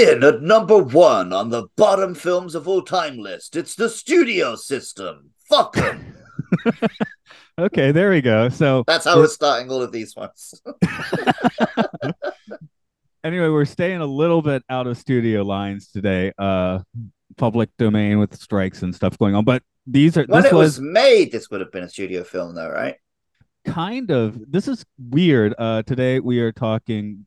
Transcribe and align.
In 0.00 0.24
at 0.24 0.40
number 0.40 0.78
one 0.78 1.30
on 1.34 1.50
the 1.50 1.64
bottom 1.76 2.14
films 2.14 2.54
of 2.54 2.66
all 2.66 2.80
time 2.80 3.18
list, 3.18 3.54
it's 3.54 3.74
the 3.74 3.90
studio 3.90 4.56
system. 4.56 5.28
Fuck 5.46 5.74
them. 5.74 6.14
okay, 7.58 7.92
there 7.92 8.08
we 8.08 8.22
go. 8.22 8.48
So 8.48 8.82
That's 8.86 9.04
how 9.04 9.18
we're 9.18 9.26
starting 9.26 9.70
all 9.70 9.82
of 9.82 9.92
these 9.92 10.16
ones. 10.16 10.54
anyway, 13.24 13.48
we're 13.48 13.66
staying 13.66 14.00
a 14.00 14.06
little 14.06 14.40
bit 14.40 14.62
out 14.70 14.86
of 14.86 14.96
studio 14.96 15.42
lines 15.42 15.88
today. 15.88 16.32
Uh 16.38 16.78
public 17.36 17.68
domain 17.76 18.18
with 18.18 18.34
strikes 18.36 18.82
and 18.82 18.94
stuff 18.94 19.18
going 19.18 19.34
on. 19.34 19.44
But 19.44 19.62
these 19.86 20.16
are 20.16 20.24
when 20.24 20.44
this 20.44 20.52
it 20.52 20.54
was, 20.54 20.78
was 20.78 20.80
made, 20.80 21.30
this 21.30 21.50
would 21.50 21.60
have 21.60 21.72
been 21.72 21.84
a 21.84 21.90
studio 21.90 22.24
film, 22.24 22.54
though, 22.54 22.70
right? 22.70 22.96
kind 23.66 24.10
of 24.10 24.50
this 24.50 24.66
is 24.66 24.86
weird. 24.98 25.54
Uh 25.58 25.82
today 25.82 26.20
we 26.20 26.40
are 26.40 26.52
talking 26.52 27.26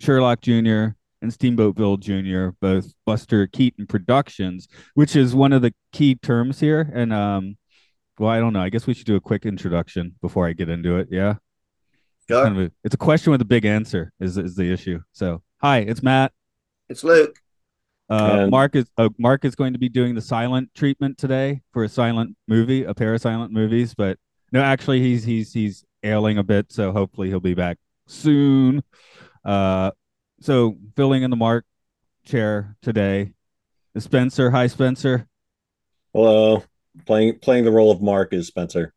Sherlock 0.00 0.42
Jr. 0.42 0.88
and 1.22 1.32
Steamboat 1.32 1.76
Bill 1.76 1.96
Jr., 1.96 2.48
both 2.60 2.92
Buster 3.06 3.46
Keaton 3.46 3.86
Productions, 3.86 4.68
which 4.94 5.14
is 5.16 5.34
one 5.34 5.52
of 5.52 5.62
the 5.62 5.74
key 5.92 6.14
terms 6.14 6.60
here. 6.60 6.90
And 6.94 7.12
um 7.12 7.56
well, 8.18 8.30
I 8.30 8.38
don't 8.38 8.52
know. 8.52 8.60
I 8.60 8.68
guess 8.68 8.86
we 8.86 8.92
should 8.94 9.06
do 9.06 9.16
a 9.16 9.20
quick 9.20 9.46
introduction 9.46 10.14
before 10.20 10.46
I 10.46 10.52
get 10.52 10.68
into 10.68 10.96
it. 10.96 11.08
Yeah. 11.10 11.36
Sure. 12.28 12.44
Kind 12.44 12.58
of 12.58 12.64
a, 12.66 12.72
it's 12.84 12.94
a 12.94 12.98
question 12.98 13.30
with 13.32 13.40
a 13.40 13.46
big 13.46 13.64
answer 13.64 14.12
is 14.20 14.36
is 14.36 14.54
the 14.54 14.70
issue. 14.72 15.00
So, 15.12 15.42
hi, 15.60 15.78
it's 15.78 16.02
Matt. 16.02 16.32
It's 16.88 17.02
Luke. 17.02 17.36
Uh, 18.10 18.38
And- 18.42 18.50
Mark 18.50 18.76
is 18.76 18.86
uh, 18.98 19.08
Mark 19.18 19.44
is 19.44 19.54
going 19.54 19.72
to 19.72 19.78
be 19.78 19.88
doing 19.88 20.14
the 20.14 20.20
silent 20.20 20.70
treatment 20.74 21.16
today 21.18 21.62
for 21.72 21.84
a 21.84 21.88
silent 21.88 22.36
movie, 22.46 22.84
a 22.84 22.92
pair 22.94 23.14
of 23.14 23.20
silent 23.20 23.52
movies. 23.52 23.94
But 23.94 24.18
no, 24.52 24.60
actually, 24.60 25.00
he's 25.00 25.24
he's 25.24 25.52
he's 25.52 25.84
ailing 26.02 26.38
a 26.38 26.42
bit, 26.42 26.72
so 26.72 26.92
hopefully 26.92 27.28
he'll 27.28 27.40
be 27.40 27.54
back 27.54 27.78
soon. 28.06 28.82
Uh, 29.44 29.90
so 30.40 30.76
filling 30.96 31.22
in 31.22 31.30
the 31.30 31.36
Mark 31.36 31.64
chair 32.24 32.76
today 32.82 33.32
is 33.94 34.04
Spencer. 34.04 34.50
Hi, 34.50 34.66
Spencer. 34.66 35.26
Hello. 36.12 36.64
Playing 37.06 37.38
playing 37.38 37.64
the 37.64 37.70
role 37.70 37.90
of 37.90 38.02
Mark 38.02 38.32
is 38.32 38.48
Spencer. 38.48 38.92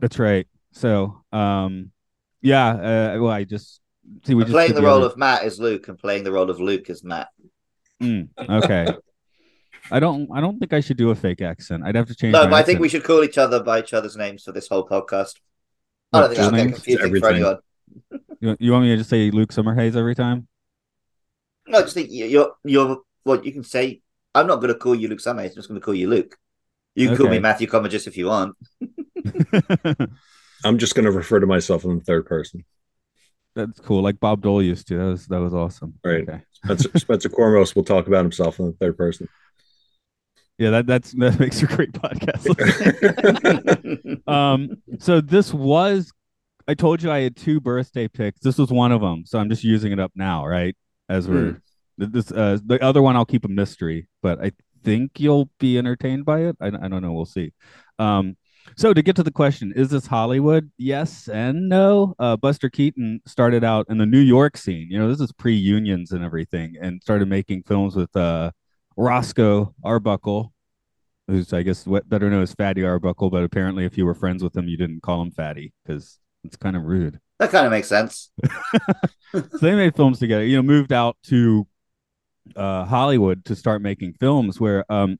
That's 0.00 0.18
right. 0.18 0.46
So, 0.72 1.22
um, 1.32 1.90
yeah. 2.42 2.68
Uh, 3.14 3.18
well, 3.20 3.30
I 3.32 3.44
just 3.44 3.80
see 4.24 4.34
we 4.34 4.42
just 4.42 4.52
playing 4.52 4.74
the 4.74 4.82
role 4.82 4.98
other- 4.98 5.06
of 5.06 5.16
Matt 5.16 5.44
is 5.44 5.58
Luke, 5.58 5.88
and 5.88 5.98
playing 5.98 6.24
the 6.24 6.32
role 6.32 6.50
of 6.50 6.60
Luke 6.60 6.88
is 6.90 7.02
Matt. 7.02 7.28
Mm, 8.02 8.28
okay. 8.48 8.86
I 9.90 9.98
don't. 10.00 10.28
I 10.32 10.40
don't 10.42 10.58
think 10.58 10.74
I 10.74 10.80
should 10.80 10.98
do 10.98 11.10
a 11.10 11.14
fake 11.14 11.40
accent. 11.40 11.82
I'd 11.86 11.94
have 11.94 12.06
to 12.08 12.14
change. 12.14 12.34
No, 12.34 12.44
my 12.44 12.50
but 12.50 12.56
I 12.56 12.62
think 12.62 12.80
we 12.80 12.90
should 12.90 13.04
call 13.04 13.24
each 13.24 13.38
other 13.38 13.62
by 13.62 13.78
each 13.80 13.94
other's 13.94 14.16
names 14.16 14.44
for 14.44 14.52
this 14.52 14.68
whole 14.68 14.86
podcast. 14.86 15.34
I 16.12 16.20
don't 16.20 16.28
What, 16.28 16.36
think 16.36 16.36
that'll 16.52 16.66
get 16.66 16.74
confusing 16.74 16.98
for 16.98 17.06
Everything. 17.06 17.34
anyone. 17.36 17.56
You, 18.40 18.56
you 18.60 18.72
want 18.72 18.84
me 18.84 18.90
to 18.90 18.98
just 18.98 19.08
say 19.10 19.30
Luke 19.30 19.50
Summerhaze 19.50 19.96
every 19.96 20.14
time? 20.14 20.46
No, 21.68 21.78
I 21.78 21.82
just 21.82 21.94
think 21.94 22.10
you- 22.10 22.26
you're 22.26 22.52
you're 22.64 23.02
what 23.24 23.44
you 23.44 23.52
can 23.52 23.64
say. 23.64 24.00
I'm 24.34 24.46
not 24.46 24.56
going 24.56 24.72
to 24.72 24.78
call 24.78 24.94
you 24.94 25.08
Luke 25.08 25.20
Summers. 25.20 25.50
I'm 25.50 25.56
just 25.56 25.68
going 25.68 25.80
to 25.80 25.84
call 25.84 25.94
you 25.94 26.08
Luke. 26.08 26.36
You 26.94 27.08
can 27.08 27.16
call 27.16 27.26
me 27.26 27.32
Okay. 27.32 27.40
Matthew 27.40 27.66
Comagist 27.66 28.06
if 28.06 28.16
you 28.16 28.26
want. 28.26 28.56
I'm 30.64 30.78
just 30.78 30.94
going 30.94 31.04
to 31.04 31.12
refer 31.12 31.40
to 31.40 31.46
myself 31.46 31.84
in 31.84 31.98
the 31.98 32.04
third 32.04 32.26
person. 32.26 32.64
That's 33.54 33.80
cool. 33.80 34.02
Like 34.02 34.20
Bob 34.20 34.42
Dole 34.42 34.62
used 34.62 34.88
to. 34.88 34.98
That 34.98 35.04
was 35.04 35.26
that 35.26 35.40
was 35.40 35.54
awesome. 35.54 35.94
Right. 36.04 36.28
Okay. 36.28 36.40
Spencer, 36.64 36.90
Spencer 36.98 37.28
Kormos 37.28 37.74
will 37.74 37.84
talk 37.84 38.06
about 38.06 38.22
himself 38.24 38.58
in 38.58 38.66
the 38.66 38.72
third 38.72 38.96
person. 38.96 39.28
Yeah, 40.58 40.70
that 40.70 40.86
that's 40.86 41.12
that 41.12 41.38
makes 41.38 41.62
a 41.62 41.66
great 41.66 41.92
podcast. 41.92 42.46
um, 44.28 44.70
so 44.98 45.20
this 45.20 45.52
was. 45.54 46.12
I 46.66 46.74
told 46.74 47.02
you 47.02 47.10
I 47.10 47.20
had 47.20 47.36
two 47.36 47.60
birthday 47.60 48.08
picks. 48.08 48.40
This 48.40 48.58
was 48.58 48.70
one 48.70 48.92
of 48.92 49.00
them, 49.00 49.24
so 49.24 49.38
I'm 49.38 49.48
just 49.48 49.64
using 49.64 49.92
it 49.92 49.98
up 50.00 50.12
now, 50.14 50.44
right? 50.46 50.76
As 51.08 51.28
we're 51.28 51.62
this 51.96 52.30
uh 52.30 52.58
the 52.64 52.82
other 52.82 53.02
one 53.02 53.16
I'll 53.16 53.24
keep 53.24 53.44
a 53.44 53.48
mystery, 53.48 54.08
but 54.22 54.42
I 54.42 54.52
think 54.84 55.18
you'll 55.18 55.50
be 55.58 55.78
entertained 55.78 56.24
by 56.24 56.40
it. 56.40 56.56
I, 56.60 56.68
I 56.68 56.88
don't 56.88 57.02
know. 57.02 57.12
We'll 57.12 57.26
see. 57.26 57.52
Um, 57.98 58.36
so 58.76 58.92
to 58.92 59.02
get 59.02 59.16
to 59.16 59.22
the 59.22 59.30
question, 59.30 59.72
is 59.74 59.90
this 59.90 60.06
Hollywood? 60.06 60.70
Yes 60.76 61.28
and 61.28 61.68
no. 61.68 62.14
Uh, 62.18 62.36
Buster 62.36 62.68
Keaton 62.68 63.20
started 63.26 63.64
out 63.64 63.86
in 63.88 63.98
the 63.98 64.06
New 64.06 64.20
York 64.20 64.56
scene. 64.56 64.88
You 64.90 64.98
know, 64.98 65.08
this 65.08 65.20
is 65.20 65.32
pre-unions 65.32 66.12
and 66.12 66.22
everything, 66.24 66.74
and 66.80 67.02
started 67.02 67.28
making 67.28 67.62
films 67.62 67.96
with 67.96 68.14
uh, 68.14 68.50
Roscoe 68.96 69.74
Arbuckle, 69.82 70.52
who's 71.26 71.52
I 71.52 71.62
guess 71.62 71.86
what 71.86 72.08
better 72.08 72.30
known 72.30 72.42
as 72.42 72.54
Fatty 72.54 72.84
Arbuckle. 72.84 73.30
But 73.30 73.44
apparently, 73.44 73.84
if 73.84 73.96
you 73.96 74.04
were 74.04 74.14
friends 74.14 74.42
with 74.42 74.56
him, 74.56 74.68
you 74.68 74.76
didn't 74.76 75.02
call 75.02 75.22
him 75.22 75.30
Fatty 75.30 75.72
because 75.84 76.18
it's 76.44 76.56
kind 76.56 76.76
of 76.76 76.84
rude. 76.84 77.20
That 77.38 77.50
kind 77.50 77.66
of 77.66 77.72
makes 77.72 77.88
sense. 77.88 78.30
so 79.32 79.40
they 79.60 79.74
made 79.74 79.94
films 79.94 80.18
together. 80.18 80.44
You 80.44 80.56
know, 80.56 80.62
moved 80.62 80.92
out 80.92 81.16
to 81.24 81.66
uh, 82.56 82.84
Hollywood 82.84 83.44
to 83.46 83.54
start 83.56 83.82
making 83.82 84.14
films. 84.14 84.58
Where 84.60 84.84
um, 84.90 85.18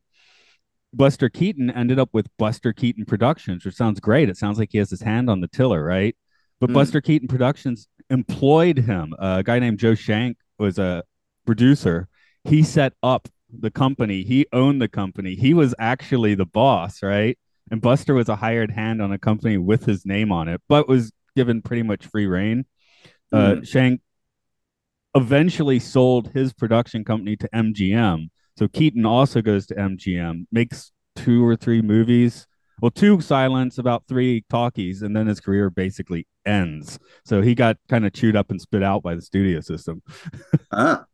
Buster 0.93 1.29
Keaton 1.29 1.71
ended 1.71 1.99
up 1.99 2.11
with 2.13 2.27
Buster 2.39 2.73
Keaton 2.73 3.05
Productions, 3.05 3.65
which 3.65 3.75
sounds 3.75 4.01
great. 4.01 4.29
It 4.29 4.37
sounds 4.37 4.59
like 4.59 4.71
he 4.73 4.79
has 4.79 4.91
his 4.91 5.03
hand 5.03 5.29
on 5.31 5.41
the 5.41 5.49
tiller, 5.49 5.85
right? 5.85 6.17
But 6.61 6.71
Mhm. 6.71 6.75
Buster 6.75 7.01
Keaton 7.01 7.29
Productions 7.29 7.89
employed 8.11 8.79
him. 8.79 9.15
a 9.19 9.43
guy 9.43 9.59
named 9.59 9.79
Joe 9.79 9.95
Schenck 9.95 10.39
was 10.59 10.79
a 10.79 11.05
producer. 11.47 12.09
He 12.45 12.63
set 12.63 12.95
up 13.03 13.29
the 13.51 13.71
company. 13.71 14.23
He 14.23 14.47
owned 14.53 14.81
the 14.81 14.89
company. 14.89 15.35
He 15.35 15.55
was 15.55 15.75
actually 15.79 16.35
the 16.35 16.47
boss, 16.47 17.03
right? 17.03 17.39
And 17.71 17.81
Buster 17.83 18.15
was 18.15 18.29
a 18.29 18.37
hired 18.37 18.71
hand 18.71 19.03
on 19.03 19.13
a 19.13 19.19
company 19.19 19.59
with 19.59 19.85
his 19.85 20.07
name 20.07 20.33
on 20.33 20.49
it, 20.49 20.61
but 20.69 20.89
was 20.89 21.13
given 21.39 21.63
pretty 21.63 21.85
much 21.85 22.07
free 22.07 22.27
reign. 22.27 22.67
Uh, 23.33 23.57
Schenck 23.63 24.01
eventually 25.15 25.79
sold 25.79 26.29
his 26.33 26.53
production 26.53 27.05
company 27.05 27.37
to 27.37 27.49
MGM. 27.55 28.29
So 28.59 28.69
Keaton 28.69 29.07
also 29.07 29.41
goes 29.41 29.67
to 29.67 29.75
MGM, 29.75 30.47
makes 30.53 30.93
two 31.17 31.45
or 31.47 31.57
three 31.57 31.83
movies. 31.83 32.47
Well, 32.81 32.91
two 32.91 33.21
silence, 33.21 33.79
about 33.79 34.05
three 34.09 34.45
talkies, 34.49 35.03
and 35.03 35.17
then 35.17 35.27
his 35.27 35.41
career 35.41 35.69
basically 35.71 36.27
ends. 36.47 36.99
So 37.25 37.43
he 37.43 37.55
got 37.55 37.77
kind 37.89 38.07
of 38.07 38.13
chewed 38.13 38.37
up 38.37 38.51
and 38.51 38.61
spit 38.61 38.83
out 38.83 39.03
by 39.03 39.15
the 39.17 39.23
studio 39.23 39.61
system. 39.61 40.03
Ah, 40.71 41.07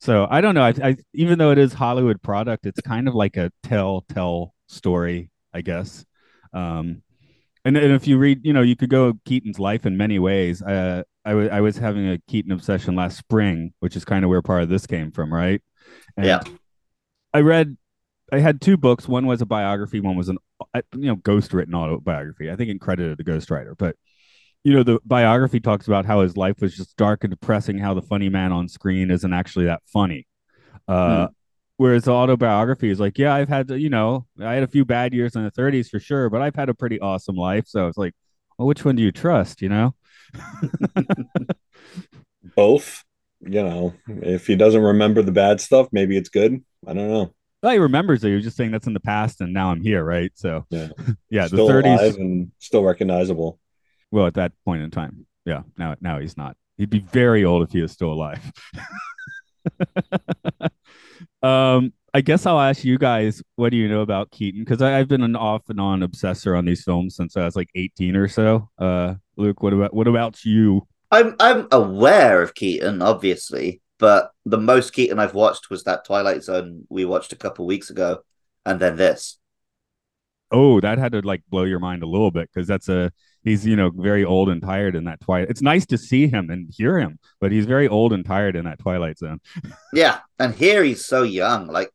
So 0.00 0.26
I 0.30 0.40
don't 0.40 0.54
know. 0.54 0.62
I, 0.64 0.74
I 0.82 0.96
even 1.14 1.38
though 1.38 1.50
it 1.50 1.58
is 1.58 1.72
Hollywood 1.72 2.22
product, 2.22 2.66
it's 2.66 2.80
kind 2.80 3.08
of 3.08 3.14
like 3.14 3.36
a 3.36 3.50
tell-tell 3.62 4.54
story, 4.68 5.30
I 5.52 5.62
guess. 5.62 6.04
Um, 6.52 7.02
and, 7.64 7.76
and 7.76 7.92
if 7.92 8.06
you 8.06 8.18
read, 8.18 8.44
you 8.44 8.52
know, 8.52 8.62
you 8.62 8.76
could 8.76 8.90
go 8.90 9.14
Keaton's 9.24 9.58
life 9.58 9.86
in 9.86 9.96
many 9.96 10.18
ways. 10.18 10.62
Uh, 10.62 11.02
I 11.24 11.30
I 11.32 11.60
was 11.60 11.76
having 11.78 12.08
a 12.08 12.18
Keaton 12.28 12.52
obsession 12.52 12.94
last 12.94 13.16
spring, 13.16 13.72
which 13.80 13.96
is 13.96 14.04
kind 14.04 14.24
of 14.24 14.28
where 14.28 14.42
part 14.42 14.62
of 14.62 14.68
this 14.68 14.86
came 14.86 15.10
from, 15.10 15.32
right? 15.32 15.62
And 16.16 16.26
Yeah. 16.26 16.42
I 17.32 17.40
read. 17.40 17.76
I 18.32 18.38
had 18.38 18.60
two 18.60 18.76
books. 18.76 19.06
One 19.06 19.26
was 19.26 19.42
a 19.42 19.46
biography. 19.46 20.00
One 20.00 20.16
was 20.16 20.28
an 20.28 20.38
you 20.94 21.06
know 21.06 21.16
ghost-written 21.16 21.74
autobiography. 21.74 22.50
I 22.50 22.56
think 22.56 22.70
it 22.70 22.80
credited 22.80 23.18
the 23.18 23.24
ghostwriter, 23.24 23.74
but 23.76 23.96
you 24.62 24.72
know 24.72 24.82
the 24.82 24.98
biography 25.04 25.60
talks 25.60 25.86
about 25.86 26.06
how 26.06 26.20
his 26.20 26.36
life 26.36 26.60
was 26.60 26.76
just 26.76 26.96
dark 26.96 27.24
and 27.24 27.30
depressing. 27.30 27.78
How 27.78 27.94
the 27.94 28.02
funny 28.02 28.28
man 28.28 28.52
on 28.52 28.68
screen 28.68 29.10
isn't 29.10 29.32
actually 29.32 29.66
that 29.66 29.82
funny. 29.86 30.26
Uh, 30.88 31.28
Whereas 31.76 32.04
the 32.04 32.12
autobiography 32.12 32.90
is 32.90 33.00
like, 33.00 33.18
yeah, 33.18 33.34
I've 33.34 33.48
had, 33.48 33.68
you 33.70 33.90
know, 33.90 34.26
I 34.40 34.54
had 34.54 34.62
a 34.62 34.68
few 34.68 34.84
bad 34.84 35.12
years 35.12 35.34
in 35.34 35.42
the 35.42 35.50
30s 35.50 35.88
for 35.88 35.98
sure, 35.98 36.30
but 36.30 36.40
I've 36.40 36.54
had 36.54 36.68
a 36.68 36.74
pretty 36.74 37.00
awesome 37.00 37.34
life. 37.34 37.64
So 37.66 37.88
it's 37.88 37.98
like, 37.98 38.14
well, 38.58 38.68
which 38.68 38.84
one 38.84 38.94
do 38.94 39.02
you 39.02 39.10
trust? 39.10 39.60
You 39.60 39.70
know? 39.70 39.94
Both. 42.56 43.04
You 43.40 43.62
know, 43.62 43.94
if 44.06 44.46
he 44.46 44.56
doesn't 44.56 44.80
remember 44.80 45.20
the 45.20 45.32
bad 45.32 45.60
stuff, 45.60 45.88
maybe 45.92 46.16
it's 46.16 46.30
good. 46.30 46.64
I 46.86 46.94
don't 46.94 47.10
know. 47.10 47.34
Well, 47.62 47.72
he 47.72 47.78
remembers 47.78 48.24
it. 48.24 48.28
He 48.28 48.34
was 48.34 48.44
just 48.44 48.56
saying 48.56 48.70
that's 48.70 48.86
in 48.86 48.94
the 48.94 49.00
past, 49.00 49.40
and 49.40 49.52
now 49.52 49.70
I'm 49.70 49.82
here, 49.82 50.04
right? 50.04 50.30
So 50.34 50.64
Yeah. 50.70 50.88
yeah, 51.30 51.46
still 51.46 51.66
the 51.66 51.74
30s. 51.74 51.98
alive 51.98 52.16
and 52.16 52.52
still 52.58 52.84
recognizable. 52.84 53.58
Well, 54.10 54.26
at 54.26 54.34
that 54.34 54.52
point 54.64 54.82
in 54.82 54.90
time, 54.90 55.26
yeah. 55.44 55.62
Now, 55.76 55.96
now 56.00 56.20
he's 56.20 56.36
not. 56.36 56.56
He'd 56.76 56.90
be 56.90 57.00
very 57.00 57.44
old 57.44 57.62
if 57.62 57.72
he 57.72 57.82
was 57.82 57.92
still 57.92 58.12
alive. 58.12 58.40
um, 61.42 61.92
I 62.12 62.20
guess 62.20 62.46
I'll 62.46 62.60
ask 62.60 62.84
you 62.84 62.96
guys, 62.96 63.42
what 63.56 63.70
do 63.70 63.76
you 63.76 63.88
know 63.88 64.02
about 64.02 64.30
Keaton? 64.30 64.62
Because 64.62 64.80
I've 64.80 65.08
been 65.08 65.22
an 65.22 65.34
off 65.34 65.68
and 65.68 65.80
on 65.80 66.00
obsessor 66.02 66.56
on 66.56 66.64
these 66.64 66.84
films 66.84 67.16
since 67.16 67.36
I 67.36 67.44
was 67.44 67.56
like 67.56 67.70
18 67.74 68.14
or 68.14 68.28
so. 68.28 68.70
Uh, 68.78 69.14
Luke, 69.36 69.62
what 69.62 69.72
about 69.72 69.92
what 69.92 70.06
about 70.06 70.44
you? 70.44 70.86
I'm 71.10 71.34
I'm 71.40 71.66
aware 71.72 72.40
of 72.40 72.54
Keaton, 72.54 73.02
obviously, 73.02 73.80
but 73.98 74.30
the 74.46 74.58
most 74.58 74.92
Keaton 74.92 75.18
I've 75.18 75.34
watched 75.34 75.70
was 75.70 75.84
that 75.84 76.04
Twilight 76.04 76.44
Zone 76.44 76.86
we 76.88 77.04
watched 77.04 77.32
a 77.32 77.36
couple 77.36 77.66
weeks 77.66 77.90
ago, 77.90 78.20
and 78.64 78.78
then 78.78 78.96
this. 78.96 79.38
Oh, 80.52 80.80
that 80.80 80.98
had 80.98 81.12
to 81.12 81.20
like 81.20 81.42
blow 81.48 81.64
your 81.64 81.80
mind 81.80 82.04
a 82.04 82.08
little 82.08 82.30
bit 82.30 82.48
because 82.52 82.68
that's 82.68 82.88
a 82.88 83.10
he's 83.44 83.64
you 83.66 83.76
know 83.76 83.90
very 83.94 84.24
old 84.24 84.48
and 84.48 84.60
tired 84.60 84.96
in 84.96 85.04
that 85.04 85.20
Twilight. 85.20 85.50
It's 85.50 85.62
nice 85.62 85.86
to 85.86 85.98
see 85.98 86.26
him 86.26 86.50
and 86.50 86.68
hear 86.74 86.98
him, 86.98 87.18
but 87.40 87.52
he's 87.52 87.66
very 87.66 87.86
old 87.86 88.12
and 88.12 88.24
tired 88.24 88.56
in 88.56 88.64
that 88.64 88.78
Twilight 88.80 89.18
Zone. 89.18 89.40
Yeah, 89.92 90.20
and 90.38 90.54
here 90.54 90.82
he's 90.82 91.04
so 91.04 91.22
young, 91.22 91.68
like 91.68 91.90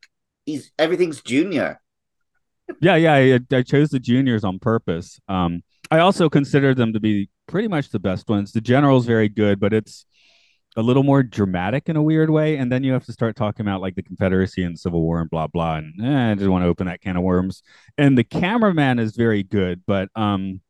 he's 0.46 0.72
everything's 0.78 1.20
junior. 1.20 1.80
yeah, 2.80 2.96
yeah, 2.96 3.14
I, 3.14 3.56
I 3.56 3.62
chose 3.62 3.90
the 3.90 4.00
juniors 4.00 4.44
on 4.44 4.58
purpose. 4.58 5.20
Um, 5.28 5.62
I 5.90 5.98
also 5.98 6.30
consider 6.30 6.74
them 6.74 6.92
to 6.92 7.00
be 7.00 7.28
pretty 7.46 7.68
much 7.68 7.90
the 7.90 7.98
best 7.98 8.28
ones. 8.28 8.52
The 8.52 8.60
general's 8.60 9.06
very 9.06 9.28
good, 9.28 9.58
but 9.58 9.72
it's 9.72 10.06
a 10.76 10.82
little 10.82 11.02
more 11.02 11.22
dramatic 11.22 11.88
in 11.88 11.96
a 11.96 12.02
weird 12.02 12.30
way. 12.30 12.56
And 12.56 12.70
then 12.70 12.84
you 12.84 12.92
have 12.92 13.04
to 13.06 13.12
start 13.12 13.34
talking 13.34 13.66
about 13.66 13.80
like 13.80 13.96
the 13.96 14.04
Confederacy 14.04 14.62
and 14.62 14.78
Civil 14.78 15.02
War 15.02 15.20
and 15.20 15.28
blah 15.28 15.48
blah. 15.48 15.76
And 15.76 15.94
eh, 16.00 16.30
I 16.30 16.34
didn't 16.34 16.52
want 16.52 16.62
to 16.62 16.68
open 16.68 16.86
that 16.86 17.00
can 17.00 17.16
of 17.16 17.24
worms. 17.24 17.62
And 17.98 18.16
the 18.16 18.24
cameraman 18.24 18.98
is 19.00 19.16
very 19.16 19.42
good, 19.42 19.82
but 19.84 20.08
um, 20.14 20.60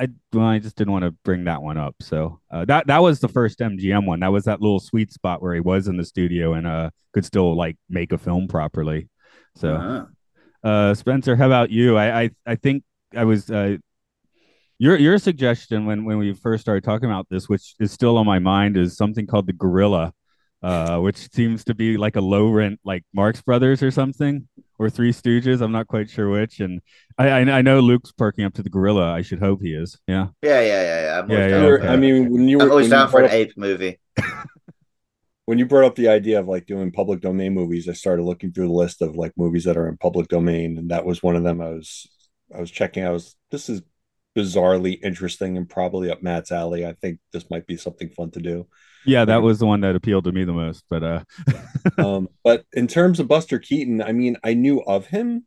I 0.00 0.08
well, 0.32 0.46
I 0.46 0.58
just 0.58 0.76
didn't 0.76 0.92
want 0.92 1.04
to 1.04 1.12
bring 1.24 1.44
that 1.44 1.62
one 1.62 1.76
up. 1.76 1.96
So 2.00 2.40
uh, 2.50 2.64
that 2.64 2.86
that 2.86 3.02
was 3.02 3.20
the 3.20 3.28
first 3.28 3.58
MGM 3.60 4.06
one. 4.06 4.20
That 4.20 4.32
was 4.32 4.44
that 4.44 4.60
little 4.60 4.80
sweet 4.80 5.12
spot 5.12 5.42
where 5.42 5.54
he 5.54 5.60
was 5.60 5.88
in 5.88 5.96
the 5.96 6.04
studio 6.04 6.54
and 6.54 6.66
uh 6.66 6.90
could 7.12 7.24
still 7.24 7.56
like 7.56 7.76
make 7.88 8.12
a 8.12 8.18
film 8.18 8.48
properly. 8.48 9.08
So. 9.56 9.74
Uh-huh. 9.74 10.06
Uh, 10.64 10.94
Spencer, 10.94 11.34
how 11.34 11.46
about 11.46 11.70
you? 11.70 11.96
I 11.96 12.22
I, 12.22 12.30
I 12.46 12.54
think 12.54 12.84
I 13.16 13.24
was 13.24 13.50
uh, 13.50 13.78
your 14.78 14.96
your 14.96 15.18
suggestion 15.18 15.86
when 15.86 16.04
when 16.04 16.18
we 16.18 16.32
first 16.32 16.62
started 16.62 16.84
talking 16.84 17.08
about 17.08 17.28
this, 17.28 17.48
which 17.48 17.74
is 17.78 17.92
still 17.92 18.16
on 18.18 18.26
my 18.26 18.38
mind, 18.38 18.76
is 18.76 18.96
something 18.96 19.26
called 19.26 19.46
the 19.46 19.52
Gorilla, 19.52 20.12
uh, 20.62 20.98
which 20.98 21.30
seems 21.32 21.64
to 21.64 21.74
be 21.74 21.96
like 21.96 22.16
a 22.16 22.20
low 22.20 22.50
rent, 22.50 22.80
like 22.84 23.04
Marx 23.12 23.42
Brothers 23.42 23.82
or 23.82 23.90
something, 23.90 24.48
or 24.78 24.90
Three 24.90 25.12
Stooges. 25.12 25.60
I'm 25.60 25.72
not 25.72 25.86
quite 25.86 26.10
sure 26.10 26.30
which. 26.30 26.60
And 26.60 26.80
I 27.18 27.28
I, 27.28 27.40
I 27.58 27.62
know 27.62 27.80
Luke's 27.80 28.12
parking 28.12 28.44
up 28.44 28.54
to 28.54 28.62
the 28.62 28.70
Gorilla. 28.70 29.12
I 29.12 29.22
should 29.22 29.38
hope 29.40 29.60
he 29.62 29.74
is. 29.74 29.98
Yeah. 30.06 30.28
Yeah, 30.42 30.60
yeah, 30.60 30.82
yeah, 30.82 31.02
yeah. 31.02 31.18
I'm 31.20 31.30
Yeah, 31.30 31.48
yeah, 31.48 31.76
down 31.78 31.88
I 31.88 31.96
mean, 31.96 32.30
when 32.30 32.48
you 32.48 32.58
were 32.58 32.64
I'm 32.64 32.70
always 32.70 32.90
down 32.90 33.08
for 33.10 33.20
an 33.20 33.26
up- 33.26 33.32
ape 33.32 33.56
movie. 33.56 33.98
when 35.46 35.58
you 35.58 35.66
brought 35.66 35.84
up 35.84 35.96
the 35.96 36.08
idea 36.08 36.38
of 36.38 36.48
like 36.48 36.66
doing 36.66 36.92
public 36.92 37.20
domain 37.20 37.54
movies, 37.54 37.88
I 37.88 37.92
started 37.92 38.22
looking 38.22 38.52
through 38.52 38.68
the 38.68 38.72
list 38.72 39.02
of 39.02 39.16
like 39.16 39.32
movies 39.36 39.64
that 39.64 39.76
are 39.76 39.88
in 39.88 39.96
public 39.96 40.28
domain, 40.28 40.78
and 40.78 40.90
that 40.90 41.04
was 41.04 41.22
one 41.22 41.36
of 41.36 41.42
them. 41.42 41.60
I 41.60 41.70
was 41.70 42.08
I 42.54 42.60
was 42.60 42.70
checking. 42.70 43.04
I 43.04 43.10
was 43.10 43.34
this 43.50 43.68
is 43.68 43.82
bizarrely 44.36 44.98
interesting 45.02 45.56
and 45.56 45.68
probably 45.68 46.10
up 46.10 46.22
Matt's 46.22 46.52
alley. 46.52 46.86
I 46.86 46.92
think 46.92 47.18
this 47.32 47.50
might 47.50 47.66
be 47.66 47.76
something 47.76 48.08
fun 48.10 48.30
to 48.32 48.40
do. 48.40 48.66
Yeah, 49.04 49.24
that 49.24 49.42
was 49.42 49.58
the 49.58 49.66
one 49.66 49.80
that 49.80 49.96
appealed 49.96 50.24
to 50.24 50.32
me 50.32 50.44
the 50.44 50.52
most. 50.52 50.84
But 50.88 51.02
uh, 51.02 51.24
um, 51.98 52.28
but 52.44 52.64
in 52.72 52.86
terms 52.86 53.20
of 53.20 53.28
Buster 53.28 53.58
Keaton, 53.58 54.00
I 54.00 54.12
mean, 54.12 54.36
I 54.44 54.54
knew 54.54 54.80
of 54.80 55.06
him. 55.06 55.46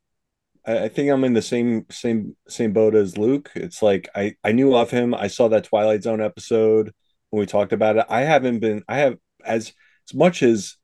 I, 0.65 0.85
I 0.85 0.89
think 0.89 1.09
I'm 1.09 1.23
in 1.23 1.33
the 1.33 1.41
same 1.41 1.85
same 1.89 2.35
same 2.47 2.73
boat 2.73 2.95
as 2.95 3.17
Luke. 3.17 3.51
It's 3.55 3.81
like 3.81 4.09
I 4.15 4.35
I 4.43 4.51
knew 4.51 4.75
of 4.75 4.91
him. 4.91 5.13
I 5.13 5.27
saw 5.27 5.47
that 5.49 5.65
Twilight 5.65 6.03
Zone 6.03 6.21
episode 6.21 6.91
when 7.29 7.39
we 7.39 7.45
talked 7.45 7.73
about 7.73 7.97
it. 7.97 8.05
I 8.09 8.21
haven't 8.21 8.59
been. 8.59 8.83
I 8.87 8.97
have 8.97 9.17
as 9.43 9.73
as 10.07 10.13
much 10.13 10.43
as 10.43 10.75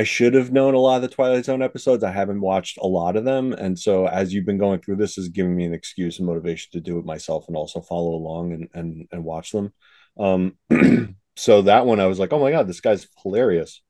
I 0.00 0.04
should 0.04 0.32
have 0.32 0.50
known 0.50 0.72
a 0.72 0.78
lot 0.78 0.96
of 0.96 1.02
the 1.02 1.08
Twilight 1.08 1.44
Zone 1.44 1.60
episodes. 1.60 2.02
I 2.02 2.10
haven't 2.10 2.40
watched 2.40 2.78
a 2.78 2.86
lot 2.86 3.16
of 3.16 3.26
them, 3.26 3.52
and 3.52 3.78
so 3.78 4.06
as 4.06 4.32
you've 4.32 4.46
been 4.46 4.56
going 4.56 4.80
through 4.80 4.96
this, 4.96 5.18
is 5.18 5.28
giving 5.28 5.54
me 5.54 5.66
an 5.66 5.74
excuse 5.74 6.18
and 6.18 6.26
motivation 6.26 6.70
to 6.72 6.80
do 6.80 6.98
it 6.98 7.04
myself 7.04 7.44
and 7.48 7.54
also 7.54 7.82
follow 7.82 8.14
along 8.14 8.54
and 8.54 8.68
and 8.72 9.06
and 9.12 9.22
watch 9.22 9.52
them. 9.52 9.74
Um, 10.18 10.56
so 11.36 11.60
that 11.60 11.84
one, 11.84 12.00
I 12.00 12.06
was 12.06 12.18
like, 12.18 12.32
oh 12.32 12.40
my 12.40 12.50
god, 12.50 12.66
this 12.66 12.80
guy's 12.80 13.08
hilarious. 13.22 13.82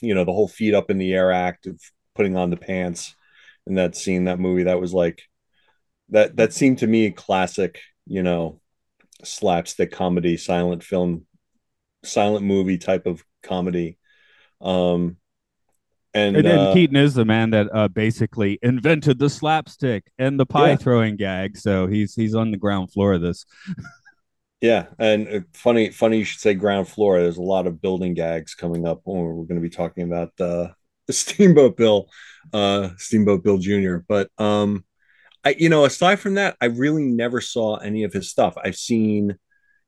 You 0.00 0.14
know, 0.14 0.24
the 0.24 0.32
whole 0.32 0.48
feet 0.48 0.72
up 0.72 0.90
in 0.90 0.96
the 0.96 1.12
air 1.12 1.30
act 1.30 1.66
of 1.66 1.78
putting 2.14 2.38
on 2.38 2.48
the 2.48 2.56
pants 2.56 3.14
in 3.66 3.74
that 3.74 3.94
scene, 3.94 4.24
that 4.24 4.40
movie, 4.40 4.62
that 4.62 4.80
was 4.80 4.94
like 4.94 5.20
that. 6.08 6.36
That 6.36 6.54
seemed 6.54 6.78
to 6.78 6.86
me 6.86 7.10
classic. 7.10 7.80
You 8.06 8.22
know, 8.22 8.62
slapstick 9.24 9.92
comedy, 9.92 10.38
silent 10.38 10.82
film, 10.82 11.26
silent 12.02 12.46
movie 12.46 12.78
type 12.78 13.04
of 13.04 13.22
comedy. 13.42 13.98
Um, 14.62 15.16
and, 16.14 16.36
and, 16.36 16.46
and 16.46 16.58
uh, 16.58 16.74
Keaton 16.74 16.96
is 16.96 17.14
the 17.14 17.24
man 17.24 17.50
that 17.50 17.68
uh, 17.72 17.88
basically 17.88 18.58
invented 18.62 19.18
the 19.18 19.30
slapstick 19.30 20.04
and 20.18 20.38
the 20.38 20.44
pie 20.46 20.70
Yeah. 20.70 20.76
throwing 20.76 21.16
gag. 21.16 21.56
So 21.56 21.86
he's 21.86 22.14
he's 22.14 22.34
on 22.34 22.50
the 22.50 22.58
ground 22.58 22.92
floor 22.92 23.14
of 23.14 23.22
this. 23.22 23.46
Yeah, 24.60 24.86
and 24.98 25.28
uh, 25.28 25.40
funny, 25.54 25.90
funny 25.90 26.18
you 26.18 26.24
should 26.24 26.40
say 26.40 26.54
ground 26.54 26.86
floor. 26.86 27.20
There's 27.20 27.38
a 27.38 27.42
lot 27.42 27.66
of 27.66 27.80
building 27.82 28.14
gags 28.14 28.54
coming 28.54 28.86
up. 28.86 29.02
Oh, 29.06 29.22
we're 29.24 29.44
going 29.44 29.56
to 29.56 29.60
be 29.60 29.70
talking 29.70 30.04
about 30.04 30.32
uh, 30.40 30.68
the 31.06 31.12
Steamboat 31.12 31.76
Bill, 31.76 32.08
uh, 32.52 32.90
Steamboat 32.96 33.42
Bill 33.42 33.58
Jr. 33.58 33.96
But 34.06 34.30
um, 34.38 34.84
I, 35.44 35.56
you 35.58 35.68
know, 35.68 35.84
aside 35.84 36.20
from 36.20 36.34
that, 36.34 36.56
I 36.60 36.66
really 36.66 37.02
never 37.04 37.40
saw 37.40 37.76
any 37.76 38.04
of 38.04 38.12
his 38.12 38.30
stuff. 38.30 38.54
I've 38.62 38.76
seen, 38.76 39.36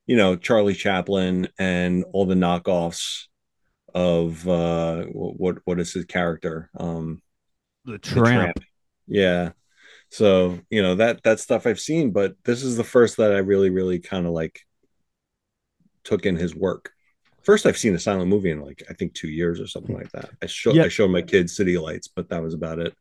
you 0.07 0.17
know, 0.17 0.35
Charlie 0.35 0.75
Chaplin 0.75 1.49
and 1.57 2.05
all 2.13 2.27
the 2.27 2.35
knockoffs 2.35 3.27
of 3.95 4.47
uh, 4.49 5.05
what 5.05 5.59
what 5.65 5.81
is 5.81 5.93
his 5.93 6.05
character? 6.05 6.71
Um, 6.79 7.23
The 7.85 7.93
the 7.93 7.99
tramp. 7.99 8.59
Yeah. 9.07 9.53
So, 10.11 10.61
you 10.71 10.83
know, 10.83 10.95
that 10.97 11.23
that 11.25 11.41
stuff 11.41 11.67
I've 11.67 11.81
seen, 11.81 12.13
but 12.13 12.37
this 12.45 12.63
is 12.63 12.77
the 12.77 12.85
first 12.85 13.17
that 13.19 13.33
I 13.33 13.39
really, 13.39 13.71
really 13.71 13.99
kind 13.99 14.27
of 14.27 14.33
like 14.33 14.61
took 16.05 16.27
in 16.27 16.37
his 16.37 16.55
work. 16.55 16.93
First 17.43 17.67
I've 17.67 17.77
seen 17.77 17.95
a 17.95 17.99
silent 17.99 18.29
movie 18.29 18.51
in 18.51 18.61
like 18.61 18.83
I 18.89 18.95
think 18.95 19.15
two 19.15 19.29
years 19.29 19.61
or 19.61 19.67
something 19.67 19.95
like 19.95 20.11
that. 20.13 20.31
I 20.43 20.47
show 20.47 20.73
Yeah. 20.73 20.85
I 20.85 20.89
showed 20.89 21.11
my 21.11 21.23
kids 21.23 21.57
City 21.57 21.77
Lights, 21.79 22.09
but 22.09 22.29
that 22.31 22.43
was 22.43 22.55
about 22.55 22.79
it. 22.79 22.95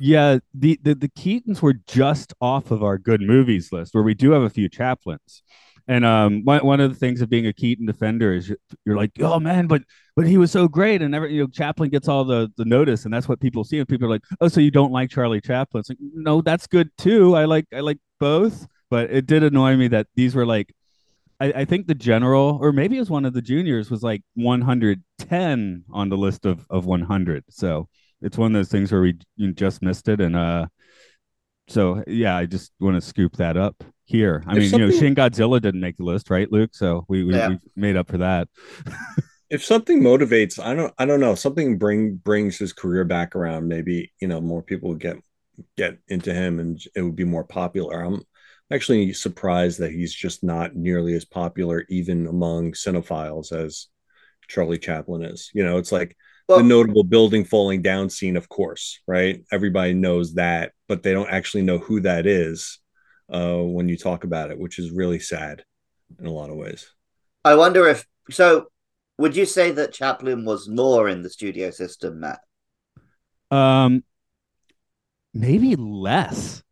Yeah, 0.00 0.38
the, 0.54 0.78
the 0.82 0.94
the 0.94 1.08
Keatons 1.08 1.60
were 1.60 1.74
just 1.74 2.32
off 2.40 2.70
of 2.70 2.84
our 2.84 2.98
good 2.98 3.20
movies 3.20 3.72
list, 3.72 3.94
where 3.94 4.04
we 4.04 4.14
do 4.14 4.30
have 4.30 4.42
a 4.42 4.50
few 4.50 4.68
Chaplins. 4.68 5.42
And 5.88 6.04
um, 6.04 6.44
one, 6.44 6.64
one 6.64 6.80
of 6.80 6.92
the 6.92 6.98
things 6.98 7.22
of 7.22 7.30
being 7.30 7.46
a 7.46 7.52
Keaton 7.52 7.86
defender 7.86 8.34
is 8.34 8.46
you're, 8.46 8.58
you're 8.84 8.96
like, 8.96 9.10
oh 9.20 9.40
man, 9.40 9.66
but 9.66 9.82
but 10.14 10.26
he 10.26 10.36
was 10.36 10.50
so 10.50 10.68
great, 10.68 11.00
and 11.00 11.10
never, 11.10 11.26
you 11.26 11.42
know, 11.42 11.48
Chaplin 11.48 11.88
gets 11.88 12.08
all 12.08 12.24
the 12.24 12.52
the 12.58 12.66
notice, 12.66 13.06
and 13.06 13.14
that's 13.14 13.26
what 13.26 13.40
people 13.40 13.64
see. 13.64 13.78
And 13.78 13.88
people 13.88 14.06
are 14.06 14.10
like, 14.10 14.24
oh, 14.42 14.48
so 14.48 14.60
you 14.60 14.70
don't 14.70 14.92
like 14.92 15.10
Charlie 15.10 15.40
Chaplin? 15.40 15.80
It's 15.80 15.88
like, 15.88 15.98
no, 16.00 16.42
that's 16.42 16.66
good 16.66 16.90
too. 16.98 17.34
I 17.34 17.46
like 17.46 17.64
I 17.74 17.80
like 17.80 17.98
both, 18.20 18.66
but 18.90 19.10
it 19.10 19.26
did 19.26 19.42
annoy 19.42 19.76
me 19.76 19.88
that 19.88 20.08
these 20.14 20.34
were 20.34 20.44
like, 20.44 20.74
I, 21.40 21.52
I 21.56 21.64
think 21.64 21.86
the 21.86 21.94
general, 21.94 22.58
or 22.60 22.70
maybe 22.72 22.96
it 22.96 23.00
was 23.00 23.10
one 23.10 23.24
of 23.24 23.32
the 23.32 23.42
juniors, 23.42 23.90
was 23.90 24.02
like 24.02 24.22
110 24.34 25.84
on 25.90 26.08
the 26.10 26.16
list 26.18 26.44
of 26.44 26.66
of 26.68 26.84
100. 26.84 27.44
So 27.48 27.88
it's 28.20 28.36
one 28.36 28.54
of 28.54 28.58
those 28.58 28.68
things 28.68 28.92
where 28.92 29.00
we 29.00 29.16
just 29.54 29.80
missed 29.80 30.08
it 30.08 30.20
and 30.20 30.36
uh 30.36 30.66
so 31.68 32.02
yeah 32.06 32.36
i 32.36 32.46
just 32.46 32.72
want 32.80 32.94
to 32.96 33.00
scoop 33.00 33.36
that 33.36 33.56
up 33.56 33.82
here 34.04 34.42
i 34.46 34.52
If 34.52 34.58
mean 34.58 34.72
you 34.72 34.78
know 34.78 34.90
something- 34.90 35.00
shin 35.00 35.14
godzilla 35.14 35.60
didn't 35.60 35.80
make 35.80 35.96
the 35.96 36.04
list 36.04 36.30
right 36.30 36.50
luke 36.50 36.70
so 36.74 37.04
we 37.08 37.24
we, 37.24 37.34
Yeah. 37.34 37.48
we 37.50 37.58
made 37.76 37.96
up 37.96 38.08
for 38.10 38.18
that 38.18 38.48
If 39.50 39.64
something 39.64 40.02
motivates, 40.02 40.62
I 40.62 40.74
don't 40.74 40.92
I 40.98 41.06
don't 41.06 41.20
know, 41.20 41.34
something 41.34 41.78
bring 41.78 42.16
brings 42.16 42.58
his 42.58 42.74
career 42.74 43.04
back 43.04 43.34
around, 43.34 43.66
maybe, 43.66 44.12
you 44.20 44.28
know, 44.28 44.42
more 44.42 44.62
people 44.62 44.90
would 44.90 45.00
get 45.00 45.16
get 45.74 45.96
into 46.08 46.34
him 46.34 46.60
and 46.60 46.78
it 46.94 47.00
would 47.00 47.16
be 47.16 47.24
more 47.24 47.44
popular. 47.44 48.02
I'm 48.04 48.20
actually 48.70 49.14
surprised 49.14 49.78
that 49.80 49.90
he's 49.92 50.12
just 50.12 50.44
not 50.44 50.76
nearly 50.76 51.14
as 51.14 51.24
popular 51.24 51.86
even 51.88 52.26
among 52.26 52.72
cinephiles 52.72 53.50
as 53.50 53.86
Charlie 54.48 54.76
Chaplin 54.76 55.22
is. 55.24 55.50
You 55.54 55.64
know, 55.64 55.78
it's 55.78 55.92
like 55.92 56.14
Well, 56.48 56.58
the 56.58 56.64
notable 56.64 57.04
building 57.04 57.44
falling 57.44 57.82
down 57.82 58.08
scene, 58.08 58.36
of 58.36 58.48
course, 58.48 59.00
right? 59.06 59.44
Everybody 59.52 59.94
knows 59.94 60.34
that, 60.34 60.72
but 60.88 61.02
they 61.02 61.12
don't 61.12 61.28
actually 61.28 61.62
know 61.62 61.78
who 61.78 62.00
that 62.00 62.26
is 62.26 62.78
uh, 63.30 63.58
when 63.58 63.88
you 63.88 63.98
talk 63.98 64.24
about 64.24 64.50
it, 64.50 64.58
which 64.58 64.78
is 64.78 64.90
really 64.90 65.18
sad 65.18 65.62
in 66.18 66.26
a 66.26 66.32
lot 66.32 66.50
of 66.50 66.56
ways. 66.56 66.88
I 67.44 67.54
wonder 67.54 67.86
if 67.86 68.06
so. 68.30 68.68
Would 69.18 69.36
you 69.36 69.46
say 69.46 69.72
that 69.72 69.92
Chaplin 69.92 70.44
was 70.44 70.68
more 70.68 71.08
in 71.08 71.22
the 71.22 71.30
studio 71.30 71.70
system, 71.70 72.20
Matt? 72.20 72.40
um 73.50 74.04
maybe 75.34 75.76
less 75.76 76.62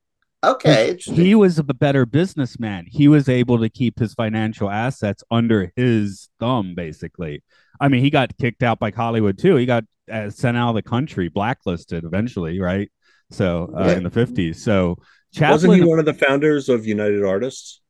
Okay, 0.44 0.96
he 1.02 1.34
was 1.34 1.58
a 1.58 1.64
better 1.64 2.06
businessman 2.06 2.84
he 2.86 3.08
was 3.08 3.28
able 3.28 3.58
to 3.58 3.68
keep 3.68 3.98
his 3.98 4.14
financial 4.14 4.70
assets 4.70 5.24
under 5.30 5.72
his 5.74 6.28
thumb 6.38 6.74
basically 6.76 7.42
i 7.80 7.88
mean 7.88 8.02
he 8.02 8.10
got 8.10 8.36
kicked 8.38 8.62
out 8.62 8.78
by 8.78 8.90
hollywood 8.90 9.38
too 9.38 9.56
he 9.56 9.66
got 9.66 9.84
uh, 10.12 10.30
sent 10.30 10.56
out 10.56 10.70
of 10.70 10.74
the 10.76 10.82
country 10.82 11.28
blacklisted 11.28 12.04
eventually 12.04 12.60
right 12.60 12.90
so 13.30 13.72
uh, 13.76 13.86
Yeah. 13.86 13.92
in 13.94 14.02
the 14.04 14.10
50s 14.10 14.56
so 14.56 14.96
chaplin 15.34 15.58
Wasn't 15.58 15.74
he 15.74 15.82
one 15.82 15.98
of 15.98 16.04
the 16.04 16.14
founders 16.14 16.68
of 16.68 16.86
United 16.86 17.24
Artists? 17.24 17.80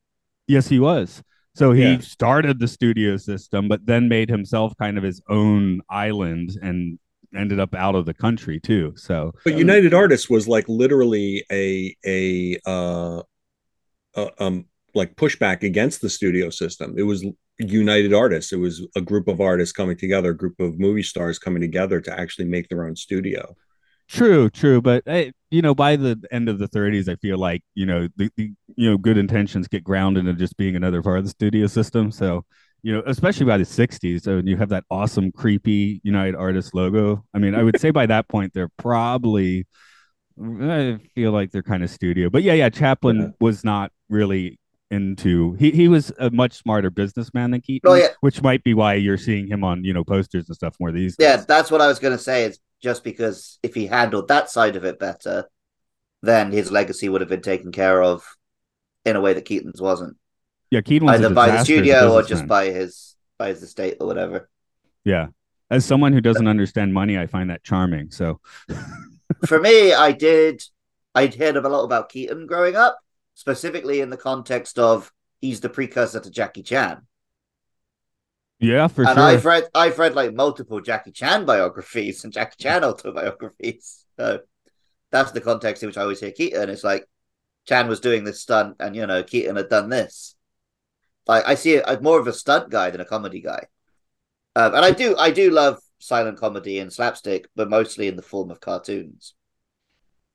Yes, 0.47 0.69
he 0.69 0.79
was. 0.79 1.23
So 1.55 1.73
he 1.73 1.83
Yeah. 1.83 1.99
started 2.01 2.59
the 2.59 2.69
studio 2.69 3.17
system, 3.17 3.69
but 3.69 3.85
then 3.87 4.09
made 4.09 4.29
himself 4.29 4.73
kind 4.79 4.99
of 4.99 5.05
his 5.05 5.21
own 5.29 5.81
island 5.91 6.57
and 6.63 6.99
ended 7.35 7.61
up 7.61 7.75
out 7.75 7.95
of 7.95 8.07
the 8.07 8.15
country 8.15 8.61
too. 8.61 8.93
So 8.97 9.33
But 9.45 9.59
United 9.59 9.93
Artists 9.93 10.31
was 10.31 10.47
like 10.49 10.69
literally 10.69 11.45
a 11.51 11.95
a 12.07 12.59
uh, 12.67 13.23
uh 14.15 14.31
um 14.39 14.67
like 14.97 15.17
pushback 15.17 15.63
against 15.63 16.01
the 16.01 16.11
studio 16.11 16.51
system. 16.51 16.95
It 16.97 17.03
was 17.05 17.25
united 17.59 18.13
artists. 18.13 18.53
It 18.53 18.57
was 18.59 18.87
a 18.97 19.01
group 19.01 19.29
of 19.29 19.41
artists 19.41 19.73
coming 19.73 19.97
together, 19.97 20.31
a 20.31 20.37
group 20.37 20.59
of 20.61 20.79
movie 20.79 21.03
stars 21.03 21.39
coming 21.39 21.61
together 21.63 22.01
to 22.01 22.19
actually 22.21 22.47
make 22.47 22.69
their 22.69 22.85
own 22.85 22.97
studio. 22.97 23.57
True, 24.09 24.49
true, 24.51 24.81
but 24.81 25.03
eh, 25.07 25.33
you 25.51 25.63
know, 25.63 25.75
by 25.75 25.97
the 25.97 26.17
end 26.31 26.49
of 26.49 26.61
the 26.61 26.69
30s, 26.69 27.09
I 27.09 27.17
feel 27.17 27.39
like 27.39 27.63
you 27.75 27.87
know 27.87 28.09
the, 28.17 28.31
the 28.37 28.53
you 28.77 28.91
know 28.91 28.97
good 28.97 29.19
intentions 29.19 29.67
get 29.67 29.83
grounded 29.83 30.27
into 30.27 30.39
just 30.39 30.57
being 30.57 30.77
another 30.77 31.03
part 31.03 31.19
of 31.19 31.25
the 31.25 31.31
studio 31.31 31.67
system. 31.67 32.13
So 32.13 32.45
you 32.83 32.93
know, 32.93 33.03
especially 33.07 33.47
by 33.47 33.59
the 33.59 33.65
60s, 33.65 34.23
so 34.23 34.41
you 34.45 34.57
have 34.59 34.69
that 34.69 34.85
awesome, 34.91 35.33
creepy 35.33 36.01
United 36.05 36.37
Artists 36.37 36.73
logo. 36.73 37.25
I 37.35 37.39
mean, 37.39 37.57
I 37.57 37.65
would 37.65 37.81
say 37.81 37.91
by 37.91 38.07
that 38.07 38.29
point, 38.29 38.53
they're 38.55 38.71
probably, 38.77 39.67
I 40.41 40.99
feel 41.15 41.33
like 41.33 41.51
they're 41.51 41.63
kind 41.63 41.83
of 41.83 41.91
studio. 41.91 42.31
But 42.31 42.43
yeah, 42.45 42.53
yeah, 42.53 42.69
Chaplin 42.69 43.17
Yeah. 43.21 43.29
was 43.41 43.65
not 43.65 43.91
really 44.09 44.59
into, 44.91 45.55
he, 45.55 45.71
he 45.71 45.89
was 45.89 46.13
a 46.19 46.31
much 46.31 46.55
smarter 46.55 46.91
businessman 46.91 47.51
than 47.51 47.61
Keaton, 47.61 47.91
Oh, 47.91 47.95
yeah. 47.95 48.09
which 48.21 48.43
might 48.43 48.63
be 48.65 48.75
why 48.75 48.95
you're 48.95 49.19
seeing 49.19 49.47
him 49.47 49.65
on, 49.65 49.85
you 49.85 49.93
know, 49.93 50.05
posters 50.05 50.49
and 50.49 50.55
stuff 50.55 50.77
more 50.79 50.93
these 50.93 51.17
Yeah, 51.19 51.37
days. 51.37 51.47
that's 51.47 51.71
what 51.71 51.81
I 51.81 51.89
was 51.89 51.99
going 51.99 52.17
to 52.17 52.23
say. 52.23 52.45
It's 52.45 52.59
just 52.83 53.03
because 53.05 53.59
if 53.63 53.75
he 53.75 53.87
handled 53.87 54.29
that 54.29 54.51
side 54.51 54.77
of 54.77 54.85
it 54.85 54.99
better, 54.99 55.49
then 56.23 56.53
his 56.53 56.71
legacy 56.71 57.09
would 57.09 57.21
have 57.21 57.31
been 57.31 57.43
taken 57.43 57.73
care 57.73 58.03
of 58.03 58.25
in 59.05 59.17
a 59.17 59.21
way 59.21 59.33
that 59.33 59.45
Keaton's 59.45 59.81
wasn't, 59.81 60.17
Yeah, 60.71 60.81
Keaton 60.81 61.07
was 61.07 61.21
either 61.21 61.31
by 61.31 61.47
the 61.47 61.53
disaster 61.53 61.61
as 61.61 61.63
a 61.63 61.83
studio 61.83 62.13
or 62.15 62.23
just 62.23 62.47
by 62.47 62.67
his 62.67 63.15
by 63.39 63.49
his 63.49 63.63
estate 63.63 63.97
or 64.01 64.07
whatever. 64.07 64.49
Yeah. 65.05 65.29
As 65.71 65.85
someone 65.85 66.13
who 66.13 66.21
doesn't 66.21 66.47
understand 66.49 66.95
money, 66.95 67.19
I 67.19 67.27
find 67.27 67.51
that 67.51 67.63
charming. 67.63 68.11
So, 68.11 68.41
For 69.47 69.61
me, 69.61 69.93
I 69.93 70.13
did. 70.13 70.63
I'd 71.15 71.35
heard 71.35 71.57
a 71.57 71.69
lot 71.69 71.85
about 71.85 72.09
Keaton 72.09 72.47
growing 72.47 72.77
up, 72.77 72.99
specifically 73.37 74.01
in 74.01 74.09
the 74.11 74.17
context 74.17 74.79
of 74.79 75.13
he's 75.41 75.61
the 75.61 75.69
precursor 75.69 76.19
to 76.19 76.31
Jackie 76.31 76.63
Chan. 76.63 77.03
yeah, 78.59 78.89
for 78.89 79.03
and 79.03 79.11
sure. 79.11 79.13
And 79.13 79.21
I've 79.21 79.45
read 79.45 79.65
I've 79.75 79.99
read 80.01 80.17
like 80.17 80.35
multiple 80.35 80.81
Jackie 80.81 81.13
Chan 81.13 81.45
biographies 81.45 82.25
and 82.25 82.33
Jackie 82.33 82.57
Chan 82.59 82.83
autobiographies. 82.83 84.05
So 84.19 84.41
that's 85.13 85.31
the 85.33 85.43
context 85.43 85.83
in 85.83 85.89
which 85.89 85.99
I 85.99 86.03
always 86.03 86.19
hear 86.19 86.33
Keaton. 86.33 86.71
It's 86.71 86.83
like 86.83 87.07
Chan 87.69 87.87
was 87.89 88.01
doing 88.01 88.25
this 88.25 88.41
stunt, 88.41 88.77
and 88.81 88.97
you 88.97 89.07
know 89.07 89.23
Keaton 89.23 89.57
had 89.57 89.69
done 89.69 89.91
this. 89.91 90.35
Like 91.27 91.45
I 91.47 91.55
see 91.55 91.75
it 91.75 91.85
I'm 91.87 92.03
more 92.03 92.19
of 92.19 92.27
a 92.27 92.33
stunt 92.33 92.71
guy 92.71 92.91
than 92.91 93.03
a 93.03 93.05
comedy 93.05 93.43
guy, 93.43 93.67
um, 94.57 94.75
and 94.75 94.85
I 94.85 94.93
do 94.93 95.15
I 95.17 95.31
do 95.31 95.51
love 95.51 95.79
silent 95.99 96.39
comedy 96.39 96.79
and 96.79 96.91
slapstick, 96.91 97.49
but 97.55 97.69
mostly 97.69 98.09
in 98.09 98.17
the 98.17 98.23
form 98.23 98.51
of 98.51 98.61
cartoons. 98.61 99.35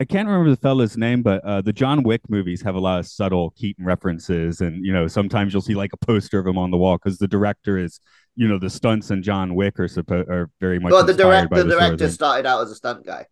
I 0.01 0.03
can't 0.03 0.27
remember 0.27 0.49
the 0.49 0.57
fella's 0.57 0.97
name, 0.97 1.21
but 1.21 1.45
uh, 1.45 1.61
the 1.61 1.71
John 1.71 2.01
Wick 2.01 2.21
movies 2.27 2.63
have 2.63 2.73
a 2.73 2.79
lot 2.79 2.97
of 2.97 3.05
subtle 3.05 3.51
Keaton 3.51 3.85
references, 3.85 4.59
and 4.59 4.83
you 4.83 4.91
know 4.91 5.05
sometimes 5.05 5.53
you'll 5.53 5.61
see 5.61 5.75
like 5.75 5.93
a 5.93 5.97
poster 5.97 6.39
of 6.39 6.47
him 6.47 6.57
on 6.57 6.71
the 6.71 6.77
wall 6.77 6.97
because 6.97 7.19
the 7.19 7.27
director 7.27 7.77
is, 7.77 7.99
you 8.35 8.47
know, 8.47 8.57
the 8.57 8.67
stunts 8.67 9.11
in 9.11 9.21
John 9.21 9.53
Wick 9.53 9.79
are 9.79 9.87
supposed 9.87 10.27
are 10.27 10.49
very 10.59 10.79
much 10.79 10.91
Well, 10.91 11.03
the 11.03 11.11
inspired 11.11 11.51
direct 11.51 11.53
the 11.53 11.55
this 11.55 11.73
sort 11.73 11.83
of 11.83 11.89
director 11.99 12.11
started 12.11 12.47
out 12.47 12.63
as 12.63 12.71
a 12.71 12.75
stunt 12.75 13.05
guy. 13.05 13.27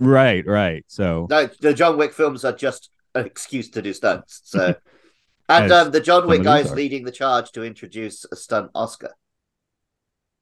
Right, 0.00 0.46
right. 0.46 0.84
So 0.86 1.28
No, 1.30 1.48
the 1.62 1.72
John 1.72 1.96
Wick 1.96 2.12
films 2.12 2.44
are 2.44 2.52
just 2.52 2.90
an 3.14 3.24
excuse 3.24 3.70
to 3.70 3.80
do 3.80 3.94
stunts. 3.94 4.42
So, 4.44 4.74
and 5.48 5.72
um, 5.72 5.92
the 5.92 6.00
John 6.00 6.26
Wick 6.26 6.42
guy 6.42 6.58
is 6.58 6.72
leading 6.72 7.06
the 7.06 7.12
charge 7.12 7.52
to 7.52 7.62
introduce 7.62 8.26
a 8.30 8.36
stunt 8.36 8.70
Oscar. 8.74 9.14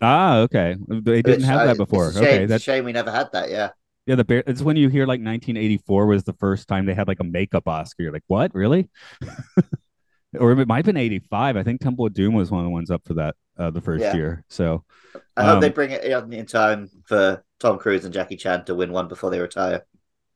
ah, 0.01 0.39
okay, 0.39 0.75
they 0.89 1.23
didn't 1.23 1.43
which 1.43 1.45
have 1.45 1.69
that 1.69 1.77
before. 1.77 2.09
It's 2.09 2.17
a 2.17 2.25
shame, 2.25 2.29
Okay, 2.29 2.47
that's 2.47 2.65
shame 2.65 2.85
we 2.85 2.91
never 2.91 3.13
had 3.13 3.31
that. 3.35 3.51
Yeah, 3.51 3.71
yeah. 4.11 4.17
The 4.17 4.25
bear, 4.25 4.43
it's 4.47 4.63
when 4.63 4.77
you 4.77 4.89
hear 4.89 5.03
like 5.07 5.21
1984 5.21 6.07
was 6.07 6.25
the 6.25 6.33
first 6.35 6.69
time 6.69 6.87
they 6.87 6.95
had 6.95 7.09
like 7.09 7.21
a 7.21 7.25
makeup 7.25 7.69
Oscar. 7.69 8.03
You're 8.05 8.13
like, 8.13 8.25
what, 8.27 8.55
really? 8.55 8.89
or 10.39 10.53
it 10.53 10.69
might 10.69 10.77
have 10.77 10.85
been 10.87 10.97
85. 10.97 11.57
I 11.57 11.63
think 11.63 11.81
Temple 11.81 12.07
of 12.07 12.13
Doom 12.15 12.35
was 12.35 12.51
one 12.51 12.61
of 12.61 12.65
the 12.65 12.71
ones 12.71 12.91
up 12.91 13.03
for 13.05 13.15
that 13.15 13.35
uh, 13.59 13.71
the 13.71 13.81
first 13.81 14.03
Yeah. 14.03 14.15
year. 14.17 14.45
So 14.49 14.85
I 15.37 15.45
hope 15.45 15.55
Um, 15.57 15.61
they 15.61 15.71
bring 15.71 15.91
it 15.91 16.05
in, 16.05 16.33
in 16.33 16.47
time 16.47 16.89
for 17.05 17.43
Tom 17.59 17.79
Cruise 17.79 18.05
and 18.05 18.15
Jackie 18.15 18.37
Chan 18.37 18.65
to 18.67 18.75
win 18.75 18.93
one 18.93 19.09
before 19.09 19.31
they 19.31 19.41
retire. 19.41 19.85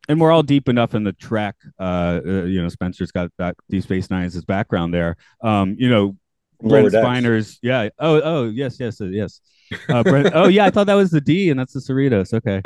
and 0.08 0.20
we're 0.20 0.32
all 0.32 0.42
deep 0.42 0.68
enough 0.68 0.94
in 0.94 1.04
the 1.04 1.12
track. 1.12 1.56
Uh, 1.78 2.20
uh, 2.26 2.42
you 2.44 2.60
know, 2.60 2.68
Spencer's 2.68 3.12
got 3.12 3.30
that 3.38 3.56
Deep 3.70 3.82
Space 3.84 4.10
Nine's 4.10 4.42
background 4.44 4.92
there. 4.92 5.16
Um, 5.42 5.76
you 5.78 5.88
know, 5.88 6.16
Brent 6.60 6.90
Spiner's. 6.90 7.58
Yeah. 7.62 7.88
Oh, 7.98 8.20
oh, 8.22 8.44
yes, 8.50 8.78
yes, 8.80 9.00
yes. 9.00 9.40
Uh, 9.88 10.02
Brent, 10.02 10.30
oh, 10.34 10.48
yeah. 10.48 10.66
I 10.66 10.70
thought 10.70 10.86
that 10.86 10.94
was 10.94 11.10
the 11.10 11.20
D, 11.20 11.50
and 11.50 11.58
that's 11.58 11.72
the 11.72 11.80
Cerritos. 11.80 12.32
Okay. 12.34 12.60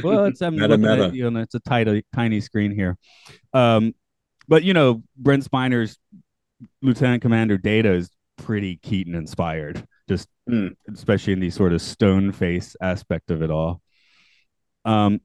well, 0.02 0.24
it's 0.26 0.40
I'm 0.42 0.56
Meta, 0.56 0.76
meta. 0.76 1.04
at 1.06 1.14
you 1.14 1.30
know, 1.30 1.40
it's 1.40 1.54
a 1.54 1.60
tiny, 1.60 2.02
tiny 2.14 2.40
screen 2.40 2.72
here. 2.72 2.96
Um, 3.52 3.94
but 4.48 4.64
you 4.64 4.74
know, 4.74 5.02
Brent 5.16 5.44
Spiner's 5.44 5.98
Lieutenant 6.82 7.22
Commander 7.22 7.56
Data 7.58 7.92
is 7.92 8.10
pretty 8.36 8.76
Keaton 8.76 9.14
inspired. 9.14 9.86
Just 10.08 10.28
Hmm. 10.48 10.68
especially 10.92 11.32
in 11.34 11.38
the 11.40 11.50
sort 11.50 11.72
of 11.72 11.80
stone 11.80 12.32
face 12.32 12.74
aspect 12.82 13.30
of 13.30 13.40
it 13.42 13.50
all. 13.50 13.80
Um, 14.84 15.20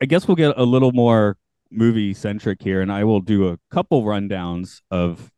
I 0.00 0.04
guess 0.06 0.28
we'll 0.28 0.36
get 0.36 0.56
a 0.56 0.62
little 0.64 0.92
more 0.92 1.36
movie 1.70 2.14
centric 2.14 2.62
here, 2.62 2.80
and 2.80 2.92
I 2.92 3.02
will 3.04 3.20
do 3.20 3.48
a 3.48 3.58
couple 3.70 4.04
rundowns 4.04 4.80
of. 4.90 5.30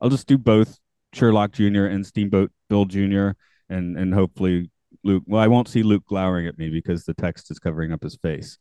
I'll 0.00 0.08
just 0.08 0.26
do 0.26 0.38
both 0.38 0.78
Sherlock 1.12 1.52
Jr. 1.52 1.84
and 1.84 2.06
Steamboat 2.06 2.50
Bill 2.70 2.86
Jr. 2.86 3.32
and 3.70 3.96
and 3.96 4.12
hopefully 4.12 4.70
Luke. 5.04 5.22
Well, 5.26 5.42
I 5.42 5.48
won't 5.48 5.68
see 5.68 5.82
Luke 5.82 6.04
glowering 6.06 6.46
at 6.46 6.58
me 6.58 6.68
because 6.68 7.04
the 7.04 7.14
text 7.14 7.50
is 7.50 7.58
covering 7.58 7.92
up 7.92 8.02
his 8.02 8.16
face. 8.16 8.58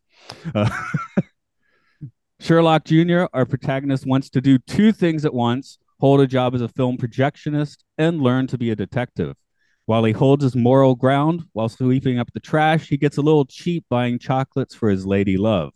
Uh, 0.56 0.70
Sherlock 2.40 2.86
Jr., 2.86 3.26
our 3.34 3.46
protagonist, 3.46 4.06
wants 4.06 4.30
to 4.30 4.42
do 4.42 4.58
two 4.58 4.94
things 4.94 5.26
at 5.26 5.34
once 5.34 5.78
hold 6.00 6.22
a 6.22 6.28
job 6.28 6.56
as 6.56 6.62
a 6.62 6.70
film 6.70 6.98
projectionist 6.98 7.80
and 7.98 8.22
learn 8.22 8.48
to 8.48 8.58
be 8.58 8.72
a 8.72 8.76
detective. 8.76 9.36
While 9.86 10.04
he 10.04 10.14
holds 10.14 10.44
his 10.44 10.56
moral 10.56 10.96
ground 10.96 11.44
while 11.54 11.68
sweeping 11.68 12.20
up 12.20 12.32
the 12.32 12.40
trash, 12.40 12.88
he 12.88 12.98
gets 12.98 13.18
a 13.18 13.22
little 13.22 13.46
cheap 13.46 13.86
buying 13.90 14.20
chocolates 14.20 14.76
for 14.76 14.90
his 14.90 15.06
lady 15.06 15.36
love. 15.36 15.74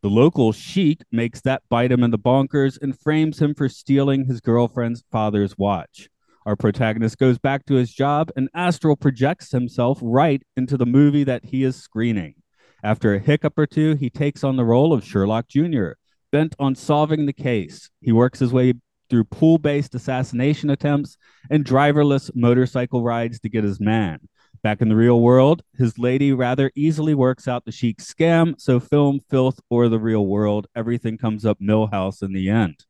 The 0.00 0.08
local 0.08 0.52
sheik 0.52 1.02
makes 1.10 1.40
that 1.40 1.62
bite 1.68 1.90
him 1.90 2.04
in 2.04 2.12
the 2.12 2.18
bonkers 2.18 2.78
and 2.80 2.98
frames 2.98 3.42
him 3.42 3.54
for 3.54 3.68
stealing 3.68 4.26
his 4.26 4.40
girlfriend's 4.40 5.02
father's 5.10 5.58
watch. 5.58 6.08
Our 6.48 6.56
protagonist 6.56 7.18
goes 7.18 7.36
back 7.36 7.66
to 7.66 7.74
his 7.74 7.92
job 7.92 8.32
and 8.34 8.48
astral 8.54 8.96
projects 8.96 9.52
himself 9.52 9.98
right 10.00 10.42
into 10.56 10.78
the 10.78 10.86
movie 10.86 11.24
that 11.24 11.44
he 11.44 11.62
is 11.62 11.76
screening. 11.76 12.36
After 12.82 13.12
a 13.12 13.18
hiccup 13.18 13.58
or 13.58 13.66
two, 13.66 13.96
he 13.96 14.08
takes 14.08 14.42
on 14.42 14.56
the 14.56 14.64
role 14.64 14.94
of 14.94 15.04
Sherlock 15.04 15.48
Jr., 15.48 15.88
bent 16.32 16.56
on 16.58 16.74
solving 16.74 17.26
the 17.26 17.34
case. 17.34 17.90
He 18.00 18.12
works 18.12 18.38
his 18.38 18.50
way 18.50 18.72
through 19.10 19.24
pool 19.24 19.58
based 19.58 19.94
assassination 19.94 20.70
attempts 20.70 21.18
and 21.50 21.66
driverless 21.66 22.30
motorcycle 22.34 23.02
rides 23.02 23.38
to 23.40 23.50
get 23.50 23.62
his 23.62 23.78
man. 23.78 24.20
Back 24.62 24.80
in 24.80 24.88
the 24.88 24.96
real 24.96 25.20
world, 25.20 25.62
his 25.76 25.98
lady 25.98 26.32
rather 26.32 26.72
easily 26.74 27.12
works 27.12 27.46
out 27.46 27.66
the 27.66 27.72
sheik 27.72 27.98
scam, 27.98 28.58
so 28.58 28.80
film, 28.80 29.20
filth, 29.28 29.60
or 29.68 29.90
the 29.90 30.00
real 30.00 30.24
world, 30.24 30.66
everything 30.74 31.18
comes 31.18 31.44
up 31.44 31.60
Milhouse 31.60 32.22
in 32.22 32.32
the 32.32 32.48
end. 32.48 32.86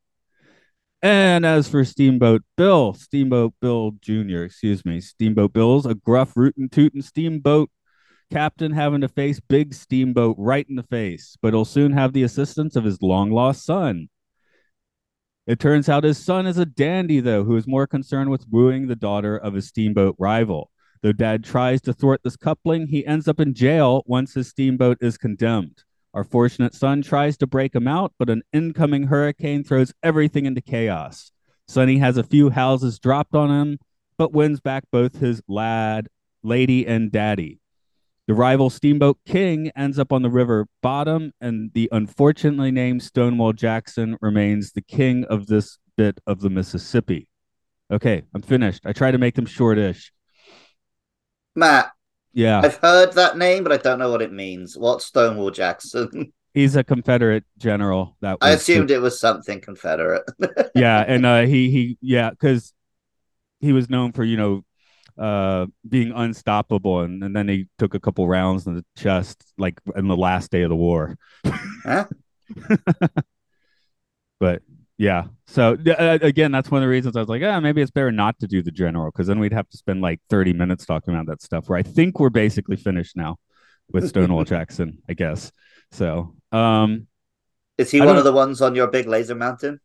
And 1.01 1.45
as 1.45 1.69
for 1.69 1.85
Steamboat 1.85 2.43
Bill, 2.57 2.93
Steamboat 2.93 3.53
Bill 3.61 3.91
Jr., 4.01 4.43
excuse 4.43 4.83
me, 4.85 4.99
Steamboat 4.99 5.53
Bill's 5.53 5.85
a 5.85 5.95
gruff, 5.95 6.35
rootin' 6.35 6.67
tootin' 6.69 7.01
steamboat 7.01 7.69
captain 8.29 8.73
having 8.73 9.01
to 9.01 9.07
face 9.07 9.39
Big 9.39 9.73
Steamboat 9.73 10.35
right 10.37 10.67
in 10.69 10.75
the 10.75 10.83
face, 10.83 11.37
but 11.41 11.53
he'll 11.53 11.65
soon 11.65 11.93
have 11.93 12.13
the 12.13 12.23
assistance 12.23 12.75
of 12.75 12.83
his 12.83 13.01
long 13.01 13.31
lost 13.31 13.65
son. 13.65 14.09
It 15.47 15.59
turns 15.59 15.89
out 15.89 16.03
his 16.03 16.23
son 16.23 16.45
is 16.45 16.57
a 16.57 16.65
dandy, 16.65 17.21
though, 17.21 17.43
who 17.43 17.55
is 17.55 17.65
more 17.65 17.87
concerned 17.87 18.29
with 18.29 18.45
wooing 18.49 18.87
the 18.87 18.95
daughter 18.95 19.35
of 19.35 19.55
his 19.55 19.67
steamboat 19.67 20.15
rival. 20.19 20.69
Though 21.01 21.13
dad 21.13 21.43
tries 21.43 21.81
to 21.81 21.93
thwart 21.93 22.21
this 22.23 22.35
coupling, 22.35 22.87
he 22.87 23.05
ends 23.05 23.27
up 23.27 23.39
in 23.39 23.53
jail 23.53 24.03
once 24.05 24.33
his 24.33 24.49
steamboat 24.49 24.97
is 25.01 25.17
condemned. 25.17 25.83
Our 26.13 26.23
fortunate 26.23 26.73
son 26.73 27.01
tries 27.01 27.37
to 27.37 27.47
break 27.47 27.75
him 27.75 27.87
out, 27.87 28.13
but 28.17 28.29
an 28.29 28.41
incoming 28.51 29.03
hurricane 29.03 29.63
throws 29.63 29.93
everything 30.01 30.45
into 30.45 30.61
chaos. 30.61 31.31
Sonny 31.67 31.99
has 31.99 32.17
a 32.17 32.23
few 32.23 32.49
houses 32.49 32.97
dropped 32.97 33.35
on 33.35 33.49
him, 33.51 33.77
but 34.17 34.33
wins 34.33 34.59
back 34.59 34.85
both 34.91 35.19
his 35.19 35.41
lad, 35.47 36.07
lady, 36.41 36.87
and 36.87 37.11
daddy. 37.11 37.59
The 38.27 38.33
rival 38.33 38.69
Steamboat 38.69 39.17
King 39.25 39.71
ends 39.75 39.97
up 39.97 40.11
on 40.11 40.21
the 40.23 40.29
river 40.29 40.67
bottom, 40.81 41.31
and 41.39 41.71
the 41.73 41.89
unfortunately 41.91 42.71
named 42.71 43.03
Stonewall 43.03 43.53
Jackson 43.53 44.17
remains 44.21 44.71
the 44.71 44.81
king 44.81 45.25
of 45.25 45.47
this 45.47 45.77
bit 45.95 46.19
of 46.25 46.41
the 46.41 46.49
Mississippi. 46.49 47.29
Okay, 47.91 48.23
I'm 48.33 48.41
finished. 48.41 48.85
I 48.85 48.93
try 48.93 49.11
to 49.11 49.17
make 49.17 49.35
them 49.35 49.45
shortish. 49.45 50.11
Matt, 51.55 51.91
Yeah, 52.39 52.61
I've 52.63 52.77
heard 52.77 53.11
that 53.13 53.37
name, 53.37 53.65
but 53.65 53.73
I 53.73 53.77
don't 53.77 53.99
know 53.99 54.09
what 54.09 54.21
it 54.21 54.31
means. 54.31 54.77
What's 54.77 55.03
Stonewall 55.03 55.51
Jackson? 55.51 56.31
he's 56.53 56.77
a 56.77 56.85
Confederate 56.85 57.43
general. 57.57 58.15
That 58.21 58.37
I 58.39 58.51
assumed 58.51 58.91
it 58.91 59.01
was 59.01 59.19
something 59.19 59.59
Confederate. 59.59 60.23
yeah, 60.73 61.03
and 61.05 61.25
uh, 61.25 61.41
he 61.41 61.69
he 61.69 61.97
yeah, 61.99 62.29
because 62.29 62.73
he 63.59 63.73
was 63.73 63.89
known 63.89 64.13
for 64.13 64.23
you 64.23 64.37
know 64.37 64.63
uh 65.21 65.65
being 65.87 66.13
unstoppable, 66.13 67.01
and, 67.01 67.21
and 67.21 67.35
then 67.35 67.49
he 67.49 67.67
took 67.77 67.93
a 67.93 67.99
couple 67.99 68.25
rounds 68.25 68.65
in 68.67 68.75
the 68.75 68.85
chest, 68.95 69.43
like 69.57 69.77
in 69.97 70.07
the 70.07 70.15
last 70.15 70.49
day 70.49 70.61
of 70.61 70.69
the 70.69 70.77
war. 70.77 71.17
Huh? 71.43 72.05
but 74.39 74.61
Yeah. 74.99 75.27
So 75.47 75.77
uh, 75.87 76.19
again, 76.21 76.51
that's 76.51 76.69
one 76.69 76.83
of 76.83 76.85
the 76.85 76.89
reasons 76.89 77.15
I 77.15 77.21
was 77.21 77.29
like, 77.29 77.41
ah, 77.41 77.59
maybe 77.59 77.81
it's 77.81 77.89
better 77.89 78.11
not 78.11 78.37
to 78.39 78.47
do 78.47 78.61
the 78.61 78.69
general 78.69 79.09
because 79.11 79.27
then 79.27 79.39
we'd 79.39 79.53
have 79.53 79.67
to 79.69 79.77
spend 79.77 80.01
like 80.01 80.19
30 80.29 80.53
minutes 80.53 80.85
talking 80.85 81.13
about 81.13 81.25
that 81.27 81.41
stuff. 81.41 81.69
Where 81.69 81.79
I 81.79 81.83
think 81.83 82.19
we're 82.19 82.29
basically 82.29 82.75
finished 82.75 83.15
now 83.15 83.37
with 83.91 84.07
Stonewall 84.09 84.43
Jackson, 84.45 84.99
I 85.09 85.13
guess. 85.13 85.51
So, 85.91 86.35
um, 86.51 87.07
is 87.77 87.89
he 87.89 88.01
I 88.01 88.05
one 88.05 88.17
of 88.17 88.25
the 88.25 88.33
ones 88.33 88.61
on 88.61 88.75
your 88.75 88.87
big 88.87 89.07
laser 89.07 89.35
mountain? 89.35 89.79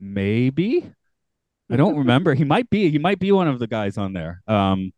maybe 0.00 0.90
I 1.70 1.76
don't 1.76 1.96
remember. 1.96 2.34
He 2.34 2.44
might 2.44 2.68
be. 2.68 2.90
He 2.90 2.98
might 2.98 3.18
be 3.18 3.32
one 3.32 3.48
of 3.48 3.58
the 3.58 3.66
guys 3.66 3.96
on 3.96 4.12
there. 4.12 4.42
Um, 4.46 4.92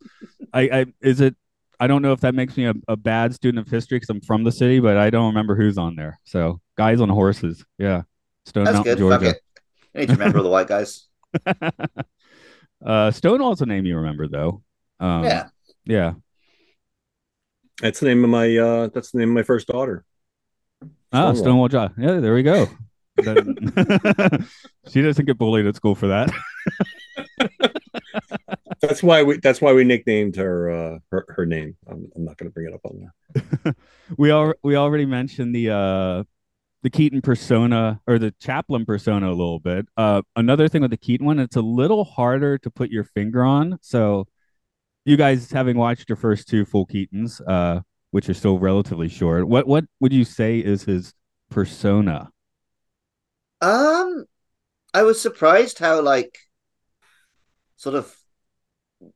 I, 0.53 0.63
I 0.63 0.87
is 1.01 1.21
it. 1.21 1.37
I 1.79 1.87
don't 1.87 2.03
know 2.03 2.13
if 2.13 2.21
that 2.21 2.35
makes 2.35 2.57
me 2.57 2.65
a, 2.65 2.75
a 2.89 2.97
bad 2.97 3.35
student 3.35 3.65
of 3.65 3.71
history 3.71 3.97
because 3.97 4.11
I'm 4.11 4.21
from 4.21 4.43
the 4.43 4.51
city, 4.51 4.81
but 4.81 4.97
I 4.97 5.11
don't 5.11 5.27
remember 5.27 5.55
who's 5.55 5.79
on 5.79 5.95
there. 5.95 6.19
So, 6.25 6.61
guys 6.77 7.01
on 7.01 7.09
horses, 7.09 7.65
yeah, 7.79 8.03
Stone 8.47 8.65
That's 8.65 8.77
Mountain, 8.77 8.97
good. 8.97 9.11
Fuck 9.11 9.21
Georgia. 9.21 9.37
it. 9.37 9.43
You 9.95 10.01
need 10.01 10.07
to 10.07 10.13
remember 10.13 10.39
all 10.39 10.45
the 10.45 10.51
white 10.51 10.69
guys. 10.69 11.07
uh, 12.87 13.11
Stonewall's 13.11 13.61
a 13.61 13.67
name 13.67 13.85
you 13.85 13.97
remember 13.97 14.29
though. 14.29 14.63
Um, 15.01 15.25
yeah. 15.25 15.49
yeah. 15.85 16.15
That's 17.83 18.01
the 18.01 18.07
name 18.07 18.25
of 18.25 18.31
my 18.31 18.57
uh 18.57 18.89
that's 18.95 19.11
the 19.11 19.19
name 19.19 19.31
of 19.31 19.35
my 19.35 19.43
first 19.43 19.67
daughter. 19.67 20.05
Ah, 21.13 21.33
Stonewall. 21.33 21.35
Stonewall 21.35 21.69
Jaw. 21.69 21.89
Yeah, 21.99 22.21
there 22.21 22.35
we 22.35 22.43
go. 22.43 22.69
She 24.89 25.03
doesn't 25.03 25.25
get 25.25 25.39
bullied 25.39 25.67
at 25.67 25.75
school 25.75 25.95
for 25.95 26.09
that. 26.09 26.31
That's 28.81 29.03
why 29.03 29.23
we 29.23 29.39
that's 29.39 29.61
why 29.61 29.73
we 29.73 29.85
nicknamed 29.85 30.37
her 30.37 30.71
uh 30.71 30.99
her, 31.11 31.25
her 31.31 31.47
name. 31.47 31.77
I'm, 31.89 32.11
I'm 32.15 32.25
not 32.25 32.37
gonna 32.37 32.51
bring 32.51 32.69
it 32.69 32.75
up 32.75 32.81
on 32.85 33.11
there. 33.65 33.75
we 34.19 34.31
all 34.31 34.53
we 34.63 34.77
already 34.77 35.07
mentioned 35.07 35.55
the 35.55 35.71
uh 35.71 36.25
the 36.83 36.91
Keaton 36.91 37.21
persona 37.21 38.01
or 38.07 38.19
the 38.19 38.33
Chaplin 38.41 38.85
persona 38.85 39.29
a 39.29 39.31
little 39.31 39.59
bit. 39.59 39.87
Uh, 39.97 40.23
another 40.37 40.69
thing 40.69 40.83
with 40.83 40.91
the 40.91 40.97
Keaton 40.97 41.27
one, 41.27 41.39
it's 41.39 41.57
a 41.57 41.63
little 41.63 42.05
harder 42.05 42.59
to 42.59 42.71
put 42.71 42.91
your 42.91 43.05
finger 43.05 43.45
on. 43.45 43.79
So, 43.81 44.27
you 45.05 45.17
guys 45.17 45.51
having 45.51 45.77
watched 45.77 46.09
your 46.09 46.17
first 46.17 46.49
two 46.49 46.65
full 46.65 46.87
Keatons, 46.87 47.41
uh, 47.47 47.81
which 48.11 48.29
are 48.29 48.35
still 48.35 48.59
relatively 48.59 49.09
short, 49.09 49.49
what 49.49 49.67
what 49.67 49.85
would 50.01 50.13
you 50.13 50.25
say 50.25 50.59
is 50.59 50.85
his 50.85 51.15
persona? 51.51 52.31
Um, 53.61 54.27
I 54.93 55.03
was 55.03 55.21
surprised 55.21 55.79
how 55.79 56.01
like 56.03 56.39
sort 57.77 57.95
of 57.95 58.15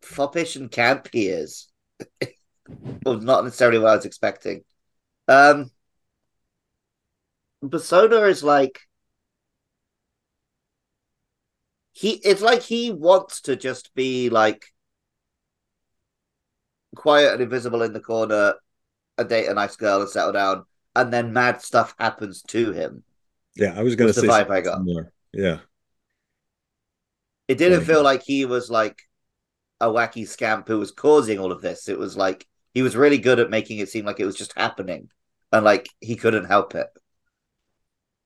foppish 0.03 0.57
and 0.57 0.71
camp 0.71 1.09
he 1.13 1.29
is. 1.29 1.69
well, 3.05 3.21
not 3.21 3.45
necessarily 3.45 3.79
what 3.79 3.91
I 3.91 3.97
was 3.97 4.05
expecting. 4.05 4.63
Um, 5.29 5.71
persona 7.69 8.17
is 8.23 8.43
like 8.43 8.81
he. 11.93 12.13
It's 12.25 12.43
like 12.43 12.63
he 12.63 12.91
wants 12.91 13.43
to 13.43 13.57
just 13.57 13.95
be 13.95 14.31
like 14.31 14.67
quiet 16.95 17.33
and 17.35 17.43
invisible 17.43 17.83
in 17.83 17.93
the 17.93 18.01
corner, 18.01 18.55
and 19.19 19.29
date 19.29 19.47
a 19.49 19.55
nice 19.55 19.77
girl 19.77 20.01
and 20.01 20.11
settle 20.11 20.33
down, 20.33 20.65
and 20.97 21.13
then 21.13 21.33
mad 21.33 21.63
stuff 21.63 21.95
happens 21.99 22.43
to 22.43 22.73
him. 22.73 23.05
Yeah, 23.57 23.79
I 23.79 23.83
was 23.83 23.97
gonna 23.97 24.09
Was 24.09 24.17
the 24.17 24.23
say 24.23 24.29
vibe 24.29 24.51
I 24.51 24.61
got. 24.61 24.79
similar. 24.79 25.13
Yeah. 25.33 25.59
It 27.49 27.59
didn't 27.59 27.85
feel 27.85 28.03
like 28.03 28.23
he 28.23 28.45
was 28.45 28.71
like 28.71 29.03
a 29.81 29.87
wacky 29.87 30.27
scamp 30.27 30.69
who 30.69 30.79
was 30.79 30.93
causing 30.93 31.39
all 31.39 31.53
of 31.53 31.63
this. 31.63 31.89
It 31.89 31.99
was 31.99 32.17
like 32.17 32.47
he 32.75 32.83
was 32.83 32.97
really 32.97 33.19
good 33.19 33.41
at 33.41 33.51
making 33.51 33.79
it 33.79 33.89
seem 33.89 34.05
like 34.05 34.21
it 34.21 34.27
was 34.27 34.37
just 34.37 34.57
happening 34.57 35.11
and 35.53 35.65
like 35.65 35.89
he 36.01 36.17
couldn't 36.17 36.45
help 36.45 36.75
it. 36.75 36.87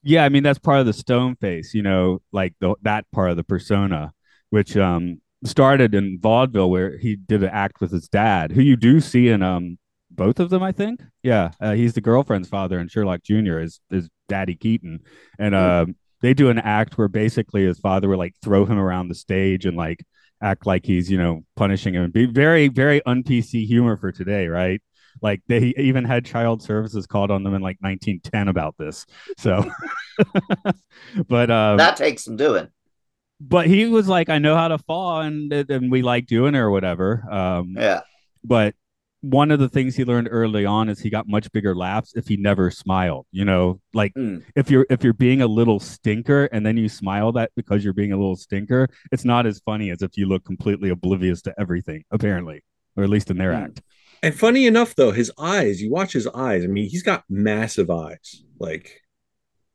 Yeah, 0.05 0.25
I 0.25 0.29
mean 0.29 0.43
that's 0.43 0.59
part 0.59 0.81
of 0.81 0.87
the 0.87 0.93
stone 0.93 1.35
face, 1.37 1.75
you 1.75 1.83
know, 1.83 2.21
like 2.31 2.55
the, 2.61 2.75
that 2.83 3.11
part 3.11 3.31
of 3.31 3.37
the 3.37 3.45
persona, 3.45 4.13
which 4.51 4.77
um 4.77 5.21
started 5.45 5.95
in 5.95 6.19
vaudeville 6.21 6.71
where 6.71 6.97
he 6.99 7.17
did 7.17 7.43
an 7.43 7.51
act 7.51 7.81
with 7.81 7.91
his 7.91 8.09
dad, 8.09 8.53
who 8.53 8.61
you 8.63 8.77
do 8.77 9.01
see 9.01 9.29
in 9.29 9.43
um 9.43 9.79
both 10.11 10.39
of 10.41 10.51
them, 10.51 10.63
I 10.63 10.73
think. 10.73 11.01
Yeah, 11.23 11.51
uh, 11.61 11.73
he's 11.73 11.95
the 11.95 12.01
girlfriend's 12.01 12.49
father, 12.49 12.79
and 12.79 12.91
Sherlock 12.91 13.23
Jr. 13.25 13.61
is 13.61 13.81
is 13.91 14.09
Daddy 14.29 14.57
Keaton, 14.57 15.01
and 15.39 15.55
um 15.55 15.97
they 16.21 16.35
do 16.35 16.51
an 16.51 16.59
act 16.59 16.99
where 16.99 17.09
basically 17.09 17.65
his 17.65 17.79
father 17.79 18.09
would 18.09 18.19
like 18.19 18.35
throw 18.43 18.65
him 18.67 18.79
around 18.79 19.09
the 19.09 19.15
stage 19.15 19.67
and 19.67 19.77
like 19.77 20.05
act 20.43 20.67
like 20.67 20.85
he's 20.85 21.11
you 21.11 21.17
know 21.19 21.45
punishing 21.57 21.95
him. 21.95 22.11
Be 22.11 22.27
very 22.27 22.69
very 22.69 23.03
un 23.07 23.23
PC 23.23 23.67
humor 23.67 23.97
for 23.97 24.13
today, 24.13 24.49
right? 24.49 24.83
Like 25.23 25.43
they 25.47 25.73
even 25.77 26.05
had 26.05 26.25
child 26.25 26.63
services 26.63 27.07
called 27.07 27.31
on 27.31 27.43
them 27.43 27.55
in 27.55 27.63
like 27.63 27.79
1910 27.81 28.49
about 28.49 28.77
this. 28.79 29.07
So, 29.39 29.65
but 31.29 31.51
um, 31.51 31.79
that 31.79 31.97
takes 31.97 32.25
some 32.25 32.37
doing. 32.37 32.69
but 33.41 33.67
he 33.67 33.87
was 33.87 34.09
like, 34.09 34.29
I 34.29 34.39
know 34.39 34.57
how 34.57 34.69
to 34.69 34.79
fall, 34.79 35.21
and 35.21 35.53
and 35.53 35.91
we 35.91 36.03
like 36.03 36.27
doing 36.27 36.55
it 36.55 36.59
or 36.59 36.71
whatever. 36.71 37.25
Um, 37.31 37.75
Yeah. 37.79 38.01
but 38.45 38.75
one 39.21 39.51
of 39.51 39.59
the 39.59 39.71
things 39.71 39.97
he 39.97 40.05
learned 40.05 40.29
early 40.31 40.67
on 40.67 40.91
is 40.91 41.01
he 41.01 41.09
got 41.09 41.27
much 41.27 41.51
bigger 41.53 41.75
laughs 41.75 42.13
if 42.15 42.29
he 42.29 42.37
never 42.37 42.71
smiled. 42.71 43.27
You 43.33 43.47
know, 43.47 43.81
like 43.95 44.13
Mm. 44.15 44.43
if 44.55 44.71
you're 44.71 44.87
if 44.91 45.03
you're 45.03 45.15
being 45.15 45.41
a 45.41 45.47
little 45.47 45.81
stinker 45.81 46.45
and 46.53 46.65
then 46.67 46.77
you 46.77 46.89
smile 46.91 47.33
that 47.33 47.51
because 47.57 47.83
you're 47.83 47.95
being 47.95 48.13
a 48.13 48.17
little 48.17 48.37
stinker, 48.37 48.89
it's 49.13 49.25
not 49.25 49.47
as 49.47 49.61
funny 49.61 49.91
as 49.91 50.03
if 50.03 50.17
you 50.19 50.27
look 50.27 50.45
completely 50.45 50.91
oblivious 50.91 51.41
to 51.43 51.55
everything, 51.59 52.05
apparently, 52.11 52.63
or 52.97 53.05
at 53.05 53.11
least 53.11 53.31
in 53.31 53.39
their 53.39 53.55
Hmm. 53.55 53.63
act. 53.65 53.83
And 54.25 54.35
funny 54.35 54.67
enough, 54.67 54.95
though, 54.95 55.11
his 55.11 55.31
eyes, 55.39 55.83
you 55.83 55.91
watch 55.91 56.15
his 56.15 56.27
eyes. 56.27 56.65
I 56.65 56.67
mean, 56.67 56.89
he's 56.89 57.03
got 57.03 57.25
massive 57.29 57.91
eyes. 57.91 58.43
Like 58.59 59.03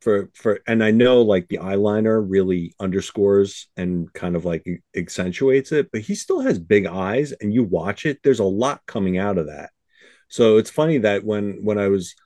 for 0.00 0.28
for 0.34 0.58
and 0.66 0.82
I 0.82 0.90
know 0.90 1.22
like 1.22 1.46
the 1.46 1.58
eyeliner 1.58 2.24
really 2.26 2.74
underscores 2.80 3.68
and 3.76 4.12
kind 4.12 4.34
of 4.34 4.44
like 4.44 4.66
accentuates 4.96 5.70
it, 5.70 5.92
but 5.92 6.00
he 6.00 6.16
still 6.16 6.40
has 6.40 6.58
big 6.58 6.86
eyes 6.86 7.30
and 7.30 7.54
you 7.54 7.62
watch 7.62 8.04
it, 8.04 8.18
there's 8.24 8.40
a 8.40 8.44
lot 8.44 8.80
coming 8.86 9.18
out 9.18 9.38
of 9.38 9.46
that. 9.46 9.70
So 10.28 10.56
it's 10.56 10.68
funny 10.68 10.98
that 10.98 11.22
when 11.22 11.64
when 11.64 11.78
I 11.78 11.86
was 11.86 12.16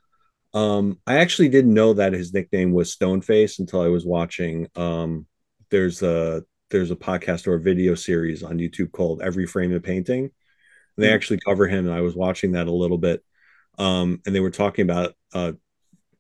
um 0.55 0.99
I 1.07 1.17
actually 1.19 1.51
didn't 1.51 1.75
know 1.75 1.93
that 1.93 2.15
his 2.15 2.33
nickname 2.33 2.73
was 2.73 2.97
Stoneface 2.97 3.59
until 3.59 3.83
I 3.83 3.89
was 3.89 4.07
watching 4.07 4.67
um 4.77 5.27
there's 5.71 6.03
a 6.03 6.43
there's 6.71 6.91
a 6.91 6.97
podcast 6.97 7.47
or 7.47 7.57
a 7.57 7.61
video 7.61 7.95
series 7.95 8.43
on 8.43 8.57
YouTube 8.57 8.93
called 8.93 9.21
Every 9.21 9.45
Frame 9.45 9.75
a 9.75 9.81
Painting. 9.81 10.31
They 10.96 11.09
Mhm. 11.09 11.14
actually 11.14 11.38
cover 11.40 11.66
him, 11.66 11.87
and 11.87 11.94
I 11.94 12.00
was 12.02 12.14
watching 12.16 12.52
that 12.52 12.68
a 12.68 12.72
little 12.72 12.98
bit. 12.98 13.22
Um, 13.78 14.20
and 14.26 14.35
they 14.35 14.40
were 14.40 14.50
talking 14.50 14.85
about 14.85 15.14
uh, 15.35 15.52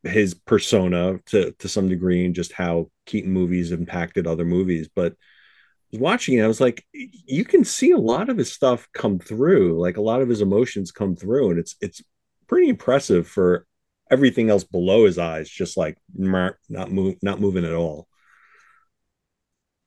his 0.04 0.34
persona 0.34 1.20
to 1.26 1.52
to 1.60 1.68
some 1.68 1.88
degree 1.88 2.24
and 2.26 2.34
just 2.34 2.52
how 2.52 2.90
Keaton 3.06 3.32
movies 3.32 3.72
impacted 3.72 4.26
other 4.26 4.44
movies. 4.44 4.88
But 4.94 5.12
I 5.14 5.16
was 5.92 6.00
watching 6.00 6.38
it, 6.38 6.42
I 6.42 6.48
was 6.48 6.60
like, 6.60 6.84
you 6.92 7.44
can 7.44 7.64
see 7.64 7.92
a 7.92 7.98
lot 7.98 8.28
of 8.30 8.38
his 8.38 8.52
stuff 8.52 8.88
come 8.94 9.18
through, 9.18 9.80
like 9.80 9.96
a 9.96 10.02
lot 10.02 10.22
of 10.22 10.28
his 10.28 10.40
emotions 10.42 10.92
come 10.92 11.16
through, 11.16 11.50
and 11.50 11.58
it's 11.58 11.76
it's 11.80 12.02
pretty 12.48 12.68
impressive 12.68 13.28
for 13.28 13.66
everything 14.10 14.50
else 14.50 14.64
below 14.64 15.06
his 15.06 15.18
eyes, 15.18 15.48
just 15.50 15.76
like 15.76 15.98
not 16.14 16.56
move, 16.90 17.16
not 17.22 17.40
moving 17.40 17.64
at 17.64 17.74
all. 17.74 18.08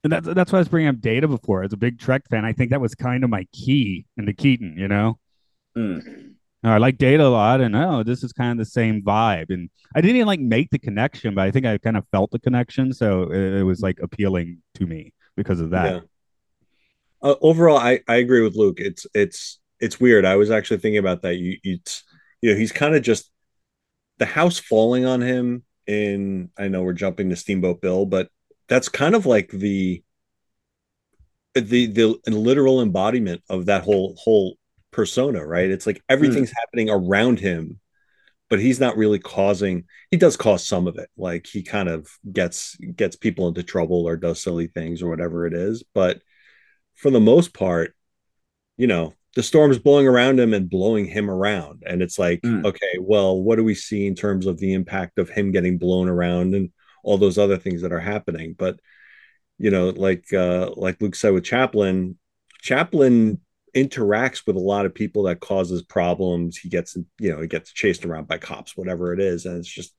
And 0.08 0.14
that's 0.14 0.36
that's 0.36 0.52
why 0.54 0.60
I 0.60 0.62
was 0.62 0.70
bringing 0.70 0.88
up 0.88 1.02
Data 1.02 1.28
before. 1.28 1.64
As 1.64 1.74
a 1.74 1.78
big 1.78 2.00
Trek 2.00 2.24
fan, 2.30 2.46
I 2.46 2.54
think 2.54 2.72
that 2.72 2.80
was 2.80 2.96
kind 2.96 3.26
of 3.26 3.30
my 3.30 3.46
key 3.52 4.06
into 4.16 4.32
Keaton. 4.32 4.76
You 4.78 4.88
know, 4.88 5.20
Mm. 5.78 6.34
I 6.64 6.78
like 6.78 6.98
Data 6.98 7.26
a 7.26 7.30
lot, 7.30 7.62
and 7.62 7.76
oh, 7.76 8.04
this 8.04 8.24
is 8.24 8.34
kind 8.34 8.52
of 8.52 8.58
the 8.58 8.70
same 8.70 9.02
vibe. 9.02 9.52
And 9.52 9.70
I 9.96 10.02
didn't 10.02 10.16
even 10.18 10.28
like 10.28 10.40
make 10.40 10.70
the 10.70 10.80
connection, 10.80 11.36
but 11.36 11.44
I 11.44 11.52
think 11.52 11.66
I 11.66 11.78
kind 11.78 11.96
of 11.96 12.06
felt 12.12 12.32
the 12.32 12.40
connection, 12.40 12.94
so 12.94 13.32
it, 13.32 13.60
it 13.60 13.64
was 13.64 13.82
like 13.82 14.00
appealing 14.02 14.62
to 14.76 14.86
me 14.86 15.14
because 15.36 15.60
of 15.60 15.70
that. 15.70 15.94
Yeah. 15.94 16.00
Uh, 17.22 17.36
overall, 17.42 17.78
I, 17.78 18.02
I 18.08 18.16
agree 18.16 18.42
with 18.42 18.56
Luke. 18.56 18.80
It's 18.80 19.06
it's 19.14 19.60
it's 19.80 20.00
weird. 20.00 20.26
I 20.26 20.36
was 20.36 20.52
actually 20.52 20.80
thinking 20.80 21.00
about 21.00 21.22
that. 21.22 21.36
You 21.36 21.58
it's 21.64 22.04
you 22.42 22.52
know 22.52 22.58
he's 22.58 22.72
kind 22.72 22.96
of 22.96 23.02
just 23.02 23.30
the 24.18 24.26
house 24.26 24.58
falling 24.58 25.06
on 25.06 25.22
him. 25.22 25.64
In 25.86 26.50
I 26.58 26.68
know 26.68 26.84
we're 26.84 26.94
jumping 26.94 27.30
to 27.30 27.36
Steamboat 27.36 27.82
Bill, 27.82 28.06
but 28.06 28.30
that's 28.68 28.90
kind 28.90 29.16
of 29.16 29.26
like 29.26 29.50
the 29.50 30.04
the 31.56 31.88
the 31.88 32.20
literal 32.28 32.82
embodiment 32.82 33.42
of 33.50 33.66
that 33.66 33.84
whole 33.84 34.16
whole 34.18 34.58
persona, 34.92 35.46
right? 35.46 35.70
It's 35.70 35.88
like 35.88 36.02
everything's 36.10 36.52
happening 36.56 36.90
around 36.90 37.40
him, 37.40 37.80
but 38.50 38.60
he's 38.60 38.80
not 38.80 38.98
really 38.98 39.20
causing. 39.20 39.86
He 40.12 40.18
does 40.18 40.38
cause 40.38 40.68
some 40.68 40.88
of 40.88 40.98
it, 40.98 41.10
like 41.18 41.48
he 41.48 41.64
kind 41.64 41.90
of 41.90 42.08
gets 42.32 42.76
gets 42.96 43.16
people 43.16 43.48
into 43.48 43.64
trouble 43.64 44.08
or 44.08 44.18
does 44.18 44.42
silly 44.42 44.68
things 44.68 45.02
or 45.02 45.10
whatever 45.10 45.46
it 45.48 45.54
is, 45.54 45.84
but 45.94 46.22
for 46.96 47.12
the 47.12 47.20
most 47.20 47.54
part, 47.54 47.96
you 48.78 48.88
know, 48.88 49.14
the 49.36 49.44
storm's 49.44 49.78
blowing 49.78 50.08
around 50.08 50.40
him 50.40 50.54
and 50.54 50.70
blowing 50.70 51.06
him 51.06 51.30
around. 51.30 51.84
And 51.86 52.02
it's 52.02 52.18
like, 52.18 52.42
Mm. 52.42 52.66
okay, 52.66 52.98
well, 53.00 53.40
what 53.42 53.58
do 53.58 53.64
we 53.64 53.76
see 53.76 54.08
in 54.08 54.16
terms 54.16 54.48
of 54.48 54.58
the 54.58 54.74
impact 54.74 55.20
of 55.20 55.30
him 55.30 55.52
getting 55.52 55.78
blown 55.78 56.08
around 56.10 56.56
and 56.56 56.72
all 57.04 57.18
those 57.18 57.38
other 57.38 57.58
things 57.58 57.82
that 57.82 57.92
are 57.92 58.00
happening? 58.00 58.56
But 58.58 58.80
you 59.58 59.72
know, 59.72 59.90
like 59.90 60.32
uh 60.34 60.72
like 60.76 61.02
Luke 61.02 61.16
said 61.16 61.34
with 61.34 61.44
Chaplin, 61.44 62.18
Chaplin 62.62 63.40
interacts 63.76 64.48
with 64.48 64.56
a 64.56 64.60
lot 64.60 64.86
of 64.86 64.94
people 64.94 65.24
that 65.24 65.40
causes 65.40 65.82
problems. 65.84 66.58
He 66.58 66.70
gets, 66.70 66.98
you 67.20 67.32
know, 67.32 67.42
he 67.42 67.48
gets 67.48 67.72
chased 67.72 68.06
around 68.06 68.28
by 68.28 68.38
cops, 68.38 68.76
whatever 68.76 69.14
it 69.14 69.20
is. 69.20 69.46
And 69.46 69.58
it's 69.58 69.68
just 69.68 69.94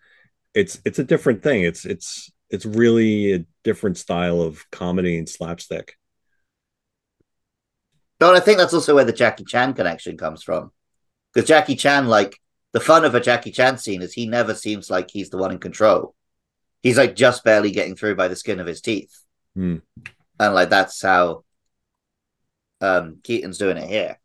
it's 0.55 0.81
it's 0.85 0.99
a 0.99 1.05
different 1.05 1.43
thing. 1.43 1.63
It's 1.63 1.85
it's 1.85 2.31
it's 2.51 2.67
really 2.67 3.35
a 3.35 3.45
different 3.65 3.99
style 3.99 4.41
of 4.41 4.65
comedy 4.71 5.19
and 5.19 5.29
slapstick. 5.29 5.95
But 8.19 8.35
I 8.35 8.41
think 8.41 8.59
that's 8.59 8.75
also 8.75 8.95
where 8.95 9.05
the 9.05 9.13
Jackie 9.13 9.45
Chan 9.45 9.75
connection 9.75 10.17
comes 10.17 10.43
from. 10.43 10.73
Because 11.33 11.47
Jackie 11.47 11.77
Chan, 11.77 12.09
like, 12.09 12.41
the 12.73 12.81
fun 12.81 13.05
of 13.05 13.15
a 13.15 13.21
Jackie 13.21 13.53
Chan 13.53 13.79
scene 13.79 14.03
is 14.03 14.13
he 14.13 14.27
never 14.27 14.55
seems 14.55 14.91
like 14.91 15.11
he's 15.11 15.31
the 15.31 15.39
one 15.39 15.53
in 15.53 15.59
control. 15.59 16.15
He's 16.83 16.97
like 16.99 17.17
just 17.17 17.45
barely 17.45 17.71
getting 17.71 17.97
through 17.97 18.14
by 18.17 18.29
the 18.29 18.37
skin 18.37 18.61
of 18.61 18.67
his 18.67 18.81
teeth. 18.81 19.14
Hmm. 19.55 19.77
And 20.41 20.55
like 20.55 20.71
that's 20.71 21.01
how 21.03 21.45
um 22.81 23.19
Keaton's 23.25 23.59
doing 23.59 23.77
it 23.77 23.88
here. 23.88 24.19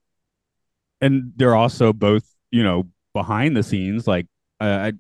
and 1.02 1.34
they're 1.36 1.56
also 1.56 1.92
both 1.92 2.24
you 2.52 2.64
know 2.64 2.88
behind 3.14 3.58
the 3.58 3.64
scenes 3.64 4.08
like 4.08 4.28
uh, 4.62 4.92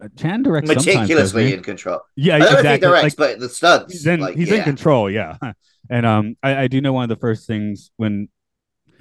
I, 0.00 0.06
Chan 0.16 0.42
directs 0.44 0.68
sometimes, 0.68 0.86
Meticulously 0.86 1.46
he? 1.48 1.54
in 1.54 1.62
control. 1.62 2.00
yeah 2.16 2.36
I 2.36 2.38
don't 2.40 2.52
know 2.52 2.58
if 2.58 2.64
he 2.66 2.74
exactly 2.74 2.88
directs, 2.88 3.18
like, 3.18 3.30
but 3.32 3.40
the 3.40 3.48
stunts. 3.48 3.92
he's 3.92 4.06
in 4.06 4.20
like, 4.20 4.36
he's 4.36 4.48
yeah. 4.50 4.56
in 4.56 4.62
control 4.64 5.10
yeah 5.10 5.36
and 5.90 6.04
um 6.06 6.36
I, 6.42 6.56
I 6.64 6.68
do 6.68 6.80
know 6.80 6.92
one 6.92 7.02
of 7.04 7.08
the 7.08 7.16
first 7.20 7.46
things 7.46 7.90
when 7.96 8.28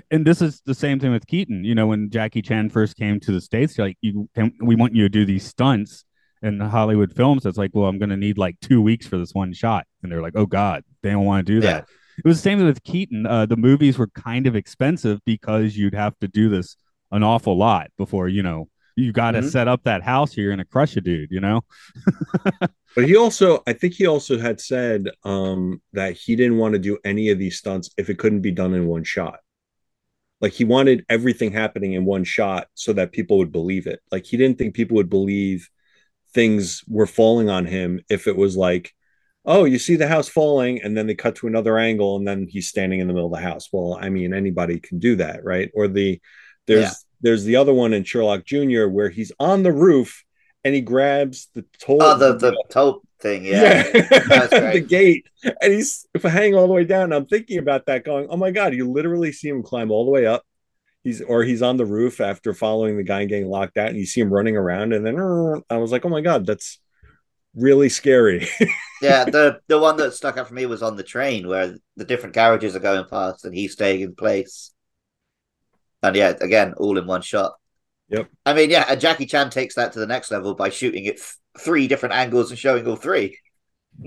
and 0.09 0.25
this 0.25 0.41
is 0.41 0.61
the 0.65 0.73
same 0.73 0.99
thing 1.01 1.11
with 1.11 1.27
keaton 1.27 1.63
you 1.65 1.75
know 1.75 1.87
when 1.87 2.09
jackie 2.09 2.41
chan 2.41 2.69
first 2.69 2.95
came 2.95 3.19
to 3.19 3.31
the 3.33 3.41
states 3.41 3.75
they're 3.75 3.87
like 3.87 3.97
you 4.01 4.29
can 4.33 4.53
we 4.61 4.75
want 4.75 4.95
you 4.95 5.03
to 5.03 5.09
do 5.09 5.25
these 5.25 5.45
stunts 5.45 6.05
in 6.43 6.59
hollywood 6.59 7.13
films 7.13 7.45
it's 7.45 7.57
like 7.57 7.71
well 7.73 7.85
i'm 7.87 7.97
gonna 7.99 8.17
need 8.17 8.37
like 8.37 8.59
two 8.61 8.81
weeks 8.81 9.07
for 9.07 9.17
this 9.17 9.33
one 9.33 9.53
shot 9.53 9.85
and 10.03 10.11
they're 10.11 10.21
like 10.21 10.35
oh 10.35 10.45
god 10.45 10.83
they 11.01 11.11
don't 11.11 11.25
want 11.25 11.45
to 11.45 11.53
do 11.53 11.61
that 11.61 11.85
it 12.17 12.25
was 12.25 12.37
the 12.37 12.41
same 12.43 12.63
with 12.63 12.83
keaton 12.83 13.25
uh, 13.25 13.45
the 13.45 13.57
movies 13.57 13.97
were 13.97 14.07
kind 14.07 14.47
of 14.47 14.55
expensive 14.55 15.19
because 15.25 15.75
you'd 15.77 15.95
have 15.95 16.17
to 16.19 16.27
do 16.27 16.49
this 16.49 16.75
an 17.11 17.23
awful 17.23 17.57
lot 17.57 17.89
before 17.97 18.27
you 18.27 18.43
know 18.43 18.67
you 18.95 19.11
got 19.11 19.31
to 19.31 19.41
Mhm. 19.41 19.51
set 19.51 19.67
up 19.67 19.83
that 19.83 20.01
house 20.01 20.33
here 20.33 20.51
and 20.51 20.69
crush 20.69 20.95
a 20.97 21.01
dude 21.01 21.31
you 21.31 21.39
know 21.39 21.61
But 22.95 23.05
he 23.05 23.15
also, 23.15 23.61
I 23.67 23.73
think 23.73 23.93
he 23.93 24.07
also 24.07 24.39
had 24.39 24.59
said 24.59 25.09
um, 25.23 25.81
that 25.93 26.13
he 26.13 26.35
didn't 26.35 26.57
want 26.57 26.73
to 26.73 26.79
do 26.79 26.97
any 27.05 27.29
of 27.29 27.37
these 27.37 27.57
stunts 27.59 27.91
if 27.95 28.09
it 28.09 28.17
couldn't 28.17 28.41
be 28.41 28.51
done 28.51 28.73
in 28.73 28.87
one 28.87 29.03
shot. 29.03 29.39
Like 30.41 30.53
he 30.53 30.63
wanted 30.63 31.05
everything 31.09 31.51
happening 31.51 31.93
in 31.93 32.05
one 32.05 32.23
shot 32.23 32.67
so 32.73 32.93
that 32.93 33.11
people 33.11 33.37
would 33.37 33.51
believe 33.51 33.85
it. 33.87 33.99
Like 34.11 34.25
he 34.25 34.37
didn't 34.37 34.57
think 34.57 34.73
people 34.75 34.95
would 34.95 35.09
believe 35.09 35.69
things 36.33 36.83
were 36.87 37.07
falling 37.07 37.49
on 37.49 37.65
him 37.65 38.01
if 38.09 38.27
it 38.27 38.35
was 38.37 38.55
like, 38.57 38.93
oh, 39.45 39.63
you 39.63 39.79
see 39.79 39.95
the 39.95 40.07
house 40.07 40.27
falling, 40.27 40.81
and 40.81 40.95
then 40.97 41.07
they 41.07 41.15
cut 41.15 41.35
to 41.35 41.47
another 41.47 41.77
angle, 41.77 42.17
and 42.17 42.27
then 42.27 42.47
he's 42.49 42.67
standing 42.67 42.99
in 42.99 43.07
the 43.07 43.13
middle 43.13 43.33
of 43.33 43.39
the 43.39 43.47
house. 43.47 43.69
Well, 43.71 43.97
I 44.01 44.09
mean, 44.09 44.33
anybody 44.33 44.79
can 44.79 44.99
do 44.99 45.15
that, 45.17 45.43
right? 45.43 45.71
Or 45.73 45.87
the 45.87 46.19
there's 46.67 46.81
Yeah. 46.83 46.91
there's 47.21 47.43
the 47.45 47.55
other 47.55 47.73
one 47.73 47.93
in 47.93 48.03
Sherlock 48.03 48.45
Jr. 48.45 48.87
where 48.87 49.09
he's 49.09 49.31
on 49.39 49.63
the 49.63 49.71
roof 49.71 50.23
and 50.63 50.75
he 50.75 50.81
grabs 50.81 51.47
the 51.55 51.63
toll 51.79 52.03
Oh, 52.03 52.17
the 52.17 52.33
the 52.37 52.63
toll 52.69 53.01
thing, 53.21 53.45
yeah. 53.45 53.83
That's 54.27 54.49
the 54.73 54.85
gate, 54.87 55.25
and 55.43 55.73
he's 55.73 56.05
if 56.13 56.25
I 56.25 56.29
hang 56.29 56.55
all 56.55 56.67
the 56.67 56.73
way 56.73 56.83
down. 56.83 57.13
I'm 57.13 57.25
thinking 57.25 57.57
about 57.59 57.85
that, 57.85 58.03
going, 58.03 58.27
"Oh 58.29 58.37
my 58.37 58.51
god!" 58.51 58.73
You 58.73 58.89
literally 58.91 59.31
see 59.31 59.47
him 59.49 59.63
climb 59.63 59.91
all 59.91 60.05
the 60.05 60.11
way 60.11 60.25
up. 60.25 60.43
He's 61.07 61.21
or 61.21 61.43
he's 61.43 61.61
on 61.61 61.77
the 61.77 61.85
roof 61.85 62.19
after 62.19 62.53
following 62.53 62.97
the 62.97 63.03
guy 63.03 63.21
and 63.21 63.29
getting 63.29 63.47
locked 63.47 63.77
out, 63.77 63.87
and 63.87 63.97
you 63.97 64.05
see 64.05 64.19
him 64.19 64.33
running 64.33 64.57
around. 64.57 64.91
And 64.91 65.05
then 65.05 65.17
uh, 65.17 65.61
I 65.69 65.77
was 65.77 65.89
like, 65.89 66.03
"Oh 66.03 66.09
my 66.09 66.19
god, 66.19 66.45
that's 66.45 66.81
really 67.55 67.87
scary." 67.87 68.45
yeah, 69.01 69.23
the 69.23 69.61
the 69.67 69.79
one 69.79 69.95
that 69.97 70.13
stuck 70.13 70.35
out 70.35 70.49
for 70.49 70.53
me 70.53 70.65
was 70.65 70.83
on 70.83 70.97
the 70.97 71.03
train 71.03 71.47
where 71.47 71.77
the 71.95 72.03
different 72.03 72.35
carriages 72.35 72.75
are 72.75 72.79
going 72.79 73.05
past 73.09 73.45
and 73.45 73.55
he's 73.55 73.71
staying 73.71 74.01
in 74.01 74.15
place. 74.15 74.73
And 76.03 76.13
yeah, 76.13 76.33
again, 76.41 76.73
all 76.75 76.97
in 76.97 77.07
one 77.07 77.21
shot. 77.21 77.53
Yep. 78.09 78.29
I 78.45 78.53
mean, 78.53 78.69
yeah, 78.69 78.85
and 78.89 78.99
Jackie 78.99 79.27
Chan 79.27 79.49
takes 79.51 79.75
that 79.75 79.93
to 79.93 79.99
the 79.99 80.07
next 80.07 80.29
level 80.29 80.55
by 80.55 80.69
shooting 80.69 81.05
it 81.05 81.15
th- 81.17 81.35
three 81.57 81.87
different 81.87 82.15
angles 82.15 82.51
and 82.51 82.59
showing 82.59 82.85
all 82.85 82.97
three. 82.97 83.37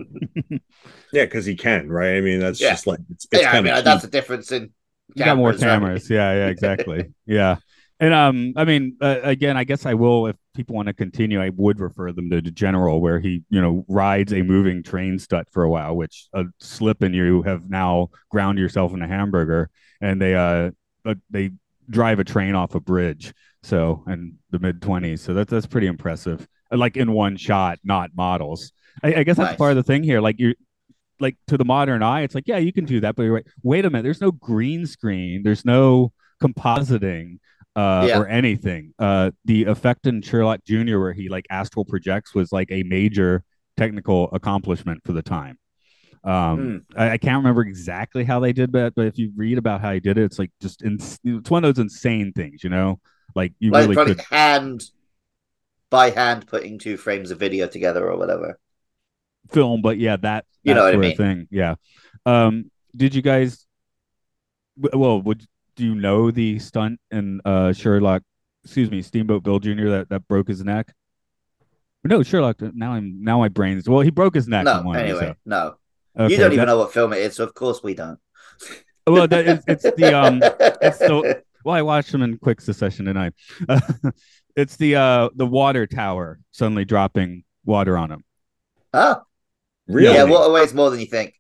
yeah, 1.13 1.25
because 1.25 1.47
he 1.47 1.57
can, 1.57 1.89
right? 1.89 2.17
I 2.17 2.21
mean, 2.21 2.41
that's 2.41 2.61
Yeah. 2.61 2.71
just 2.71 2.87
like 2.87 3.01
it's, 3.11 3.27
it's 3.33 3.43
yeah, 3.43 3.53
I 3.53 3.63
mean, 3.63 3.85
that's 3.85 4.03
the 4.03 4.09
difference 4.09 4.53
in. 4.53 4.73
You 5.15 5.25
got 5.25 5.37
more 5.37 5.53
cameras, 5.53 6.11
right? 6.11 6.17
yeah 6.17 6.33
yeah 6.33 6.47
exactly. 6.49 7.13
Yeah. 7.27 7.57
And 8.03 8.15
um 8.15 8.55
i 8.57 8.65
mean 8.65 8.97
uh, 9.03 9.19
again 9.23 9.59
i 9.59 9.65
guess 9.65 9.85
i 9.85 9.93
will 9.93 10.27
if 10.27 10.35
people 10.55 10.75
want 10.75 10.87
to 10.87 10.95
continue 10.95 11.39
i 11.39 11.51
would 11.51 11.79
refer 11.81 12.13
them 12.13 12.31
to 12.31 12.41
the 12.41 12.51
general 12.51 13.03
where 13.03 13.21
he 13.21 13.43
you 13.51 13.61
know 13.61 13.85
rides 13.89 14.33
a 14.33 14.41
moving 14.41 14.83
train 14.83 15.19
strut 15.19 15.47
for 15.51 15.65
a 15.65 15.69
while 15.69 15.95
which 15.95 16.27
a 16.33 16.45
slip 16.61 17.03
and 17.03 17.15
you 17.15 17.43
have 17.43 17.69
now 17.69 18.09
ground 18.31 18.59
yourself 18.59 18.95
in 18.95 19.03
a 19.03 19.07
hamburger 19.07 19.69
and 20.01 20.19
they 20.19 20.35
uh 20.35 20.71
uh, 21.05 21.15
they 21.29 21.51
drive 21.89 22.19
a 22.21 22.25
train 22.25 22.55
off 22.55 22.75
a 22.75 22.81
bridge. 22.81 23.35
So 23.63 24.05
in 24.07 24.39
the 24.51 24.59
mid 24.59 24.81
20s 24.81 25.19
so 25.19 25.35
that's 25.35 25.51
that's 25.51 25.67
pretty 25.67 25.87
impressive. 25.87 26.47
Like 26.71 26.97
in 26.97 27.13
one 27.13 27.37
shot 27.37 27.79
not 27.85 28.11
models. 28.15 28.73
I, 29.03 29.17
I 29.17 29.23
guess 29.25 29.37
that's 29.37 29.57
part 29.57 29.71
of 29.71 29.77
the 29.77 29.83
thing 29.83 30.03
here. 30.03 30.21
Like 30.21 30.39
you 30.39 30.55
like 31.21 31.37
to 31.49 31.57
the 31.57 31.65
modern 31.65 32.03
eye, 32.03 32.23
it's 32.23 32.35
like, 32.35 32.45
yeah, 32.47 32.59
you 32.59 32.73
can 32.73 32.85
do 32.85 33.01
that, 33.01 33.17
but 33.17 33.25
you're 33.25 33.35
right. 33.35 33.47
Wait 33.63 33.85
a 33.85 33.91
minute, 33.91 34.03
there's 34.03 34.21
no 34.21 34.33
green 34.33 34.87
screen, 34.87 35.43
there's 35.43 35.65
no 35.65 36.13
compositing 36.43 37.39
uh, 37.77 38.07
Yeah. 38.09 38.19
or 38.19 38.27
anything. 38.29 38.95
Uh, 38.99 39.31
the 39.45 39.65
effect 39.65 40.07
in 40.07 40.23
Sherlock 40.23 40.61
Jr., 40.67 40.99
where 40.99 41.13
he 41.13 41.29
like 41.29 41.47
astral 41.51 41.85
projects, 41.85 42.35
was 42.35 42.53
like 42.53 42.71
a 42.71 42.83
major 42.85 43.45
technical 43.77 44.29
accomplishment 44.33 45.03
for 45.05 45.13
the 45.13 45.23
time. 45.23 45.59
Um, 46.23 46.85
I, 46.97 47.11
I 47.13 47.19
can't 47.19 47.39
remember 47.39 47.63
exactly 47.63 48.25
how 48.25 48.41
they 48.41 48.53
did 48.53 48.73
that, 48.73 48.95
but 48.95 49.07
if 49.07 49.19
you 49.19 49.33
read 49.37 49.57
about 49.59 49.81
how 49.81 49.93
he 49.93 50.01
did 50.01 50.19
it, 50.19 50.25
it's 50.25 50.39
like 50.39 50.51
just 50.61 50.83
it's 50.83 51.51
one 51.51 51.65
of 51.65 51.75
those 51.75 51.83
insane 51.83 52.33
things, 52.33 52.63
you 52.63 52.71
know. 52.71 53.01
Like 53.35 53.55
you 53.59 53.71
Like 53.71 53.89
really 53.89 53.97
could 53.97 54.21
hand 54.21 54.83
by 55.89 56.11
hand 56.11 56.47
putting 56.47 56.79
two 56.79 56.97
frames 56.97 57.31
of 57.31 57.39
video 57.39 57.67
together 57.67 58.09
or 58.09 58.17
whatever. 58.19 58.59
Film, 59.51 59.83
but 59.83 59.99
yeah, 59.99 60.17
that 60.17 60.45
You 60.63 60.75
that 60.75 60.81
know 60.81 60.85
what 60.87 60.95
I 60.95 60.97
mean. 60.99 61.11
of 61.13 61.17
thing. 61.17 61.49
Yeah. 61.51 61.75
Um, 62.27 62.71
did 62.95 63.15
you 63.15 63.23
guys? 63.23 63.67
Well, 64.77 65.21
would 65.23 65.45
do 65.77 65.85
you 65.85 65.95
know 65.95 66.31
the 66.31 66.59
stunt 66.59 67.01
in 67.11 67.41
uh 67.45 67.73
Sherlock? 67.73 68.23
Excuse 68.65 68.91
me, 68.91 69.03
Steamboat 69.03 69.43
Bill 69.43 69.59
Jr. 69.59 69.89
that 69.89 70.09
that 70.11 70.29
broke 70.29 70.49
his 70.49 70.63
neck. 70.65 70.93
No, 72.05 72.23
Sherlock. 72.23 72.61
Now 72.61 72.93
I'm 72.93 73.23
now 73.23 73.39
my 73.39 73.49
brain's 73.49 73.89
well. 73.89 74.01
He 74.01 74.11
broke 74.11 74.35
his 74.35 74.49
neck. 74.49 74.65
No, 74.65 74.83
one, 74.83 74.97
anyway, 74.99 75.21
so- 75.29 75.35
no. 75.47 75.75
Okay, 76.19 76.33
you 76.35 76.39
don't 76.41 76.47
even 76.53 76.59
that- 76.61 76.67
know 76.67 76.79
what 76.79 76.93
film 76.93 77.13
it 77.13 77.19
is, 77.19 77.37
so 77.37 77.45
of 77.45 77.55
course 77.55 77.83
we 77.83 77.95
don't. 77.95 78.19
Well, 79.07 79.27
that 79.27 79.47
is, 79.49 79.65
it's 79.67 79.83
the 79.83 80.17
um. 80.17 80.41
It's 80.83 80.99
the 80.99 81.43
well, 81.65 81.75
I 81.75 81.83
watched 81.83 82.13
them 82.13 82.23
in 82.23 82.39
quick 82.39 82.61
succession 82.61 83.07
tonight. 83.07 83.33
it's 84.57 84.77
the 84.77 84.97
uh 84.97 85.31
the 85.35 85.47
water 85.47 85.87
tower 85.87 86.39
suddenly 86.53 86.85
dropping 86.85 87.43
water 87.65 87.97
on 87.99 88.13
him. 88.13 88.25
oh, 88.95 89.23
really. 89.93 90.15
yeah, 90.15 90.25
water 90.25 90.53
weighs 90.53 90.75
more 90.75 90.91
than 90.91 91.01
you 91.01 91.07
think. 91.07 91.35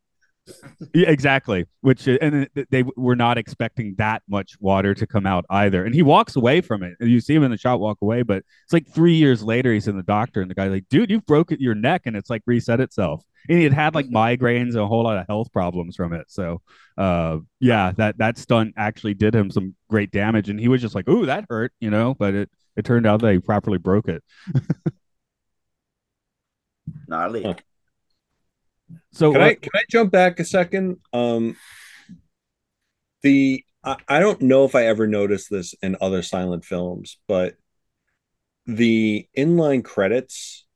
Yeah, 0.94 1.08
exactly. 1.08 1.66
Which 1.80 2.08
uh, 2.08 2.18
and 2.20 2.48
they 2.70 2.84
were 2.96 3.16
not 3.16 3.38
expecting 3.38 3.94
that 3.98 4.22
much 4.28 4.56
water 4.60 4.94
to 4.94 5.06
come 5.06 5.26
out 5.26 5.44
either. 5.50 5.84
And 5.84 5.94
he 5.94 6.02
walks 6.02 6.36
away 6.36 6.60
from 6.60 6.82
it. 6.82 6.94
And 7.00 7.10
you 7.10 7.20
see 7.20 7.34
him 7.34 7.42
in 7.42 7.50
the 7.50 7.58
shot 7.58 7.80
walk 7.80 7.98
away, 8.02 8.22
but 8.22 8.38
it's 8.64 8.72
like 8.72 8.88
three 8.88 9.14
years 9.14 9.42
later 9.42 9.72
he's 9.72 9.88
in 9.88 9.96
the 9.96 10.02
doctor, 10.02 10.40
and 10.40 10.50
the 10.50 10.54
guy's 10.54 10.70
like, 10.70 10.88
"Dude, 10.88 11.10
you've 11.10 11.26
broken 11.26 11.58
your 11.60 11.74
neck, 11.74 12.02
and 12.06 12.16
it's 12.16 12.30
like 12.30 12.42
reset 12.46 12.80
itself." 12.80 13.22
And 13.48 13.58
he 13.58 13.64
had 13.64 13.72
had 13.72 13.94
like 13.94 14.06
migraines 14.06 14.70
and 14.70 14.78
a 14.78 14.86
whole 14.86 15.04
lot 15.04 15.18
of 15.18 15.26
health 15.26 15.52
problems 15.52 15.96
from 15.96 16.12
it. 16.12 16.26
So, 16.30 16.60
uh, 16.98 17.38
yeah, 17.60 17.92
that 17.96 18.18
that 18.18 18.38
stunt 18.38 18.74
actually 18.76 19.14
did 19.14 19.34
him 19.34 19.50
some 19.50 19.74
great 19.88 20.10
damage, 20.10 20.48
and 20.48 20.58
he 20.58 20.68
was 20.68 20.80
just 20.80 20.94
like, 20.94 21.08
"Ooh, 21.08 21.26
that 21.26 21.46
hurt," 21.48 21.72
you 21.80 21.90
know. 21.90 22.14
But 22.14 22.34
it 22.34 22.50
it 22.76 22.84
turned 22.84 23.06
out 23.06 23.20
that 23.20 23.32
he 23.32 23.38
properly 23.38 23.78
broke 23.78 24.08
it. 24.08 24.24
Gnarly. 27.08 27.54
Huh. 28.90 28.98
So 29.12 29.32
can 29.32 29.42
uh, 29.42 29.44
I 29.44 29.54
can 29.54 29.72
I 29.74 29.82
jump 29.88 30.12
back 30.12 30.40
a 30.40 30.44
second? 30.44 30.98
Um, 31.12 31.56
the 33.22 33.64
I, 33.84 33.96
I 34.08 34.20
don't 34.20 34.42
know 34.42 34.64
if 34.64 34.74
I 34.74 34.86
ever 34.86 35.06
noticed 35.06 35.50
this 35.50 35.74
in 35.82 35.96
other 36.00 36.22
silent 36.22 36.64
films, 36.64 37.18
but 37.28 37.56
the 38.66 39.28
inline 39.36 39.84
credits 39.84 40.66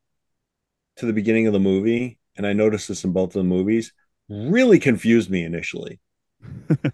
to 0.96 1.06
the 1.06 1.12
beginning 1.12 1.46
of 1.46 1.52
the 1.52 1.60
movie, 1.60 2.18
and 2.36 2.46
I 2.46 2.52
noticed 2.52 2.88
this 2.88 3.04
in 3.04 3.12
both 3.12 3.30
of 3.30 3.42
the 3.42 3.44
movies, 3.44 3.92
really 4.28 4.78
confused 4.78 5.30
me 5.30 5.44
initially. 5.44 6.00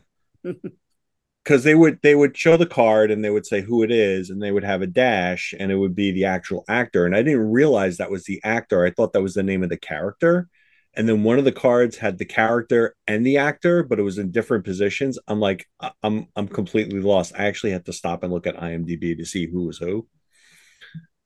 Because 1.42 1.64
they 1.64 1.74
would 1.74 2.00
they 2.02 2.14
would 2.14 2.36
show 2.36 2.58
the 2.58 2.66
card 2.66 3.10
and 3.10 3.24
they 3.24 3.30
would 3.30 3.46
say 3.46 3.62
who 3.62 3.82
it 3.82 3.90
is, 3.90 4.28
and 4.28 4.42
they 4.42 4.52
would 4.52 4.62
have 4.62 4.82
a 4.82 4.86
dash, 4.86 5.54
and 5.58 5.72
it 5.72 5.76
would 5.76 5.94
be 5.94 6.12
the 6.12 6.26
actual 6.26 6.66
actor. 6.68 7.06
And 7.06 7.16
I 7.16 7.22
didn't 7.22 7.50
realize 7.50 7.96
that 7.96 8.10
was 8.10 8.24
the 8.24 8.42
actor. 8.44 8.84
I 8.84 8.90
thought 8.90 9.14
that 9.14 9.22
was 9.22 9.32
the 9.32 9.42
name 9.42 9.62
of 9.62 9.70
the 9.70 9.78
character 9.78 10.50
and 10.94 11.08
then 11.08 11.22
one 11.22 11.38
of 11.38 11.44
the 11.44 11.52
cards 11.52 11.96
had 11.96 12.18
the 12.18 12.24
character 12.24 12.94
and 13.06 13.24
the 13.26 13.38
actor 13.38 13.82
but 13.82 13.98
it 13.98 14.02
was 14.02 14.18
in 14.18 14.30
different 14.30 14.64
positions 14.64 15.18
i'm 15.28 15.40
like 15.40 15.66
I- 15.80 15.92
i'm 16.02 16.26
i'm 16.36 16.48
completely 16.48 17.00
lost 17.00 17.32
i 17.38 17.44
actually 17.46 17.72
had 17.72 17.86
to 17.86 17.92
stop 17.92 18.22
and 18.22 18.32
look 18.32 18.46
at 18.46 18.56
imdb 18.56 19.16
to 19.18 19.24
see 19.24 19.46
who 19.46 19.64
was 19.66 19.78
who 19.78 20.06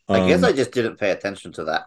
I 0.09 0.21
guess 0.21 0.43
Um, 0.43 0.45
I 0.45 0.53
just 0.53 0.73
didn't 0.73 0.97
pay 0.97 1.11
attention 1.11 1.53
to 1.55 1.65
that. 1.65 1.87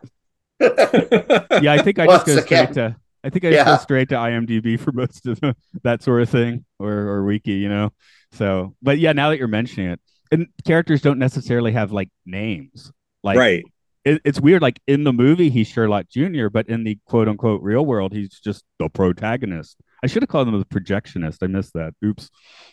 yeah, 1.60 1.74
I 1.74 1.80
think 1.80 2.00
I 2.00 2.08
just 2.08 2.26
Once 2.26 2.26
go 2.26 2.38
straight 2.38 2.72
again. 2.72 2.74
to 2.74 2.96
I 3.24 3.30
think 3.30 3.46
I 3.46 3.52
just 3.52 3.58
Yeah. 3.58 3.66
go 3.66 3.76
straight 3.76 4.10
to 4.10 4.16
IMDb 4.16 4.80
for 4.80 4.92
most 4.92 5.26
of 5.28 5.40
the, 5.42 5.56
that 5.84 6.02
sort 6.04 6.22
of 6.22 6.30
thing 6.30 6.66
or 6.80 6.92
or 6.92 7.24
wiki, 7.24 7.54
you 7.54 7.70
know. 7.70 7.92
So, 8.32 8.76
but 8.82 9.00
yeah, 9.00 9.14
now 9.14 9.30
that 9.30 9.38
you're 9.40 9.48
mentioning 9.48 9.92
it, 9.92 10.00
and 10.32 10.48
characters 10.66 11.02
don't 11.02 11.20
necessarily 11.20 11.72
have 11.74 11.92
like 11.92 12.10
names. 12.26 12.92
Like 13.24 13.38
right 13.38 13.64
it, 14.08 14.22
it's 14.24 14.40
weird. 14.40 14.62
Like 14.62 14.80
in 14.88 15.04
the 15.04 15.14
movie, 15.14 15.50
he's 15.50 15.68
Sherlock 15.68 16.10
Junior, 16.10 16.50
but 16.50 16.68
in 16.70 16.84
the 16.84 16.98
quote 17.06 17.28
unquote 17.28 17.62
real 17.62 17.86
world, 17.86 18.14
he's 18.14 18.40
just 18.40 18.64
the 18.80 18.90
protagonist. 18.90 19.78
I 20.04 20.08
should 20.08 20.24
have 20.24 20.30
called 20.30 20.48
him 20.48 20.58
the 20.58 20.66
projectionist. 20.66 21.40
I 21.42 21.48
missed 21.48 21.74
that. 21.74 21.94
Oops. 22.04 22.30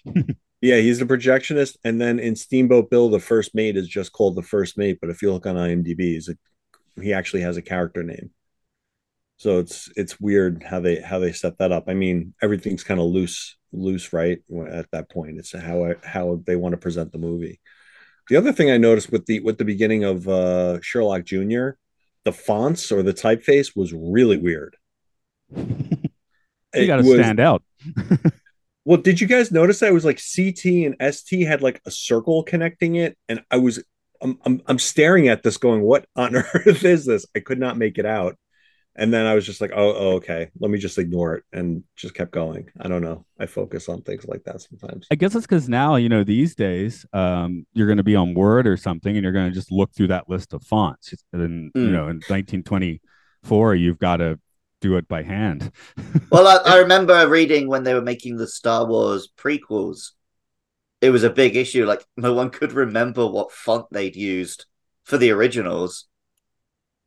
Yeah, 0.60 0.78
he's 0.78 0.98
the 0.98 1.04
projectionist, 1.04 1.76
and 1.84 2.00
then 2.00 2.18
in 2.18 2.36
Steamboat 2.36 2.88
Bill, 2.88 3.10
the 3.10 3.20
first 3.20 3.54
mate 3.54 3.76
is 3.76 3.86
just 3.86 4.12
called 4.12 4.34
the 4.34 4.42
first 4.42 4.78
mate. 4.78 4.96
But 4.98 5.10
if 5.10 5.20
you 5.20 5.30
look 5.30 5.44
on 5.44 5.56
IMDb, 5.56 6.00
he's 6.00 6.30
a, 6.30 6.36
he 7.02 7.12
actually 7.12 7.42
has 7.42 7.58
a 7.58 7.62
character 7.62 8.02
name. 8.02 8.30
So 9.36 9.58
it's 9.58 9.90
it's 9.94 10.18
weird 10.18 10.62
how 10.62 10.80
they 10.80 11.02
how 11.02 11.18
they 11.18 11.32
set 11.32 11.58
that 11.58 11.70
up. 11.70 11.84
I 11.88 11.92
mean, 11.92 12.32
everything's 12.40 12.82
kind 12.82 12.98
of 12.98 13.04
loose 13.04 13.58
loose 13.72 14.14
right 14.14 14.38
at 14.70 14.90
that 14.92 15.10
point. 15.10 15.38
It's 15.38 15.52
how 15.52 15.96
how 16.02 16.40
they 16.46 16.56
want 16.56 16.72
to 16.72 16.78
present 16.78 17.12
the 17.12 17.18
movie. 17.18 17.60
The 18.28 18.36
other 18.36 18.52
thing 18.52 18.70
I 18.70 18.78
noticed 18.78 19.12
with 19.12 19.26
the 19.26 19.40
with 19.40 19.58
the 19.58 19.64
beginning 19.64 20.04
of 20.04 20.26
uh, 20.28 20.80
Sherlock 20.80 21.24
Junior, 21.24 21.78
the 22.24 22.32
fonts 22.32 22.90
or 22.90 23.02
the 23.02 23.12
typeface 23.12 23.76
was 23.76 23.92
really 23.92 24.36
weird. 24.36 24.76
you 25.54 26.86
got 26.86 26.96
to 26.96 27.04
stand 27.04 27.40
out. 27.40 27.62
Well, 28.86 29.00
did 29.00 29.20
you 29.20 29.26
guys 29.26 29.50
notice 29.50 29.80
that 29.80 29.88
it 29.88 29.94
was 29.94 30.04
like 30.04 30.20
CT 30.20 30.64
and 30.84 31.14
ST 31.14 31.46
had 31.46 31.62
like 31.62 31.80
a 31.86 31.90
circle 31.90 32.42
connecting 32.42 32.96
it, 32.96 33.16
and 33.28 33.42
I 33.50 33.56
was 33.56 33.82
I'm 34.20 34.38
I'm, 34.44 34.62
I'm 34.66 34.78
staring 34.78 35.28
at 35.28 35.42
this, 35.42 35.56
going, 35.56 35.82
"What 35.82 36.06
on 36.16 36.36
earth 36.54 36.84
is 36.84 37.06
this?" 37.06 37.24
I 37.34 37.40
could 37.40 37.58
not 37.58 37.78
make 37.78 37.96
it 37.96 38.04
out, 38.04 38.36
and 38.96 39.12
then 39.12 39.26
I 39.26 39.34
was 39.34 39.44
just 39.44 39.60
like, 39.60 39.72
"Oh, 39.74 39.94
oh 39.94 40.12
okay, 40.16 40.50
let 40.58 40.70
me 40.70 40.78
just 40.78 40.98
ignore 40.98 41.34
it," 41.36 41.44
and 41.52 41.82
just 41.96 42.14
kept 42.14 42.30
going. 42.30 42.70
I 42.80 42.88
don't 42.88 43.02
know. 43.02 43.24
I 43.38 43.46
focus 43.46 43.88
on 43.88 44.02
things 44.02 44.26
like 44.26 44.44
that 44.44 44.60
sometimes. 44.60 45.06
I 45.10 45.16
guess 45.16 45.34
it's 45.34 45.46
because 45.46 45.68
now 45.68 45.96
you 45.96 46.08
know 46.08 46.24
these 46.24 46.54
days, 46.54 47.04
um, 47.12 47.66
you're 47.72 47.86
going 47.86 47.98
to 47.98 48.04
be 48.04 48.16
on 48.16 48.34
Word 48.34 48.66
or 48.66 48.76
something, 48.76 49.16
and 49.16 49.22
you're 49.22 49.32
going 49.32 49.48
to 49.48 49.54
just 49.54 49.72
look 49.72 49.92
through 49.94 50.08
that 50.08 50.28
list 50.28 50.52
of 50.52 50.62
fonts. 50.62 51.14
And 51.32 51.72
mm. 51.72 51.80
you 51.80 51.90
know, 51.90 52.08
in 52.08 52.20
1924, 52.28 53.74
you've 53.74 53.98
got 53.98 54.18
to 54.18 54.38
do 54.80 54.96
it 54.96 55.08
by 55.08 55.22
hand. 55.22 55.72
well, 56.30 56.46
I, 56.46 56.74
I, 56.74 56.78
remember 56.78 57.26
reading 57.26 57.68
when 57.68 57.84
they 57.84 57.94
were 57.94 58.02
making 58.02 58.36
the 58.36 58.46
Star 58.46 58.86
Wars 58.86 59.28
prequels, 59.36 60.10
it 61.00 61.10
was 61.10 61.24
a 61.24 61.30
big 61.30 61.56
issue. 61.56 61.86
Like 61.86 62.04
no 62.16 62.34
one 62.34 62.50
could 62.50 62.72
remember 62.72 63.26
what 63.26 63.50
font 63.50 63.86
they'd 63.90 64.14
used 64.14 64.66
for 65.02 65.16
the 65.16 65.30
originals. 65.30 66.06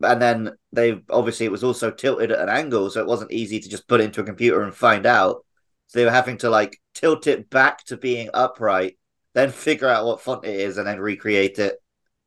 And 0.02 0.22
then 0.22 0.52
they 0.72 1.02
obviously 1.10 1.46
it 1.46 1.52
was 1.52 1.64
also 1.64 1.90
tilted 1.90 2.32
at 2.32 2.40
an 2.40 2.50
angle, 2.50 2.90
so 2.90 3.02
it 3.02 3.08
wasn't 3.08 3.32
easy 3.32 3.60
to 3.60 3.70
just 3.70 3.88
put 3.88 4.02
into 4.02 4.22
a 4.22 4.26
computer 4.26 4.62
and 4.62 4.74
find 4.74 5.06
out. 5.06 5.44
So 5.88 6.00
they 6.00 6.06
were 6.06 6.12
having 6.12 6.38
to 6.40 6.50
like 6.50 6.80
tilt 6.94 7.28
it 7.28 7.50
back 7.50 7.84
to 7.86 7.98
being 7.98 8.30
upright, 8.34 8.98
then 9.34 9.52
figure 9.52 9.88
out 9.88 10.06
what 10.06 10.22
font 10.22 10.46
it 10.46 10.60
is, 10.60 10.78
and 10.78 10.88
then 10.88 11.00
recreate 11.00 11.58
it 11.60 11.82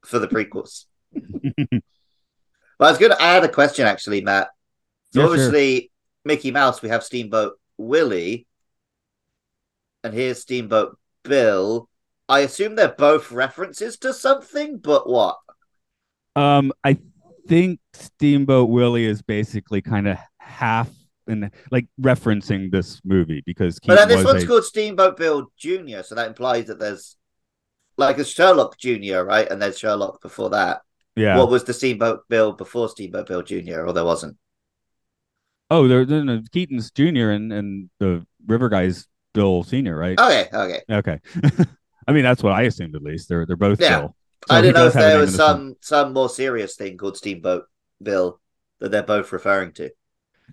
for 0.05 0.19
the 0.19 0.29
prequels. 0.29 0.87
but 1.13 1.83
I 2.81 2.91
was 2.91 2.99
going 2.99 3.13
to 3.13 3.23
add 3.23 3.45
a 3.45 3.49
question 3.49 3.87
actually, 3.87 4.23
Matt. 4.23 4.49
So 5.13 5.21
yeah, 5.21 5.27
obviously, 5.27 5.81
sure. 5.81 5.89
Mickey 6.25 6.51
Mouse, 6.51 6.83
we 6.83 6.89
have 6.89 7.05
Steamboat 7.05 7.59
Willie, 7.79 8.47
and 10.03 10.15
here's 10.15 10.41
Steamboat 10.41 10.99
Bill. 11.23 11.89
I 12.29 12.41
assume 12.41 12.77
they're 12.77 12.89
both 12.89 13.33
references 13.33 13.97
to 13.99 14.15
something, 14.15 14.79
but 14.79 15.09
what? 15.09 15.37
Um, 16.37 16.73
I 16.85 16.99
think 17.49 17.81
Steamboat 17.95 18.69
Willie 18.69 19.07
is 19.07 19.23
basically 19.23 19.83
kind 19.83 20.09
of 20.09 20.19
half 20.39 20.91
in 21.27 21.51
like 21.71 21.87
referencing 22.01 22.71
this 22.71 23.01
movie 23.05 23.43
because 23.47 23.79
Keaton 23.79 23.97
but 23.97 24.09
then 24.09 24.17
this 24.17 24.25
one's 24.25 24.45
a... 24.45 24.47
called 24.47 24.65
Steamboat 24.65 25.17
Bill 25.17 25.47
Junior, 25.57 26.03
so 26.03 26.15
that 26.15 26.27
implies 26.27 26.67
that 26.67 26.79
there's 26.79 27.17
like 27.97 28.19
a 28.19 28.25
Sherlock 28.25 28.79
Junior, 28.79 29.25
right? 29.25 29.49
And 29.49 29.61
there's 29.61 29.79
Sherlock 29.79 30.21
before 30.21 30.51
that. 30.51 30.81
Yeah. 31.17 31.37
What 31.37 31.51
was 31.51 31.65
the 31.65 31.75
Steamboat 31.75 32.23
Bill 32.29 32.53
before 32.53 32.89
Steamboat 32.89 33.27
Bill 33.27 33.43
Junior, 33.43 33.87
or 33.87 33.93
there 33.93 34.05
wasn't? 34.05 34.37
Oh, 35.71 35.87
they're, 35.87 36.05
they're 36.05 36.43
Keaton's 36.53 36.91
Junior 36.91 37.31
and 37.31 37.53
and 37.53 37.91
the 38.01 38.27
River 38.47 38.69
guys 38.69 39.07
Bill 39.35 39.63
Senior, 39.63 39.97
right? 39.97 40.19
Okay, 40.19 40.49
okay, 40.53 40.81
okay. 40.91 41.21
I 42.09 42.13
mean, 42.13 42.25
that's 42.25 42.43
what 42.43 42.53
I 42.53 42.63
assumed 42.63 42.97
at 42.97 43.03
least. 43.03 43.29
They're 43.29 43.47
they're 43.47 43.57
both 43.57 43.81
yeah. 43.81 44.01
Bill. 44.01 44.17
So 44.49 44.55
I 44.55 44.61
didn't 44.63 44.75
know 44.75 44.87
if 44.87 44.95
there 44.95 45.19
was 45.19 45.35
some 45.35 45.77
some 45.81 46.13
more 46.13 46.29
serious 46.29 46.77
thing 46.77 46.97
called 46.97 47.17
Steamboat 47.17 47.67
Bill 48.03 48.41
that 48.81 48.91
they're 48.91 49.03
both 49.03 49.33
referring 49.33 49.73
to. 49.73 49.91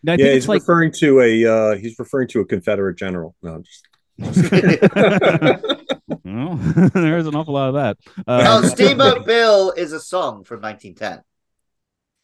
No, 0.03 0.13
yeah, 0.13 0.33
he's 0.33 0.47
like... 0.47 0.61
referring 0.61 0.91
to 0.93 1.21
a 1.21 1.45
uh, 1.45 1.75
he's 1.77 1.97
referring 1.97 2.27
to 2.29 2.41
a 2.41 2.45
Confederate 2.45 2.97
general. 2.97 3.35
No, 3.41 3.61
just. 3.61 3.87
well, 6.23 6.55
there's 6.93 7.27
an 7.27 7.35
awful 7.35 7.53
lot 7.53 7.69
of 7.69 7.75
that. 7.75 7.97
Um, 8.27 8.63
oh, 8.63 8.67
Steamboat 8.67 9.25
Bill 9.25 9.71
is 9.71 9.93
a 9.93 9.99
song 9.99 10.43
from 10.43 10.61
1910. 10.61 11.23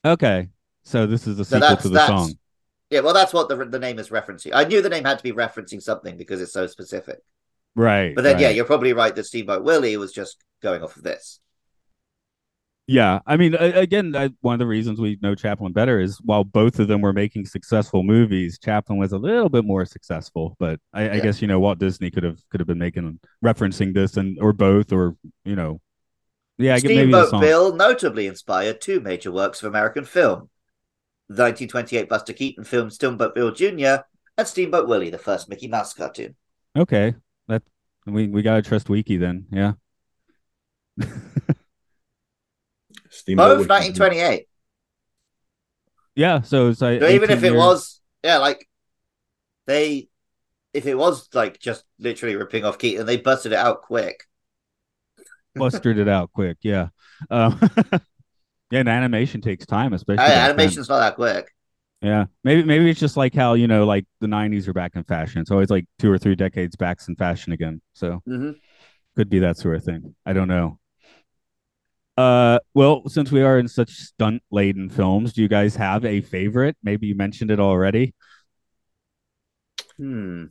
Okay, 0.05 0.49
so 0.83 1.07
this 1.07 1.27
is 1.27 1.39
a 1.39 1.45
sequel 1.45 1.69
so 1.69 1.75
to 1.75 1.89
the 1.89 2.07
song. 2.07 2.33
Yeah, 2.89 2.99
well, 2.99 3.13
that's 3.13 3.33
what 3.33 3.47
the 3.49 3.55
the 3.65 3.79
name 3.79 3.99
is 3.99 4.09
referencing. 4.09 4.51
I 4.53 4.65
knew 4.65 4.81
the 4.81 4.89
name 4.89 5.05
had 5.05 5.17
to 5.17 5.23
be 5.23 5.31
referencing 5.31 5.81
something 5.81 6.17
because 6.17 6.41
it's 6.41 6.53
so 6.53 6.67
specific. 6.67 7.19
Right. 7.75 8.13
But 8.13 8.23
then, 8.23 8.35
right. 8.35 8.43
yeah, 8.43 8.49
you're 8.49 8.65
probably 8.65 8.93
right 8.93 9.15
that 9.15 9.25
Steamboat 9.25 9.63
Willie 9.63 9.97
was 9.97 10.11
just 10.11 10.43
going 10.61 10.83
off 10.83 10.95
of 10.95 11.03
this. 11.03 11.39
Yeah, 12.85 13.19
I 13.25 13.37
mean, 13.37 13.55
again, 13.55 14.13
one 14.41 14.53
of 14.53 14.59
the 14.59 14.67
reasons 14.67 14.99
we 14.99 15.17
know 15.21 15.35
Chaplin 15.35 15.71
better 15.71 16.01
is 16.01 16.19
while 16.21 16.43
both 16.43 16.79
of 16.79 16.89
them 16.89 16.99
were 16.99 17.13
making 17.13 17.45
successful 17.45 18.03
movies, 18.03 18.59
Chaplin 18.59 18.99
was 18.99 19.13
a 19.13 19.17
little 19.17 19.47
bit 19.47 19.63
more 19.63 19.85
successful. 19.85 20.57
But 20.59 20.81
I, 20.91 21.11
I 21.11 21.19
guess 21.21 21.41
you 21.41 21.47
know 21.47 21.61
Walt 21.61 21.79
Disney 21.79 22.11
could 22.11 22.23
have 22.23 22.39
could 22.49 22.59
have 22.59 22.67
been 22.67 22.79
making 22.79 23.21
referencing 23.43 23.93
this 23.93 24.17
and 24.17 24.37
or 24.41 24.51
both 24.51 24.91
or 24.91 25.15
you 25.45 25.55
know, 25.55 25.79
yeah. 26.57 26.75
Steamboat 26.75 27.39
Bill 27.39 27.73
notably 27.73 28.27
inspired 28.27 28.81
two 28.81 28.99
major 28.99 29.31
works 29.31 29.63
of 29.63 29.69
American 29.69 30.03
film: 30.03 30.49
the 31.29 31.41
1928 31.41 32.09
Buster 32.09 32.33
Keaton 32.33 32.65
film 32.65 32.89
Steamboat 32.89 33.33
Bill 33.33 33.51
Jr. 33.51 34.03
and 34.37 34.45
Steamboat 34.45 34.89
Willie, 34.89 35.09
the 35.09 35.17
first 35.17 35.47
Mickey 35.47 35.69
Mouse 35.69 35.93
cartoon. 35.93 36.35
Okay, 36.77 37.15
that 37.47 37.63
we 38.05 38.27
we 38.27 38.41
gotta 38.41 38.61
trust 38.61 38.89
Wiki 38.89 39.15
then, 39.15 39.45
yeah. 39.53 39.73
Steamboat 43.13 43.59
Both 43.59 43.69
1928. 43.69 44.47
Yeah, 46.15 46.41
so 46.41 46.69
it's 46.69 46.81
like 46.81 47.01
so 47.01 47.07
even 47.07 47.31
if 47.31 47.43
it 47.43 47.55
was, 47.55 48.01
yeah, 48.23 48.37
like 48.37 48.67
they, 49.65 50.09
if 50.73 50.85
it 50.85 50.95
was 50.95 51.29
like 51.33 51.59
just 51.59 51.83
literally 51.99 52.35
ripping 52.35 52.65
off 52.65 52.77
Keaton, 52.77 53.05
they 53.05 53.17
busted 53.17 53.51
it 53.51 53.57
out 53.57 53.81
quick. 53.81 54.23
busted 55.55 55.97
it 55.97 56.07
out 56.07 56.31
quick, 56.31 56.57
yeah. 56.61 56.89
Um, 57.31 57.59
Yeah, 58.73 58.79
and 58.79 58.89
animation 58.89 59.39
takes 59.39 59.67
time, 59.67 59.93
especially. 59.93 60.25
Hey, 60.25 60.33
animation's 60.33 60.89
not 60.89 60.97
that 60.97 61.13
quick. 61.13 61.53
Yeah, 62.01 62.25
maybe 62.43 62.63
maybe 62.63 62.89
it's 62.89 62.99
just 62.99 63.15
like 63.15 63.35
how 63.35 63.53
you 63.53 63.67
know, 63.67 63.85
like 63.85 64.07
the 64.19 64.25
'90s 64.25 64.67
are 64.67 64.73
back 64.73 64.95
in 64.95 65.03
fashion. 65.03 65.41
It's 65.41 65.51
always 65.51 65.69
like 65.69 65.85
two 65.99 66.11
or 66.11 66.17
three 66.17 66.33
decades 66.33 66.75
back 66.75 66.97
in 67.07 67.15
fashion 67.15 67.53
again. 67.53 67.81
So 67.93 68.23
mm-hmm. 68.27 68.53
could 69.15 69.29
be 69.29 69.37
that 69.39 69.57
sort 69.57 69.75
of 69.75 69.83
thing. 69.83 70.15
I 70.25 70.33
don't 70.33 70.47
know. 70.47 70.79
Uh, 72.15 72.59
well, 72.73 73.07
since 73.07 73.31
we 73.31 73.41
are 73.41 73.57
in 73.57 73.67
such 73.67 73.91
stunt 73.91 74.43
laden 74.51 74.89
films, 74.89 75.33
do 75.33 75.41
you 75.41 75.47
guys 75.47 75.75
have 75.75 76.05
a 76.05 76.21
favorite? 76.21 76.77
Maybe 76.83 77.07
you 77.07 77.15
mentioned 77.15 77.49
it 77.51 77.59
already. 77.59 78.13
Hmm. 79.97 80.45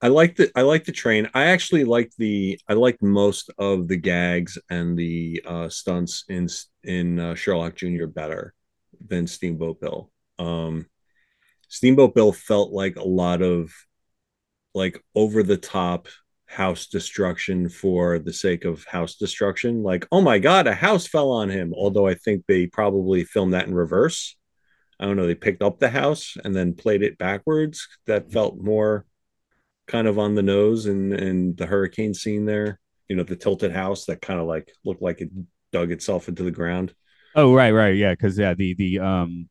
I 0.00 0.08
like 0.08 0.36
the 0.36 0.50
I 0.54 0.62
like 0.62 0.84
the 0.84 0.92
train. 0.92 1.28
I 1.34 1.46
actually 1.46 1.84
like 1.84 2.12
the 2.18 2.60
I 2.68 2.74
like 2.74 3.02
most 3.02 3.50
of 3.58 3.88
the 3.88 3.96
gags 3.96 4.56
and 4.70 4.96
the 4.96 5.42
uh, 5.44 5.68
stunts 5.68 6.24
in 6.28 6.48
in 6.84 7.18
uh, 7.18 7.34
Sherlock 7.34 7.74
Junior 7.74 8.06
better 8.06 8.54
than 9.04 9.26
Steamboat 9.26 9.80
Bill. 9.80 10.10
Um, 10.38 10.86
Steamboat 11.68 12.14
Bill 12.14 12.32
felt 12.32 12.70
like 12.72 12.96
a 12.96 13.02
lot 13.06 13.42
of 13.42 13.72
like 14.72 15.02
over 15.16 15.42
the 15.42 15.56
top 15.56 16.08
house 16.48 16.86
destruction 16.86 17.68
for 17.68 18.18
the 18.18 18.32
sake 18.32 18.64
of 18.64 18.84
house 18.84 19.16
destruction. 19.16 19.82
Like, 19.82 20.06
oh 20.10 20.20
my 20.20 20.38
god, 20.38 20.66
a 20.66 20.74
house 20.74 21.06
fell 21.06 21.30
on 21.30 21.50
him. 21.50 21.72
Although 21.74 22.06
I 22.06 22.14
think 22.14 22.44
they 22.46 22.66
probably 22.66 23.24
filmed 23.24 23.54
that 23.54 23.66
in 23.66 23.74
reverse. 23.74 24.36
I 25.00 25.04
don't 25.06 25.16
know. 25.16 25.26
They 25.26 25.34
picked 25.34 25.62
up 25.62 25.78
the 25.78 25.90
house 25.90 26.36
and 26.42 26.54
then 26.54 26.74
played 26.74 27.02
it 27.02 27.18
backwards. 27.18 27.86
That 28.06 28.32
felt 28.32 28.58
more 28.58 29.06
kind 29.88 30.06
of 30.06 30.18
on 30.18 30.34
the 30.34 30.42
nose 30.42 30.86
and 30.86 31.12
and 31.12 31.56
the 31.56 31.66
hurricane 31.66 32.14
scene 32.14 32.44
there 32.44 32.78
you 33.08 33.16
know 33.16 33.22
the 33.22 33.34
tilted 33.34 33.72
house 33.72 34.04
that 34.04 34.20
kind 34.20 34.38
of 34.38 34.46
like 34.46 34.70
looked 34.84 35.02
like 35.02 35.20
it 35.20 35.30
dug 35.72 35.90
itself 35.90 36.28
into 36.28 36.42
the 36.42 36.50
ground 36.50 36.94
oh 37.34 37.54
right 37.54 37.72
right 37.72 37.96
yeah 37.96 38.12
because 38.12 38.38
yeah 38.38 38.54
the 38.54 38.74
the 38.74 38.98
um 38.98 39.48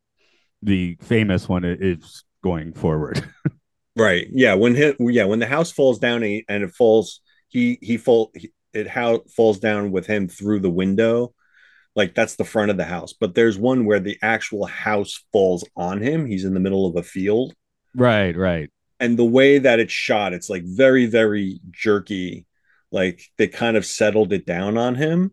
the 0.61 0.95
famous 1.01 1.49
one 1.49 1.63
is 1.65 2.23
going 2.43 2.71
forward 2.71 3.27
right 3.97 4.27
yeah 4.31 4.53
when 4.53 4.75
hit 4.75 4.95
yeah 4.99 5.25
when 5.25 5.39
the 5.39 5.47
house 5.47 5.71
falls 5.71 5.99
down 5.99 6.23
and 6.23 6.63
it 6.63 6.71
falls 6.71 7.21
he 7.47 7.77
he 7.81 7.97
fall 7.97 8.31
it 8.73 8.87
how 8.87 9.19
falls 9.35 9.59
down 9.59 9.91
with 9.91 10.05
him 10.05 10.27
through 10.27 10.59
the 10.59 10.69
window 10.69 11.33
like 11.95 12.13
that's 12.13 12.35
the 12.35 12.45
front 12.45 12.71
of 12.71 12.77
the 12.77 12.85
house 12.85 13.13
but 13.13 13.33
there's 13.33 13.57
one 13.57 13.85
where 13.85 13.99
the 13.99 14.17
actual 14.21 14.65
house 14.65 15.23
falls 15.31 15.65
on 15.75 16.01
him 16.01 16.25
he's 16.25 16.45
in 16.45 16.53
the 16.53 16.59
middle 16.59 16.85
of 16.85 16.95
a 16.95 17.03
field 17.03 17.53
right 17.95 18.35
right 18.35 18.69
and 18.99 19.17
the 19.17 19.25
way 19.25 19.59
that 19.59 19.79
it's 19.79 19.93
shot, 19.93 20.33
it's 20.33 20.49
like 20.49 20.63
very, 20.63 21.05
very 21.05 21.59
jerky. 21.69 22.45
Like 22.91 23.21
they 23.37 23.47
kind 23.47 23.77
of 23.77 23.85
settled 23.85 24.33
it 24.33 24.45
down 24.45 24.77
on 24.77 24.95
him. 24.95 25.31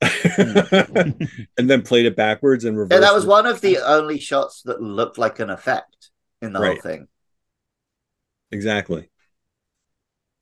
and 0.00 1.28
then 1.56 1.82
played 1.82 2.06
it 2.06 2.14
backwards 2.14 2.64
and 2.64 2.78
reversed. 2.78 3.00
Yeah, 3.00 3.06
that 3.06 3.14
was 3.14 3.24
it. 3.24 3.28
one 3.28 3.46
of 3.46 3.60
the 3.60 3.78
only 3.78 4.20
shots 4.20 4.62
that 4.62 4.80
looked 4.80 5.18
like 5.18 5.40
an 5.40 5.50
effect 5.50 6.10
in 6.40 6.52
the 6.52 6.60
whole 6.60 6.76
thing. 6.76 7.08
Exactly. 8.50 9.10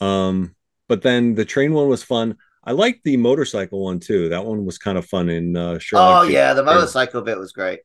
Um, 0.00 0.54
but 0.88 1.02
then 1.02 1.34
the 1.34 1.44
train 1.44 1.72
one 1.72 1.88
was 1.88 2.02
fun. 2.02 2.36
I 2.64 2.72
liked 2.72 3.04
the 3.04 3.16
motorcycle 3.16 3.84
one 3.84 4.00
too. 4.00 4.28
That 4.30 4.44
one 4.44 4.64
was 4.64 4.78
kind 4.78 4.98
of 4.98 5.06
fun 5.06 5.28
in 5.28 5.56
uh, 5.56 5.74
Oh 5.74 5.78
Sherlock. 5.78 6.30
yeah, 6.30 6.52
the 6.54 6.64
motorcycle 6.64 7.22
bit 7.22 7.38
was 7.38 7.52
great. 7.52 7.80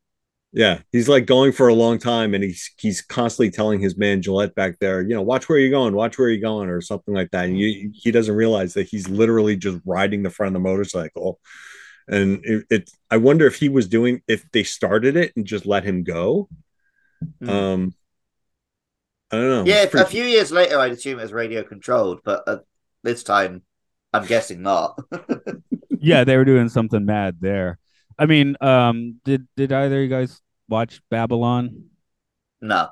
Yeah, 0.53 0.79
he's 0.91 1.07
like 1.07 1.25
going 1.25 1.53
for 1.53 1.69
a 1.69 1.73
long 1.73 1.97
time, 1.97 2.33
and 2.33 2.43
he's 2.43 2.71
he's 2.77 3.01
constantly 3.01 3.51
telling 3.51 3.79
his 3.79 3.97
man 3.97 4.21
Gillette 4.21 4.53
back 4.53 4.79
there, 4.79 5.01
you 5.01 5.15
know, 5.15 5.21
watch 5.21 5.47
where 5.47 5.57
you're 5.57 5.69
going, 5.69 5.93
watch 5.95 6.17
where 6.17 6.27
you're 6.27 6.41
going, 6.41 6.67
or 6.67 6.81
something 6.81 7.13
like 7.13 7.31
that. 7.31 7.45
And 7.45 7.57
you, 7.57 7.91
he 7.93 8.11
doesn't 8.11 8.35
realize 8.35 8.73
that 8.73 8.87
he's 8.87 9.07
literally 9.07 9.55
just 9.55 9.79
riding 9.85 10.23
the 10.23 10.29
front 10.29 10.49
of 10.49 10.53
the 10.53 10.67
motorcycle. 10.67 11.39
And 12.07 12.43
it, 12.43 12.65
it, 12.69 12.89
I 13.09 13.17
wonder 13.17 13.47
if 13.47 13.55
he 13.55 13.69
was 13.69 13.87
doing 13.87 14.21
if 14.27 14.43
they 14.51 14.63
started 14.63 15.15
it 15.15 15.31
and 15.37 15.45
just 15.45 15.65
let 15.65 15.85
him 15.85 16.03
go. 16.03 16.49
Hmm. 17.39 17.49
Um, 17.49 17.93
I 19.31 19.37
don't 19.37 19.49
know. 19.49 19.63
Yeah, 19.65 19.83
It's 19.83 19.95
a 19.95 20.05
few 20.05 20.23
years 20.23 20.51
later, 20.51 20.77
I'd 20.79 20.91
assume 20.91 21.19
it 21.19 21.23
was 21.23 21.33
radio 21.33 21.63
controlled, 21.63 22.19
but 22.23 22.47
at 22.47 22.59
this 23.03 23.23
time, 23.23 23.63
I'm 24.13 24.25
guessing 24.25 24.61
not. 24.61 24.99
yeah, 25.89 26.23
they 26.23 26.35
were 26.35 26.45
doing 26.45 26.69
something 26.69 27.05
mad 27.05 27.37
there. 27.39 27.79
I 28.19 28.25
mean, 28.25 28.57
um, 28.61 29.19
did 29.23 29.47
did 29.55 29.71
either 29.71 29.97
of 29.97 30.01
you 30.03 30.09
guys 30.09 30.41
watch 30.67 31.01
Babylon? 31.09 31.85
no, 32.61 32.89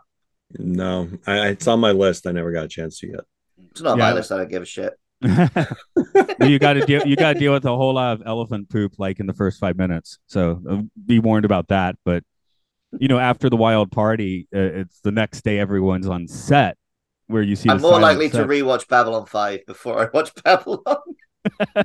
no, 0.58 1.10
I, 1.28 1.50
it's 1.50 1.68
on 1.68 1.80
my 1.80 1.92
list. 1.92 2.26
I 2.26 2.32
never 2.32 2.52
got 2.52 2.66
a 2.66 2.70
chance 2.70 3.00
to 3.00 3.08
yet. 3.08 3.20
it's 3.72 3.82
not 3.82 3.94
on 3.94 4.00
my 4.00 4.14
list. 4.14 4.32
I 4.32 4.38
don't 4.38 4.50
give 4.50 4.64
a 4.64 4.66
shit. 4.66 4.94
you 5.22 6.58
got 6.60 6.74
to 6.74 6.86
deal. 6.86 7.06
You 7.06 7.16
got 7.16 7.34
to 7.34 7.40
deal 7.40 7.54
with 7.54 7.66
a 7.66 7.76
whole 7.76 7.94
lot 7.94 8.14
of 8.14 8.24
elephant 8.26 8.70
poop 8.70 8.94
like 8.98 9.20
in 9.20 9.28
the 9.28 9.34
first 9.34 9.60
five 9.60 9.78
minutes. 9.78 10.20
So 10.28 10.62
uh, 10.70 10.82
be 11.06 11.20
warned 11.20 11.46
about 11.46 11.68
that. 11.68 11.98
But 12.06 12.24
you 12.98 13.08
know, 13.08 13.20
after 13.20 13.50
the 13.50 13.58
wild 13.58 13.92
party, 13.92 14.48
uh, 14.54 14.60
it's 14.60 15.00
the 15.02 15.12
next 15.12 15.42
day. 15.42 15.60
Everyone's 15.60 16.08
on 16.08 16.28
set 16.28 16.78
where 17.28 17.44
you 17.44 17.56
see. 17.56 17.70
I'm 17.70 17.82
more 17.82 18.00
likely 18.00 18.30
to 18.30 18.36
set. 18.38 18.48
rewatch 18.48 18.88
Babylon 18.88 19.26
5 19.26 19.66
before 19.68 20.02
I 20.02 20.10
watch 20.14 20.32
Babylon. 20.44 20.98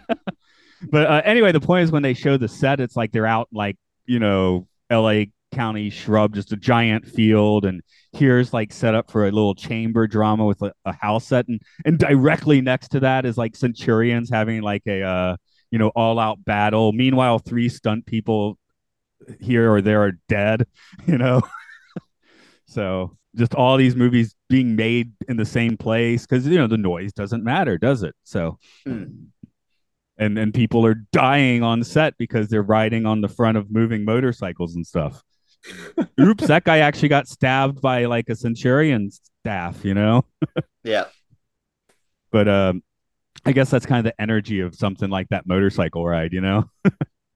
But 0.90 1.06
uh, 1.06 1.22
anyway, 1.24 1.52
the 1.52 1.60
point 1.60 1.84
is 1.84 1.92
when 1.92 2.02
they 2.02 2.14
show 2.14 2.36
the 2.36 2.48
set, 2.48 2.80
it's 2.80 2.96
like 2.96 3.12
they're 3.12 3.26
out 3.26 3.48
like 3.52 3.76
you 4.06 4.18
know 4.18 4.66
L.A. 4.90 5.30
County 5.52 5.88
shrub, 5.90 6.34
just 6.34 6.52
a 6.52 6.56
giant 6.56 7.06
field, 7.06 7.64
and 7.64 7.80
here's 8.12 8.52
like 8.52 8.72
set 8.72 8.94
up 8.94 9.10
for 9.10 9.26
a 9.26 9.30
little 9.30 9.54
chamber 9.54 10.06
drama 10.06 10.44
with 10.44 10.60
a, 10.62 10.72
a 10.84 10.92
house 10.92 11.26
set, 11.26 11.46
and 11.48 11.60
and 11.84 11.98
directly 11.98 12.60
next 12.60 12.88
to 12.88 13.00
that 13.00 13.24
is 13.24 13.38
like 13.38 13.54
Centurions 13.56 14.30
having 14.30 14.62
like 14.62 14.82
a 14.86 15.02
uh, 15.02 15.36
you 15.70 15.78
know 15.78 15.88
all 15.94 16.18
out 16.18 16.44
battle. 16.44 16.92
Meanwhile, 16.92 17.38
three 17.38 17.68
stunt 17.68 18.04
people 18.06 18.58
here 19.40 19.72
or 19.72 19.80
there 19.80 20.02
are 20.02 20.12
dead, 20.28 20.66
you 21.06 21.18
know. 21.18 21.42
so 22.66 23.16
just 23.36 23.54
all 23.54 23.76
these 23.76 23.96
movies 23.96 24.34
being 24.48 24.76
made 24.76 25.12
in 25.28 25.36
the 25.36 25.44
same 25.44 25.76
place 25.76 26.26
because 26.26 26.46
you 26.46 26.56
know 26.56 26.66
the 26.66 26.76
noise 26.78 27.12
doesn't 27.12 27.42
matter, 27.44 27.78
does 27.78 28.02
it? 28.02 28.14
So 28.24 28.58
Hmm. 28.86 29.04
and 30.18 30.38
and 30.38 30.54
people 30.54 30.86
are 30.86 30.94
dying 31.12 31.62
on 31.62 31.82
set 31.84 32.16
because 32.18 32.48
they're 32.48 32.62
riding 32.62 33.06
on 33.06 33.20
the 33.20 33.28
front 33.28 33.56
of 33.56 33.70
moving 33.70 34.04
motorcycles 34.04 34.74
and 34.74 34.86
stuff. 34.86 35.22
Oops, 36.20 36.46
that 36.46 36.64
guy 36.64 36.78
actually 36.78 37.08
got 37.08 37.26
stabbed 37.26 37.80
by 37.80 38.04
like 38.04 38.28
a 38.28 38.36
Centurion 38.36 39.10
staff, 39.10 39.84
you 39.84 39.94
know. 39.94 40.24
Yeah. 40.82 41.06
But 42.30 42.48
um, 42.48 42.82
I 43.44 43.52
guess 43.52 43.70
that's 43.70 43.86
kind 43.86 44.06
of 44.06 44.12
the 44.12 44.20
energy 44.20 44.60
of 44.60 44.74
something 44.74 45.08
like 45.08 45.28
that 45.30 45.46
motorcycle 45.46 46.06
ride, 46.06 46.32
you 46.32 46.40
know. 46.40 46.70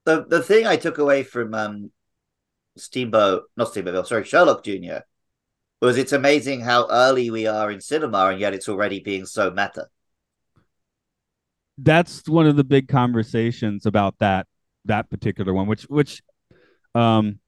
The 0.08 0.24
the 0.24 0.42
thing 0.42 0.66
I 0.66 0.76
took 0.76 0.96
away 0.96 1.22
from 1.22 1.52
um 1.52 1.90
Steamboat, 2.78 3.42
not 3.58 3.68
Steamboat, 3.68 4.08
sorry, 4.08 4.24
Sherlock 4.24 4.64
Jr. 4.64 5.00
was 5.82 5.98
it's 5.98 6.12
amazing 6.12 6.62
how 6.62 6.88
early 6.90 7.30
we 7.30 7.46
are 7.46 7.70
in 7.70 7.82
cinema 7.82 8.28
and 8.28 8.40
yet 8.40 8.54
it's 8.54 8.70
already 8.70 9.00
being 9.00 9.26
so 9.26 9.50
meta. 9.50 9.88
That's 11.76 12.26
one 12.26 12.46
of 12.46 12.56
the 12.56 12.64
big 12.64 12.88
conversations 12.88 13.84
about 13.84 14.14
that 14.20 14.46
that 14.86 15.10
particular 15.10 15.52
one, 15.52 15.66
which 15.66 15.82
which 15.82 16.22
um 16.94 17.38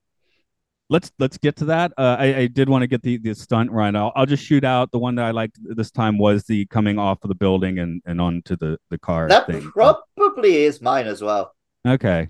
let's 0.90 1.10
let's 1.18 1.38
get 1.38 1.56
to 1.56 1.64
that. 1.64 1.92
Uh, 1.96 2.16
I, 2.18 2.36
I 2.40 2.46
did 2.46 2.68
want 2.68 2.82
to 2.82 2.88
get 2.88 3.02
the 3.02 3.16
the 3.16 3.34
stunt 3.34 3.70
right. 3.70 3.96
I'll, 3.96 4.12
I'll 4.14 4.26
just 4.26 4.44
shoot 4.44 4.64
out 4.64 4.92
the 4.92 4.98
one 4.98 5.14
that 5.14 5.24
I 5.24 5.30
liked 5.30 5.58
this 5.62 5.90
time 5.90 6.18
was 6.18 6.44
the 6.44 6.66
coming 6.66 6.98
off 6.98 7.24
of 7.24 7.28
the 7.28 7.34
building 7.34 7.78
and 7.78 8.02
and 8.04 8.20
onto 8.20 8.54
the 8.54 8.76
the 8.90 8.98
car 8.98 9.28
That 9.28 9.46
thing. 9.46 9.62
probably 9.70 10.56
is 10.56 10.82
mine 10.82 11.06
as 11.06 11.22
well. 11.22 11.54
Okay. 11.88 12.28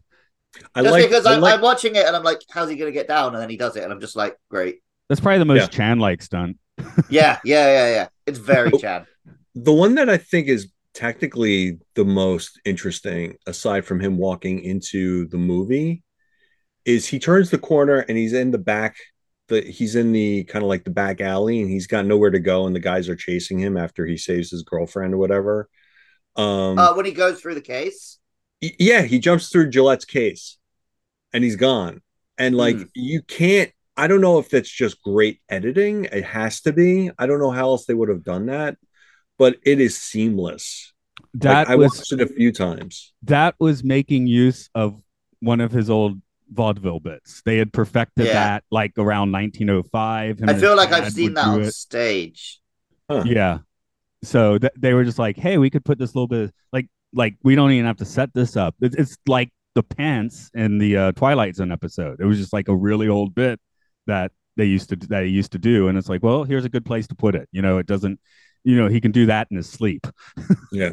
I 0.74 0.82
Just 0.82 0.92
like, 0.92 1.08
because 1.08 1.26
I 1.26 1.34
I'm, 1.34 1.40
like- 1.40 1.54
I'm 1.54 1.60
watching 1.60 1.94
it 1.96 2.06
and 2.06 2.14
I'm 2.16 2.22
like, 2.24 2.40
how's 2.50 2.68
he 2.68 2.76
going 2.76 2.92
to 2.92 2.98
get 2.98 3.08
down? 3.08 3.34
And 3.34 3.42
then 3.42 3.50
he 3.50 3.56
does 3.56 3.76
it. 3.76 3.84
And 3.84 3.92
I'm 3.92 4.00
just 4.00 4.16
like, 4.16 4.36
great. 4.50 4.80
That's 5.08 5.20
probably 5.20 5.38
the 5.38 5.44
most 5.44 5.60
Yeah. 5.60 5.66
Chan 5.68 5.98
like 6.00 6.22
stunt. 6.22 6.58
Yeah, 7.10 7.38
yeah, 7.44 7.66
yeah, 7.66 7.90
yeah. 7.94 8.08
It's 8.26 8.38
very 8.38 8.70
Chan. 8.78 9.06
the 9.54 9.72
one 9.72 9.96
that 9.96 10.08
I 10.08 10.16
think 10.16 10.48
is 10.48 10.70
technically 10.94 11.78
the 11.94 12.04
most 12.04 12.60
interesting, 12.64 13.34
aside 13.46 13.84
from 13.84 14.00
him 14.00 14.16
walking 14.18 14.60
into 14.62 15.26
the 15.28 15.36
movie, 15.38 16.02
is 16.84 17.06
he 17.06 17.18
turns 17.18 17.50
the 17.50 17.58
corner 17.58 17.98
and 18.08 18.16
he's 18.16 18.32
in 18.32 18.50
the 18.50 18.58
back. 18.58 18.96
The 19.48 19.62
he's 19.62 19.96
in 19.96 20.12
the 20.12 20.44
kind 20.44 20.62
of 20.64 20.68
like 20.68 20.84
the 20.84 20.90
back 20.90 21.20
alley 21.20 21.60
and 21.60 21.68
he's 21.68 21.88
got 21.88 22.06
nowhere 22.06 22.30
to 22.30 22.38
go 22.38 22.66
and 22.66 22.74
the 22.74 22.80
guys 22.80 23.08
are 23.08 23.16
chasing 23.16 23.58
him 23.58 23.76
after 23.76 24.06
he 24.06 24.16
saves 24.16 24.50
his 24.50 24.62
girlfriend 24.62 25.12
or 25.14 25.18
whatever. 25.18 25.68
Um, 26.36 26.78
Uh, 26.78 26.94
when 26.94 27.04
he 27.04 27.12
goes 27.12 27.40
through 27.40 27.56
the 27.56 27.60
case, 27.60 28.19
y- 28.19 28.19
yeah, 28.60 29.02
he 29.02 29.18
jumps 29.18 29.48
through 29.48 29.70
Gillette's 29.70 30.04
case 30.04 30.58
and 31.32 31.42
he's 31.44 31.56
gone. 31.56 32.02
And 32.38 32.54
like 32.56 32.76
Hmm. 32.76 32.84
you 32.94 33.22
can't 33.22 33.70
I 33.96 34.06
don't 34.06 34.22
know 34.22 34.38
if 34.38 34.48
that's 34.48 34.70
just 34.70 35.02
great 35.02 35.40
editing. 35.50 36.06
It 36.06 36.24
has 36.24 36.62
to 36.62 36.72
be. 36.72 37.10
I 37.18 37.26
don't 37.26 37.38
know 37.38 37.50
how 37.50 37.66
else 37.68 37.84
they 37.84 37.92
would 37.92 38.08
have 38.08 38.24
done 38.24 38.46
that, 38.46 38.78
but 39.38 39.56
it 39.62 39.78
is 39.78 40.00
seamless. 40.00 40.94
That 41.34 41.68
Like, 41.68 41.68
I 41.68 41.76
was 41.76 41.98
watched 41.98 42.12
it 42.12 42.20
a 42.22 42.26
few 42.26 42.50
times. 42.50 43.12
that 43.24 43.56
was 43.60 43.84
making 43.84 44.26
use 44.26 44.70
of 44.74 45.02
one 45.40 45.60
of 45.60 45.70
his 45.70 45.90
old 45.90 46.22
vaudeville 46.50 47.00
bits. 47.00 47.42
They 47.44 47.58
had 47.58 47.74
perfected 47.74 48.26
Yeah. 48.26 48.32
that 48.32 48.64
like 48.70 48.92
around 48.96 49.32
1905. 49.32 50.40
I 50.48 50.54
feel 50.54 50.76
like 50.76 50.92
I've 50.92 51.12
seen 51.12 51.34
that 51.34 51.44
on 51.46 51.60
it. 51.62 51.74
stage. 51.74 52.58
Yeah. 53.26 53.58
So 54.24 54.56
th- 54.58 54.72
they 54.78 54.94
were 54.94 55.04
just 55.04 55.18
like, 55.18 55.36
"Hey, 55.36 55.58
we 55.58 55.68
could 55.68 55.84
put 55.84 55.98
this 55.98 56.14
little 56.14 56.26
bit 56.28 56.52
like 56.72 56.88
like 57.12 57.36
we 57.42 57.54
don't 57.54 57.72
even 57.72 57.86
have 57.86 57.96
to 57.98 58.04
set 58.04 58.32
this 58.34 58.56
up. 58.56 58.74
It's, 58.80 58.96
it's 58.96 59.16
like 59.26 59.50
the 59.74 59.82
pants 59.82 60.50
in 60.54 60.78
the 60.78 60.96
uh, 60.96 61.12
Twilight 61.12 61.56
Zone 61.56 61.72
episode. 61.72 62.20
It 62.20 62.24
was 62.24 62.38
just 62.38 62.52
like 62.52 62.68
a 62.68 62.76
really 62.76 63.08
old 63.08 63.34
bit 63.34 63.60
that 64.06 64.32
they 64.56 64.64
used 64.64 64.90
to 64.90 64.96
that 65.08 65.24
he 65.24 65.30
used 65.30 65.52
to 65.52 65.58
do, 65.58 65.88
and 65.88 65.96
it's 65.96 66.08
like, 66.08 66.22
well, 66.22 66.44
here's 66.44 66.64
a 66.64 66.68
good 66.68 66.84
place 66.84 67.06
to 67.08 67.14
put 67.14 67.34
it. 67.34 67.48
You 67.52 67.62
know, 67.62 67.78
it 67.78 67.86
doesn't. 67.86 68.20
You 68.62 68.76
know, 68.76 68.88
he 68.88 69.00
can 69.00 69.10
do 69.10 69.26
that 69.26 69.48
in 69.50 69.56
his 69.56 69.68
sleep. 69.68 70.06
Yeah. 70.72 70.92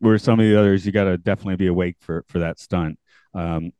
Where 0.00 0.18
some 0.18 0.40
of 0.40 0.46
the 0.46 0.58
others, 0.58 0.84
you 0.84 0.90
got 0.90 1.04
to 1.04 1.16
definitely 1.16 1.56
be 1.56 1.68
awake 1.68 1.96
for 2.00 2.24
for 2.28 2.40
that 2.40 2.58
stunt. 2.58 2.98
Um, 3.34 3.70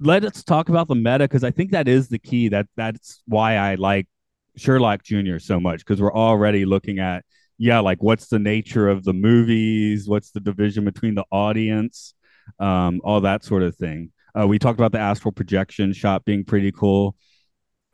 let 0.00 0.24
us 0.24 0.42
talk 0.42 0.70
about 0.70 0.88
the 0.88 0.94
meta 0.94 1.20
because 1.20 1.44
I 1.44 1.50
think 1.50 1.72
that 1.72 1.88
is 1.88 2.08
the 2.08 2.18
key. 2.18 2.48
That 2.48 2.66
that's 2.74 3.22
why 3.26 3.56
I 3.56 3.74
like 3.74 4.08
Sherlock 4.56 5.02
Jr. 5.02 5.38
so 5.38 5.60
much 5.60 5.78
because 5.80 6.00
we're 6.00 6.12
already 6.12 6.64
looking 6.64 6.98
at 6.98 7.24
yeah, 7.58 7.80
like 7.80 8.02
what's 8.02 8.28
the 8.28 8.38
nature 8.38 8.88
of 8.88 9.04
the 9.04 9.12
movies, 9.12 10.08
what's 10.08 10.30
the 10.30 10.40
division 10.40 10.84
between 10.84 11.14
the 11.14 11.24
audience, 11.30 12.14
um, 12.58 13.00
all 13.04 13.20
that 13.22 13.44
sort 13.44 13.62
of 13.62 13.76
thing. 13.76 14.12
Uh, 14.38 14.46
we 14.46 14.58
talked 14.58 14.78
about 14.78 14.92
the 14.92 14.98
astral 14.98 15.32
projection 15.32 15.92
shot 15.92 16.24
being 16.24 16.44
pretty 16.44 16.72
cool. 16.72 17.14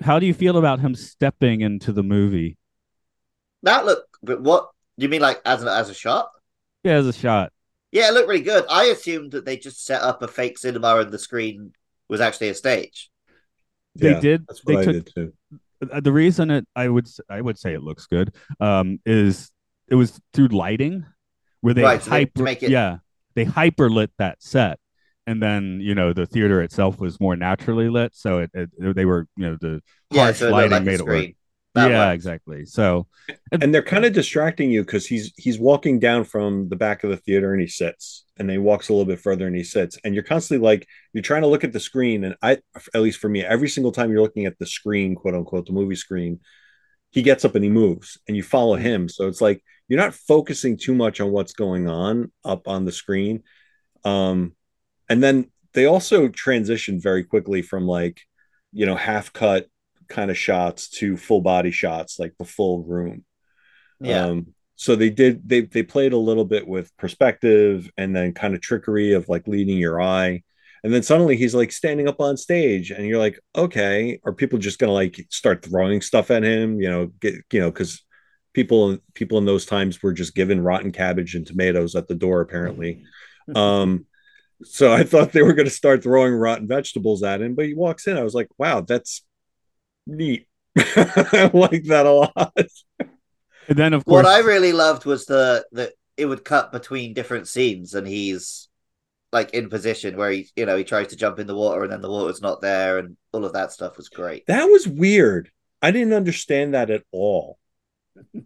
How 0.03 0.18
do 0.18 0.27
you 0.27 0.35
feel 0.35 0.59
about 0.59 0.81
him 0.81 0.94
stepping 0.94 1.61
into 1.62 1.92
the 1.92 2.03
movie? 2.05 2.57
That 3.62 3.85
look, 3.87 4.05
but 4.23 4.40
what 4.40 4.71
do 4.99 5.05
you 5.05 5.09
mean, 5.09 5.21
like 5.21 5.40
as 5.44 5.62
a, 5.64 5.73
as 5.73 5.90
a 5.90 5.94
shot? 5.94 6.31
Yeah, 6.85 6.94
as 6.94 7.07
a 7.07 7.12
shot. 7.12 7.53
Yeah, 7.90 8.09
it 8.09 8.14
looked 8.14 8.29
really 8.29 8.42
good. 8.42 8.64
I 8.68 8.85
assumed 8.85 9.33
that 9.33 9.44
they 9.44 9.56
just 9.56 9.85
set 9.85 10.02
up 10.02 10.23
a 10.23 10.29
fake 10.29 10.59
cinema 10.59 10.96
and 10.98 11.11
the 11.11 11.19
screen 11.19 11.73
was 12.09 12.21
actually 12.21 12.50
a 12.50 12.54
stage. 12.54 13.11
They 13.96 14.11
Yeah, 14.11 14.21
did. 14.21 14.46
That's 14.46 14.65
They 14.65 14.77
I 14.77 14.85
took 14.85 14.94
did 14.94 15.06
too. 15.15 15.33
Uh, 15.92 16.00
the 16.00 16.12
reason 16.12 16.50
it 16.50 16.66
I 16.76 16.88
would 16.88 17.08
I 17.29 17.40
would 17.40 17.58
say 17.58 17.74
it 17.74 17.83
looks 17.83 18.06
good 18.06 18.35
um 18.60 18.98
is 19.06 19.50
it 19.88 19.94
was 19.94 20.20
through 20.33 20.48
lighting 20.48 21.06
where 21.60 21.74
they 21.74 21.83
Right, 21.83 22.00
hyper 22.00 22.42
make 22.44 22.62
it- 22.62 22.70
yeah 22.70 22.98
they 23.35 23.44
hyper 23.44 23.88
lit 23.90 24.10
that 24.18 24.42
set. 24.42 24.79
And 25.26 25.42
then 25.42 25.79
you 25.81 25.94
know 25.94 26.12
the 26.14 26.26
theater 26.26 26.62
itself 26.62 26.98
was 26.98 27.20
more 27.20 27.37
naturally 27.37 27.88
lit 27.90 28.14
so 28.14 28.38
it, 28.38 28.50
it 28.54 28.70
they 28.96 29.04
were 29.04 29.26
you 29.37 29.46
know 29.46 29.56
the 29.60 29.83
Yeah, 30.10 30.22
harsh 30.22 30.40
so 30.40 30.50
lighting 30.50 30.72
like 30.72 30.85
made 30.85 31.00
it 31.00 31.06
work 31.06 31.26
yeah 31.85 32.10
works. 32.10 32.14
exactly 32.14 32.64
so 32.66 33.06
And 33.60 33.74
they're 33.74 33.83
kind 33.83 34.04
of 34.04 34.12
distracting 34.12 34.70
you 34.70 34.83
because 34.85 35.06
he's 35.06 35.33
he's 35.37 35.58
walking 35.58 35.98
down 35.98 36.24
from 36.24 36.68
the 36.68 36.76
back 36.76 37.04
of 37.04 37.10
the 37.10 37.16
theater 37.16 37.52
and 37.52 37.60
he 37.60 37.66
sits, 37.66 38.24
and 38.38 38.48
then 38.48 38.54
he 38.54 38.58
walks 38.58 38.88
a 38.88 38.92
little 38.92 39.06
bit 39.06 39.20
further 39.20 39.46
and 39.46 39.56
he 39.56 39.64
sits, 39.64 39.98
and 40.04 40.14
you're 40.14 40.24
constantly 40.24 40.64
like 40.64 40.87
you're 41.12 41.22
trying 41.22 41.42
to 41.42 41.48
look 41.48 41.64
at 41.64 41.72
the 41.72 41.81
screen, 41.81 42.24
and 42.24 42.37
I 42.42 42.58
at 42.94 43.02
least 43.02 43.20
for 43.20 43.29
me, 43.29 43.44
every 43.44 43.68
single 43.68 43.92
time 43.92 44.10
you're 44.10 44.22
looking 44.22 44.46
at 44.46 44.58
the 44.58 44.66
screen, 44.66 45.14
quote 45.14 45.35
unquote, 45.35 45.66
the 45.66 45.72
movie 45.72 45.96
screen, 45.96 46.40
he 47.10 47.22
gets 47.22 47.44
up 47.44 47.54
and 47.54 47.64
he 47.64 47.70
moves, 47.70 48.18
and 48.29 48.37
you 48.37 48.42
follow 48.42 48.76
him. 48.76 49.08
So 49.08 49.29
it's 49.29 49.40
like 49.40 49.62
you're 49.88 50.00
not 50.00 50.14
focusing 50.14 50.76
too 50.76 50.94
much 50.94 51.20
on 51.20 51.31
what's 51.31 51.52
going 51.54 51.88
on 51.88 52.31
up 52.44 52.68
on 52.68 52.85
the 52.85 52.92
screen. 52.92 53.42
Um, 54.04 54.54
and 55.08 55.22
then 55.22 55.50
they 55.74 55.87
also 55.87 56.29
transitioned 56.29 57.02
very 57.02 57.24
quickly 57.24 57.62
from 57.62 57.87
like 57.87 58.20
you 58.72 58.87
know 58.87 58.96
half 58.96 59.33
cut 59.33 59.68
kind 60.09 60.31
of 60.31 60.38
shots 60.38 60.88
to 60.88 61.17
full 61.17 61.40
body 61.40 61.71
shots 61.71 62.19
like 62.19 62.35
the 62.38 62.44
full 62.44 62.83
room. 62.83 63.25
Yeah. 64.00 64.27
um 64.27 64.54
so 64.77 64.94
they 64.94 65.11
did 65.11 65.48
they 65.48 65.63
they 65.63 65.83
played 65.83 66.13
a 66.13 66.19
little 66.19 66.44
bit 66.44 66.67
with 66.67 66.96
perspective 66.96 67.90
and 67.96 68.15
then 68.15 68.33
kind 68.33 68.54
of 68.54 68.61
trickery 68.61 69.13
of 69.13 69.29
like 69.29 69.48
leading 69.48 69.79
your 69.79 70.00
eye. 70.00 70.42
And 70.85 70.94
then 70.94 71.02
suddenly 71.02 71.37
he's 71.37 71.54
like 71.54 71.73
standing 71.73 72.06
up 72.06 72.21
on 72.21 72.37
stage 72.37 72.90
and 72.92 73.04
you're 73.04 73.19
like 73.19 73.40
okay 73.56 74.21
are 74.25 74.33
people 74.33 74.59
just 74.59 74.79
gonna 74.79 74.92
like 74.92 75.27
start 75.31 75.65
throwing 75.65 76.00
stuff 76.00 76.31
at 76.31 76.44
him? 76.44 76.81
You 76.81 76.88
know 76.90 77.06
get 77.21 77.35
you 77.52 77.61
know 77.61 77.71
because 77.71 78.04
people 78.54 78.98
people 79.15 79.38
in 79.38 79.44
those 79.44 79.67
times 79.67 80.02
were 80.02 80.13
just 80.13 80.35
given 80.35 80.61
rotten 80.63 80.92
cabbage 80.92 81.35
and 81.35 81.46
tomatoes 81.46 81.96
at 81.96 82.09
the 82.09 82.15
door 82.15 82.40
apparently. 82.40 83.04
Um 83.54 84.04
so 84.65 84.92
i 84.92 85.04
thought 85.04 85.33
they 85.33 85.42
were 85.42 85.54
going 85.54 85.69
to 85.69 85.71
start 85.71 86.02
throwing 86.02 86.35
rotten 86.35 86.67
vegetables 86.67 87.23
at 87.23 87.40
him 87.40 87.54
but 87.54 87.65
he 87.67 87.75
walks 87.75 88.06
in. 88.06 88.17
I 88.17 88.25
was 88.25 88.35
like 88.35 88.48
wow 88.59 88.81
that's 88.81 89.23
neat 90.09 90.46
i 90.77 91.50
like 91.52 91.85
that 91.85 92.06
a 92.06 92.11
lot 92.11 92.54
And 93.69 93.79
then 93.79 93.92
of 93.92 94.04
course 94.04 94.25
what 94.25 94.27
I 94.27 94.38
really 94.40 94.73
loved 94.73 95.04
was 95.04 95.27
the 95.27 95.67
that 95.73 95.92
it 96.17 96.27
would 96.27 96.44
cut 96.44 96.73
between 96.73 97.15
different 97.15 97.46
scenes, 97.46 97.94
and 97.94 98.06
he's 98.06 98.69
like 99.31 99.50
in 99.52 99.69
position 99.69 100.17
where 100.17 100.31
he, 100.31 100.48
you 100.56 100.65
know, 100.67 100.77
he 100.77 100.85
tries 100.85 101.09
to 101.09 101.17
jump 101.17 101.38
in 101.38 101.46
the 101.46 101.54
water, 101.54 101.83
and 101.83 101.92
then 101.92 102.00
the 102.00 102.11
water's 102.11 102.40
not 102.40 102.63
there, 102.63 102.98
and 102.98 103.17
all 103.33 103.44
of 103.44 103.52
that 103.52 103.71
stuff 103.73 103.96
was 103.96 104.09
great. 104.09 104.46
that 104.46 104.65
was 104.65 104.88
weird 104.88 105.50
i 105.83 105.90
didn't 105.90 106.15
understand 106.15 106.75
that 106.75 106.90
at 106.90 107.04
all 107.13 107.59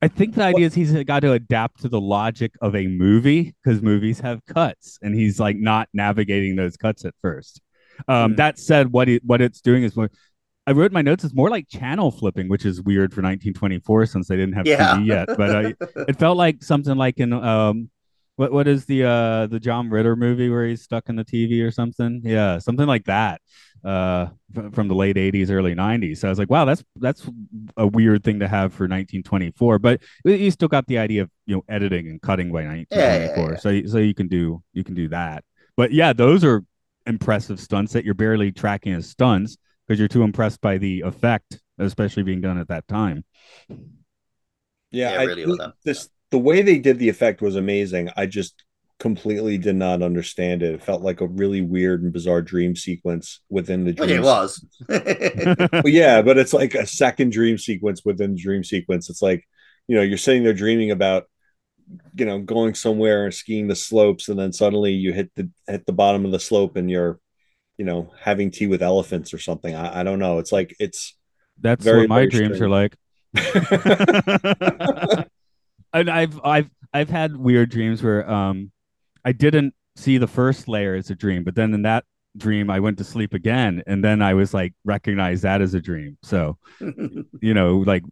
I 0.00 0.06
think 0.06 0.36
the 0.36 0.44
idea 0.44 0.66
is 0.66 0.74
he's 0.74 0.92
got 1.04 1.20
to 1.20 1.32
adapt 1.32 1.80
to 1.82 1.88
the 1.88 2.00
logic 2.00 2.54
of 2.62 2.76
a 2.76 2.86
movie 2.86 3.56
because 3.64 3.82
movies 3.82 4.20
have 4.20 4.46
cuts, 4.46 4.98
and 5.02 5.12
he's 5.12 5.40
like 5.40 5.56
not 5.56 5.88
navigating 5.92 6.54
those 6.54 6.76
cuts 6.76 7.04
at 7.04 7.14
first. 7.20 7.60
Um, 8.06 8.34
Mm. 8.34 8.36
That 8.36 8.58
said, 8.60 8.92
what 8.92 9.08
it, 9.08 9.24
what 9.24 9.40
it's 9.40 9.60
doing 9.60 9.82
is 9.82 9.96
more. 9.96 10.08
I 10.68 10.72
wrote 10.72 10.92
my 10.92 11.00
notes. 11.02 11.24
It's 11.24 11.34
more 11.34 11.48
like 11.48 11.66
channel 11.68 12.10
flipping, 12.10 12.48
which 12.48 12.66
is 12.66 12.82
weird 12.82 13.12
for 13.12 13.22
1924 13.22 14.04
since 14.06 14.28
they 14.28 14.36
didn't 14.36 14.52
have 14.54 14.66
Yeah. 14.66 14.96
TV 14.96 15.06
yet. 15.06 15.28
But 15.36 15.50
uh, 15.64 15.72
it 16.06 16.16
felt 16.18 16.36
like 16.36 16.62
something 16.62 16.94
like 16.96 17.18
in 17.18 17.32
um, 17.32 17.88
what 18.36 18.52
what 18.52 18.68
is 18.68 18.84
the 18.84 19.02
uh 19.04 19.46
the 19.46 19.58
John 19.58 19.88
Ritter 19.88 20.14
movie 20.14 20.50
where 20.50 20.66
he's 20.66 20.82
stuck 20.82 21.08
in 21.08 21.16
the 21.16 21.24
TV 21.24 21.62
or 21.62 21.70
something? 21.70 22.20
Yeah, 22.22 22.58
something 22.58 22.86
like 22.86 23.04
that. 23.06 23.40
Uh, 23.84 24.26
f- 24.56 24.74
from 24.74 24.88
the 24.88 24.94
late 24.94 25.16
80s, 25.16 25.50
early 25.50 25.74
90s. 25.74 26.18
So 26.18 26.28
I 26.28 26.30
was 26.30 26.38
like, 26.38 26.50
wow, 26.50 26.64
that's 26.66 26.84
that's 26.96 27.28
a 27.76 27.86
weird 27.86 28.22
thing 28.24 28.40
to 28.40 28.48
have 28.48 28.72
for 28.74 28.84
1924. 28.84 29.78
But 29.78 30.02
you 30.24 30.50
still 30.50 30.68
got 30.68 30.86
the 30.86 30.98
idea 30.98 31.22
of 31.22 31.30
you 31.46 31.56
know 31.56 31.64
editing 31.68 32.08
and 32.08 32.20
cutting 32.20 32.52
by 32.52 32.64
1924. 32.66 33.50
yeah. 33.52 33.56
So 33.56 33.90
so 33.90 33.98
you 33.98 34.14
can 34.14 34.28
do 34.28 34.62
you 34.74 34.84
can 34.84 34.94
do 34.94 35.08
that. 35.08 35.44
But 35.76 35.92
yeah, 35.92 36.12
those 36.12 36.44
are 36.44 36.62
impressive 37.06 37.58
stunts 37.58 37.92
that 37.94 38.04
you're 38.04 38.14
barely 38.14 38.52
tracking 38.52 38.92
as 38.92 39.08
stunts 39.08 39.56
because 39.88 40.00
you're 40.00 40.08
too 40.08 40.24
impressed 40.24 40.60
by 40.62 40.78
the 40.78 41.02
effect, 41.02 41.60
especially 41.78 42.24
being 42.24 42.42
done 42.42 42.58
at 42.58 42.68
that 42.68 42.88
time. 42.88 43.24
yeah, 44.90 45.12
Yeah, 45.12 45.20
I 45.20 45.24
really 45.24 45.46
well 45.46 45.56
done. 45.56 45.72
this 45.84 46.08
the 46.30 46.38
way 46.38 46.62
they 46.62 46.78
did 46.78 46.98
the 46.98 47.08
effect 47.08 47.40
was 47.40 47.56
amazing 47.56 48.10
i 48.16 48.26
just 48.26 48.64
completely 48.98 49.58
did 49.58 49.76
not 49.76 50.02
understand 50.02 50.62
it 50.62 50.74
it 50.74 50.82
felt 50.82 51.02
like 51.02 51.20
a 51.20 51.26
really 51.28 51.60
weird 51.62 52.02
and 52.02 52.12
bizarre 52.12 52.42
dream 52.42 52.74
sequence 52.74 53.40
within 53.48 53.84
the 53.84 53.92
Which 53.96 54.10
dream 54.10 54.18
it 54.18 54.22
was. 54.24 54.64
Well, 55.82 55.92
yeah, 55.92 56.22
but 56.22 56.38
it's 56.38 56.52
like 56.52 56.74
a 56.74 56.86
second 56.86 57.30
dream 57.32 57.58
sequence 57.58 58.04
within 58.04 58.32
the 58.34 58.40
dream 58.40 58.64
sequence. 58.64 59.10
It's 59.10 59.22
like, 59.22 59.44
you 59.86 59.96
know, 59.96 60.02
you're 60.02 60.18
sitting 60.18 60.42
there 60.42 60.52
dreaming 60.52 60.90
about, 60.90 61.24
you 62.14 62.26
know, 62.26 62.40
going 62.40 62.74
somewhere 62.74 63.24
and 63.24 63.34
skiing 63.34 63.68
the 63.68 63.76
slopes, 63.76 64.28
and 64.28 64.38
then 64.38 64.52
suddenly 64.52 64.92
you 64.92 65.12
hit 65.12 65.30
the 65.36 65.50
hit 65.68 65.86
the 65.86 65.92
bottom 65.92 66.24
of 66.24 66.32
the 66.32 66.40
slope 66.40 66.76
and 66.76 66.90
you're, 66.90 67.20
you 67.78 67.84
know, 67.84 68.12
having 68.20 68.50
tea 68.50 68.66
with 68.66 68.82
elephants 68.82 69.32
or 69.32 69.38
something. 69.38 69.74
I, 69.74 70.00
I 70.00 70.02
don't 70.02 70.18
know. 70.18 70.38
It's 70.38 70.52
like 70.52 70.76
it's 70.78 71.14
That's 71.60 71.84
Very, 71.84 72.00
what 72.00 72.08
my 72.08 72.26
dreams 72.26 72.60
are 72.60 72.68
like. 72.68 72.96
and 75.92 76.10
I've 76.10 76.40
I've 76.44 76.70
I've 76.92 77.08
had 77.08 77.36
weird 77.36 77.70
dreams 77.70 78.02
where 78.02 78.28
um 78.28 78.72
I 79.24 79.32
didn't 79.32 79.74
see 79.96 80.18
the 80.18 80.26
first 80.26 80.68
layer 80.68 80.94
as 80.94 81.10
a 81.10 81.14
dream, 81.14 81.44
but 81.44 81.54
then 81.54 81.72
in 81.72 81.82
that 81.82 82.04
dream 82.36 82.70
I 82.70 82.80
went 82.80 82.98
to 82.98 83.04
sleep 83.04 83.32
again, 83.32 83.82
and 83.86 84.02
then 84.02 84.22
I 84.22 84.34
was 84.34 84.52
like 84.52 84.74
recognize 84.84 85.42
that 85.42 85.60
as 85.60 85.74
a 85.74 85.80
dream. 85.80 86.18
So 86.22 86.58
you 86.80 87.54
know, 87.54 87.78
like 87.78 88.02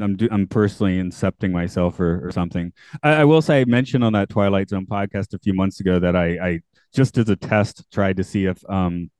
I'm 0.00 0.16
do, 0.16 0.28
I'm 0.32 0.48
personally 0.48 0.98
incepting 0.98 1.52
myself 1.52 2.00
or, 2.00 2.26
or 2.26 2.32
something. 2.32 2.72
I, 3.02 3.12
I 3.12 3.24
will 3.24 3.42
say 3.42 3.60
I 3.60 3.64
mentioned 3.66 4.02
on 4.02 4.14
that 4.14 4.30
Twilight 4.30 4.70
Zone 4.70 4.86
podcast 4.86 5.32
a 5.34 5.38
few 5.38 5.54
months 5.54 5.78
ago 5.78 6.00
that 6.00 6.16
I 6.16 6.26
I 6.38 6.60
just 6.94 7.18
as 7.18 7.28
a 7.28 7.36
test 7.36 7.84
tried 7.92 8.16
to 8.16 8.24
see 8.24 8.46
if 8.46 8.58
um 8.70 9.10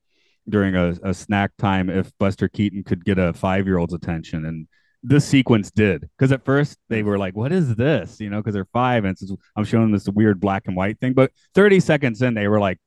during 0.48 0.74
a, 0.74 0.94
a 1.04 1.14
snack 1.14 1.52
time 1.58 1.88
if 1.88 2.10
Buster 2.18 2.48
Keaton 2.48 2.82
could 2.82 3.04
get 3.04 3.18
a 3.18 3.32
five 3.32 3.66
year 3.66 3.78
old's 3.78 3.94
attention 3.94 4.44
and 4.44 4.66
this 5.04 5.24
sequence 5.24 5.70
did. 5.70 6.08
Because 6.16 6.30
at 6.30 6.44
first 6.44 6.78
they 6.88 7.02
were 7.02 7.18
like 7.18 7.34
what 7.36 7.52
is 7.52 7.74
this? 7.74 8.20
You 8.20 8.30
know 8.30 8.38
because 8.38 8.54
they're 8.54 8.68
five 8.72 9.04
and 9.04 9.16
i'm 9.56 9.64
showing 9.64 9.92
this 9.92 10.08
weird 10.08 10.40
black 10.40 10.64
and 10.66 10.76
white 10.76 10.98
thing 11.00 11.12
but 11.12 11.32
30 11.54 11.80
seconds 11.80 12.22
in 12.22 12.34
they 12.34 12.48
were 12.48 12.60
like 12.60 12.78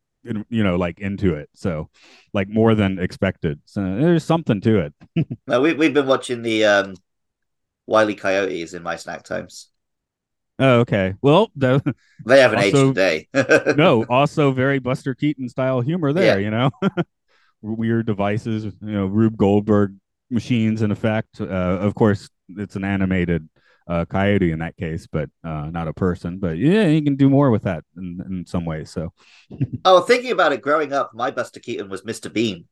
you 0.50 0.64
know 0.64 0.76
like 0.76 1.00
into 1.00 1.36
it. 1.36 1.50
So 1.54 1.90
like 2.34 2.50
more 2.50 2.76
than 2.76 3.00
expected. 3.00 3.60
So 3.66 3.82
there's 3.82 4.24
something 4.24 4.62
to 4.62 4.80
it. 4.80 4.94
No, 5.48 5.62
we 5.62 5.74
we've 5.74 5.94
been 5.94 6.08
watching 6.08 6.42
the 6.42 6.66
um 6.66 6.96
Wiley 7.88 8.16
Coyotes 8.16 8.74
in 8.74 8.84
my 8.84 8.96
snack 8.96 9.24
times. 9.24 9.70
Oh 10.60 10.80
okay 10.80 11.14
well 11.22 11.52
the, 11.56 11.82
They 12.26 12.40
haven't 12.40 12.60
aged 12.60 12.76
Also- 12.76 12.94
today. 12.94 13.28
no 13.78 14.04
also 14.06 14.52
very 14.52 14.80
buster 14.80 15.14
keaton 15.16 15.50
style 15.50 15.82
humor 15.82 16.14
there 16.14 16.40
Yeah. 16.40 16.46
you 16.46 16.52
know 16.52 16.72
weird 17.62 18.06
devices 18.06 18.66
you 18.66 18.72
know 18.82 19.06
rube 19.08 19.38
goldberg 19.38 19.96
machines 20.30 20.82
in 20.82 20.92
effect 20.92 21.42
uh, 21.42 21.44
of 21.46 21.96
course 21.96 22.30
it's 22.50 22.76
an 22.76 22.84
animated 22.84 23.48
uh, 23.88 24.04
coyote 24.06 24.52
in 24.52 24.60
that 24.60 24.76
case 24.78 25.08
but 25.12 25.30
uh, 25.44 25.70
not 25.70 25.88
a 25.88 25.94
person 25.94 26.40
but 26.40 26.58
yeah 26.58 26.88
you 26.88 27.02
can 27.04 27.16
do 27.16 27.30
more 27.30 27.52
with 27.52 27.64
that 27.64 27.84
in, 27.98 28.20
in 28.28 28.46
some 28.48 28.66
ways 28.66 28.90
so 28.90 29.14
oh, 29.86 30.02
thinking 30.02 30.32
about 30.32 30.54
it, 30.54 30.62
growing 30.62 30.92
up, 30.92 31.12
my 31.14 31.30
Buster 31.30 31.60
Keaton 31.60 31.88
was 31.88 32.02
Mr. 32.02 32.34
Bean, 32.34 32.66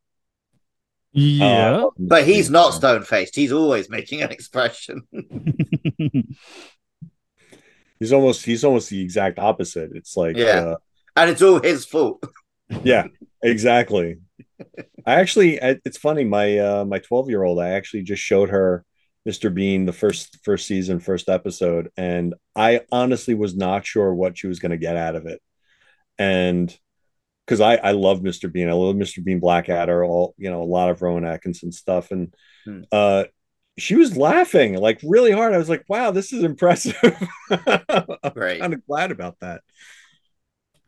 yeah 1.12 1.76
Uh, 1.84 1.90
but 1.98 2.24
he's 2.26 2.50
not 2.50 2.74
stone 2.74 3.04
faced. 3.04 3.36
He's 3.36 3.52
always 3.52 3.88
making 3.88 4.22
an 4.22 4.32
expression. 4.32 5.02
He's 8.00 8.12
almost 8.12 8.44
he's 8.44 8.64
almost 8.64 8.90
the 8.90 9.00
exact 9.00 9.38
opposite. 9.38 9.90
It's 9.94 10.16
like 10.16 10.36
Yeah. 10.36 10.44
uh, 10.46 10.76
and 11.16 11.30
it's 11.30 11.42
all 11.42 11.60
his 11.60 11.84
fault. 11.86 12.24
yeah, 12.82 13.06
exactly. 13.42 14.16
I 15.06 15.14
actually 15.20 15.62
I- 15.62 15.80
it's 15.84 15.98
funny 15.98 16.24
my 16.24 16.58
uh 16.58 16.84
my 16.84 16.98
12 16.98 17.28
year 17.30 17.42
old 17.42 17.60
I 17.60 17.70
actually 17.70 18.02
just 18.02 18.22
showed 18.22 18.50
her 18.50 18.84
Mr. 19.28 19.52
Bean 19.52 19.86
the 19.86 19.92
first 19.92 20.38
first 20.44 20.66
season 20.66 21.00
first 21.00 21.28
episode 21.28 21.88
and 21.96 22.34
I 22.56 22.82
honestly 22.92 23.34
was 23.34 23.56
not 23.56 23.86
sure 23.86 24.12
what 24.14 24.36
she 24.38 24.46
was 24.48 24.58
going 24.58 24.70
to 24.72 24.76
get 24.78 24.96
out 24.96 25.16
of 25.16 25.26
it. 25.26 25.40
And 26.18 26.76
because 27.46 27.60
I 27.60 27.76
I 27.76 27.90
love 27.92 28.20
Mr. 28.20 28.50
Bean. 28.52 28.68
I 28.68 28.72
love 28.72 28.96
Mr. 28.96 29.22
Bean 29.22 29.40
Blackadder, 29.40 30.04
all 30.04 30.34
you 30.38 30.50
know, 30.50 30.62
a 30.62 30.64
lot 30.64 30.90
of 30.90 31.02
Rowan 31.02 31.24
Atkinson 31.24 31.72
stuff 31.72 32.10
and 32.10 32.34
Hmm. 32.64 32.80
uh 32.90 33.24
she 33.78 33.96
was 33.96 34.16
laughing 34.16 34.74
like 34.74 35.00
really 35.02 35.32
hard. 35.32 35.52
I 35.54 35.58
was 35.58 35.68
like, 35.68 35.84
wow, 35.88 36.10
this 36.10 36.32
is 36.32 36.44
impressive. 36.44 36.96
I'm 37.50 38.32
Great. 38.34 38.60
kind 38.60 38.74
of 38.74 38.84
glad 38.86 39.10
about 39.10 39.36
that. 39.40 39.62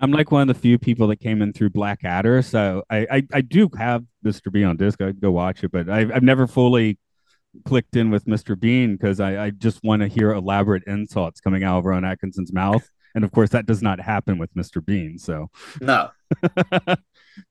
i'm 0.01 0.13
like 0.13 0.31
one 0.31 0.43
of 0.43 0.49
the 0.49 0.61
few 0.61 0.79
people 0.79 1.07
that 1.09 1.17
came 1.21 1.41
in 1.43 1.53
through 1.53 1.71
blackadder 1.71 2.43
so 2.43 2.83
i 2.91 3.07
i, 3.11 3.23
I 3.33 3.41
do 3.41 3.69
have 3.79 4.05
mr 4.25 4.53
bean 4.53 4.65
on 4.65 4.77
disc 4.77 5.01
i'd 5.01 5.21
go 5.21 5.31
watch 5.31 5.65
it 5.65 5.73
but 5.73 5.89
I've, 5.89 6.13
I've 6.13 6.23
never 6.23 6.47
fully 6.47 6.99
clicked 7.65 7.97
in 7.97 8.11
with 8.11 8.27
mr 8.27 8.59
bean 8.59 8.97
because 8.97 9.21
I, 9.21 9.47
I 9.47 9.51
just 9.51 9.83
want 9.83 10.03
to 10.03 10.09
hear 10.09 10.33
elaborate 10.33 10.83
insults 10.87 11.41
coming 11.41 11.65
out 11.65 11.79
of 11.79 11.85
rowan 11.87 12.05
atkinson's 12.05 12.53
mouth 12.53 12.87
and 13.15 13.25
of 13.25 13.33
course 13.33 13.51
that 13.51 13.65
does 13.65 13.83
not 13.83 13.99
happen 13.99 14.37
with 14.37 14.53
mr 14.55 14.85
bean 14.85 15.19
so 15.19 15.49
No, 15.81 16.11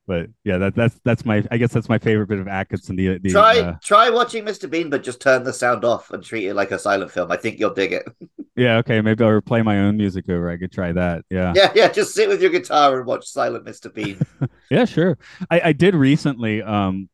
but 0.06 0.26
yeah, 0.44 0.58
that 0.58 0.74
that's 0.74 0.98
that's 1.04 1.24
my 1.24 1.44
I 1.50 1.58
guess 1.58 1.72
that's 1.72 1.88
my 1.88 1.98
favorite 1.98 2.28
bit 2.28 2.38
of 2.38 2.48
Atkinson. 2.48 2.96
The, 2.96 3.18
the 3.18 3.30
try 3.30 3.58
uh, 3.60 3.74
try 3.82 4.10
watching 4.10 4.44
Mr. 4.44 4.68
Bean, 4.70 4.90
but 4.90 5.02
just 5.02 5.20
turn 5.20 5.44
the 5.44 5.52
sound 5.52 5.84
off 5.84 6.10
and 6.10 6.22
treat 6.22 6.46
it 6.46 6.54
like 6.54 6.70
a 6.70 6.78
silent 6.78 7.10
film. 7.10 7.30
I 7.32 7.36
think 7.36 7.58
you'll 7.58 7.74
dig 7.74 7.92
it. 7.92 8.06
yeah, 8.56 8.76
okay, 8.78 9.00
maybe 9.00 9.24
I'll 9.24 9.40
play 9.40 9.62
my 9.62 9.80
own 9.80 9.96
music 9.96 10.28
over. 10.28 10.50
I 10.50 10.56
could 10.56 10.72
try 10.72 10.92
that. 10.92 11.24
Yeah, 11.30 11.52
Yeah, 11.54 11.72
yeah. 11.74 11.88
Just 11.88 12.14
sit 12.14 12.28
with 12.28 12.40
your 12.40 12.50
guitar 12.50 12.96
and 12.98 13.06
watch 13.06 13.26
Silent 13.26 13.64
Mr. 13.64 13.92
Bean. 13.92 14.20
yeah, 14.70 14.84
sure. 14.84 15.18
I, 15.50 15.60
I 15.66 15.72
did 15.72 15.94
recently 15.94 16.62
um 16.62 17.08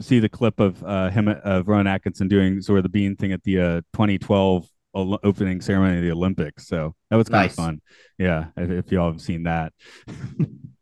see 0.00 0.18
the 0.18 0.28
clip 0.28 0.60
of 0.60 0.82
uh 0.84 1.08
him 1.10 1.28
of 1.28 1.68
Rowan 1.68 1.86
Atkinson 1.86 2.28
doing 2.28 2.60
sort 2.60 2.78
of 2.78 2.82
the 2.82 2.88
Bean 2.90 3.16
thing 3.16 3.32
at 3.32 3.42
the 3.44 3.60
uh 3.60 3.80
2012 3.94 4.68
opening 4.94 5.60
ceremony 5.60 5.98
of 5.98 6.02
the 6.02 6.10
Olympics. 6.10 6.66
So 6.68 6.94
that 7.10 7.16
was 7.16 7.28
kind 7.28 7.42
Nice. 7.44 7.50
of 7.52 7.56
fun. 7.56 7.80
Yeah, 8.18 8.46
if, 8.56 8.70
if 8.86 8.92
y'all 8.92 9.12
have 9.12 9.20
seen 9.20 9.42
that. 9.42 9.72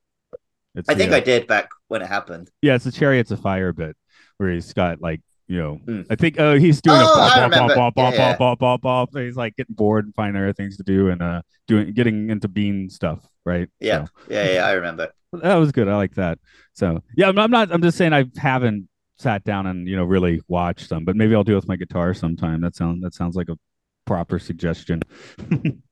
It's 0.74 0.88
I 0.88 0.94
think 0.94 1.12
I 1.12 1.20
did 1.20 1.46
back 1.46 1.68
when 1.88 2.02
it 2.02 2.06
happened. 2.06 2.50
Yeah, 2.62 2.74
it's 2.74 2.84
the 2.84 2.92
Chariots 2.92 3.30
of 3.30 3.40
Fire 3.40 3.72
bit 3.72 3.96
where 4.38 4.50
he's 4.50 4.72
got 4.72 5.00
like 5.00 5.20
you 5.46 5.58
know, 5.58 5.74
Hmm. 5.76 6.02
I 6.08 6.14
think 6.16 6.40
uh, 6.40 6.54
he's 6.54 6.80
doing 6.80 6.96
Oh, 6.98 7.12
a 7.12 7.16
bop, 7.16 7.50
bop, 7.50 7.74
bop, 7.76 7.94
bop, 7.94 8.14
Yeah, 8.14 8.18
yeah. 8.30 8.36
bop, 8.36 8.58
bop, 8.58 8.80
bop, 8.80 9.10
bop. 9.12 9.22
He's 9.22 9.36
like 9.36 9.54
getting 9.56 9.74
bored 9.74 10.06
and 10.06 10.14
finding 10.14 10.42
other 10.42 10.54
things 10.54 10.78
to 10.78 10.82
do 10.82 11.10
and 11.10 11.20
uh 11.20 11.42
doing 11.68 11.92
getting 11.92 12.30
into 12.30 12.48
bean 12.48 12.88
stuff, 12.88 13.26
right? 13.44 13.68
Yeah, 13.78 14.04
So, 14.06 14.10
yeah, 14.30 14.52
yeah. 14.54 14.66
I 14.66 14.72
remember. 14.72 15.12
that 15.34 15.56
was 15.56 15.70
good. 15.70 15.86
I 15.86 15.96
like 15.96 16.14
that. 16.14 16.38
So 16.72 17.02
yeah, 17.16 17.28
I'm, 17.28 17.38
I'm 17.38 17.50
not. 17.50 17.70
I'm 17.72 17.82
just 17.82 17.98
saying 17.98 18.12
I 18.14 18.24
haven't 18.36 18.88
sat 19.18 19.44
down 19.44 19.66
and 19.66 19.86
you 19.86 19.96
know 19.96 20.04
really 20.04 20.40
watched 20.48 20.88
them, 20.88 21.04
but 21.04 21.14
maybe 21.14 21.34
I'll 21.34 21.44
do 21.44 21.52
it 21.52 21.56
with 21.56 21.68
my 21.68 21.76
guitar 21.76 22.14
sometime. 22.14 22.62
That 22.62 22.74
sounds 22.74 23.02
that 23.02 23.12
sounds 23.14 23.36
like 23.36 23.50
a 23.50 23.58
proper 24.06 24.38
suggestion. 24.38 25.02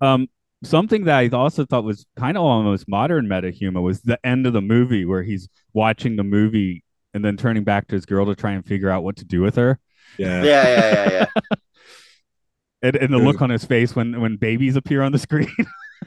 um, 0.00 0.28
something 0.62 1.04
that 1.04 1.16
I 1.18 1.28
also 1.28 1.64
thought 1.64 1.84
was 1.84 2.06
kind 2.16 2.36
of 2.36 2.42
almost 2.42 2.88
modern 2.88 3.28
meta 3.28 3.50
humor 3.50 3.80
was 3.80 4.00
the 4.02 4.18
end 4.24 4.46
of 4.46 4.52
the 4.52 4.60
movie 4.62 5.04
where 5.04 5.22
he's 5.22 5.48
watching 5.72 6.16
the 6.16 6.24
movie 6.24 6.82
and 7.14 7.24
then 7.24 7.36
turning 7.36 7.64
back 7.64 7.86
to 7.88 7.94
his 7.94 8.06
girl 8.06 8.26
to 8.26 8.34
try 8.34 8.52
and 8.52 8.64
figure 8.66 8.90
out 8.90 9.02
what 9.04 9.16
to 9.16 9.24
do 9.24 9.40
with 9.40 9.56
her. 9.56 9.78
Yeah. 10.18 10.42
Yeah, 10.42 10.68
yeah, 10.68 11.10
yeah, 11.10 11.42
And, 12.82 12.96
and 12.96 13.12
the 13.12 13.18
look 13.18 13.42
on 13.42 13.50
his 13.50 13.64
face 13.64 13.96
when 13.96 14.20
when 14.20 14.36
babies 14.36 14.76
appear 14.76 15.02
on 15.02 15.12
the 15.12 15.18
screen. 15.18 15.52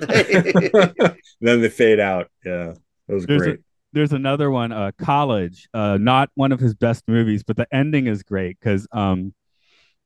then 1.42 1.62
they 1.62 1.70
fade 1.70 2.00
out. 2.00 2.28
Yeah. 2.46 2.74
That 3.08 3.14
was 3.14 3.26
There's 3.26 3.42
a- 3.42 3.46
great. 3.46 3.60
there's 3.94 4.14
another 4.14 4.50
one, 4.50 4.72
uh, 4.72 4.92
College. 4.98 5.68
Uh, 5.74 5.98
not 6.00 6.30
one 6.36 6.52
of 6.54 6.60
his 6.62 6.74
best 6.74 7.04
movies, 7.08 7.44
but 7.44 7.58
the 7.58 7.68
ending 7.74 8.08
is 8.08 8.24
great 8.24 8.58
because 8.60 8.88
um, 8.94 9.34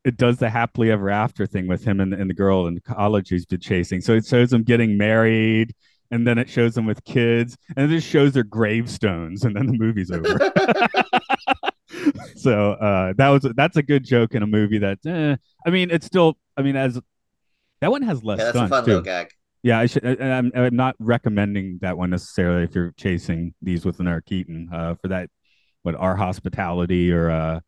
it 0.05 0.17
does 0.17 0.37
the 0.37 0.49
happily 0.49 0.91
ever 0.91 1.09
after 1.09 1.45
thing 1.47 1.67
with 1.67 1.83
him 1.83 1.99
and, 1.99 2.13
and 2.13 2.29
the 2.29 2.33
girl 2.33 2.67
in 2.67 2.79
college 2.81 3.29
he's 3.29 3.45
been 3.45 3.59
chasing. 3.59 4.01
So 4.01 4.13
it 4.13 4.25
shows 4.25 4.51
them 4.51 4.63
getting 4.63 4.97
married, 4.97 5.73
and 6.11 6.25
then 6.27 6.37
it 6.37 6.47
shows 6.47 6.75
them 6.75 6.85
with 6.85 7.03
kids, 7.03 7.57
and 7.75 7.91
it 7.91 7.95
just 7.95 8.07
shows 8.07 8.33
their 8.33 8.43
gravestones, 8.43 9.43
and 9.43 9.55
then 9.55 9.67
the 9.67 9.73
movie's 9.73 10.11
over. 10.11 10.37
so 12.35 12.73
uh, 12.73 13.13
that 13.17 13.29
was 13.29 13.47
that's 13.55 13.77
a 13.77 13.83
good 13.83 14.03
joke 14.03 14.35
in 14.35 14.43
a 14.43 14.47
movie 14.47 14.79
that 14.79 14.99
eh, 15.05 15.35
I 15.65 15.69
mean 15.69 15.91
it's 15.91 16.05
still 16.05 16.37
I 16.57 16.61
mean 16.61 16.75
as 16.75 16.99
that 17.81 17.91
one 17.91 18.01
has 18.03 18.23
less 18.23 18.39
yeah, 18.39 18.45
that's 18.45 18.57
a 18.57 18.67
fun 18.67 18.83
too. 18.83 18.87
little 18.91 19.03
gag. 19.03 19.29
Yeah, 19.63 19.79
I 19.79 19.87
should. 19.87 20.03
and 20.03 20.31
I'm, 20.31 20.51
I'm 20.53 20.75
not 20.75 20.95
recommending 20.99 21.79
that 21.81 21.97
one 21.97 22.11
necessarily 22.11 22.63
if 22.63 22.75
you're 22.75 22.93
chasing 22.97 23.55
these 23.63 23.83
with 23.83 23.99
an 23.99 24.21
Keaton 24.25 24.69
uh, 24.71 24.95
for 25.01 25.07
that. 25.07 25.29
What 25.81 25.95
our 25.95 26.15
hospitality 26.15 27.11
or 27.11 27.29
uh, 27.29 27.59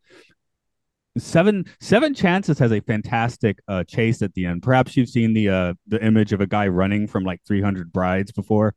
seven 1.16 1.64
seven 1.80 2.14
chances 2.14 2.58
has 2.58 2.72
a 2.72 2.80
fantastic 2.80 3.58
uh, 3.68 3.84
chase 3.84 4.22
at 4.22 4.34
the 4.34 4.44
end. 4.46 4.62
Perhaps 4.62 4.96
you've 4.96 5.08
seen 5.08 5.32
the 5.34 5.48
uh, 5.48 5.74
the 5.86 6.04
image 6.04 6.32
of 6.32 6.40
a 6.40 6.46
guy 6.46 6.68
running 6.68 7.06
from 7.06 7.24
like 7.24 7.40
300 7.46 7.92
brides 7.92 8.32
before. 8.32 8.74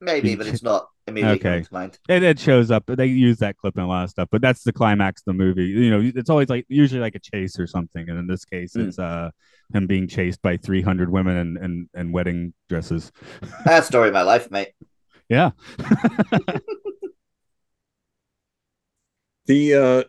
Maybe, 0.00 0.34
but 0.36 0.46
it's 0.46 0.62
not 0.62 0.88
immediately 1.06 1.38
Okay. 1.38 1.62
to 1.62 1.72
mind. 1.72 1.98
And 2.08 2.22
it 2.22 2.38
shows 2.38 2.70
up. 2.70 2.84
They 2.86 3.06
use 3.06 3.38
that 3.38 3.56
clip 3.56 3.76
in 3.78 3.82
a 3.82 3.88
lot 3.88 4.04
of 4.04 4.10
stuff, 4.10 4.28
but 4.30 4.42
that's 4.42 4.62
the 4.62 4.72
climax 4.72 5.22
of 5.22 5.24
the 5.26 5.32
movie. 5.32 5.64
You 5.64 5.90
know, 5.90 6.12
it's 6.14 6.28
always 6.28 6.50
like 6.50 6.66
usually 6.68 7.00
like 7.00 7.14
a 7.14 7.18
chase 7.18 7.58
or 7.58 7.66
something, 7.66 8.06
and 8.08 8.18
in 8.18 8.26
this 8.26 8.44
case, 8.44 8.74
Mm. 8.74 8.88
it's 8.88 8.98
uh 8.98 9.30
him 9.74 9.86
being 9.86 10.06
chased 10.06 10.42
by 10.42 10.58
300 10.58 11.10
women 11.10 11.36
and 11.38 11.56
and, 11.58 11.88
and 11.94 12.12
wedding 12.12 12.52
dresses. 12.68 13.10
that 13.64 13.84
story 13.84 14.08
of 14.08 14.14
my 14.14 14.22
life, 14.22 14.50
mate. 14.50 14.68
Yeah. 15.28 15.50
The 19.46 19.74
uh 19.74 20.04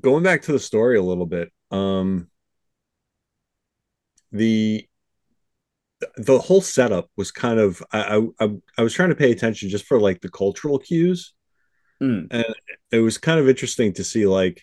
going 0.00 0.22
back 0.22 0.42
to 0.42 0.52
the 0.52 0.58
story 0.58 0.96
a 0.96 1.02
little 1.02 1.26
bit, 1.26 1.52
um 1.70 2.28
the 4.30 4.86
the 6.16 6.38
whole 6.38 6.60
setup 6.60 7.08
was 7.16 7.30
kind 7.30 7.60
of 7.60 7.82
I 7.92 8.22
I 8.40 8.50
I 8.78 8.82
was 8.82 8.94
trying 8.94 9.10
to 9.10 9.14
pay 9.14 9.30
attention 9.30 9.68
just 9.68 9.84
for 9.84 10.00
like 10.00 10.20
the 10.20 10.30
cultural 10.30 10.78
cues. 10.78 11.34
Hmm. 12.00 12.24
And 12.30 12.54
it 12.90 12.98
was 12.98 13.18
kind 13.18 13.38
of 13.38 13.48
interesting 13.48 13.92
to 13.94 14.04
see 14.04 14.26
like 14.26 14.62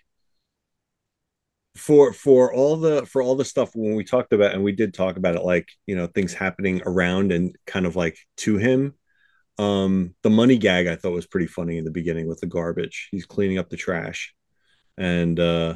for 1.75 2.11
for 2.11 2.53
all 2.53 2.75
the 2.75 3.05
for 3.05 3.21
all 3.21 3.35
the 3.35 3.45
stuff 3.45 3.71
when 3.73 3.95
we 3.95 4.03
talked 4.03 4.33
about 4.33 4.53
and 4.53 4.63
we 4.63 4.71
did 4.73 4.93
talk 4.93 5.15
about 5.15 5.35
it 5.35 5.43
like 5.43 5.67
you 5.85 5.95
know 5.95 6.07
things 6.07 6.33
happening 6.33 6.81
around 6.85 7.31
and 7.31 7.55
kind 7.65 7.85
of 7.85 7.95
like 7.95 8.17
to 8.35 8.57
him 8.57 8.93
um 9.59 10.15
the 10.23 10.29
money 10.31 10.57
gag 10.57 10.87
i 10.87 10.95
thought 10.95 11.11
was 11.11 11.27
pretty 11.27 11.47
funny 11.47 11.77
in 11.77 11.85
the 11.85 11.91
beginning 11.91 12.27
with 12.27 12.39
the 12.41 12.47
garbage. 12.47 13.09
He's 13.11 13.27
cleaning 13.27 13.59
up 13.59 13.69
the 13.69 13.77
trash 13.77 14.33
and 14.97 15.39
uh 15.39 15.75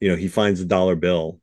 you 0.00 0.08
know 0.10 0.16
he 0.16 0.28
finds 0.28 0.60
a 0.60 0.66
dollar 0.66 0.96
bill 0.96 1.40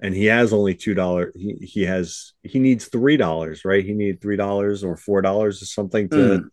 and 0.00 0.14
he 0.14 0.26
has 0.26 0.52
only 0.52 0.74
two 0.74 0.94
dollar 0.94 1.32
he, 1.36 1.54
he 1.60 1.82
has 1.84 2.32
he 2.42 2.58
needs 2.58 2.86
three 2.86 3.16
dollars 3.18 3.64
right? 3.64 3.84
He 3.84 3.94
needed 3.94 4.20
three 4.22 4.36
dollars 4.36 4.84
or 4.84 4.96
four 4.96 5.22
dollars 5.22 5.62
or 5.62 5.66
something 5.66 6.08
to 6.10 6.16
Mm. 6.16 6.50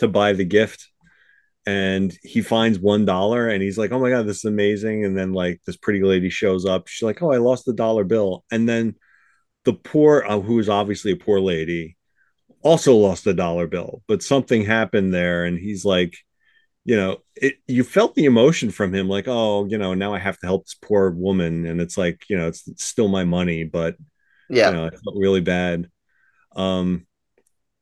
to 0.00 0.08
buy 0.08 0.32
the 0.32 0.44
gift. 0.44 0.88
And 1.66 2.16
he 2.22 2.40
finds 2.40 2.78
one 2.78 3.04
dollar 3.04 3.48
and 3.48 3.62
he's 3.62 3.76
like 3.78 3.92
oh 3.92 4.00
my 4.00 4.10
god 4.10 4.26
this 4.26 4.38
is 4.38 4.44
amazing. 4.46 5.04
And 5.04 5.16
then 5.18 5.32
like 5.34 5.60
this 5.66 5.76
pretty 5.76 6.02
lady 6.02 6.30
shows 6.30 6.64
up. 6.64 6.88
She's 6.88 7.04
like 7.04 7.22
oh 7.22 7.32
i 7.32 7.36
lost 7.38 7.66
the 7.66 7.74
dollar 7.74 8.04
bill. 8.04 8.44
And 8.50 8.66
then 8.68 8.94
the 9.66 9.74
poor 9.74 10.24
uh, 10.26 10.40
who 10.40 10.58
is 10.60 10.70
obviously 10.70 11.12
a 11.12 11.16
poor 11.16 11.40
lady 11.40 11.97
also 12.62 12.94
lost 12.94 13.26
a 13.26 13.34
dollar 13.34 13.66
bill 13.66 14.02
but 14.08 14.22
something 14.22 14.64
happened 14.64 15.12
there 15.14 15.44
and 15.44 15.58
he's 15.58 15.84
like 15.84 16.16
you 16.84 16.96
know 16.96 17.18
it 17.36 17.56
you 17.68 17.84
felt 17.84 18.14
the 18.14 18.24
emotion 18.26 18.70
from 18.70 18.94
him 18.94 19.08
like 19.08 19.26
oh 19.28 19.66
you 19.66 19.78
know 19.78 19.94
now 19.94 20.14
i 20.14 20.18
have 20.18 20.38
to 20.38 20.46
help 20.46 20.64
this 20.64 20.76
poor 20.82 21.10
woman 21.10 21.66
and 21.66 21.80
it's 21.80 21.98
like 21.98 22.22
you 22.30 22.36
know 22.38 22.48
it's, 22.48 22.66
it's 22.68 22.84
still 22.84 23.08
my 23.08 23.24
money 23.24 23.64
but 23.64 23.96
Yeah. 24.48 24.70
you 24.70 24.72
know, 24.72 24.86
it 24.86 24.94
felt 25.04 25.16
really 25.16 25.40
bad. 25.40 25.88
Um, 26.56 27.06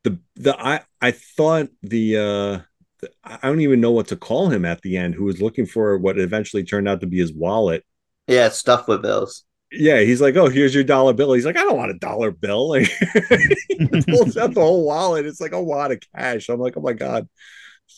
the 0.05 0.19
the 0.37 0.57
I 0.59 0.83
I 1.01 1.13
thought 1.13 1.69
the 1.83 2.17
uh, 2.17 2.61
the, 3.01 3.11
I 3.25 3.49
don't 3.49 3.61
even 3.61 3.81
know 3.81 3.93
what 3.93 4.09
to 4.09 4.17
call 4.17 4.51
him 4.51 4.65
at 4.65 4.83
the 4.83 4.97
end. 4.97 5.15
Who 5.15 5.25
was 5.25 5.43
looking 5.43 5.67
for 5.67 5.99
what 5.99 6.19
eventually 6.19 6.65
turned 6.65 6.89
out 6.89 7.01
to 7.01 7.07
be 7.07 7.19
his 7.19 7.33
wallet. 7.35 7.85
Yeah, 8.29 8.49
stuff 8.51 8.89
with 8.89 9.03
bills. 9.03 9.45
Yeah, 9.73 10.01
he's 10.01 10.21
like, 10.21 10.37
"Oh, 10.37 10.49
here's 10.49 10.75
your 10.75 10.85
dollar 10.85 11.13
bill." 11.13 11.33
He's 11.33 11.45
like, 11.45 11.57
"I 11.57 11.63
don't 11.63 11.77
want 11.77 11.91
a 11.91 11.99
dollar 11.99 12.31
bill." 12.31 12.69
Like, 12.71 12.89
he 13.69 14.03
pulls 14.03 14.37
out 14.37 14.55
the 14.55 14.61
whole 14.61 14.85
wallet. 14.87 15.27
It's 15.27 15.41
like 15.41 15.53
a 15.53 15.63
wad 15.63 15.93
of 15.93 16.01
cash. 16.15 16.49
I'm 16.49 16.61
like, 16.61 16.77
"Oh 16.77 16.81
my 16.81 16.93
god!" 16.93 17.29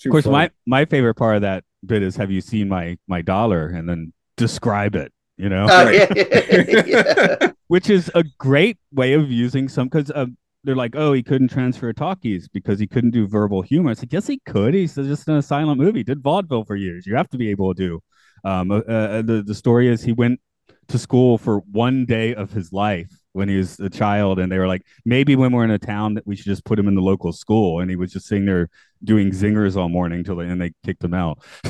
Of 0.05 0.11
course, 0.11 0.25
funny. 0.25 0.33
my 0.33 0.51
my 0.67 0.85
favorite 0.85 1.15
part 1.15 1.37
of 1.37 1.43
that 1.43 1.65
bit 1.85 2.03
is 2.03 2.17
have 2.17 2.31
you 2.31 2.41
seen 2.41 2.69
my 2.69 2.99
my 3.07 3.23
dollar 3.23 3.69
and 3.69 3.89
then 3.89 4.13
describe 4.37 4.95
it. 4.97 5.13
You 5.37 5.49
know, 5.49 5.67
Oh, 5.71 5.85
Right. 5.85 6.09
yeah, 6.17 6.83
yeah. 6.87 7.53
which 7.69 7.91
is 7.91 8.11
a 8.15 8.25
great 8.39 8.79
way 8.93 9.13
of 9.13 9.31
using 9.31 9.69
some 9.69 9.89
because 9.89 10.11
uh, 10.11 10.27
they're 10.65 10.75
like, 10.75 10.97
oh, 10.97 11.13
he 11.13 11.23
couldn't 11.23 11.49
transfer 11.49 11.93
talkies 11.93 12.49
because 12.49 12.81
he 12.81 12.87
couldn't 12.89 13.11
do 13.13 13.29
verbal 13.29 13.63
humor. 13.63 13.93
It's 13.93 14.03
like, 14.03 14.13
yes, 14.13 14.27
he 14.27 14.41
could. 14.47 14.75
He's 14.75 14.95
just 14.97 15.29
in 15.29 15.35
a 15.35 15.43
silent 15.43 15.79
movie. 15.81 16.03
Did 16.03 16.23
vaudeville 16.23 16.65
for 16.65 16.75
years. 16.77 17.07
You 17.07 17.15
have 17.15 17.29
to 17.31 17.39
be 17.39 17.51
able 17.51 17.73
to 17.75 17.79
do. 17.89 18.01
Um, 18.45 18.71
uh, 18.73 18.79
uh, 18.79 19.23
the 19.23 19.43
the 19.47 19.55
story 19.55 19.89
is 19.89 20.03
he 20.03 20.13
went 20.13 20.41
to 20.89 20.99
school 20.99 21.39
for 21.39 21.59
one 21.71 22.05
day 22.07 22.35
of 22.35 22.53
his 22.53 22.73
life 22.73 23.11
when 23.33 23.49
he 23.49 23.57
was 23.57 23.79
a 23.79 23.91
child, 23.91 24.39
and 24.39 24.51
they 24.51 24.59
were 24.59 24.67
like, 24.67 24.83
maybe 25.05 25.37
when 25.37 25.53
we're 25.53 25.65
in 25.65 25.71
a 25.71 25.79
town 25.79 26.15
that 26.15 26.27
we 26.27 26.35
should 26.35 26.47
just 26.47 26.65
put 26.65 26.79
him 26.79 26.89
in 26.89 26.95
the 26.95 27.03
local 27.03 27.33
school, 27.33 27.81
and 27.81 27.91
he 27.91 27.97
was 27.97 28.13
just 28.13 28.27
sitting 28.27 28.47
there 28.47 28.69
doing 29.05 29.31
zingers 29.31 29.77
all 29.77 29.89
morning 29.89 30.25
till 30.25 30.37
they, 30.37 30.47
and 30.47 30.61
they 30.61 30.73
kicked 30.85 31.05
him 31.05 31.15
out. 31.15 31.39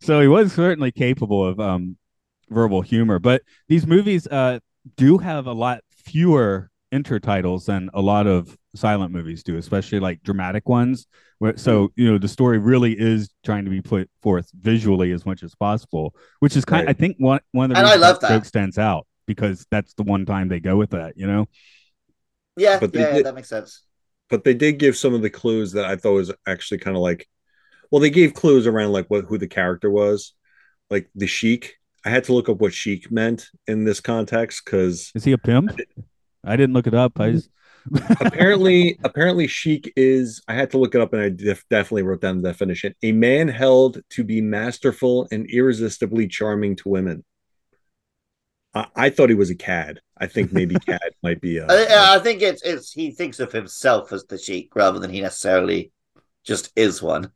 so 0.00 0.20
he 0.20 0.28
was 0.28 0.52
certainly 0.52 0.90
capable 0.90 1.46
of 1.46 1.60
um, 1.60 1.96
verbal 2.50 2.82
humor. 2.82 3.18
But 3.18 3.42
these 3.68 3.86
movies 3.86 4.26
uh, 4.26 4.60
do 4.96 5.18
have 5.18 5.46
a 5.46 5.52
lot 5.52 5.82
fewer 5.90 6.70
intertitles 6.92 7.66
than 7.66 7.90
a 7.94 8.00
lot 8.00 8.26
of 8.26 8.56
silent 8.74 9.12
movies 9.12 9.42
do, 9.42 9.56
especially 9.56 10.00
like 10.00 10.22
dramatic 10.22 10.68
ones. 10.68 11.06
Where, 11.38 11.56
so 11.56 11.92
you 11.96 12.10
know 12.10 12.18
the 12.18 12.28
story 12.28 12.58
really 12.58 12.98
is 12.98 13.30
trying 13.44 13.64
to 13.64 13.70
be 13.70 13.80
put 13.80 14.08
forth 14.22 14.50
visually 14.54 15.12
as 15.12 15.26
much 15.26 15.42
as 15.42 15.54
possible, 15.54 16.14
which 16.40 16.56
is 16.56 16.64
kind. 16.64 16.86
Right. 16.86 16.96
I 16.96 16.98
think 16.98 17.16
one 17.18 17.40
one 17.52 17.70
of 17.70 17.74
the 17.74 17.80
And 17.80 17.86
I 17.86 17.96
love 17.96 18.20
that. 18.20 18.28
joke 18.28 18.44
stands 18.44 18.78
out 18.78 19.06
because 19.26 19.66
that's 19.70 19.94
the 19.94 20.02
one 20.02 20.24
time 20.26 20.48
they 20.48 20.60
go 20.60 20.76
with 20.76 20.90
that. 20.90 21.16
You 21.16 21.26
know, 21.26 21.48
yeah, 22.56 22.78
But 22.78 22.94
yeah, 22.94 23.12
did- 23.12 23.26
that 23.26 23.34
makes 23.34 23.48
sense. 23.48 23.82
but 24.28 24.44
they 24.44 24.54
did 24.54 24.78
give 24.78 24.96
some 24.96 25.14
of 25.14 25.22
the 25.22 25.30
clues 25.30 25.72
that 25.72 25.84
I 25.84 25.96
thought 25.96 26.14
was 26.14 26.32
actually 26.46 26.78
kind 26.78 26.96
of 26.96 27.02
like, 27.02 27.28
well, 27.90 28.00
they 28.00 28.10
gave 28.10 28.34
clues 28.34 28.66
around 28.66 28.92
like 28.92 29.06
what 29.08 29.24
who 29.26 29.38
the 29.38 29.48
character 29.48 29.90
was, 29.90 30.34
like 30.90 31.10
the 31.14 31.26
Sheik. 31.26 31.76
I 32.04 32.10
had 32.10 32.24
to 32.24 32.32
look 32.32 32.48
up 32.48 32.60
what 32.60 32.72
Sheik 32.74 33.10
meant 33.12 33.48
in 33.66 33.84
this 33.84 34.00
context 34.00 34.64
because 34.64 35.12
is 35.14 35.24
he 35.24 35.32
a 35.32 35.38
pimp? 35.38 35.78
I 36.44 36.56
didn't 36.56 36.74
look 36.74 36.86
it 36.86 36.94
up. 36.94 37.20
I 37.20 37.28
mm-hmm. 37.28 37.36
just 37.36 37.50
apparently, 38.20 38.98
apparently 39.04 39.46
Sheik 39.46 39.92
is. 39.96 40.42
I 40.48 40.54
had 40.54 40.70
to 40.72 40.78
look 40.78 40.94
it 40.94 41.00
up, 41.00 41.12
and 41.12 41.22
I 41.22 41.28
def- 41.30 41.68
definitely 41.68 42.02
wrote 42.02 42.20
down 42.20 42.40
the 42.40 42.48
definition: 42.48 42.94
a 43.02 43.12
man 43.12 43.48
held 43.48 44.00
to 44.10 44.24
be 44.24 44.40
masterful 44.40 45.28
and 45.30 45.48
irresistibly 45.50 46.28
charming 46.28 46.76
to 46.76 46.88
women. 46.88 47.24
I, 48.74 48.86
I 48.94 49.10
thought 49.10 49.28
he 49.28 49.34
was 49.34 49.50
a 49.50 49.54
cad. 49.54 50.00
I 50.18 50.26
think 50.26 50.52
maybe 50.52 50.74
cad 50.86 51.12
might 51.22 51.40
be 51.40 51.58
a. 51.58 51.66
I, 51.66 52.16
I 52.16 52.18
think 52.18 52.42
it's 52.42 52.62
it's 52.62 52.92
he 52.92 53.10
thinks 53.10 53.40
of 53.40 53.52
himself 53.52 54.12
as 54.12 54.24
the 54.24 54.38
sheik 54.38 54.74
rather 54.74 54.98
than 54.98 55.10
he 55.10 55.20
necessarily 55.20 55.92
just 56.44 56.70
is 56.76 57.02
one. 57.02 57.30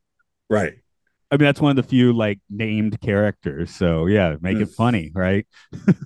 right. 0.49 0.75
I 1.29 1.37
mean, 1.37 1.47
that's 1.47 1.61
one 1.61 1.71
of 1.71 1.77
the 1.77 1.83
few 1.83 2.13
like 2.13 2.39
named 2.49 3.01
characters. 3.01 3.75
So 3.75 4.07
yeah, 4.07 4.37
make 4.41 4.59
it 4.59 4.71
funny, 4.71 5.11
right? 5.13 5.45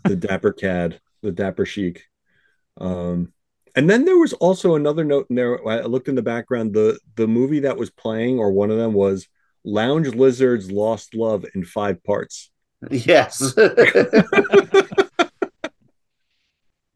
the 0.05 0.16
dapper 0.16 0.51
cad, 0.51 0.99
the 1.20 1.30
dapper 1.30 1.66
chic. 1.66 2.05
Um, 2.78 3.32
And 3.77 3.89
then 3.89 4.05
there 4.05 4.18
was 4.18 4.33
also 4.35 4.75
another 4.75 5.05
note 5.05 5.27
in 5.31 5.37
there. 5.37 5.66
I 5.68 5.83
looked 5.83 6.09
in 6.09 6.14
the 6.14 6.23
background. 6.23 6.75
The 6.75 6.99
the 7.16 7.27
movie 7.27 7.61
that 7.61 7.77
was 7.77 7.91
playing, 7.91 8.39
or 8.39 8.51
one 8.53 8.71
of 8.71 8.77
them, 8.79 8.93
was 8.93 9.29
Lounge 9.64 10.09
Lizard's 10.09 10.71
Lost 10.71 11.14
Love 11.14 11.45
in 11.55 11.64
five 11.64 12.03
parts. 12.05 12.51
Yes. 12.91 13.55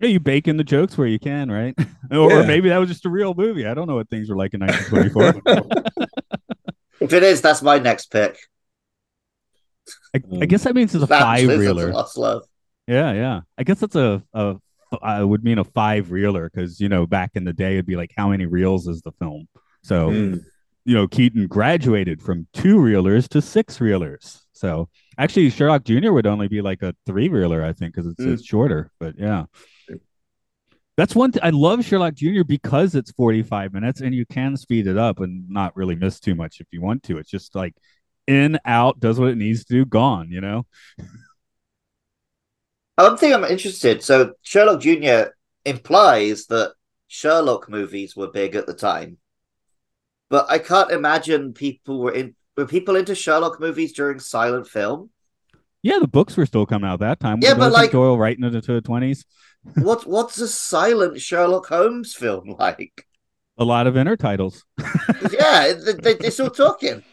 Yeah, 0.00 0.08
you 0.08 0.20
bake 0.20 0.48
in 0.48 0.56
the 0.56 0.64
jokes 0.64 0.98
where 0.98 1.06
you 1.06 1.18
can, 1.20 1.50
right? 1.50 1.74
or, 2.10 2.18
or 2.18 2.40
Yeah. 2.40 2.46
maybe 2.46 2.68
that 2.68 2.78
was 2.78 2.88
just 2.88 3.06
a 3.06 3.08
real 3.08 3.32
movie. 3.32 3.64
I 3.64 3.74
don't 3.74 3.86
know 3.86 3.94
what 3.94 4.10
things 4.10 4.28
were 4.28 4.36
like 4.36 4.52
in 4.52 4.60
1924. 4.60 6.06
if 7.00 7.12
it 7.12 7.22
is, 7.22 7.40
that's 7.40 7.62
my 7.62 7.78
next 7.78 8.06
pick. 8.06 8.36
I, 10.14 10.20
I 10.42 10.46
guess 10.46 10.64
that 10.64 10.74
means 10.74 10.94
it's 10.94 11.04
a 11.04 11.06
five 11.06 11.44
Lizards 11.46 11.60
reeler. 11.60 11.92
Lost 11.92 12.18
Love. 12.18 12.42
Yeah, 12.86 13.12
yeah. 13.12 13.40
I 13.56 13.62
guess 13.62 13.80
that's 13.80 13.96
a 13.96 14.22
a 14.34 14.56
I 15.02 15.22
would 15.24 15.44
mean 15.44 15.58
a 15.58 15.64
five 15.64 16.10
reeler 16.10 16.50
because 16.50 16.80
you 16.80 16.88
know 16.88 17.06
back 17.06 17.32
in 17.34 17.44
the 17.44 17.52
day 17.52 17.74
it'd 17.74 17.86
be 17.86 17.96
like 17.96 18.12
how 18.16 18.28
many 18.30 18.46
reels 18.46 18.86
is 18.88 19.02
the 19.02 19.12
film? 19.12 19.48
So 19.82 20.10
Mm. 20.10 20.44
you 20.84 20.94
know 20.94 21.06
Keaton 21.08 21.46
graduated 21.46 22.22
from 22.22 22.46
two 22.52 22.76
reelers 22.76 23.28
to 23.28 23.40
six 23.42 23.78
reelers. 23.78 24.40
So 24.52 24.88
actually 25.18 25.50
Sherlock 25.50 25.84
Jr. 25.84 26.12
would 26.12 26.26
only 26.26 26.48
be 26.48 26.60
like 26.62 26.82
a 26.82 26.94
three 27.06 27.28
reeler, 27.28 27.64
I 27.64 27.72
think, 27.72 27.94
because 27.94 28.10
it's, 28.10 28.20
Mm. 28.24 28.32
it's 28.34 28.44
shorter. 28.44 28.90
But 29.00 29.16
yeah. 29.18 29.44
That's 30.96 31.14
one 31.16 31.32
th- 31.32 31.42
I 31.42 31.50
love 31.50 31.84
Sherlock 31.84 32.14
Jr. 32.14 32.44
because 32.46 32.94
it's 32.94 33.10
45 33.10 33.72
minutes 33.74 34.00
and 34.00 34.14
you 34.14 34.24
can 34.24 34.56
speed 34.56 34.86
it 34.86 34.96
up 34.96 35.18
and 35.18 35.48
not 35.50 35.74
really 35.76 35.96
miss 35.96 36.20
too 36.20 36.36
much 36.36 36.60
if 36.60 36.68
you 36.70 36.80
want 36.80 37.02
to. 37.04 37.18
It's 37.18 37.28
just 37.30 37.56
like 37.56 37.74
in, 38.28 38.60
out, 38.64 39.00
does 39.00 39.18
what 39.18 39.30
it 39.30 39.36
needs 39.36 39.64
to 39.64 39.74
do, 39.74 39.84
gone, 39.84 40.30
you 40.30 40.40
know? 40.40 40.66
One 42.96 43.16
thing 43.16 43.34
I'm 43.34 43.44
interested. 43.44 44.02
So 44.02 44.34
Sherlock 44.42 44.80
Jr. 44.80 45.32
implies 45.64 46.46
that 46.46 46.74
Sherlock 47.08 47.68
movies 47.68 48.16
were 48.16 48.30
big 48.30 48.54
at 48.54 48.66
the 48.66 48.74
time, 48.74 49.18
but 50.30 50.46
I 50.48 50.58
can't 50.58 50.90
imagine 50.90 51.52
people 51.52 52.00
were 52.00 52.12
in. 52.12 52.34
Were 52.56 52.66
people 52.66 52.94
into 52.94 53.14
Sherlock 53.16 53.58
movies 53.58 53.92
during 53.92 54.20
silent 54.20 54.68
film? 54.68 55.10
Yeah, 55.82 55.98
the 55.98 56.08
books 56.08 56.36
were 56.36 56.46
still 56.46 56.66
coming 56.66 56.88
out 56.88 57.00
that 57.00 57.20
time. 57.20 57.40
Yeah, 57.42 57.54
but 57.54 57.72
like- 57.72 57.90
Doyle 57.90 58.16
writing 58.16 58.44
it 58.44 58.54
into 58.54 58.72
the 58.72 58.80
20s. 58.80 59.24
what 59.74 60.06
What's 60.06 60.40
a 60.40 60.48
silent 60.48 61.20
Sherlock 61.20 61.66
Holmes 61.66 62.14
film 62.14 62.54
like? 62.58 63.06
A 63.58 63.64
lot 63.64 63.86
of 63.86 63.94
intertitles. 63.94 64.62
yeah, 65.32 65.72
they, 65.74 65.92
they, 65.92 66.14
they're 66.14 66.30
still 66.30 66.50
talking. 66.50 67.04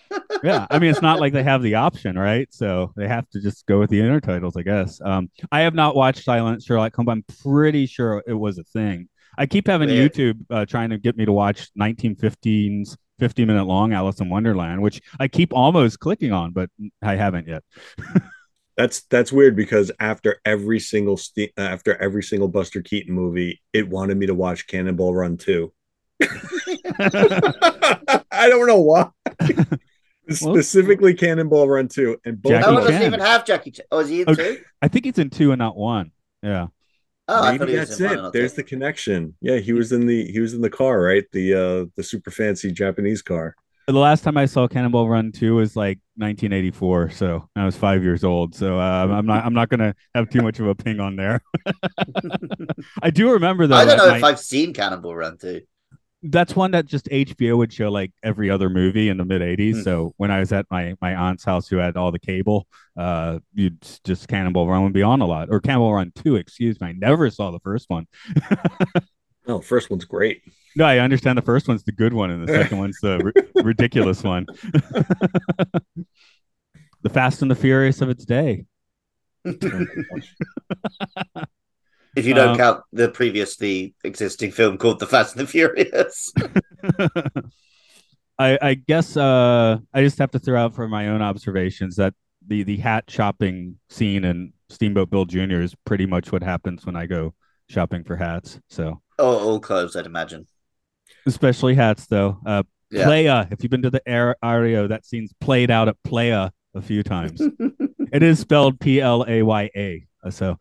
Yeah, 0.43 0.67
I 0.69 0.79
mean, 0.79 0.91
it's 0.91 1.01
not 1.01 1.19
like 1.19 1.33
they 1.33 1.43
have 1.43 1.61
the 1.61 1.75
option, 1.75 2.17
right? 2.17 2.47
So 2.51 2.91
they 2.95 3.07
have 3.07 3.29
to 3.29 3.41
just 3.41 3.65
go 3.65 3.79
with 3.79 3.89
the 3.89 3.99
intertitles, 3.99 4.53
I 4.57 4.63
guess. 4.63 4.99
Um, 5.03 5.29
I 5.51 5.61
have 5.61 5.75
not 5.75 5.95
watched 5.95 6.23
Silent 6.23 6.63
Sherlock 6.63 6.95
Holmes. 6.95 7.09
I'm 7.09 7.25
pretty 7.43 7.85
sure 7.85 8.23
it 8.27 8.33
was 8.33 8.57
a 8.57 8.63
thing. 8.63 9.09
I 9.37 9.45
keep 9.45 9.67
having. 9.67 9.89
YouTube 9.89 10.45
uh, 10.49 10.65
trying 10.65 10.89
to 10.89 10.97
get 10.97 11.17
me 11.17 11.25
to 11.25 11.31
watch 11.31 11.69
1915's 11.79 12.97
50 13.19 13.45
minute 13.45 13.65
long 13.65 13.93
Alice 13.93 14.19
in 14.19 14.29
Wonderland, 14.29 14.81
which 14.81 15.01
I 15.19 15.27
keep 15.27 15.53
almost 15.53 15.99
clicking 15.99 16.33
on, 16.33 16.51
but 16.51 16.69
I 17.01 17.15
haven't 17.15 17.47
yet. 17.47 17.63
That's 18.77 19.01
that's 19.01 19.33
weird 19.33 19.55
because 19.55 19.91
after 19.99 20.39
every 20.45 20.79
single 20.79 21.17
st- 21.17 21.51
after 21.57 22.01
every 22.01 22.23
single 22.23 22.47
Buster 22.47 22.81
Keaton 22.81 23.13
movie, 23.13 23.61
it 23.73 23.87
wanted 23.87 24.17
me 24.17 24.25
to 24.25 24.33
watch 24.33 24.65
Cannonball 24.65 25.13
Run 25.13 25.37
2. 25.37 25.71
I 28.31 28.49
don't 28.49 28.65
know 28.67 28.79
why. 28.79 29.09
Specifically 30.29 31.13
Cannonball 31.13 31.67
Run 31.67 31.87
2 31.87 32.17
and 32.25 32.41
both 32.41 32.51
Jackie 32.51 32.65
That 32.65 32.73
one 32.73 32.81
doesn't 32.83 32.97
Chan. 33.01 33.05
even 33.07 33.19
have 33.19 33.45
Jackie 33.45 33.71
Chan. 33.71 33.85
Oh, 33.91 33.99
is 33.99 34.09
he 34.09 34.21
in 34.21 34.29
Okay. 34.29 34.55
two? 34.57 34.63
I 34.81 34.87
think 34.87 35.05
it's 35.05 35.19
in 35.19 35.29
two 35.29 35.51
and 35.51 35.59
not 35.59 35.75
one. 35.75 36.11
Yeah. 36.43 36.67
Oh, 37.27 37.43
I 37.43 37.57
thought 37.57 37.59
Maybe 37.61 37.73
he 37.73 37.79
was 37.79 37.89
that's 37.89 37.99
in 38.01 38.05
one 38.07 38.17
it. 38.17 38.23
and 38.25 38.33
There's 38.33 38.51
two. 38.53 38.57
the 38.57 38.63
connection. 38.63 39.35
Yeah, 39.41 39.57
he 39.57 39.73
was 39.73 39.91
in 39.91 40.05
the 40.05 40.31
he 40.31 40.39
was 40.39 40.53
in 40.53 40.61
the 40.61 40.69
car, 40.69 41.01
right? 41.01 41.23
The 41.31 41.53
uh 41.53 41.85
the 41.95 42.03
super 42.03 42.31
fancy 42.31 42.71
Japanese 42.71 43.21
car. 43.21 43.55
The 43.87 43.93
last 43.93 44.23
time 44.23 44.37
I 44.37 44.45
saw 44.45 44.67
Cannonball 44.67 45.09
Run 45.09 45.31
2 45.31 45.55
was 45.55 45.75
like 45.75 45.99
1984, 46.15 47.09
so 47.09 47.49
I 47.55 47.65
was 47.65 47.75
five 47.75 48.03
years 48.03 48.23
old. 48.23 48.53
So 48.55 48.79
uh, 48.79 49.07
I'm 49.11 49.25
not 49.25 49.43
I'm 49.45 49.53
not 49.53 49.69
gonna 49.69 49.95
have 50.15 50.29
too 50.29 50.41
much 50.41 50.59
of 50.59 50.67
a 50.67 50.75
ping 50.75 50.99
on 50.99 51.15
there. 51.15 51.41
I 53.01 53.09
do 53.09 53.31
remember 53.31 53.67
though. 53.67 53.75
I 53.75 53.85
don't 53.85 53.93
at 53.93 53.97
know 53.97 54.09
my- 54.11 54.17
if 54.17 54.23
I've 54.23 54.39
seen 54.39 54.73
Cannonball 54.73 55.15
Run 55.15 55.37
too. 55.37 55.61
That's 56.23 56.55
one 56.55 56.71
that 56.71 56.85
just 56.85 57.05
HBO 57.07 57.57
would 57.57 57.73
show 57.73 57.89
like 57.89 58.11
every 58.23 58.49
other 58.49 58.69
movie 58.69 59.09
in 59.09 59.17
the 59.17 59.25
mid 59.25 59.41
80s. 59.41 59.75
Hmm. 59.75 59.81
So 59.81 60.13
when 60.17 60.31
I 60.31 60.39
was 60.39 60.51
at 60.51 60.65
my 60.69 60.95
my 61.01 61.15
aunt's 61.15 61.43
house 61.43 61.67
who 61.67 61.77
had 61.77 61.97
all 61.97 62.11
the 62.11 62.19
cable, 62.19 62.67
uh 62.97 63.39
you'd 63.53 63.81
just 64.03 64.27
Cannonball 64.27 64.67
Run 64.67 64.83
would 64.83 64.93
be 64.93 65.03
on 65.03 65.21
a 65.21 65.25
lot. 65.25 65.49
Or 65.49 65.59
Cannonball 65.59 65.93
Run 65.93 66.11
2, 66.15 66.35
excuse 66.35 66.79
me. 66.79 66.87
I 66.87 66.91
never 66.93 67.29
saw 67.29 67.51
the 67.51 67.59
first 67.59 67.89
one. 67.89 68.07
Oh, 69.47 69.59
first 69.59 69.89
one's 69.89 70.05
great. 70.05 70.43
No, 70.75 70.85
I 70.85 70.99
understand 70.99 71.37
the 71.37 71.41
first 71.41 71.67
one's 71.67 71.83
the 71.83 71.91
good 71.91 72.13
one 72.13 72.29
and 72.31 72.47
the 72.47 72.53
second 72.53 72.77
one's 72.77 72.99
the 73.01 73.17
ri- 73.17 73.33
ridiculous 73.63 74.23
one. 74.23 74.45
the 77.01 77.09
Fast 77.09 77.41
and 77.41 77.49
the 77.49 77.55
Furious 77.55 78.01
of 78.01 78.09
its 78.09 78.23
day. 78.23 78.65
If 82.15 82.25
you 82.25 82.33
don't 82.33 82.49
Um, 82.49 82.57
count 82.57 82.83
the 82.91 83.09
previously 83.09 83.93
existing 84.03 84.51
film 84.51 84.77
called 84.77 84.99
The 84.99 85.07
Fast 85.07 85.35
and 85.35 85.45
the 85.45 85.49
Furious. 85.49 86.33
I, 88.39 88.57
I 88.61 88.73
guess 88.73 89.15
uh, 89.17 89.77
I 89.93 90.01
just 90.01 90.17
have 90.17 90.31
to 90.31 90.39
throw 90.39 90.59
out 90.61 90.73
for 90.75 90.87
my 90.87 91.09
own 91.09 91.21
observations 91.21 91.95
that 91.97 92.13
the 92.47 92.63
the 92.63 92.77
hat 92.77 93.05
shopping 93.07 93.77
scene 93.89 94.23
in 94.25 94.53
Steamboat 94.69 95.09
Bill 95.11 95.25
Jr. 95.25 95.61
is 95.61 95.75
pretty 95.85 96.05
much 96.07 96.31
what 96.31 96.41
happens 96.43 96.85
when 96.85 96.95
I 96.95 97.05
go 97.05 97.33
shopping 97.69 98.03
for 98.03 98.15
hats. 98.15 98.59
So 98.69 99.01
oh, 99.19 99.37
all 99.49 99.59
clothes, 99.59 99.95
I'd 99.95 100.05
imagine. 100.07 100.47
especially 101.27 101.75
hats, 101.75 102.07
though. 102.07 102.39
Uh, 102.45 102.63
Yeah. 102.89 103.05
Playa. 103.05 103.47
If 103.51 103.61
you've 103.63 103.69
been 103.69 103.83
to 103.83 103.89
the 103.91 104.01
Air 104.07 104.35
Ario, 104.43 104.89
that 104.89 105.05
scene's 105.05 105.31
played 105.39 105.69
out 105.71 105.87
at 105.87 105.95
Playa 106.03 106.51
a 106.73 106.81
few 106.81 107.03
times. 107.03 107.39
it 108.11 108.23
is 108.23 108.39
spelled 108.39 108.79
P 108.79 108.99
L 108.99 109.23
A 109.27 109.43
Y 109.43 109.69
A. 109.75 110.05
Uh, 110.25 110.31
So 110.31 110.57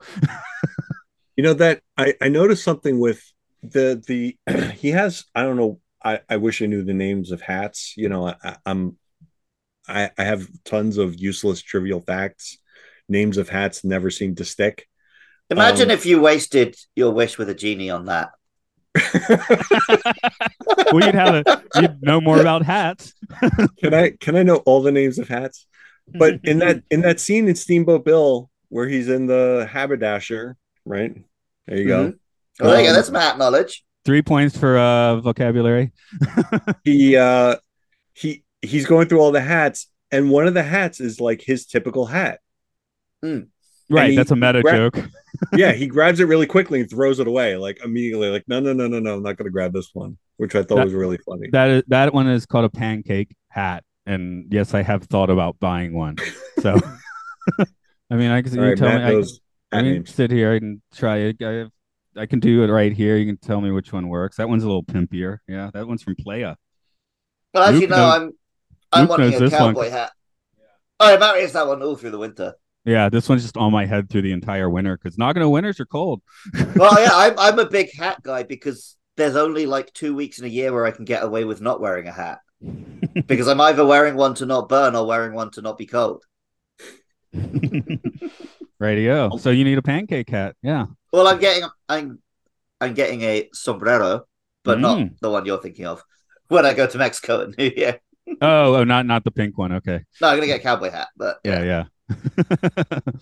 You 1.41 1.45
know 1.45 1.55
that 1.55 1.81
I 1.97 2.13
I 2.21 2.29
noticed 2.29 2.63
something 2.63 2.99
with 2.99 3.23
the 3.63 4.05
the 4.07 4.37
he 4.77 4.91
has 4.91 5.25
I 5.35 5.41
don't 5.41 5.57
know 5.57 5.81
I 6.05 6.21
I 6.29 6.37
wish 6.37 6.61
I 6.61 6.67
knew 6.67 6.85
the 6.85 6.93
names 6.93 7.31
of 7.31 7.41
hats. 7.41 7.95
You 7.97 8.11
know 8.11 8.27
I, 8.27 8.35
I- 8.45 8.57
I'm 8.67 8.99
I 9.89 10.11
I 10.19 10.25
have 10.25 10.47
tons 10.67 10.99
of 10.99 11.19
useless 11.19 11.63
trivial 11.63 12.03
facts. 12.03 12.59
Names 13.09 13.39
of 13.39 13.49
hats 13.49 13.85
never 13.85 14.11
seem 14.11 14.35
to 14.35 14.45
stick. 14.45 14.87
Imagine 15.49 15.91
Um, 15.91 15.97
if 15.97 16.05
you 16.05 16.21
wasted 16.21 16.77
your 16.95 17.11
wish 17.11 17.39
with 17.39 17.49
a 17.49 17.55
genie 17.55 17.89
on 17.89 18.05
that. 18.05 18.33
well, 20.93 21.07
you'd 21.07 21.15
have 21.15 21.37
a, 21.37 21.63
you'd 21.81 22.03
know 22.03 22.21
more 22.21 22.39
about 22.39 22.67
hats. 22.67 23.15
can 23.83 23.95
I 23.95 24.11
can 24.11 24.37
I 24.37 24.43
know 24.43 24.57
all 24.67 24.83
the 24.83 24.93
names 24.93 25.19
of 25.19 25.29
hats? 25.29 25.67
But 26.07 26.41
in 26.45 26.59
that 26.59 26.83
in 26.91 27.01
that 27.01 27.19
scene 27.19 27.49
in 27.49 27.55
Steamboat 27.55 28.05
Bill 28.05 28.51
where 28.69 28.87
he's 28.87 29.09
in 29.09 29.25
the 29.25 29.67
haberdasher, 29.73 30.59
right? 30.85 31.17
There 31.67 31.79
you 31.79 31.87
go. 31.87 32.13
Oh, 32.61 32.69
there 32.71 32.79
you 32.81 32.85
go. 32.85 32.91
Um, 32.91 32.97
That's 32.97 33.11
Matt 33.11 33.39
knowledge. 33.39 33.85
Three 34.05 34.23
points 34.23 34.57
for 34.57 34.79
uh, 34.79 35.17
vocabulary. 35.21 35.93
He 36.85 37.17
uh 37.17 37.57
he 38.15 38.45
he's 38.63 38.87
going 38.87 39.09
through 39.09 39.21
all 39.21 39.33
the 39.33 39.41
hats, 39.41 39.89
and 40.11 40.31
one 40.31 40.47
of 40.47 40.55
the 40.55 40.63
hats 40.63 41.01
is 41.01 41.21
like 41.21 41.43
his 41.43 41.67
typical 41.67 42.07
hat. 42.07 42.41
Right, 43.23 44.11
he- 44.11 44.17
that's 44.17 44.31
a 44.31 44.37
meta 44.37 44.63
gra- 44.63 44.73
joke. 44.77 44.99
yeah, 45.53 45.73
he 45.73 45.87
grabs 45.97 46.21
it 46.21 46.25
really 46.25 46.47
quickly 46.47 46.81
and 46.81 46.89
throws 46.89 47.19
it 47.21 47.27
away, 47.27 47.57
like 47.57 47.83
immediately, 47.85 48.29
like, 48.31 48.45
no, 48.49 48.61
no, 48.61 48.73
no, 48.73 48.87
no, 48.87 49.01
no, 49.01 49.17
I'm 49.17 49.23
not 49.23 49.37
gonna 49.37 49.51
grab 49.51 49.73
this 49.73 49.91
one, 49.93 50.17
which 50.37 50.55
I 50.55 50.63
thought 50.63 50.77
That- 50.77 50.85
was 50.85 50.95
really 50.95 51.19
funny. 51.19 51.49
That 51.53 51.71
is 51.71 51.83
that 51.89 52.15
one 52.15 52.29
is 52.29 52.47
called 52.47 52.65
a 52.65 52.71
pancake 52.71 53.35
hat, 53.49 53.85
and 54.07 54.47
yes, 54.51 54.75
I 54.75 54.83
have 54.83 55.05
thought 55.05 55.29
about 55.31 55.59
buying 55.61 55.93
one. 55.95 56.17
So, 56.61 56.79
I 58.11 58.17
mean, 58.17 58.31
I 58.31 58.43
can 58.43 58.55
you 58.55 58.63
right, 58.63 58.77
tell 58.79 58.89
Matt 58.89 59.01
me. 59.01 59.05
I, 59.05 59.11
knows 59.13 59.41
I 59.73 59.83
hat 59.83 59.95
can 59.95 60.07
sit 60.07 60.31
here. 60.31 60.53
I 60.53 60.59
can 60.59 60.83
try 60.95 61.17
it. 61.19 61.37
I, 61.43 61.67
I 62.21 62.27
can 62.27 62.41
do 62.41 62.63
it 62.65 62.69
right 62.69 62.93
here. 62.93 63.17
You 63.17 63.27
can 63.27 63.37
tell 63.37 63.61
me 63.61 63.71
which 63.71 63.93
one 63.93 64.09
works. 64.09 64.37
That 64.37 64.49
one's 64.49 64.65
a 64.65 64.67
little 64.67 64.83
pimpier. 64.85 65.39
Yeah, 65.49 65.71
that 65.73 65.87
one's 65.87 66.03
from 66.03 66.17
Playa. 66.17 66.57
Well, 67.55 67.63
as 67.65 67.73
Luke 67.75 67.83
you 67.83 67.89
know, 67.89 67.97
knows- 67.97 68.15
I'm 68.15 68.33
I'm 68.93 69.01
Luke 69.03 69.11
wanting 69.11 69.35
a 69.35 69.39
this 69.39 69.53
one. 69.53 69.75
cowboy 69.75 69.91
hat. 69.91 70.13
Oh, 70.99 71.19
Matt 71.19 71.35
wears 71.37 71.53
that 71.53 71.67
one 71.67 71.83
all 71.83 71.97
through 71.97 72.11
the 72.11 72.19
winter. 72.19 72.55
Yeah, 72.85 73.09
this 73.11 73.29
one's 73.29 73.43
just 73.43 73.57
on 73.57 73.73
my 73.73 73.87
head 73.87 74.09
through 74.11 74.23
the 74.23 74.33
entire 74.33 74.69
winter 74.69 74.99
because 75.01 75.17
Nagano 75.17 75.51
winters 75.51 75.79
are 75.81 75.87
cold. 75.87 76.23
Well, 76.77 77.01
yeah, 77.01 77.11
I'm 77.13 77.39
I'm 77.39 77.59
a 77.59 77.67
big 77.69 77.95
hat 77.95 78.23
guy 78.23 78.43
because 78.43 78.97
there's 79.17 79.37
only 79.37 79.67
like 79.67 79.93
two 79.93 80.15
weeks 80.15 80.39
in 80.39 80.47
a 80.47 80.49
year 80.49 80.73
where 80.73 80.87
I 80.87 80.91
can 80.91 81.05
get 81.05 81.23
away 81.23 81.45
with 81.45 81.61
not 81.61 81.81
wearing 81.81 82.09
a 82.09 82.13
hat 82.13 82.39
because 83.27 83.49
I'm 83.49 83.61
either 83.61 83.85
wearing 83.85 84.15
one 84.17 84.35
to 84.37 84.47
not 84.47 84.69
burn 84.69 84.97
or 84.97 85.07
wearing 85.07 85.35
one 85.35 85.51
to 85.53 85.63
not 85.63 85.79
be 85.79 85.87
cold. 85.87 86.25
Radio. 88.81 89.37
So 89.37 89.51
you 89.51 89.65
need 89.65 89.79
a 89.79 89.83
pancake 89.83 90.31
hat. 90.31 90.57
Yeah. 90.63 90.87
Well, 91.13 91.29
I'm 91.29 91.39
getting 91.39 91.69
I'm 91.89 92.19
I'm 92.81 92.95
getting 92.95 93.23
a 93.23 93.49
sombrero, 93.53 94.25
but 94.65 94.79
Mm. 94.79 94.83
not 94.83 95.09
the 95.21 95.31
one 95.31 95.45
you're 95.47 95.61
thinking 95.61 95.87
of. 95.87 96.03
When 96.49 96.67
I 96.67 96.75
go 96.75 96.87
to 96.87 96.99
Mexico 96.99 97.43
in 97.43 97.55
New 97.57 97.71
Year, 97.77 98.01
Oh, 98.41 98.75
oh, 98.77 98.85
not 98.85 99.07
not 99.07 99.25
the 99.25 99.31
pink 99.31 99.57
one. 99.59 99.73
Okay. 99.73 100.01
no, 100.21 100.29
I'm 100.29 100.37
gonna 100.37 100.47
get 100.47 100.61
a 100.61 100.63
cowboy 100.63 100.91
hat. 100.91 101.09
But 101.17 101.39
Yeah, 101.45 101.63
yeah. 101.63 101.85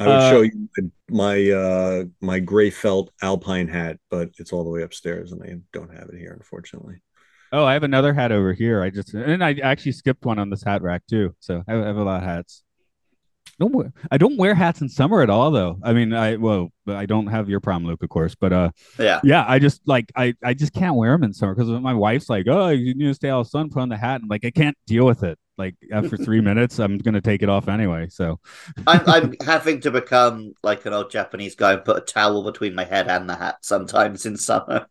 I 0.00 0.06
would 0.06 0.14
Uh, 0.14 0.30
show 0.30 0.40
you 0.42 0.68
my 1.10 1.50
uh 1.50 2.04
my 2.20 2.38
gray 2.38 2.70
felt 2.70 3.10
alpine 3.20 3.66
hat, 3.68 3.98
but 4.10 4.30
it's 4.38 4.52
all 4.52 4.62
the 4.64 4.70
way 4.70 4.82
upstairs, 4.82 5.32
and 5.32 5.42
I 5.42 5.56
don't 5.72 5.92
have 5.92 6.08
it 6.10 6.18
here, 6.18 6.32
unfortunately. 6.32 7.02
Oh, 7.50 7.64
I 7.64 7.72
have 7.72 7.82
another 7.82 8.12
hat 8.14 8.30
over 8.30 8.52
here. 8.52 8.82
I 8.82 8.90
just 8.90 9.12
and 9.14 9.42
I 9.42 9.54
actually 9.54 9.92
skipped 9.92 10.24
one 10.24 10.38
on 10.38 10.50
this 10.50 10.62
hat 10.62 10.82
rack 10.82 11.02
too. 11.08 11.34
So 11.40 11.64
I 11.66 11.72
have 11.72 11.96
a 11.96 12.04
lot 12.04 12.22
of 12.22 12.28
hats. 12.28 12.62
Don't 13.58 13.72
wear, 13.72 13.92
I 14.10 14.18
don't 14.18 14.36
wear 14.36 14.54
hats 14.54 14.82
in 14.82 14.88
summer 14.88 15.20
at 15.20 15.30
all 15.30 15.50
though. 15.50 15.78
I 15.82 15.92
mean, 15.92 16.12
I 16.12 16.36
well, 16.36 16.68
I 16.86 17.06
don't 17.06 17.26
have 17.26 17.48
your 17.48 17.58
prom 17.58 17.84
look, 17.84 18.02
of 18.04 18.08
course, 18.08 18.36
but 18.36 18.52
uh, 18.52 18.70
Yeah. 18.98 19.20
yeah, 19.24 19.44
I 19.48 19.58
just 19.58 19.80
like 19.86 20.12
I 20.14 20.34
I 20.44 20.54
just 20.54 20.72
can't 20.72 20.94
wear 20.94 21.10
them 21.12 21.24
in 21.24 21.32
summer 21.34 21.54
because 21.54 21.68
my 21.68 21.94
wife's 21.94 22.28
like, 22.28 22.46
oh, 22.48 22.68
you 22.68 22.94
need 22.94 23.06
to 23.06 23.14
stay 23.14 23.30
out 23.30 23.40
of 23.40 23.46
the 23.46 23.50
sun, 23.50 23.70
put 23.70 23.80
on 23.80 23.88
the 23.88 23.96
hat, 23.96 24.20
and 24.20 24.30
like 24.30 24.44
I 24.44 24.50
can't 24.52 24.76
deal 24.86 25.06
with 25.06 25.24
it. 25.24 25.38
Like 25.56 25.74
after 25.92 26.16
three 26.24 26.40
minutes, 26.40 26.78
I'm 26.78 26.98
gonna 26.98 27.20
take 27.20 27.42
it 27.42 27.48
off 27.48 27.66
anyway. 27.68 28.08
So 28.10 28.38
I'm, 28.86 29.02
I'm 29.06 29.34
having 29.44 29.80
to 29.82 29.90
become 29.90 30.54
like 30.62 30.86
an 30.86 30.92
old 30.92 31.10
Japanese 31.10 31.54
guy 31.54 31.74
and 31.74 31.84
put 31.84 31.96
a 31.98 32.00
towel 32.00 32.42
between 32.44 32.74
my 32.74 32.84
head 32.84 33.08
and 33.08 33.28
the 33.28 33.36
hat 33.36 33.58
sometimes 33.62 34.24
in 34.26 34.36
summer. 34.36 34.86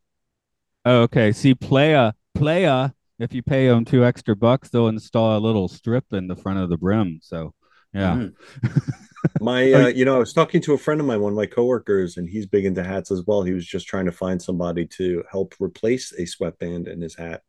Oh, 0.85 1.01
okay. 1.03 1.31
See, 1.31 1.53
playa, 1.55 2.13
playa. 2.33 2.91
If 3.19 3.33
you 3.33 3.41
pay 3.41 3.67
them 3.67 3.83
two 3.83 4.05
extra 4.05 4.35
bucks, 4.35 4.69
they'll 4.69 4.87
install 4.89 5.37
a 5.37 5.39
little 5.39 5.67
strip 5.67 6.05
in 6.13 6.27
the 6.27 6.35
front 6.35 6.59
of 6.59 6.69
the 6.69 6.77
brim. 6.77 7.19
So, 7.21 7.53
yeah. 7.93 8.15
Mm. 8.15 8.33
My, 9.39 9.71
uh, 9.71 9.87
you 9.87 10.03
know, 10.03 10.15
I 10.15 10.19
was 10.19 10.33
talking 10.33 10.61
to 10.61 10.73
a 10.73 10.77
friend 10.77 10.99
of 10.99 11.05
mine, 11.05 11.21
one 11.21 11.33
of 11.33 11.37
my 11.37 11.45
coworkers, 11.45 12.17
and 12.17 12.27
he's 12.27 12.47
big 12.47 12.65
into 12.65 12.83
hats 12.83 13.11
as 13.11 13.23
well. 13.27 13.43
He 13.43 13.53
was 13.53 13.65
just 13.67 13.87
trying 13.87 14.05
to 14.05 14.11
find 14.11 14.41
somebody 14.41 14.85
to 14.97 15.23
help 15.31 15.53
replace 15.59 16.11
a 16.13 16.25
sweatband 16.25 16.87
in 16.87 17.01
his 17.01 17.15
hat. 17.15 17.43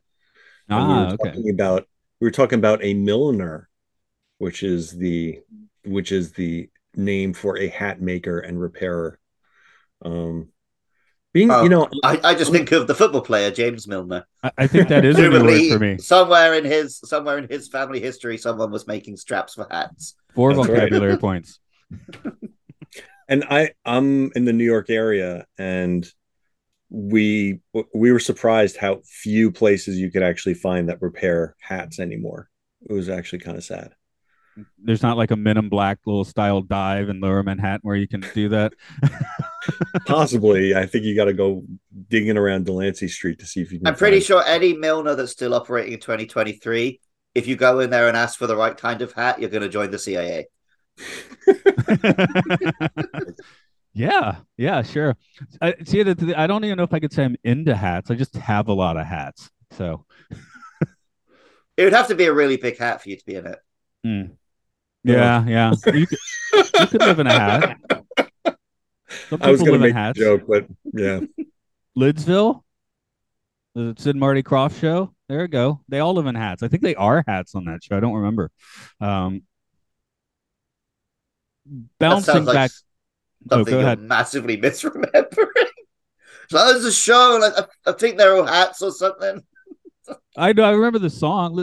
And 0.68 0.86
we 0.86 0.94
Ah, 0.94 1.00
were 1.00 1.06
okay. 1.14 1.30
talking 1.30 1.50
about 1.50 1.88
we 2.20 2.26
were 2.26 2.32
talking 2.32 2.58
about 2.58 2.84
a 2.84 2.94
milliner, 2.94 3.68
which 4.38 4.62
is 4.62 4.92
the 4.92 5.40
which 5.84 6.12
is 6.12 6.32
the 6.32 6.68
name 6.94 7.32
for 7.34 7.58
a 7.58 7.68
hat 7.68 8.02
maker 8.02 8.40
and 8.40 8.60
repairer. 8.60 9.18
Um, 10.02 10.48
being 11.32 11.50
Oh, 11.50 11.62
you 11.62 11.68
know, 11.68 11.88
I, 12.04 12.20
I 12.24 12.34
just 12.34 12.52
think 12.52 12.72
of 12.72 12.86
the 12.86 12.94
football 12.94 13.20
player 13.22 13.50
James 13.50 13.86
Milner. 13.88 14.26
I, 14.42 14.50
I 14.58 14.66
think 14.66 14.88
that 14.88 15.04
is 15.04 15.18
a 15.18 15.22
new 15.28 15.44
word 15.44 15.62
for 15.64 15.78
me. 15.78 15.98
somewhere 15.98 16.54
in 16.54 16.64
his 16.64 16.98
somewhere 17.04 17.38
in 17.38 17.48
his 17.48 17.68
family 17.68 18.00
history, 18.00 18.36
someone 18.38 18.70
was 18.70 18.86
making 18.86 19.16
straps 19.16 19.54
for 19.54 19.66
hats. 19.70 20.14
Four 20.38 20.54
That's 20.54 20.68
right. 20.68 20.76
vocabulary 20.76 21.18
points. 21.18 21.58
and 23.28 23.42
I 23.50 23.70
I'm 23.84 24.30
in 24.36 24.44
the 24.44 24.52
New 24.52 24.62
York 24.62 24.88
area, 24.88 25.46
and 25.58 26.08
we 26.90 27.58
we 27.92 28.12
were 28.12 28.20
surprised 28.20 28.76
how 28.76 29.00
few 29.04 29.50
places 29.50 29.98
you 29.98 30.12
could 30.12 30.22
actually 30.22 30.54
find 30.54 30.90
that 30.90 31.02
repair 31.02 31.56
hats 31.60 31.98
anymore. 31.98 32.50
It 32.88 32.92
was 32.92 33.08
actually 33.08 33.40
kind 33.40 33.56
of 33.56 33.64
sad. 33.64 33.96
There's 34.80 35.02
not 35.02 35.16
like 35.16 35.32
a 35.32 35.36
Men 35.36 35.58
in 35.58 35.68
Black 35.68 35.98
little 36.06 36.24
style 36.24 36.60
dive 36.60 37.08
in 37.08 37.18
Lower 37.18 37.42
Manhattan 37.42 37.80
where 37.82 37.96
you 37.96 38.06
can 38.06 38.24
do 38.32 38.48
that. 38.50 38.74
Possibly, 40.06 40.76
I 40.76 40.86
think 40.86 41.04
you 41.04 41.16
got 41.16 41.24
to 41.24 41.32
go 41.32 41.64
digging 42.08 42.36
around 42.36 42.66
Delancey 42.66 43.08
Street 43.08 43.40
to 43.40 43.46
see 43.46 43.60
if 43.60 43.72
you 43.72 43.78
can. 43.78 43.88
I'm 43.88 43.96
pretty 43.96 44.18
find- 44.18 44.26
sure 44.26 44.42
Eddie 44.46 44.76
Milner 44.76 45.16
that's 45.16 45.32
still 45.32 45.52
operating 45.52 45.94
in 45.94 45.98
2023. 45.98 47.00
If 47.38 47.46
you 47.46 47.54
go 47.56 47.78
in 47.78 47.90
there 47.90 48.08
and 48.08 48.16
ask 48.16 48.36
for 48.38 48.48
the 48.48 48.56
right 48.56 48.76
kind 48.76 49.00
of 49.00 49.12
hat, 49.12 49.40
you're 49.40 49.50
going 49.50 49.62
to 49.62 49.68
join 49.68 49.92
the 49.92 49.98
CIA. 49.98 50.48
yeah, 53.94 54.36
yeah, 54.56 54.82
sure. 54.82 55.16
I 55.60 55.74
see 55.84 56.02
that. 56.02 56.34
I 56.36 56.46
don't 56.48 56.64
even 56.64 56.76
know 56.76 56.82
if 56.82 56.92
I 56.92 56.98
could 57.00 57.12
say 57.12 57.24
I'm 57.24 57.36
into 57.44 57.74
hats. 57.76 58.10
I 58.10 58.14
just 58.14 58.34
have 58.36 58.66
a 58.68 58.72
lot 58.72 58.96
of 58.96 59.06
hats. 59.06 59.50
So, 59.72 60.04
It 61.76 61.84
would 61.84 61.92
have 61.92 62.08
to 62.08 62.14
be 62.16 62.24
a 62.24 62.32
really 62.32 62.56
big 62.56 62.78
hat 62.78 63.02
for 63.02 63.08
you 63.08 63.16
to 63.16 63.24
be 63.24 63.36
in 63.36 63.46
it. 63.46 63.58
hmm. 64.02 64.22
yeah, 65.04 65.44
yeah. 65.46 65.72
You 65.94 66.06
could, 66.06 66.18
you 66.80 66.86
could 66.88 67.00
live 67.02 67.18
in 67.20 67.26
a 67.28 67.32
hat. 67.32 67.76
Some 69.30 69.40
I 69.42 69.50
was 69.50 69.60
going 69.62 69.74
to 69.74 69.78
live 69.78 69.80
in 69.80 69.80
make 69.80 69.94
a 69.94 69.94
hats. 69.94 70.18
joke, 70.18 70.42
but 70.48 70.66
yeah, 70.92 71.20
Lidsville, 71.98 72.62
the 73.74 73.94
Sid 73.96 74.16
Marty 74.16 74.42
Krofft 74.42 74.80
show. 74.80 75.14
There 75.28 75.40
we 75.40 75.48
go. 75.48 75.80
They 75.88 76.00
all 76.00 76.14
live 76.14 76.26
in 76.26 76.34
hats. 76.34 76.62
I 76.62 76.68
think 76.68 76.82
they 76.82 76.94
are 76.94 77.22
hats 77.26 77.54
on 77.54 77.66
that 77.66 77.84
show. 77.84 77.96
I 77.96 78.00
don't 78.00 78.14
remember. 78.14 78.50
Um, 79.00 79.42
bouncing 81.98 82.46
like 82.46 82.54
back. 82.54 82.70
oh, 83.50 83.64
go 83.64 83.80
ahead. 83.80 84.00
massively 84.00 84.56
misremembering. 84.60 85.68
that 86.50 86.74
was 86.74 86.84
a 86.84 86.92
show. 86.92 87.38
Like, 87.40 87.52
I, 87.58 87.90
I, 87.90 87.92
think 87.92 88.16
they're 88.16 88.36
all 88.36 88.46
hats 88.46 88.80
or 88.80 88.90
something. 88.90 89.42
I 90.36 90.54
know. 90.54 90.64
I 90.64 90.70
remember 90.70 90.98
the 90.98 91.10
song 91.10 91.58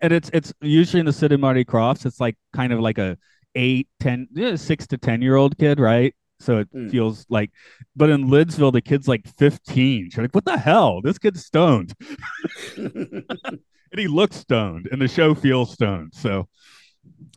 and 0.00 0.12
it's 0.12 0.30
it's 0.32 0.52
usually 0.60 1.00
in 1.00 1.06
the 1.06 1.12
Sid 1.12 1.30
and 1.30 1.40
Marty 1.40 1.64
Kroffts. 1.64 2.04
It's 2.04 2.18
like 2.18 2.36
kind 2.52 2.72
of 2.72 2.80
like 2.80 2.98
a 2.98 3.16
eight, 3.54 3.88
ten, 4.00 4.26
six 4.56 4.88
to 4.88 4.98
ten 4.98 5.22
year 5.22 5.36
old 5.36 5.56
kid, 5.56 5.78
right? 5.78 6.12
So 6.40 6.58
it 6.58 6.68
Hmm. 6.72 6.88
feels 6.88 7.26
like, 7.28 7.50
but 7.94 8.10
in 8.10 8.26
Lidsville, 8.28 8.72
the 8.72 8.80
kid's 8.80 9.06
like 9.06 9.26
fifteen. 9.38 10.08
You're 10.12 10.24
like, 10.24 10.34
what 10.34 10.44
the 10.46 10.58
hell? 10.58 11.00
This 11.02 11.18
kid's 11.18 11.44
stoned, 11.44 11.94
and 12.76 13.24
he 13.96 14.08
looks 14.08 14.36
stoned, 14.36 14.88
and 14.90 15.00
the 15.00 15.08
show 15.08 15.34
feels 15.34 15.72
stoned. 15.72 16.12
So 16.14 16.48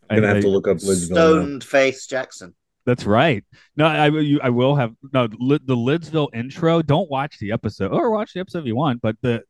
I'm 0.10 0.18
gonna 0.18 0.28
I- 0.32 0.34
have 0.36 0.44
to 0.44 0.50
look 0.50 0.68
up 0.68 0.78
Lidsville. 0.78 1.10
now. 1.10 1.16
Stoned 1.16 1.64
face 1.64 2.08
Jackson. 2.08 2.56
That's 2.86 3.06
right. 3.06 3.46
No, 3.78 3.86
I 3.86 4.08
you, 4.08 4.40
I 4.44 4.50
will 4.50 4.76
have 4.76 4.94
no 5.14 5.28
li, 5.40 5.58
the 5.64 5.76
Lidsville 5.76 6.30
intro. 6.34 6.82
Don't 6.82 7.10
watch 7.10 7.40
the 7.40 7.52
episode, 7.54 7.92
or 7.94 8.12
watch 8.12 8.34
the 8.34 8.40
episode 8.42 8.60
if 8.60 8.66
you 8.66 8.76
want. 8.76 9.02
But 9.02 9.16
the 9.22 9.44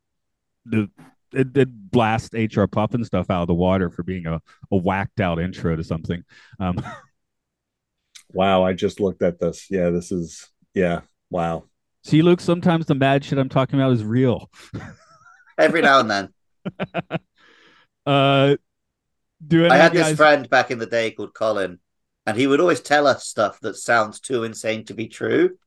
the 0.65 0.89
it 1.33 1.51
did 1.51 1.89
blast 1.91 2.33
HR 2.35 2.65
Pufnstuf 2.65 3.29
out 3.31 3.41
of 3.41 3.47
the 3.47 3.55
water 3.55 3.89
for 3.89 4.03
being 4.03 4.27
a, 4.27 4.39
a 4.71 4.77
whacked 4.77 5.19
out 5.19 5.39
intro 5.39 5.75
to 5.75 5.83
something. 5.83 6.23
Um, 6.59 6.75
Wow, 8.33 8.63
I 8.63 8.73
just 8.73 8.99
looked 8.99 9.21
at 9.21 9.39
this. 9.39 9.67
Yeah, 9.69 9.89
this 9.91 10.11
is 10.11 10.49
yeah. 10.73 11.01
Wow. 11.29 11.65
see, 12.03 12.21
Luke, 12.21 12.41
sometimes 12.41 12.85
the 12.85 12.95
mad 12.95 13.23
shit 13.23 13.39
I'm 13.39 13.49
talking 13.49 13.79
about 13.79 13.93
is 13.93 14.03
real. 14.03 14.49
Every 15.57 15.81
now 15.81 15.99
and 15.99 16.09
then. 16.09 16.29
Uh, 18.05 18.57
do 19.45 19.65
I 19.67 19.77
had 19.77 19.91
of 19.91 19.97
you 19.97 20.03
this 20.03 20.17
friend 20.17 20.49
back 20.49 20.71
in 20.71 20.79
the 20.79 20.85
day 20.85 21.11
called 21.11 21.33
Colin, 21.33 21.79
and 22.25 22.37
he 22.37 22.47
would 22.47 22.59
always 22.59 22.81
tell 22.81 23.07
us 23.07 23.25
stuff 23.25 23.59
that 23.61 23.75
sounds 23.75 24.19
too 24.19 24.43
insane 24.43 24.85
to 24.85 24.93
be 24.93 25.07
true. 25.07 25.57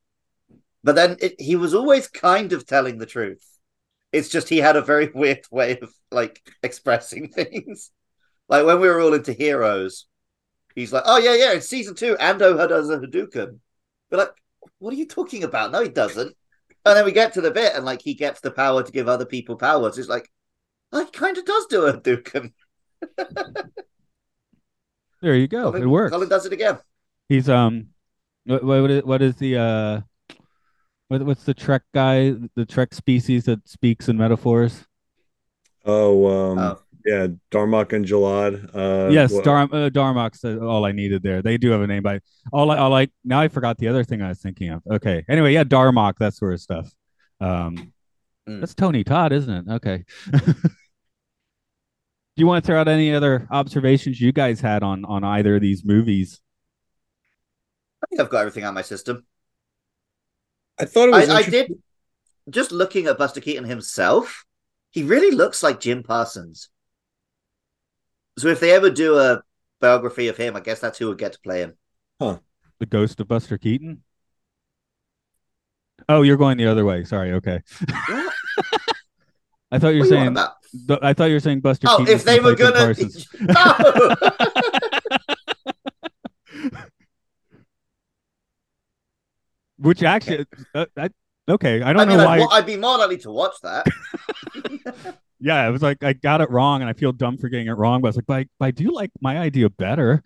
But 0.84 0.94
then 0.94 1.16
it, 1.20 1.40
he 1.40 1.56
was 1.56 1.74
always 1.74 2.08
kind 2.08 2.52
of 2.52 2.66
telling 2.66 2.98
the 2.98 3.06
truth. 3.06 3.44
It's 4.12 4.28
just 4.28 4.48
he 4.48 4.58
had 4.58 4.76
a 4.76 4.82
very 4.82 5.10
weird 5.14 5.46
way 5.50 5.78
of 5.80 5.92
like 6.10 6.40
expressing 6.62 7.28
things. 7.32 7.90
Like 8.48 8.64
when 8.64 8.80
we 8.80 8.88
were 8.88 9.00
all 9.00 9.14
into 9.14 9.32
heroes, 9.32 10.06
he's 10.77 10.93
like, 10.93 11.03
"Oh 11.07 11.18
yeah, 11.18 11.35
yeah, 11.35 11.53
in 11.55 11.61
season 11.61 11.97
two, 11.97 12.14
Ando 12.16 12.57
does 12.68 12.89
a 12.89 12.99
Hadouken." 12.99 13.59
We're 14.11 14.18
like, 14.18 14.31
"What 14.79 14.95
are 14.95 14.97
you 14.97 15.07
talking 15.07 15.43
about?" 15.43 15.72
No, 15.72 15.83
he 15.83 15.89
doesn't. 15.89 16.37
And 16.85 16.97
then 16.97 17.05
we 17.05 17.11
get 17.11 17.33
to 17.35 17.41
the 17.41 17.51
bit, 17.51 17.74
and 17.74 17.85
like 17.85 18.01
he 18.01 18.14
gets 18.14 18.41
the 18.41 18.53
power 18.53 18.85
to 18.85 18.93
give 18.93 19.09
other 19.09 19.27
people 19.27 19.57
powers. 19.57 19.99
It's 19.99 20.09
like, 20.09 20.31
oh, 20.93 21.05
he 21.05 21.11
kind 21.11 21.37
of 21.37 21.45
does 21.45 21.66
do 21.66 21.87
a 21.87 21.95
Hadouken. 21.95 22.53
there 25.20 25.35
you 25.35 25.49
go. 25.49 25.72
Colin, 25.72 25.83
it 25.83 25.87
works. 25.87 26.12
Colin 26.12 26.29
does 26.29 26.47
it 26.47 26.53
again. 26.53 26.79
He's 27.29 27.49
um, 27.49 27.89
what 28.45 28.62
what 28.62 28.91
is, 28.91 29.03
what 29.03 29.22
is 29.22 29.35
the 29.37 29.57
uh, 29.59 30.01
what, 31.09 31.22
what's 31.22 31.45
the 31.45 31.55
Trek 31.55 31.83
guy? 31.93 32.35
The 32.55 32.66
Trek 32.66 32.95
species 32.95 33.47
that 33.47 33.68
speaks 33.68 34.09
in 34.09 34.16
metaphors. 34.16 34.87
Oh, 35.85 36.53
um, 36.53 36.59
Oh. 36.59 36.81
Yeah, 37.07 37.28
Darmok 37.50 37.92
and 37.92 38.04
Jalad. 38.04 38.74
Uh, 38.74 39.11
yes, 39.11 39.32
wha- 39.32 39.40
Dar- 39.42 39.62
uh, 39.62 39.88
Darmok's 39.90 40.44
uh, 40.44 40.59
all 40.59 40.84
I 40.84 40.92
needed 40.92 41.22
there. 41.22 41.40
They 41.40 41.57
do 41.57 41.70
have 41.70 41.80
a 41.80 41.86
name, 41.86 42.02
but 42.02 42.22
all 42.52 42.70
I, 42.70 42.78
all 42.78 42.92
I 42.94 43.09
now 43.24 43.40
I 43.40 43.48
forgot 43.48 43.78
the 43.78 43.88
other 43.88 44.04
thing 44.04 44.20
I 44.22 44.28
was 44.28 44.40
thinking 44.40 44.70
of. 44.70 44.82
Okay, 44.90 45.24
anyway, 45.28 45.52
yeah, 45.54 45.64
Darmok, 45.64 46.18
that 46.18 46.34
sort 46.34 46.52
of 46.54 46.61
stuff. 46.61 46.90
Um, 47.40 47.92
Mm. 48.48 48.61
that's 48.61 48.76
Tony 48.76 49.02
Todd, 49.02 49.32
isn't 49.32 49.52
it? 49.68 49.72
Okay. 49.74 50.04
do 50.32 50.40
you 52.36 52.46
want 52.46 52.64
to 52.64 52.66
throw 52.66 52.80
out 52.80 52.86
any 52.86 53.12
other 53.12 53.48
observations 53.50 54.20
you 54.20 54.30
guys 54.30 54.61
had 54.61 54.84
on 54.84 55.04
on 55.04 55.24
either 55.24 55.57
of 55.57 55.62
these 55.62 55.84
movies? 55.84 56.40
I 58.02 58.07
think 58.09 58.20
I've 58.20 58.30
got 58.30 58.40
everything 58.40 58.64
on 58.64 58.74
my 58.74 58.82
system. 58.82 59.26
I 60.78 60.84
thought 60.84 61.09
it 61.09 61.12
was. 61.12 61.28
I, 61.28 61.38
I 61.38 61.42
did 61.42 61.72
just 62.48 62.70
looking 62.70 63.07
at 63.07 63.18
Buster 63.18 63.40
Keaton 63.40 63.64
himself, 63.64 64.44
he 64.90 65.02
really 65.02 65.34
looks 65.34 65.62
like 65.62 65.80
Jim 65.80 66.02
Parsons. 66.02 66.68
So 68.39 68.49
if 68.49 68.61
they 68.61 68.72
ever 68.72 68.91
do 68.91 69.18
a 69.18 69.43
biography 69.80 70.28
of 70.28 70.37
him, 70.37 70.57
I 70.57 70.61
guess 70.61 70.80
that's 70.80 70.99
who 70.99 71.09
would 71.09 71.18
get 71.18 71.32
to 71.32 71.41
play 71.41 71.61
him. 71.61 71.74
Huh. 72.20 72.39
The 72.78 72.87
Ghost 72.87 73.20
of 73.20 73.28
Buster 73.28 73.57
Keaton. 73.59 74.03
Oh, 76.09 76.22
you're 76.22 76.37
going 76.37 76.59
the 76.59 76.66
other 76.66 76.84
way. 76.84 77.05
Sorry. 77.05 77.32
Okay. 77.32 77.61
I 79.70 79.78
thought 79.78 79.95
you 79.95 80.01
were 80.01 80.07
are 80.07 80.24
you 80.24 80.34
saying. 80.34 80.37
I 81.03 81.12
thought 81.14 81.24
you 81.24 81.34
were 81.34 81.41
saying 81.41 81.61
Buster 81.61 81.89
Oh, 81.91 81.99
Keaton. 81.99 82.14
if 82.14 82.24
they 82.24 82.39
were 82.41 82.55
gonna 82.55 82.95
no! 83.41 84.14
Which 89.78 90.03
actually, 90.03 90.47
uh, 90.74 90.87
I, 90.97 91.11
okay, 91.49 91.82
I 91.82 91.93
don't 91.93 92.03
I 92.03 92.05
mean, 92.07 92.16
know 92.18 92.28
I'd, 92.28 92.41
why. 92.41 92.47
I'd 92.53 92.66
be 92.66 92.76
more 92.76 92.99
likely 92.99 93.18
to 93.18 93.30
watch 93.30 93.55
that. 93.62 93.87
Yeah, 95.41 95.66
it 95.68 95.70
was 95.70 95.82
like 95.82 96.03
I 96.03 96.12
got 96.12 96.41
it 96.41 96.51
wrong, 96.51 96.80
and 96.80 96.89
I 96.89 96.93
feel 96.93 97.12
dumb 97.12 97.39
for 97.39 97.49
getting 97.49 97.68
it 97.68 97.72
wrong. 97.72 98.01
But 98.01 98.09
I 98.09 98.11
was 98.11 98.16
like, 98.16 98.26
but 98.26 98.37
I, 98.37 98.47
but 98.59 98.66
I 98.66 98.70
do 98.70 98.93
like 98.93 99.11
my 99.20 99.39
idea 99.39 99.70
better. 99.70 100.22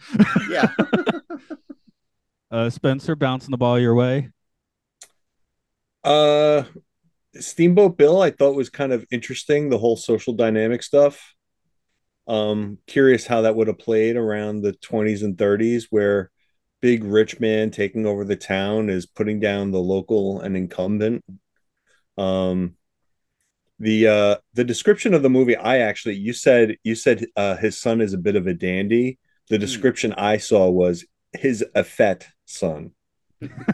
Yeah. 0.48 0.68
Uh, 2.52 2.68
Spencer, 2.68 3.14
bouncing 3.14 3.52
the 3.52 3.56
ball 3.56 3.78
your 3.78 3.94
way. 3.94 4.28
Uh, 6.02 6.64
Steamboat 7.36 7.96
Bill, 7.96 8.20
I 8.20 8.30
thought 8.30 8.56
was 8.56 8.70
kind 8.70 8.92
of 8.92 9.06
interesting. 9.12 9.70
The 9.70 9.78
whole 9.78 9.96
social 9.96 10.34
dynamic 10.34 10.82
stuff. 10.82 11.34
Um, 12.26 12.78
curious 12.86 13.26
how 13.26 13.42
that 13.42 13.54
would 13.54 13.68
have 13.68 13.78
played 13.78 14.16
around 14.16 14.62
the 14.62 14.72
20s 14.72 15.22
and 15.22 15.36
30s, 15.36 15.86
where 15.90 16.30
big 16.80 17.04
rich 17.04 17.38
man 17.40 17.70
taking 17.70 18.06
over 18.06 18.24
the 18.24 18.36
town 18.36 18.88
is 18.88 19.06
putting 19.06 19.38
down 19.38 19.70
the 19.70 19.80
local 19.80 20.40
and 20.40 20.56
incumbent. 20.56 21.24
Um, 22.18 22.76
the 23.80 24.06
uh, 24.06 24.36
the 24.54 24.62
description 24.64 25.14
of 25.14 25.22
the 25.22 25.30
movie, 25.30 25.56
I 25.56 25.78
actually 25.78 26.16
you 26.16 26.34
said 26.34 26.76
you 26.84 26.94
said 26.94 27.24
uh, 27.34 27.56
his 27.56 27.80
son 27.80 28.00
is 28.00 28.12
a 28.12 28.18
bit 28.18 28.36
of 28.36 28.46
a 28.46 28.54
dandy. 28.54 29.18
The 29.48 29.58
description 29.58 30.12
I 30.12 30.36
saw 30.36 30.70
was 30.70 31.04
his 31.32 31.64
effete 31.74 32.28
son, 32.44 32.92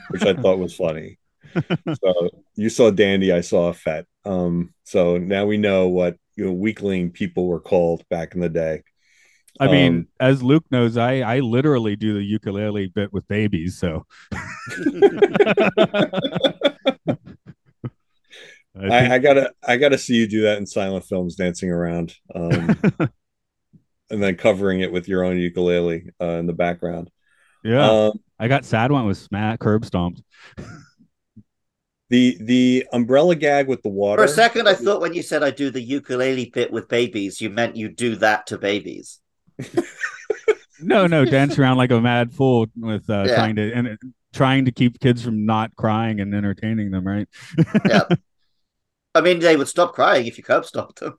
which 0.08 0.22
I 0.22 0.34
thought 0.34 0.58
was 0.58 0.74
funny. 0.74 1.18
so 2.04 2.30
you 2.54 2.68
saw 2.70 2.90
dandy, 2.90 3.32
I 3.32 3.40
saw 3.40 3.70
effete. 3.70 4.06
Um, 4.24 4.72
so 4.84 5.18
now 5.18 5.44
we 5.44 5.56
know 5.58 5.88
what 5.88 6.16
you 6.36 6.46
know 6.46 6.52
weakling 6.52 7.10
people 7.10 7.48
were 7.48 7.60
called 7.60 8.04
back 8.08 8.34
in 8.34 8.40
the 8.40 8.48
day. 8.48 8.84
I 9.58 9.68
mean, 9.68 9.92
Um, 9.92 10.08
as 10.20 10.42
Luke 10.42 10.64
knows, 10.70 10.96
I 10.96 11.20
I 11.20 11.40
literally 11.40 11.96
do 11.96 12.14
the 12.14 12.22
ukulele 12.22 12.86
bit 12.86 13.12
with 13.12 13.26
babies. 13.26 13.78
So 13.78 14.06
I 18.78 18.86
I, 18.86 19.00
think- 19.00 19.12
I 19.12 19.18
gotta 19.18 19.52
I 19.66 19.76
gotta 19.76 19.98
see 19.98 20.14
you 20.14 20.26
do 20.28 20.42
that 20.42 20.58
in 20.58 20.66
silent 20.66 21.04
films, 21.04 21.34
dancing 21.36 21.70
around, 21.70 22.14
um, 22.34 22.76
and 24.10 24.22
then 24.22 24.36
covering 24.36 24.80
it 24.80 24.92
with 24.92 25.08
your 25.08 25.24
own 25.24 25.38
ukulele 25.38 26.10
uh, 26.20 26.26
in 26.38 26.46
the 26.46 26.52
background. 26.52 27.10
yeah, 27.64 27.88
Um, 27.90 28.20
I 28.38 28.48
got 28.48 28.64
sad 28.64 28.92
one 28.92 29.06
with 29.06 29.16
smack 29.18 29.60
curb 29.60 29.84
stomped. 29.84 30.22
the 32.10 32.36
the 32.40 32.86
umbrella 32.92 33.34
gag 33.34 33.66
with 33.68 33.82
the 33.82 33.88
water. 33.88 34.20
For 34.20 34.24
a 34.26 34.28
second, 34.34 34.68
I 34.68 34.74
thought 34.74 35.00
when 35.00 35.14
you 35.14 35.22
said 35.22 35.42
I 35.42 35.50
do 35.50 35.70
the 35.70 35.80
ukulele 35.82 36.50
bit 36.52 36.70
with 36.70 36.88
babies, 36.88 37.40
you 37.40 37.50
meant 37.50 37.76
you 37.76 37.88
do 37.88 38.16
that 38.16 38.46
to 38.48 38.58
babies. 38.58 39.20
No, 40.78 41.06
no, 41.06 41.24
dance 41.24 41.58
around 41.58 41.78
like 41.78 41.90
a 41.90 41.98
mad 42.02 42.34
fool 42.34 42.66
with 42.76 43.08
uh, 43.08 43.24
Yeah. 43.26 43.34
trying 43.34 43.56
to 43.56 43.72
and 43.72 43.98
trying 44.34 44.66
to 44.66 44.72
keep 44.72 45.00
kids 45.00 45.24
from 45.24 45.46
not 45.46 45.74
crying 45.74 46.20
and 46.20 46.34
entertaining 46.34 46.90
them. 46.90 47.06
Right? 47.06 47.26
Yeah. 47.88 48.02
I 49.16 49.20
mean, 49.22 49.40
they 49.40 49.56
would 49.56 49.68
stop 49.68 49.94
crying 49.94 50.26
if 50.26 50.38
you 50.38 50.44
curb 50.44 50.64
stopped 50.64 51.00
them. 51.00 51.18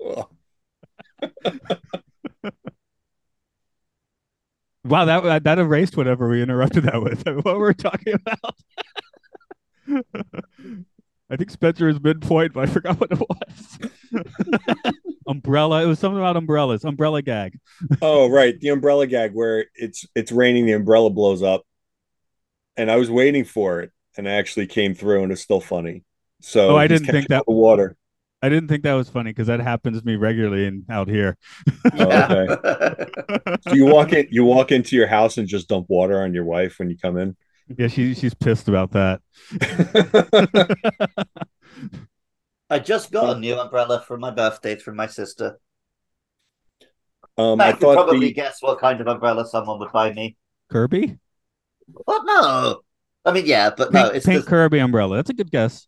Wow, 4.86 5.04
that 5.04 5.42
that 5.44 5.58
erased 5.58 5.96
whatever 5.96 6.28
we 6.28 6.42
interrupted 6.42 6.84
that 6.84 7.02
with. 7.02 7.26
What 7.44 7.58
were 7.58 7.68
we 7.68 7.74
talking 7.74 8.14
about? 8.14 8.54
I 11.28 11.36
think 11.36 11.50
Spencer 11.50 11.88
is 11.88 12.00
midpoint, 12.00 12.52
but 12.52 12.68
I 12.68 12.72
forgot 12.72 13.00
what 13.00 13.10
it 13.10 13.18
was. 13.18 13.78
umbrella. 15.26 15.82
It 15.82 15.86
was 15.86 15.98
something 15.98 16.18
about 16.18 16.36
umbrellas. 16.36 16.84
Umbrella 16.84 17.20
gag. 17.20 17.58
Oh 18.00 18.28
right, 18.28 18.58
the 18.60 18.68
umbrella 18.68 19.08
gag 19.08 19.32
where 19.34 19.66
it's 19.74 20.06
it's 20.14 20.30
raining, 20.30 20.66
the 20.66 20.72
umbrella 20.72 21.10
blows 21.10 21.42
up, 21.42 21.64
and 22.76 22.88
I 22.88 22.94
was 22.96 23.10
waiting 23.10 23.44
for 23.44 23.80
it, 23.80 23.90
and 24.16 24.26
actually 24.28 24.66
came 24.66 24.94
through, 24.94 25.22
and 25.24 25.32
it's 25.32 25.42
still 25.42 25.60
funny. 25.60 26.02
So 26.40 26.70
Oh, 26.70 26.76
I 26.76 26.82
he's 26.84 27.00
didn't 27.00 27.06
think 27.06 27.14
catching 27.28 27.36
that- 27.36 27.44
the 27.46 27.52
water. 27.54 27.96
I 28.42 28.50
didn't 28.50 28.68
think 28.68 28.82
that 28.82 28.92
was 28.92 29.08
funny 29.08 29.30
because 29.30 29.46
that 29.46 29.60
happens 29.60 29.98
to 29.98 30.06
me 30.06 30.14
regularly 30.16 30.66
in 30.66 30.84
out 30.90 31.08
here. 31.08 31.38
Oh, 31.94 32.04
okay. 32.04 33.06
So 33.62 33.74
you 33.74 33.86
walk 33.86 34.12
in, 34.12 34.28
you 34.30 34.44
walk 34.44 34.70
into 34.70 34.94
your 34.94 35.06
house 35.06 35.38
and 35.38 35.48
just 35.48 35.68
dump 35.68 35.86
water 35.88 36.20
on 36.22 36.34
your 36.34 36.44
wife 36.44 36.78
when 36.78 36.90
you 36.90 36.98
come 36.98 37.16
in. 37.16 37.34
Yeah, 37.76 37.88
she 37.88 38.14
she's 38.14 38.34
pissed 38.34 38.68
about 38.68 38.92
that. 38.92 39.20
I 42.70 42.78
just 42.78 43.10
got 43.10 43.36
a 43.36 43.40
new 43.40 43.58
umbrella 43.58 44.04
for 44.06 44.18
my 44.18 44.30
birthday 44.30 44.76
from 44.76 44.96
my 44.96 45.06
sister. 45.06 45.58
um, 47.38 47.60
I, 47.60 47.68
I 47.68 47.72
could 47.72 47.80
thought 47.80 47.94
probably 47.94 48.20
the 48.20 48.32
guess 48.34 48.58
what 48.60 48.78
kind 48.78 49.00
of 49.00 49.06
umbrella 49.06 49.46
someone 49.46 49.78
would 49.78 49.92
buy 49.92 50.12
me. 50.12 50.36
Kirby? 50.70 51.18
What? 52.04 52.22
No. 52.26 52.80
I 53.26 53.32
mean, 53.32 53.44
yeah, 53.46 53.70
but 53.76 53.92
no, 53.92 54.04
Pink, 54.04 54.14
it's 54.14 54.26
pink 54.26 54.36
just, 54.38 54.48
Kirby 54.48 54.78
umbrella. 54.78 55.16
That's 55.16 55.30
a 55.30 55.34
good 55.34 55.50
guess. 55.50 55.86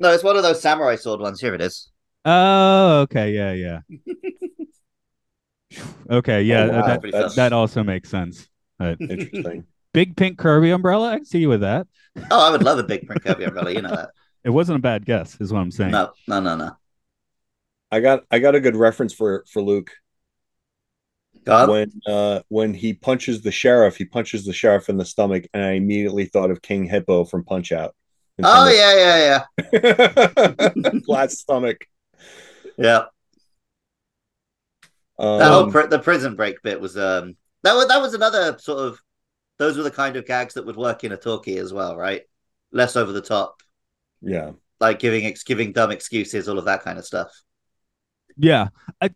no, 0.00 0.10
it's 0.12 0.24
one 0.24 0.36
of 0.36 0.42
those 0.42 0.60
samurai 0.60 0.96
sword 0.96 1.20
ones. 1.20 1.40
Here 1.40 1.54
it 1.54 1.60
is. 1.62 1.90
Oh, 2.24 3.00
okay, 3.02 3.32
yeah, 3.32 3.52
yeah. 3.52 3.80
okay, 6.10 6.42
yeah, 6.42 6.64
Oh, 6.64 6.68
wow, 6.80 6.86
that 6.86 7.02
that's- 7.02 7.34
that 7.36 7.52
also 7.52 7.82
makes 7.82 8.08
sense. 8.10 8.48
But 8.78 8.98
interesting. 9.00 9.64
big 9.92 10.16
pink 10.16 10.38
Kirby 10.38 10.70
umbrella, 10.70 11.10
I 11.12 11.16
can 11.16 11.24
see 11.24 11.38
you 11.38 11.48
with 11.48 11.60
that. 11.60 11.86
Oh, 12.30 12.46
I 12.46 12.50
would 12.50 12.62
love 12.62 12.78
a 12.78 12.82
big 12.82 13.06
print 13.06 13.24
Kirby 13.24 13.44
umbrella. 13.44 13.70
You 13.72 13.82
know 13.82 13.90
that. 13.90 14.10
It 14.44 14.50
wasn't 14.50 14.78
a 14.78 14.82
bad 14.82 15.06
guess, 15.06 15.40
is 15.40 15.52
what 15.52 15.60
I'm 15.60 15.70
saying. 15.70 15.92
No, 15.92 16.10
no, 16.26 16.40
no, 16.40 16.56
no. 16.56 16.72
I 17.92 18.00
got 18.00 18.24
I 18.28 18.40
got 18.40 18.56
a 18.56 18.60
good 18.60 18.74
reference 18.74 19.14
for 19.14 19.44
for 19.48 19.62
Luke 19.62 19.92
Go 21.44 21.66
when 21.66 21.92
uh 22.06 22.40
when 22.48 22.74
he 22.74 22.94
punches 22.94 23.42
the 23.42 23.52
sheriff, 23.52 23.96
he 23.96 24.04
punches 24.04 24.44
the 24.44 24.52
sheriff 24.52 24.88
in 24.88 24.96
the 24.96 25.04
stomach, 25.04 25.46
and 25.54 25.62
I 25.62 25.72
immediately 25.72 26.26
thought 26.26 26.50
of 26.50 26.62
King 26.62 26.84
Hippo 26.84 27.24
from 27.24 27.44
Punch 27.44 27.72
Out. 27.72 27.94
Oh 28.42 28.68
yeah, 28.68 28.94
yeah, 28.96 29.44
yeah, 29.72 30.70
flat 31.06 31.30
stomach. 31.32 31.86
yeah. 32.76 33.06
That 35.36 35.50
whole 35.50 35.66
Um, 35.66 35.70
pri- 35.70 35.86
the 35.86 35.98
prison 35.98 36.36
break 36.36 36.62
bit 36.62 36.80
was 36.80 36.96
um 36.96 37.36
that 37.62 37.74
was 37.74 37.88
that 37.88 38.00
was 38.00 38.14
another 38.14 38.58
sort 38.58 38.80
of 38.80 39.00
those 39.58 39.76
were 39.76 39.82
the 39.84 39.90
kind 39.90 40.16
of 40.16 40.26
gags 40.26 40.54
that 40.54 40.66
would 40.66 40.76
work 40.76 41.04
in 41.04 41.12
a 41.12 41.16
talkie 41.16 41.58
as 41.58 41.72
well, 41.72 41.96
right? 41.96 42.22
Less 42.72 42.96
over 42.96 43.12
the 43.12 43.22
top, 43.22 43.62
yeah, 44.22 44.52
like 44.80 44.98
giving 44.98 45.24
ex- 45.26 45.44
giving 45.44 45.72
dumb 45.72 45.90
excuses, 45.90 46.48
all 46.48 46.58
of 46.58 46.66
that 46.66 46.82
kind 46.82 46.98
of 46.98 47.04
stuff. 47.06 47.30
Yeah. 48.36 48.68
I 49.00 49.10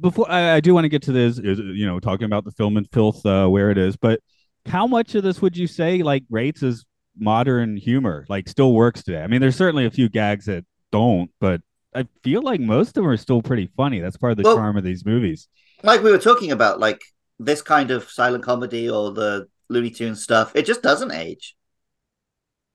before 0.00 0.30
I, 0.30 0.56
I 0.56 0.60
do 0.60 0.74
want 0.74 0.84
to 0.84 0.88
get 0.88 1.02
to 1.02 1.12
this, 1.12 1.38
is 1.38 1.58
you 1.58 1.86
know, 1.86 1.98
talking 2.00 2.26
about 2.26 2.44
the 2.44 2.52
film 2.52 2.76
and 2.76 2.88
filth 2.90 3.24
uh, 3.26 3.46
where 3.48 3.70
it 3.70 3.78
is, 3.78 3.96
but 3.96 4.20
how 4.66 4.86
much 4.86 5.14
of 5.14 5.22
this 5.22 5.40
would 5.40 5.56
you 5.56 5.66
say 5.66 6.02
like 6.02 6.24
rates 6.30 6.62
as 6.62 6.84
modern 7.18 7.76
humor, 7.76 8.26
like 8.28 8.48
still 8.48 8.72
works 8.74 9.02
today? 9.02 9.22
I 9.22 9.26
mean, 9.26 9.40
there's 9.40 9.56
certainly 9.56 9.86
a 9.86 9.90
few 9.90 10.08
gags 10.08 10.46
that 10.46 10.64
don't, 10.92 11.30
but 11.40 11.60
I 11.94 12.06
feel 12.22 12.42
like 12.42 12.60
most 12.60 12.88
of 12.88 12.94
them 12.94 13.08
are 13.08 13.16
still 13.16 13.42
pretty 13.42 13.68
funny. 13.76 14.00
That's 14.00 14.16
part 14.16 14.32
of 14.32 14.36
the 14.36 14.44
Well- 14.44 14.56
charm 14.56 14.76
of 14.76 14.84
these 14.84 15.04
movies. 15.04 15.48
Like 15.82 16.02
we 16.02 16.10
were 16.10 16.18
talking 16.18 16.52
about, 16.52 16.78
like 16.78 17.00
this 17.38 17.62
kind 17.62 17.90
of 17.90 18.10
silent 18.10 18.44
comedy 18.44 18.88
or 18.88 19.12
the 19.12 19.48
Looney 19.70 19.90
Tunes 19.90 20.22
stuff, 20.22 20.54
it 20.54 20.66
just 20.66 20.82
doesn't 20.82 21.10
age. 21.10 21.56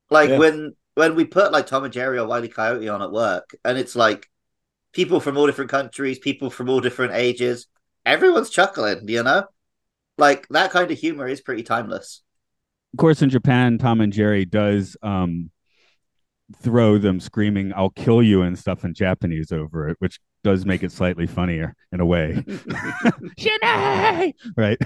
Like 0.09 0.29
Yeah. 0.31 0.39
when 0.39 0.73
when 0.95 1.15
we 1.15 1.25
put 1.25 1.51
like 1.51 1.67
Tom 1.67 1.83
and 1.83 1.91
Jerry 1.93 2.17
or 2.17 2.25
Wiley 2.25 2.47
Coyote 2.47 2.87
on 2.87 3.01
at 3.01 3.11
work, 3.11 3.53
and 3.65 3.77
it's 3.77 3.95
like 3.95 4.27
people 4.95 5.19
from 5.19 5.37
all 5.37 5.45
different 5.45 5.69
countries, 5.69 6.17
people 6.17 6.49
from 6.49 6.69
all 6.69 6.79
different 6.79 7.13
ages, 7.13 7.67
everyone's 8.05 8.49
chuckling, 8.49 9.07
you 9.07 9.21
know? 9.21 9.43
Like 10.17 10.47
that 10.47 10.71
kind 10.71 10.89
of 10.89 10.97
humor 10.97 11.27
is 11.27 11.41
pretty 11.41 11.61
timeless. 11.61 12.23
Of 12.93 12.99
course, 12.99 13.21
in 13.21 13.29
Japan, 13.29 13.77
Tom 13.77 13.99
and 13.99 14.13
Jerry 14.13 14.45
does 14.45 14.95
um 15.03 15.51
throw 16.61 16.97
them 16.97 17.19
screaming 17.19 17.73
"I'll 17.75 17.89
kill 17.89 18.23
you" 18.23 18.41
and 18.41 18.57
stuff 18.57 18.85
in 18.85 18.93
Japanese 18.93 19.51
over 19.51 19.89
it, 19.89 19.97
which 19.99 20.19
does 20.43 20.65
make 20.65 20.83
it 20.83 20.93
slightly 20.93 21.27
funnier 21.27 21.75
in 21.91 21.99
a 21.99 22.05
way. 22.05 22.33
Shinai! 23.37 24.33
Right. 24.55 24.77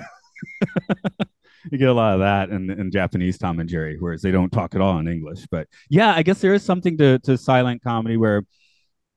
you 1.72 1.78
get 1.78 1.89
a 1.89 1.93
lot 1.93 2.14
of 2.14 2.22
that 2.22 2.49
in, 2.49 2.72
in 2.72 2.89
Japanese 2.89 3.38
Tom 3.38 3.60
and 3.60 3.70
Jerry, 3.70 3.97
whereas 3.99 4.24
they 4.24 4.32
don't 4.32 4.51
talk 4.51 4.74
at 4.74 4.82
all 4.82 4.97
in 4.97 5.07
English. 5.07 5.45
But 5.51 5.68
yeah, 5.89 6.16
I 6.16 6.24
guess 6.24 6.39
there 6.39 6.53
is 6.55 6.64
something 6.64 6.97
to, 6.97 7.20
to 7.20 7.38
silent 7.38 7.84
comedy 7.84 8.18
where 8.18 8.43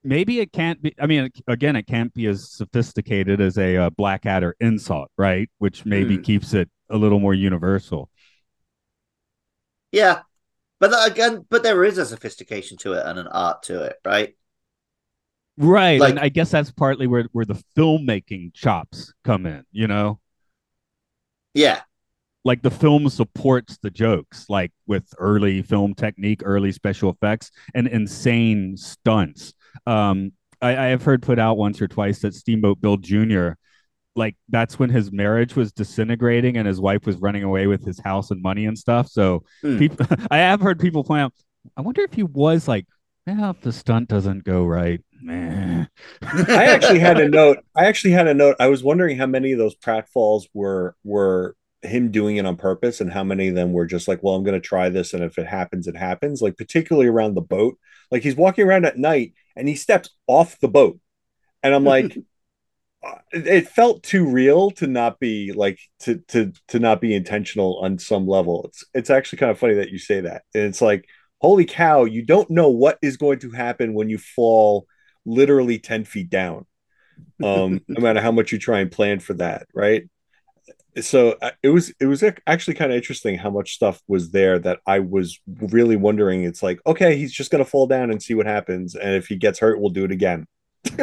maybe 0.05 0.41
it 0.41 0.53
can't 0.53 0.81
be. 0.83 0.95
I 1.01 1.07
mean, 1.07 1.31
again, 1.47 1.77
it 1.77 1.87
can't 1.87 2.13
be 2.15 2.27
as 2.27 2.51
sophisticated 2.51 3.41
as 3.41 3.59
a 3.59 3.77
uh, 3.77 3.91
Blackadder 3.91 4.57
insult, 4.61 5.11
right? 5.17 5.51
Which 5.59 5.85
maybe 5.85 6.17
Hmm. 6.17 6.23
keeps 6.23 6.55
it 6.55 6.71
a 6.91 6.97
little 6.97 7.21
more 7.21 7.35
universal. 7.35 8.11
Yeah. 9.93 10.23
But 10.81 10.93
again, 11.11 11.47
but 11.49 11.63
there 11.63 11.85
is 11.85 11.99
a 11.99 12.07
sophistication 12.07 12.77
to 12.79 12.95
it 12.95 13.07
and 13.07 13.19
an 13.19 13.29
art 13.29 13.63
to 13.65 13.83
it, 13.85 13.97
right? 14.05 14.35
Right. 15.57 16.01
Like- 16.01 16.11
and 16.11 16.19
I 16.19 16.29
guess 16.29 16.51
that's 16.51 16.73
partly 16.73 17.07
where, 17.07 17.29
where 17.33 17.45
the 17.45 17.63
filmmaking 17.77 18.55
chops 18.55 19.13
come 19.23 19.47
in, 19.47 19.65
you 19.71 19.87
know? 19.87 20.19
Yeah. 21.55 21.83
like 22.45 22.63
the 22.63 22.71
film 22.73 23.09
supports 23.09 23.79
the 23.83 23.91
jokes, 23.91 24.47
like 24.49 24.73
with 24.89 25.05
early 25.19 25.63
film 25.63 25.95
technique, 25.95 26.41
early 26.45 26.73
special 26.73 27.09
effects, 27.11 27.53
and 27.73 27.87
insane 27.87 28.77
stunts. 28.77 29.55
Um, 29.87 30.33
I, 30.61 30.71
I 30.77 30.85
have 30.87 31.03
heard 31.03 31.23
put 31.23 31.39
out 31.39 31.57
once 31.57 31.81
or 31.83 31.89
twice 31.89 32.21
that 32.21 32.35
Steamboat 32.35 32.81
Bill 32.81 32.97
Jr. 32.97 33.59
Like 34.15 34.37
that's 34.49 34.79
when 34.79 34.91
his 34.91 35.11
marriage 35.11 35.57
was 35.57 35.73
disintegrating 35.73 36.57
and 36.59 36.67
his 36.69 36.81
wife 36.81 37.07
was 37.07 37.17
running 37.17 37.45
away 37.45 37.67
with 37.67 37.85
his 37.85 37.99
house 38.01 38.31
and 38.31 38.43
money 38.43 38.67
and 38.67 38.79
stuff. 38.79 39.09
So 39.09 39.45
Hmm. 39.63 39.79
people, 39.79 40.07
I 40.31 40.39
have 40.39 40.61
heard 40.61 40.79
people 40.81 41.05
point 41.05 41.23
out. 41.23 41.33
I 41.77 41.81
wonder 41.83 42.03
if 42.03 42.13
he 42.13 42.23
was 42.23 42.69
like 42.69 42.87
yeah, 43.27 43.51
if 43.51 43.61
the 43.61 43.73
stunt 43.73 44.09
doesn't 44.09 44.45
go 44.45 44.65
right, 44.67 45.01
man. 45.21 45.89
I 46.55 46.67
actually 46.67 46.99
had 46.99 47.19
a 47.21 47.25
note. 47.29 47.59
I 47.75 47.87
actually 47.87 48.13
had 48.13 48.27
a 48.29 48.35
note. 48.35 48.57
I 48.61 48.69
was 48.69 48.83
wondering 48.83 49.17
how 49.19 49.27
many 49.27 49.53
of 49.53 49.59
those 49.59 49.77
pratfalls 49.77 50.45
were 50.55 50.97
were 51.05 51.57
him 51.83 52.11
doing 52.11 52.37
it 52.37 52.47
on 52.47 52.57
purpose 52.57 53.01
and 53.01 53.13
how 53.13 53.25
many 53.25 53.49
of 53.49 53.55
them 53.55 53.73
were 53.73 53.87
just 53.87 54.07
like, 54.07 54.23
well, 54.23 54.35
I'm 54.37 54.45
going 54.45 54.61
to 54.61 54.67
try 54.67 54.89
this. 54.89 55.15
And 55.15 55.25
if 55.25 55.37
it 55.39 55.47
happens, 55.49 55.89
it 55.89 55.97
happens. 55.97 56.41
Like, 56.41 56.57
particularly 56.57 57.09
around 57.09 57.35
the 57.35 57.41
boat. 57.41 57.77
Like, 58.11 58.23
he's 58.23 58.37
walking 58.37 58.65
around 58.67 58.85
at 58.85 58.99
night 58.99 59.33
and 59.57 59.69
he 59.69 59.75
steps 59.75 60.11
off 60.27 60.59
the 60.61 60.69
boat. 60.69 60.99
And 61.63 61.75
I'm 61.75 61.85
like, 61.85 62.17
it 63.33 63.69
felt 63.69 64.03
too 64.03 64.27
real 64.27 64.71
to 64.73 64.87
not 64.87 65.19
be 65.19 65.53
like 65.53 65.79
to 66.01 66.19
to 66.29 66.53
to 66.69 66.79
not 66.79 67.01
be 67.01 67.15
intentional 67.15 67.79
on 67.81 67.99
some 67.99 68.27
level. 68.27 68.65
It's 68.69 68.85
it's 68.95 69.11
actually 69.11 69.39
kind 69.39 69.51
of 69.51 69.59
funny 69.59 69.75
that 69.75 69.91
you 69.91 69.99
say 69.99 70.21
that. 70.21 70.43
And 70.55 70.65
it's 70.65 70.83
like, 70.83 71.07
holy 71.41 71.65
cow, 71.65 72.05
you 72.05 72.25
don't 72.25 72.51
know 72.51 72.69
what 72.69 72.99
is 73.03 73.17
going 73.17 73.41
to 73.41 73.51
happen 73.51 73.95
when 73.95 74.09
you 74.09 74.19
fall 74.19 74.87
literally 75.25 75.79
10 75.79 76.05
feet 76.05 76.31
down. 76.31 76.67
Um, 77.43 77.81
no 77.89 78.01
matter 78.01 78.21
how 78.21 78.33
much 78.33 78.53
you 78.53 78.59
try 78.59 78.81
and 78.81 78.91
plan 78.91 79.21
for 79.21 79.35
that, 79.35 79.67
right? 79.75 80.09
So 81.01 81.37
uh, 81.41 81.53
it 81.63 81.71
was 81.71 81.93
it 82.01 82.07
was 82.07 82.23
actually 82.47 82.75
kind 82.75 82.93
of 82.93 82.97
interesting 82.97 83.39
how 83.39 83.51
much 83.51 83.75
stuff 83.75 84.03
was 84.09 84.31
there 84.31 84.59
that 84.59 84.81
I 84.87 84.99
was 84.99 85.41
really 85.47 85.97
wondering. 85.97 86.45
It's 86.45 86.63
like, 86.63 86.81
okay, 86.87 87.17
he's 87.17 87.33
just 87.33 87.51
gonna 87.51 87.65
fall 87.65 87.87
down 87.87 88.11
and 88.11 88.23
see 88.23 88.35
what 88.35 88.47
happens, 88.47 88.95
and 88.95 89.15
if 89.15 89.27
he 89.27 89.37
gets 89.37 89.59
hurt, 89.59 89.81
we'll 89.81 89.91
do 89.91 90.05
it 90.05 90.13
again. 90.13 90.47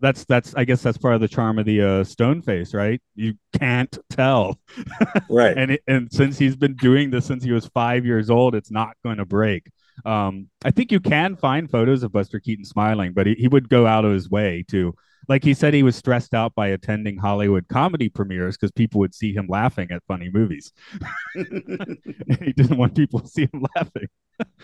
that's 0.00 0.24
that's 0.24 0.54
I 0.54 0.64
guess 0.64 0.82
that's 0.82 0.98
part 0.98 1.14
of 1.14 1.20
the 1.20 1.28
charm 1.28 1.58
of 1.58 1.66
the 1.66 1.82
uh, 1.82 2.04
stone 2.04 2.40
face, 2.40 2.72
right? 2.72 3.00
You 3.14 3.34
can't 3.58 3.96
tell, 4.10 4.58
right? 5.30 5.56
and 5.56 5.72
it, 5.72 5.82
and 5.86 6.12
since 6.12 6.38
he's 6.38 6.56
been 6.56 6.76
doing 6.76 7.10
this 7.10 7.26
since 7.26 7.42
he 7.42 7.52
was 7.52 7.66
five 7.66 8.06
years 8.06 8.30
old, 8.30 8.54
it's 8.54 8.70
not 8.70 8.96
going 9.04 9.18
to 9.18 9.26
break. 9.26 9.66
Um, 10.04 10.48
I 10.64 10.70
think 10.70 10.92
you 10.92 11.00
can 11.00 11.36
find 11.36 11.70
photos 11.70 12.02
of 12.02 12.12
Buster 12.12 12.40
Keaton 12.40 12.64
smiling, 12.64 13.12
but 13.12 13.26
he, 13.26 13.34
he 13.34 13.48
would 13.48 13.68
go 13.68 13.86
out 13.86 14.04
of 14.04 14.12
his 14.12 14.30
way 14.30 14.64
to, 14.68 14.94
like 15.28 15.44
he 15.44 15.54
said, 15.54 15.74
he 15.74 15.82
was 15.82 15.96
stressed 15.96 16.34
out 16.34 16.54
by 16.54 16.68
attending 16.68 17.16
Hollywood 17.18 17.68
comedy 17.68 18.08
premieres 18.08 18.56
because 18.56 18.72
people 18.72 19.00
would 19.00 19.14
see 19.14 19.32
him 19.32 19.46
laughing 19.48 19.90
at 19.90 20.02
funny 20.08 20.30
movies. 20.32 20.72
he 21.34 22.52
didn't 22.52 22.76
want 22.76 22.96
people 22.96 23.20
to 23.20 23.28
see 23.28 23.48
him 23.52 23.64
laughing. 23.76 24.08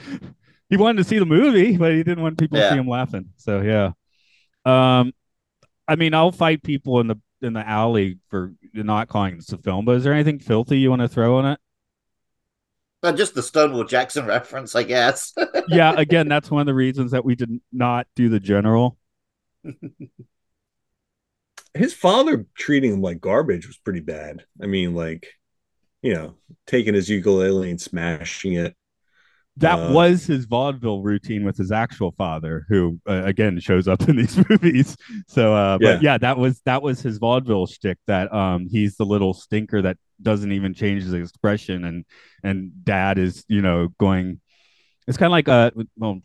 he 0.71 0.77
wanted 0.77 0.99
to 0.99 1.05
see 1.05 1.19
the 1.19 1.27
movie, 1.27 1.77
but 1.77 1.93
he 1.93 2.03
didn't 2.03 2.23
want 2.23 2.39
people 2.39 2.59
yeah. 2.59 2.65
to 2.65 2.71
see 2.71 2.79
him 2.79 2.89
laughing. 2.89 3.31
So 3.37 3.61
yeah. 3.61 3.93
Um, 4.65 5.13
I 5.87 5.97
mean, 5.97 6.15
I'll 6.15 6.33
fight 6.33 6.63
people 6.63 7.01
in 7.01 7.07
the 7.07 7.17
in 7.43 7.53
the 7.53 7.67
alley 7.67 8.19
for 8.29 8.53
not 8.73 9.09
calling 9.09 9.37
this 9.37 9.53
a 9.53 9.59
film. 9.59 9.85
But 9.85 9.97
is 9.97 10.05
there 10.05 10.13
anything 10.13 10.39
filthy 10.39 10.79
you 10.79 10.91
want 10.91 11.03
to 11.03 11.09
throw 11.09 11.37
on 11.37 11.47
it? 11.47 11.61
Uh, 13.03 13.13
just 13.13 13.35
the 13.35 13.43
Stonewall 13.43 13.85
Jackson 13.85 14.27
reference, 14.27 14.75
I 14.75 14.83
guess. 14.83 15.33
yeah, 15.69 15.95
again, 15.97 16.29
that's 16.29 16.51
one 16.51 16.61
of 16.61 16.67
the 16.67 16.75
reasons 16.75 17.13
that 17.13 17.25
we 17.25 17.35
did 17.35 17.61
not 17.73 18.07
do 18.17 18.29
the 18.29 18.41
general. 18.41 18.97
His 21.77 21.95
father 21.95 22.47
treating 22.57 22.93
him 22.93 23.03
like 23.03 23.21
garbage 23.21 23.67
was 23.67 23.79
pretty 23.79 24.01
bad. 24.01 24.45
I 24.63 24.67
mean, 24.67 24.95
like, 24.95 25.27
you 26.03 26.15
know, 26.15 26.35
taking 26.67 26.95
his 26.95 27.09
ukulele 27.09 27.71
and 27.71 27.81
smashing 27.81 28.55
it 28.55 28.77
that 29.59 29.79
uh, 29.79 29.93
was 29.93 30.27
his 30.27 30.45
vaudeville 30.45 31.03
routine 31.03 31.45
with 31.45 31.57
his 31.57 31.73
actual 31.73 32.13
father, 32.13 32.67
who 32.69 33.01
uh, 33.09 33.23
again 33.25 33.59
shows 33.59 33.89
up 33.89 34.03
in 34.09 34.17
these 34.17 34.39
movies. 34.49 34.97
So, 35.29 35.55
uh, 35.55 35.79
but 35.79 36.03
yeah. 36.03 36.13
yeah, 36.13 36.19
that 36.19 36.37
was 36.37 36.61
that 36.67 36.83
was 36.83 37.01
his 37.01 37.19
vaudeville 37.19 37.67
shtick. 37.67 37.99
That 38.07 38.33
um, 38.33 38.69
he's 38.71 38.97
the 38.97 39.07
little 39.07 39.35
stinker 39.35 39.83
that 39.83 39.97
doesn't 40.21 40.53
even 40.53 40.75
change 40.75 41.05
his 41.05 41.15
expression, 41.15 41.85
and 41.85 42.05
and 42.43 42.85
dad 42.85 43.19
is 43.19 43.45
you 43.49 43.63
know 43.63 43.89
going. 43.99 44.41
It's 45.09 45.17
kind 45.17 45.29
of 45.29 45.33
like 45.33 45.49
a 45.49 45.53
uh, 45.53 45.83
well, 45.97 46.21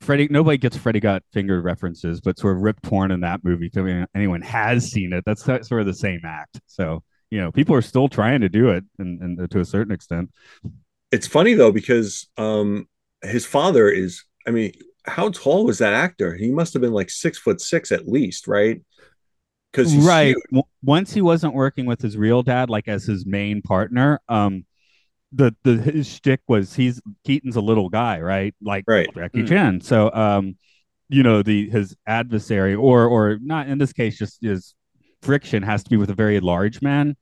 Freddie. 0.00 0.28
Nobody 0.28 0.58
gets 0.58 0.76
Freddie 0.76 1.00
got 1.00 1.22
finger 1.32 1.60
references, 1.60 2.20
but 2.20 2.38
sort 2.38 2.56
of 2.56 2.62
Rip 2.62 2.80
Torn 2.82 3.10
in 3.10 3.20
that 3.20 3.44
movie. 3.44 3.70
If 3.72 4.06
anyone 4.14 4.42
has 4.42 4.90
seen 4.90 5.12
it, 5.12 5.24
that's 5.24 5.44
sort 5.44 5.72
of 5.72 5.86
the 5.86 5.94
same 5.94 6.20
act. 6.24 6.60
So 6.66 7.02
you 7.30 7.40
know, 7.40 7.50
people 7.50 7.74
are 7.74 7.82
still 7.82 8.08
trying 8.08 8.40
to 8.42 8.48
do 8.48 8.68
it, 8.68 8.84
and, 8.98 9.20
and 9.20 9.50
to 9.50 9.60
a 9.60 9.64
certain 9.64 9.92
extent 9.92 10.30
it's 11.12 11.26
funny 11.26 11.54
though 11.54 11.72
because 11.72 12.28
um 12.36 12.86
his 13.22 13.46
father 13.46 13.88
is 13.88 14.24
i 14.46 14.50
mean 14.50 14.72
how 15.04 15.30
tall 15.30 15.64
was 15.64 15.78
that 15.78 15.92
actor 15.92 16.34
he 16.34 16.50
must 16.50 16.72
have 16.72 16.82
been 16.82 16.92
like 16.92 17.10
six 17.10 17.38
foot 17.38 17.60
six 17.60 17.92
at 17.92 18.08
least 18.08 18.48
right 18.48 18.82
because 19.70 19.94
right 19.94 20.34
w- 20.50 20.62
once 20.82 21.12
he 21.12 21.20
wasn't 21.20 21.52
working 21.54 21.86
with 21.86 22.00
his 22.00 22.16
real 22.16 22.42
dad 22.42 22.70
like 22.70 22.88
as 22.88 23.04
his 23.04 23.24
main 23.24 23.62
partner 23.62 24.20
um 24.28 24.64
the 25.32 25.54
the 25.64 25.76
his 25.76 26.08
shtick 26.08 26.40
was 26.48 26.74
he's 26.74 27.00
Keaton's 27.24 27.56
a 27.56 27.60
little 27.60 27.88
guy, 27.88 28.20
right? 28.20 28.54
Like 28.60 28.84
right. 28.86 29.08
Jackie 29.14 29.42
mm. 29.42 29.48
Chan. 29.48 29.80
So 29.82 30.12
um, 30.12 30.56
you 31.08 31.22
know, 31.22 31.42
the 31.42 31.68
his 31.70 31.96
adversary 32.06 32.74
or 32.74 33.06
or 33.06 33.38
not 33.40 33.68
in 33.68 33.78
this 33.78 33.92
case, 33.92 34.18
just 34.18 34.42
his 34.42 34.74
friction 35.22 35.62
has 35.62 35.82
to 35.84 35.90
be 35.90 35.96
with 35.96 36.10
a 36.10 36.14
very 36.14 36.40
large 36.40 36.82
man. 36.82 37.16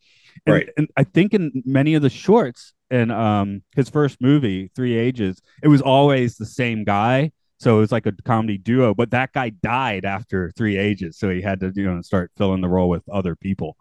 And, 0.47 0.55
right. 0.55 0.69
And 0.77 0.89
I 0.97 1.05
think 1.05 1.33
in 1.33 1.63
many 1.65 1.95
of 1.95 2.03
the 2.03 2.11
shorts, 2.11 2.75
in 2.91 3.11
um 3.11 3.63
his 3.75 3.89
first 3.89 4.21
movie, 4.21 4.71
Three 4.75 4.97
Ages, 4.97 5.41
it 5.63 5.69
was 5.69 5.81
always 5.81 6.37
the 6.37 6.47
same 6.47 6.85
guy. 6.85 7.33
So 7.59 7.79
it 7.79 7.81
was 7.81 7.93
like 7.93 8.05
a 8.07 8.13
comedy 8.25 8.59
duo, 8.59 8.95
but 8.95 9.13
that 9.13 9.33
guy 9.33 9.51
died 9.51 10.05
after 10.05 10.53
Three 10.57 10.77
Ages, 10.77 11.19
so 11.19 11.31
he 11.31 11.41
had 11.41 11.61
to 11.61 11.73
you 11.75 11.85
know 11.85 12.03
start 12.03 12.31
filling 12.37 12.61
the 12.61 12.69
role 12.69 12.89
with 12.89 13.09
other 13.09 13.35
people. 13.35 13.77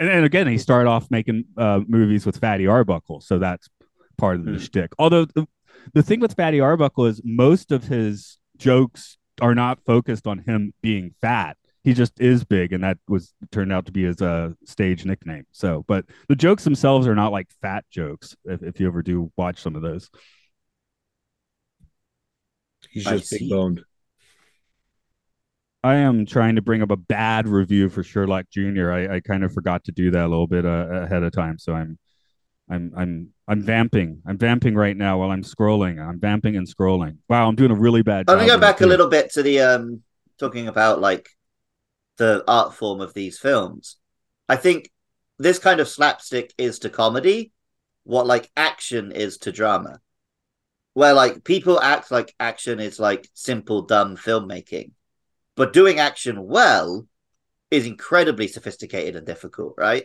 And 0.00 0.08
then 0.08 0.24
again, 0.24 0.48
he 0.48 0.58
started 0.58 0.90
off 0.90 1.08
making 1.10 1.44
uh, 1.56 1.80
movies 1.86 2.26
with 2.26 2.38
Fatty 2.38 2.66
Arbuckle, 2.66 3.20
so 3.20 3.38
that's 3.38 3.68
part 4.16 4.36
of 4.36 4.44
the 4.44 4.52
mm. 4.52 4.60
shtick. 4.60 4.92
Although 4.98 5.26
the, 5.26 5.46
the 5.94 6.02
thing 6.02 6.18
with 6.18 6.34
Fatty 6.34 6.58
Arbuckle 6.58 7.06
is 7.06 7.20
most 7.22 7.70
of 7.70 7.84
his 7.84 8.38
jokes 8.56 9.18
are 9.40 9.54
not 9.54 9.78
focused 9.84 10.26
on 10.26 10.38
him 10.38 10.72
being 10.82 11.14
fat 11.20 11.56
he 11.82 11.94
just 11.94 12.20
is 12.20 12.44
big, 12.44 12.72
and 12.72 12.84
that 12.84 12.98
was 13.08 13.32
turned 13.50 13.72
out 13.72 13.86
to 13.86 13.92
be 13.92 14.04
his 14.04 14.20
uh, 14.20 14.50
stage 14.66 15.04
nickname. 15.04 15.46
So, 15.52 15.84
but 15.88 16.04
the 16.28 16.36
jokes 16.36 16.64
themselves 16.64 17.06
are 17.06 17.14
not 17.14 17.32
like 17.32 17.48
fat 17.62 17.84
jokes. 17.90 18.36
If, 18.44 18.62
if 18.62 18.80
you 18.80 18.86
ever 18.86 19.02
do 19.02 19.32
watch 19.36 19.62
some 19.62 19.76
of 19.76 19.82
those, 19.82 20.10
he's 22.90 23.04
just 23.04 23.30
big 23.30 23.48
boned. 23.48 23.82
I 25.82 25.96
am 25.96 26.26
trying 26.26 26.56
to 26.56 26.62
bring 26.62 26.82
up 26.82 26.90
a 26.90 26.96
bad 26.96 27.48
review 27.48 27.88
for 27.88 28.02
Sherlock 28.02 28.46
Junior. 28.50 28.92
I, 28.92 29.16
I 29.16 29.20
kind 29.20 29.44
of 29.44 29.52
forgot 29.52 29.84
to 29.84 29.92
do 29.92 30.10
that 30.10 30.26
a 30.26 30.28
little 30.28 30.46
bit 30.46 30.66
uh, 30.66 30.86
ahead 30.90 31.22
of 31.22 31.32
time, 31.32 31.58
so 31.58 31.72
I'm, 31.72 31.98
I'm, 32.68 32.92
I'm, 32.94 33.28
I'm 33.48 33.62
vamping. 33.62 34.20
I'm 34.26 34.36
vamping 34.36 34.74
right 34.74 34.96
now 34.96 35.18
while 35.18 35.30
I'm 35.30 35.42
scrolling. 35.42 35.98
I'm 35.98 36.20
vamping 36.20 36.56
and 36.56 36.68
scrolling. 36.68 37.16
Wow, 37.28 37.48
I'm 37.48 37.56
doing 37.56 37.70
a 37.70 37.74
really 37.74 38.02
bad. 38.02 38.28
I'm 38.28 38.36
gonna 38.36 38.46
go 38.46 38.58
back 38.58 38.82
a 38.82 38.86
little 38.86 39.08
bit 39.08 39.32
to 39.32 39.42
the 39.42 39.60
um 39.60 40.02
talking 40.38 40.68
about 40.68 41.00
like 41.00 41.28
the 42.18 42.44
art 42.46 42.74
form 42.74 43.00
of 43.00 43.14
these 43.14 43.38
films. 43.38 43.96
I 44.48 44.56
think 44.56 44.90
this 45.38 45.58
kind 45.58 45.80
of 45.80 45.88
slapstick 45.88 46.52
is 46.58 46.80
to 46.80 46.90
comedy 46.90 47.52
what 48.04 48.26
like 48.26 48.50
action 48.56 49.12
is 49.12 49.38
to 49.38 49.52
drama. 49.52 50.00
Where 50.92 51.14
like 51.14 51.44
people 51.44 51.80
act 51.80 52.10
like 52.10 52.34
action 52.38 52.80
is 52.80 53.00
like 53.00 53.26
simple, 53.32 53.82
dumb 53.82 54.16
filmmaking. 54.16 54.90
But 55.60 55.74
doing 55.74 55.98
action 55.98 56.46
well 56.46 57.06
is 57.70 57.86
incredibly 57.86 58.48
sophisticated 58.48 59.14
and 59.14 59.26
difficult, 59.26 59.74
right? 59.76 60.04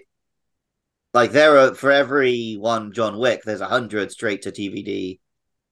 Like 1.13 1.31
there 1.31 1.57
are 1.57 1.73
for 1.73 1.93
every 1.93 2.55
one 2.55 2.91
John 2.91 3.17
Wick, 3.17 3.43
there's 3.45 3.61
a 3.61 3.67
hundred 3.67 4.11
straight 4.11 4.41
to 4.41 4.51
DVD 4.51 5.17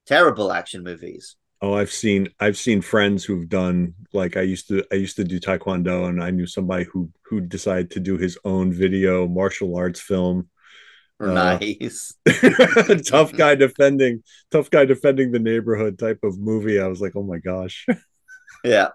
terrible 0.06 0.52
action 0.52 0.84
movies. 0.84 1.36
Oh, 1.60 1.74
I've 1.74 1.92
seen 1.92 2.28
I've 2.40 2.56
seen 2.56 2.80
friends 2.80 3.26
who've 3.26 3.46
done 3.46 3.92
like 4.14 4.38
I 4.38 4.40
used 4.40 4.68
to 4.68 4.82
I 4.90 4.94
used 4.94 5.16
to 5.16 5.24
do 5.24 5.38
taekwondo 5.38 6.08
and 6.08 6.24
I 6.24 6.30
knew 6.30 6.46
somebody 6.46 6.84
who 6.84 7.10
who 7.26 7.42
decided 7.42 7.90
to 7.90 8.00
do 8.00 8.16
his 8.16 8.38
own 8.46 8.72
video 8.72 9.28
martial 9.28 9.76
arts 9.76 10.00
film. 10.00 10.48
Uh, 11.20 11.26
nice. 11.26 12.14
Uh, 12.26 12.94
tough 13.04 13.34
guy 13.34 13.54
defending 13.54 14.22
tough 14.50 14.70
guy 14.70 14.86
defending 14.86 15.30
the 15.30 15.38
neighborhood 15.38 15.98
type 15.98 16.20
of 16.22 16.38
movie. 16.38 16.80
I 16.80 16.86
was 16.86 17.02
like, 17.02 17.12
"Oh 17.16 17.22
my 17.22 17.36
gosh." 17.36 17.84
yeah. 18.64 18.88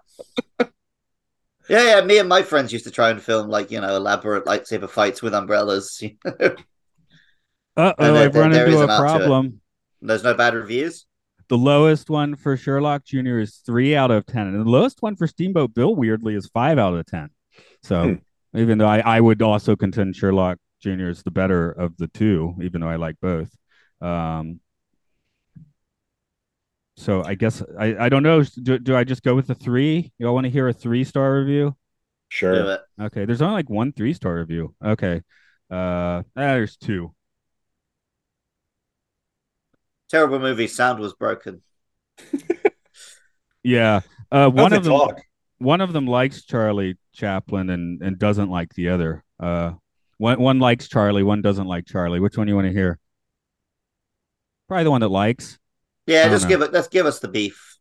Yeah, 1.70 1.84
yeah. 1.84 2.04
Me 2.04 2.18
and 2.18 2.28
my 2.28 2.42
friends 2.42 2.72
used 2.72 2.84
to 2.86 2.90
try 2.90 3.10
and 3.10 3.22
film 3.22 3.48
like 3.48 3.70
you 3.70 3.80
know 3.80 3.94
elaborate 3.94 4.44
lightsaber 4.44 4.90
fights 4.90 5.22
with 5.22 5.34
umbrellas. 5.34 6.02
uh 6.26 6.50
oh, 7.76 7.94
I've 7.96 8.34
run 8.34 8.52
into 8.52 8.80
a 8.80 8.86
problem. 8.86 9.60
There's 10.02 10.24
no 10.24 10.34
bad 10.34 10.54
reviews. 10.54 11.06
The 11.48 11.56
lowest 11.56 12.10
one 12.10 12.34
for 12.34 12.56
Sherlock 12.56 13.04
Jr. 13.04 13.38
is 13.38 13.58
three 13.64 13.94
out 13.94 14.10
of 14.10 14.26
10. 14.26 14.48
And 14.48 14.66
the 14.66 14.70
lowest 14.70 15.02
one 15.02 15.16
for 15.16 15.26
Steamboat 15.26 15.74
Bill, 15.74 15.94
weirdly, 15.94 16.34
is 16.34 16.46
five 16.46 16.78
out 16.78 16.94
of 16.94 17.06
10. 17.06 17.28
So 17.82 18.02
hmm. 18.04 18.58
even 18.58 18.78
though 18.78 18.86
I, 18.86 19.00
I 19.00 19.20
would 19.20 19.42
also 19.42 19.76
contend 19.76 20.16
Sherlock 20.16 20.58
Jr. 20.80 21.08
is 21.08 21.22
the 21.22 21.30
better 21.30 21.70
of 21.70 21.96
the 21.98 22.08
two, 22.08 22.54
even 22.62 22.80
though 22.80 22.88
I 22.88 22.96
like 22.96 23.16
both. 23.20 23.50
Um, 24.00 24.60
so 27.00 27.24
I 27.24 27.34
guess 27.34 27.62
I, 27.78 27.96
I 27.96 28.08
don't 28.08 28.22
know. 28.22 28.42
Do, 28.42 28.78
do 28.78 28.96
I 28.96 29.04
just 29.04 29.22
go 29.22 29.34
with 29.34 29.46
the 29.46 29.54
three? 29.54 30.12
You 30.18 30.26
all 30.28 30.34
want 30.34 30.44
to 30.44 30.50
hear 30.50 30.68
a 30.68 30.72
three 30.72 31.04
star 31.04 31.38
review? 31.38 31.76
Sure. 32.28 32.78
Okay. 33.00 33.24
There's 33.24 33.42
only 33.42 33.54
like 33.54 33.70
one 33.70 33.92
three 33.92 34.12
star 34.12 34.36
review. 34.36 34.74
Okay. 34.84 35.22
Uh, 35.70 35.74
ah, 35.74 36.22
there's 36.34 36.76
two. 36.76 37.14
Terrible 40.10 40.40
movie. 40.40 40.66
Sound 40.66 40.98
was 40.98 41.14
broken. 41.14 41.62
Yeah. 43.62 44.00
Uh, 44.32 44.50
How's 44.50 44.52
one 44.52 44.72
of 44.72 44.84
them 44.84 44.92
talk? 44.92 45.20
one 45.58 45.80
of 45.80 45.92
them 45.92 46.06
likes 46.06 46.44
Charlie 46.44 46.96
Chaplin 47.12 47.70
and 47.70 48.02
and 48.02 48.18
doesn't 48.18 48.48
like 48.48 48.74
the 48.74 48.88
other. 48.88 49.24
Uh, 49.38 49.72
one 50.18 50.40
one 50.40 50.58
likes 50.58 50.88
Charlie, 50.88 51.22
one 51.22 51.42
doesn't 51.42 51.66
like 51.66 51.86
Charlie. 51.86 52.20
Which 52.20 52.36
one 52.36 52.46
do 52.46 52.52
you 52.52 52.56
want 52.56 52.68
to 52.68 52.72
hear? 52.72 52.98
Probably 54.68 54.84
the 54.84 54.90
one 54.90 55.00
that 55.02 55.08
likes. 55.08 55.58
Yeah, 56.10 56.28
just 56.28 56.44
know. 56.44 56.48
give 56.48 56.62
it. 56.62 56.72
Let's 56.72 56.88
give 56.88 57.06
us 57.06 57.20
the 57.20 57.28
beef. 57.28 57.78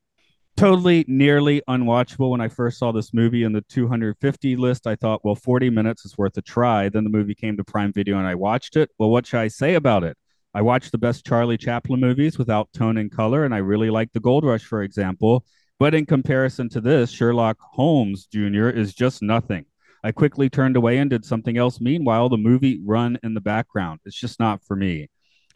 Totally, 0.56 1.06
nearly 1.08 1.62
unwatchable. 1.70 2.32
When 2.32 2.42
I 2.42 2.50
first 2.50 2.78
saw 2.78 2.92
this 2.92 3.14
movie 3.14 3.44
in 3.44 3.54
the 3.54 3.62
250 3.62 4.56
list, 4.58 4.88
I 4.88 4.96
thought, 4.96 5.24
well, 5.24 5.36
40 5.36 5.70
minutes 5.70 6.06
is 6.06 6.18
worth 6.18 6.38
a 6.38 6.42
try. 6.42 6.90
Then 6.90 7.06
the 7.06 7.10
movie 7.10 7.34
came 7.34 7.56
to 7.58 7.64
Prime 7.64 7.94
Video 7.94 8.18
and 8.18 8.28
I 8.28 8.36
watched 8.36 8.76
it. 8.76 8.92
Well, 9.00 9.10
what 9.10 9.26
should 9.26 9.40
I 9.40 9.48
say 9.48 9.76
about 9.76 10.04
it? 10.04 10.18
I 10.54 10.62
watched 10.62 10.92
the 10.92 10.98
best 10.98 11.26
Charlie 11.26 11.58
Chaplin 11.58 12.00
movies 12.00 12.38
without 12.38 12.74
tone 12.74 12.98
and 12.98 13.12
color, 13.12 13.46
and 13.46 13.54
I 13.54 13.60
really 13.60 13.90
like 13.90 14.12
The 14.12 14.20
Gold 14.20 14.44
Rush, 14.44 14.64
for 14.64 14.84
example. 14.84 15.46
But 15.80 15.94
in 15.94 16.06
comparison 16.06 16.70
to 16.70 16.82
this, 16.82 17.10
Sherlock 17.10 17.58
Holmes 17.60 18.26
Jr. 18.26 18.68
is 18.68 18.94
just 18.94 19.22
nothing. 19.22 19.66
I 20.04 20.12
quickly 20.12 20.50
turned 20.50 20.76
away 20.76 20.98
and 20.98 21.10
did 21.10 21.24
something 21.24 21.58
else. 21.58 21.80
Meanwhile, 21.80 22.30
the 22.30 22.38
movie 22.38 22.82
run 22.84 23.18
in 23.24 23.34
the 23.34 23.42
background. 23.42 24.02
It's 24.06 24.20
just 24.20 24.40
not 24.40 24.64
for 24.64 24.76
me. 24.76 25.08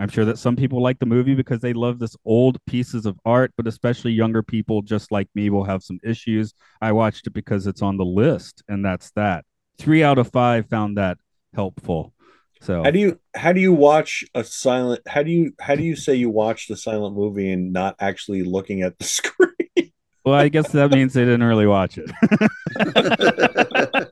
I'm 0.04 0.10
sure 0.10 0.26
that 0.26 0.38
some 0.38 0.58
people 0.58 0.82
like 0.82 1.00
the 1.00 1.06
movie 1.06 1.34
because 1.34 1.62
they 1.62 1.72
love 1.72 1.98
this 1.98 2.18
old 2.26 2.58
pieces 2.66 3.06
of 3.06 3.18
art, 3.24 3.54
but 3.56 3.68
especially 3.68 4.12
younger 4.12 4.44
people 4.44 4.82
just 4.82 5.14
like 5.14 5.30
me 5.34 5.50
will 5.50 5.64
have 5.64 5.82
some 5.82 5.98
issues. 6.04 6.54
I 6.82 6.92
watched 6.92 7.26
it 7.26 7.30
because 7.30 7.68
it's 7.68 7.82
on 7.82 7.96
the 7.96 8.04
list, 8.04 8.64
and 8.68 8.84
that's 8.84 9.12
that. 9.12 9.46
Three 9.78 10.04
out 10.04 10.18
of 10.18 10.30
five 10.30 10.68
found 10.68 10.98
that 10.98 11.20
helpful. 11.56 12.14
So 12.60 12.84
How 12.84 12.92
do 12.92 13.00
you 13.00 13.18
how 13.34 13.54
do 13.54 13.62
you 13.62 13.72
watch 13.72 14.26
a 14.36 14.44
silent 14.44 15.00
how 15.08 15.24
do 15.24 15.32
you 15.32 15.54
how 15.62 15.74
do 15.76 15.84
you 15.84 15.96
say 15.96 16.16
you 16.16 16.30
watched 16.30 16.70
a 16.70 16.76
silent 16.76 17.16
movie 17.16 17.50
and 17.50 17.72
not 17.72 17.96
actually 18.02 18.44
looking 18.44 18.82
at 18.82 19.00
the 19.00 19.06
screen? 19.20 19.94
well, 20.26 20.36
I 20.36 20.50
guess 20.50 20.70
that 20.74 20.92
means 20.92 21.14
they 21.14 21.24
didn't 21.24 21.46
really 21.46 21.68
watch 21.68 21.98
it. 21.98 22.12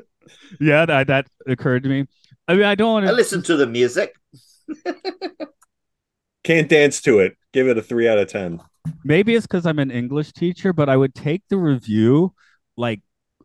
yeah, 0.60 0.86
that 0.86 1.08
that 1.08 1.26
occurred 1.46 1.82
to 1.82 1.90
me. 1.90 2.06
I 2.48 2.54
mean, 2.54 2.64
I 2.64 2.74
don't 2.74 2.94
want 2.94 3.04
I 3.04 3.10
to 3.10 3.14
listen 3.14 3.42
to 3.42 3.56
the 3.56 3.66
music. 3.66 4.14
Can't 6.44 6.68
dance 6.68 7.00
to 7.02 7.18
it. 7.18 7.36
Give 7.52 7.68
it 7.68 7.78
a 7.78 7.82
three 7.82 8.08
out 8.08 8.18
of 8.18 8.28
ten. 8.28 8.60
maybe 9.04 9.34
it's 9.34 9.46
because 9.46 9.66
I'm 9.66 9.78
an 9.78 9.90
English 9.90 10.32
teacher, 10.32 10.72
but 10.72 10.88
I 10.88 10.96
would 10.96 11.14
take 11.14 11.42
the 11.48 11.58
review 11.58 12.32
like 12.76 13.00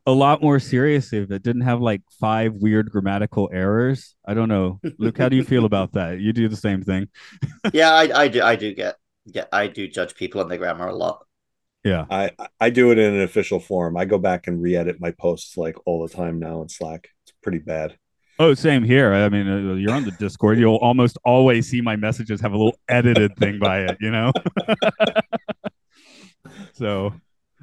a 0.05 0.11
lot 0.11 0.41
more 0.41 0.59
seriously 0.59 1.19
if 1.19 1.31
it 1.31 1.43
didn't 1.43 1.61
have 1.63 1.81
like 1.81 2.01
five 2.19 2.53
weird 2.55 2.91
grammatical 2.91 3.49
errors. 3.53 4.15
I 4.25 4.33
don't 4.33 4.49
know. 4.49 4.79
Luke, 4.99 5.17
how 5.17 5.29
do 5.29 5.35
you 5.35 5.43
feel 5.43 5.65
about 5.65 5.93
that? 5.93 6.19
You 6.19 6.33
do 6.33 6.47
the 6.47 6.55
same 6.57 6.81
thing. 6.83 7.09
Yeah, 7.73 7.91
I, 7.91 8.23
I 8.23 8.27
do. 8.27 8.41
I 8.41 8.55
do 8.55 8.73
get. 8.73 8.95
Yeah, 9.25 9.45
I 9.51 9.67
do 9.67 9.87
judge 9.87 10.15
people 10.15 10.41
on 10.41 10.49
their 10.49 10.57
grammar 10.57 10.87
a 10.87 10.95
lot. 10.95 11.25
Yeah. 11.83 12.05
I 12.09 12.31
I 12.59 12.69
do 12.69 12.91
it 12.91 12.97
in 12.97 13.13
an 13.13 13.21
official 13.21 13.59
form. 13.59 13.97
I 13.97 14.05
go 14.05 14.17
back 14.17 14.47
and 14.47 14.61
re-edit 14.61 14.99
my 14.99 15.11
posts 15.11 15.57
like 15.57 15.75
all 15.85 16.05
the 16.05 16.13
time 16.13 16.39
now 16.39 16.61
in 16.61 16.69
Slack. 16.69 17.09
It's 17.25 17.33
pretty 17.41 17.59
bad. 17.59 17.97
Oh, 18.39 18.53
same 18.55 18.83
here. 18.83 19.13
I 19.13 19.29
mean, 19.29 19.47
uh, 19.47 19.73
you're 19.75 19.93
on 19.93 20.05
the 20.05 20.11
Discord. 20.11 20.57
You'll 20.57 20.77
almost 20.77 21.17
always 21.23 21.69
see 21.69 21.81
my 21.81 21.95
messages 21.95 22.41
have 22.41 22.51
a 22.53 22.57
little 22.57 22.77
edited 22.89 23.37
thing 23.37 23.59
by 23.59 23.81
it, 23.81 23.97
you 24.01 24.09
know? 24.11 24.31
so 26.73 27.13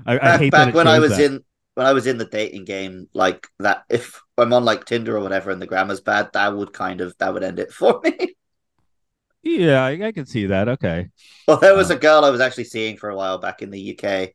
I, 0.06 0.30
I 0.30 0.32
Back, 0.32 0.36
hate 0.36 0.54
back 0.54 0.72
that 0.72 0.74
when 0.74 0.86
I 0.86 0.98
was 0.98 1.18
that. 1.18 1.18
in 1.18 1.44
when 1.74 1.86
I 1.86 1.92
was 1.92 2.06
in 2.06 2.18
the 2.18 2.24
dating 2.26 2.64
game, 2.64 3.08
like 3.14 3.46
that. 3.58 3.84
If 3.88 4.20
I'm 4.36 4.52
on 4.52 4.64
like 4.64 4.84
Tinder 4.84 5.16
or 5.16 5.20
whatever, 5.20 5.50
and 5.50 5.60
the 5.62 5.66
grammar's 5.66 6.00
bad, 6.00 6.30
that 6.34 6.54
would 6.54 6.72
kind 6.72 7.00
of 7.00 7.16
that 7.18 7.32
would 7.32 7.42
end 7.42 7.58
it 7.58 7.72
for 7.72 8.00
me. 8.04 8.34
Yeah, 9.42 9.84
I, 9.84 10.08
I 10.08 10.12
can 10.12 10.26
see 10.26 10.46
that. 10.46 10.68
Okay. 10.68 11.08
Well, 11.46 11.58
there 11.58 11.74
was 11.76 11.90
Uh. 11.90 11.90
a 11.90 11.96
girl 11.96 12.24
I 12.24 12.30
was 12.30 12.40
actually 12.40 12.64
seeing 12.64 12.96
for 12.96 13.10
a 13.10 13.16
while 13.16 13.38
back 13.38 13.62
in 13.62 13.70
the 13.70 13.80
UK, 13.80 14.34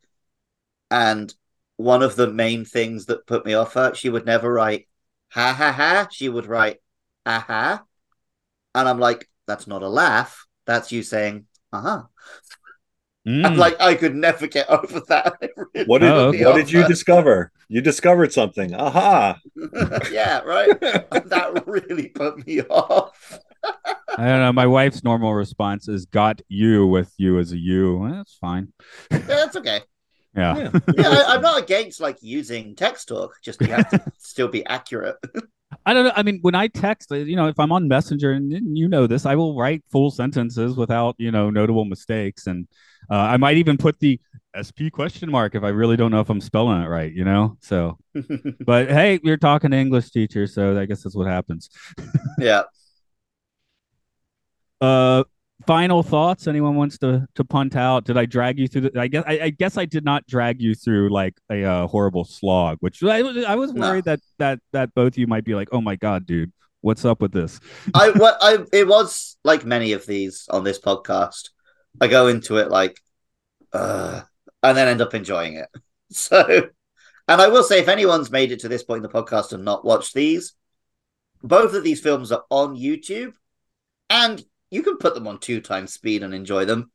and 0.92 1.34
one 1.78 2.04
of 2.04 2.16
the 2.16 2.32
main 2.32 2.66
things 2.66 3.08
that 3.08 3.28
put 3.28 3.46
me 3.46 3.54
off 3.54 3.74
her, 3.76 3.94
she 3.96 4.10
would 4.10 4.26
never 4.26 4.52
write 4.52 4.88
ha 5.36 5.54
ha 5.54 5.72
ha. 5.72 6.08
She 6.12 6.30
would 6.30 6.48
write 6.48 6.78
aha, 7.26 7.84
and 8.74 8.90
I'm 8.90 9.00
like, 9.00 9.30
that's 9.48 9.68
not 9.68 9.84
a 9.84 9.90
laugh. 9.90 10.48
That's 10.66 10.92
you 10.92 11.04
saying 11.04 11.46
uh 11.74 11.82
huh. 11.82 12.04
Mm. 13.28 13.44
I'm 13.46 13.58
like, 13.58 13.82
I 13.82 13.96
could 13.96 14.16
never 14.16 14.48
get 14.48 14.70
over 14.70 15.02
that. 15.10 15.34
Really 15.74 15.88
What 15.88 16.00
did 16.00 16.12
Oh, 16.12 16.32
put 16.32 16.42
what 16.42 16.56
did 16.56 16.72
you 16.72 16.88
discover? 16.88 17.52
You 17.68 17.82
discovered 17.82 18.32
something. 18.32 18.74
Aha. 18.74 19.40
yeah, 20.12 20.40
right. 20.40 20.80
that 20.80 21.64
really 21.66 22.10
put 22.10 22.46
me 22.48 22.62
off. 22.62 23.40
I 24.18 24.26
don't 24.28 24.40
know. 24.40 24.54
My 24.54 24.68
wife's 24.68 25.04
normal 25.04 25.34
response 25.34 25.90
is 25.90 26.06
"got 26.06 26.42
you" 26.48 26.88
with 26.88 27.12
you 27.18 27.40
as 27.40 27.52
a 27.52 27.58
you. 27.58 27.98
Well, 27.98 28.14
That's 28.14 28.36
fine. 28.36 28.72
Yeah, 29.12 29.18
that's 29.28 29.56
okay. 29.58 29.82
Yeah. 30.36 30.58
Yeah. 30.58 30.80
Yeah, 30.96 31.10
I, 31.10 31.36
I'm 31.36 31.42
not 31.42 31.62
against 31.64 32.00
like 32.00 32.18
using 32.22 32.76
text 32.76 33.08
talk. 33.08 33.36
Just 33.42 33.62
you 33.62 33.68
have 33.68 33.90
to 33.90 34.12
still 34.18 34.48
be 34.48 34.66
accurate. 34.66 35.16
I 35.86 35.94
don't 35.94 36.06
know. 36.06 36.14
I 36.16 36.24
mean, 36.24 36.40
when 36.42 36.56
I 36.56 36.68
text, 36.68 37.12
uh, 37.12 37.16
you 37.16 37.36
know, 37.36 37.48
if 37.48 37.60
I'm 37.60 37.72
on 37.72 37.88
Messenger, 37.88 38.32
and 38.32 38.78
you 38.78 38.88
know 38.88 39.08
this, 39.08 39.26
I 39.26 39.36
will 39.36 39.58
write 39.58 39.84
full 39.92 40.12
sentences 40.12 40.76
without, 40.78 41.16
you 41.18 41.32
know, 41.32 41.50
notable 41.50 41.86
mistakes, 41.86 42.48
and 42.48 42.68
uh, 43.10 43.16
I 43.16 43.38
might 43.38 43.58
even 43.58 43.78
put 43.78 44.00
the 44.00 44.20
SP 44.56 44.88
question 44.92 45.30
mark 45.30 45.54
if 45.54 45.64
I 45.64 45.70
really 45.70 45.98
don't 45.98 46.12
know 46.12 46.22
if 46.22 46.30
I'm 46.30 46.40
spelling 46.42 46.82
it 46.82 46.88
right, 46.88 47.12
you 47.12 47.26
know. 47.26 47.58
So, 47.62 47.98
but 48.66 48.90
hey, 48.90 49.20
you're 49.24 49.38
talking 49.38 49.72
to 49.72 49.78
English 49.78 50.12
teacher, 50.12 50.48
so 50.48 50.80
I 50.80 50.86
guess 50.86 51.04
that's 51.04 51.16
what 51.16 51.28
happens. 51.28 51.70
yeah. 52.40 52.64
Uh, 54.80 55.24
final 55.68 56.04
thoughts. 56.04 56.48
Anyone 56.48 56.76
wants 56.76 56.98
to 57.00 57.28
to 57.36 57.44
punt 57.44 57.76
out? 57.76 58.06
Did 58.06 58.18
I 58.18 58.26
drag 58.26 58.60
you 58.60 58.68
through? 58.68 58.82
The, 58.82 59.00
I 59.00 59.08
guess 59.08 59.24
I, 59.28 59.40
I 59.44 59.50
guess 59.50 59.78
I 59.78 59.86
did 59.86 60.04
not 60.06 60.26
drag 60.28 60.62
you 60.62 60.76
through 60.76 61.10
like 61.12 61.36
a 61.52 61.64
uh, 61.64 61.88
horrible 61.88 62.26
slog, 62.26 62.78
which 62.82 63.04
I, 63.04 63.22
was- 63.22 63.44
I 63.44 63.56
was 63.56 63.74
No. 63.74 63.82
worried 63.90 64.06
that 64.06 64.20
that 64.40 64.60
that 64.74 64.94
both 64.94 65.14
of 65.14 65.18
you 65.18 65.28
might 65.28 65.44
be 65.44 65.56
like, 65.56 65.70
oh 65.72 65.82
my 65.82 65.96
god, 65.96 66.26
dude, 66.26 66.52
what's 66.82 67.06
up 67.06 67.22
with 67.22 67.32
this? 67.32 67.60
I 67.94 68.12
what 68.12 68.38
I 68.42 68.60
it 68.72 68.88
was 68.88 69.38
like 69.44 69.66
many 69.66 69.94
of 69.94 70.06
these 70.06 70.48
on 70.50 70.64
this 70.64 70.80
podcast. 70.80 71.50
I 72.02 72.08
go 72.08 72.28
into 72.28 72.58
it 72.58 72.70
like, 72.70 73.00
uh, 73.72 74.22
and 74.62 74.78
then 74.78 74.88
end 74.88 75.02
up 75.02 75.14
enjoying 75.14 75.56
it. 75.56 75.70
So, 76.12 76.70
and 77.28 77.42
I 77.42 77.48
will 77.48 77.64
say, 77.64 77.80
if 77.80 77.88
anyone's 77.88 78.30
made 78.30 78.52
it 78.52 78.60
to 78.60 78.68
this 78.68 78.84
point 78.84 79.04
in 79.04 79.10
the 79.12 79.22
podcast 79.24 79.54
and 79.54 79.66
not 79.66 79.84
watched 79.84 80.14
these, 80.14 80.54
both 81.42 81.74
of 81.74 81.84
these 81.84 82.00
films 82.00 82.32
are 82.32 82.44
on 82.52 82.76
YouTube, 82.78 83.34
and 84.08 84.42
you 84.76 84.84
can 84.84 84.98
put 84.98 85.16
them 85.16 85.26
on 85.26 85.40
two 85.40 85.62
times 85.62 85.94
speed 85.94 86.22
and 86.22 86.34
enjoy 86.34 86.66
them. 86.66 86.92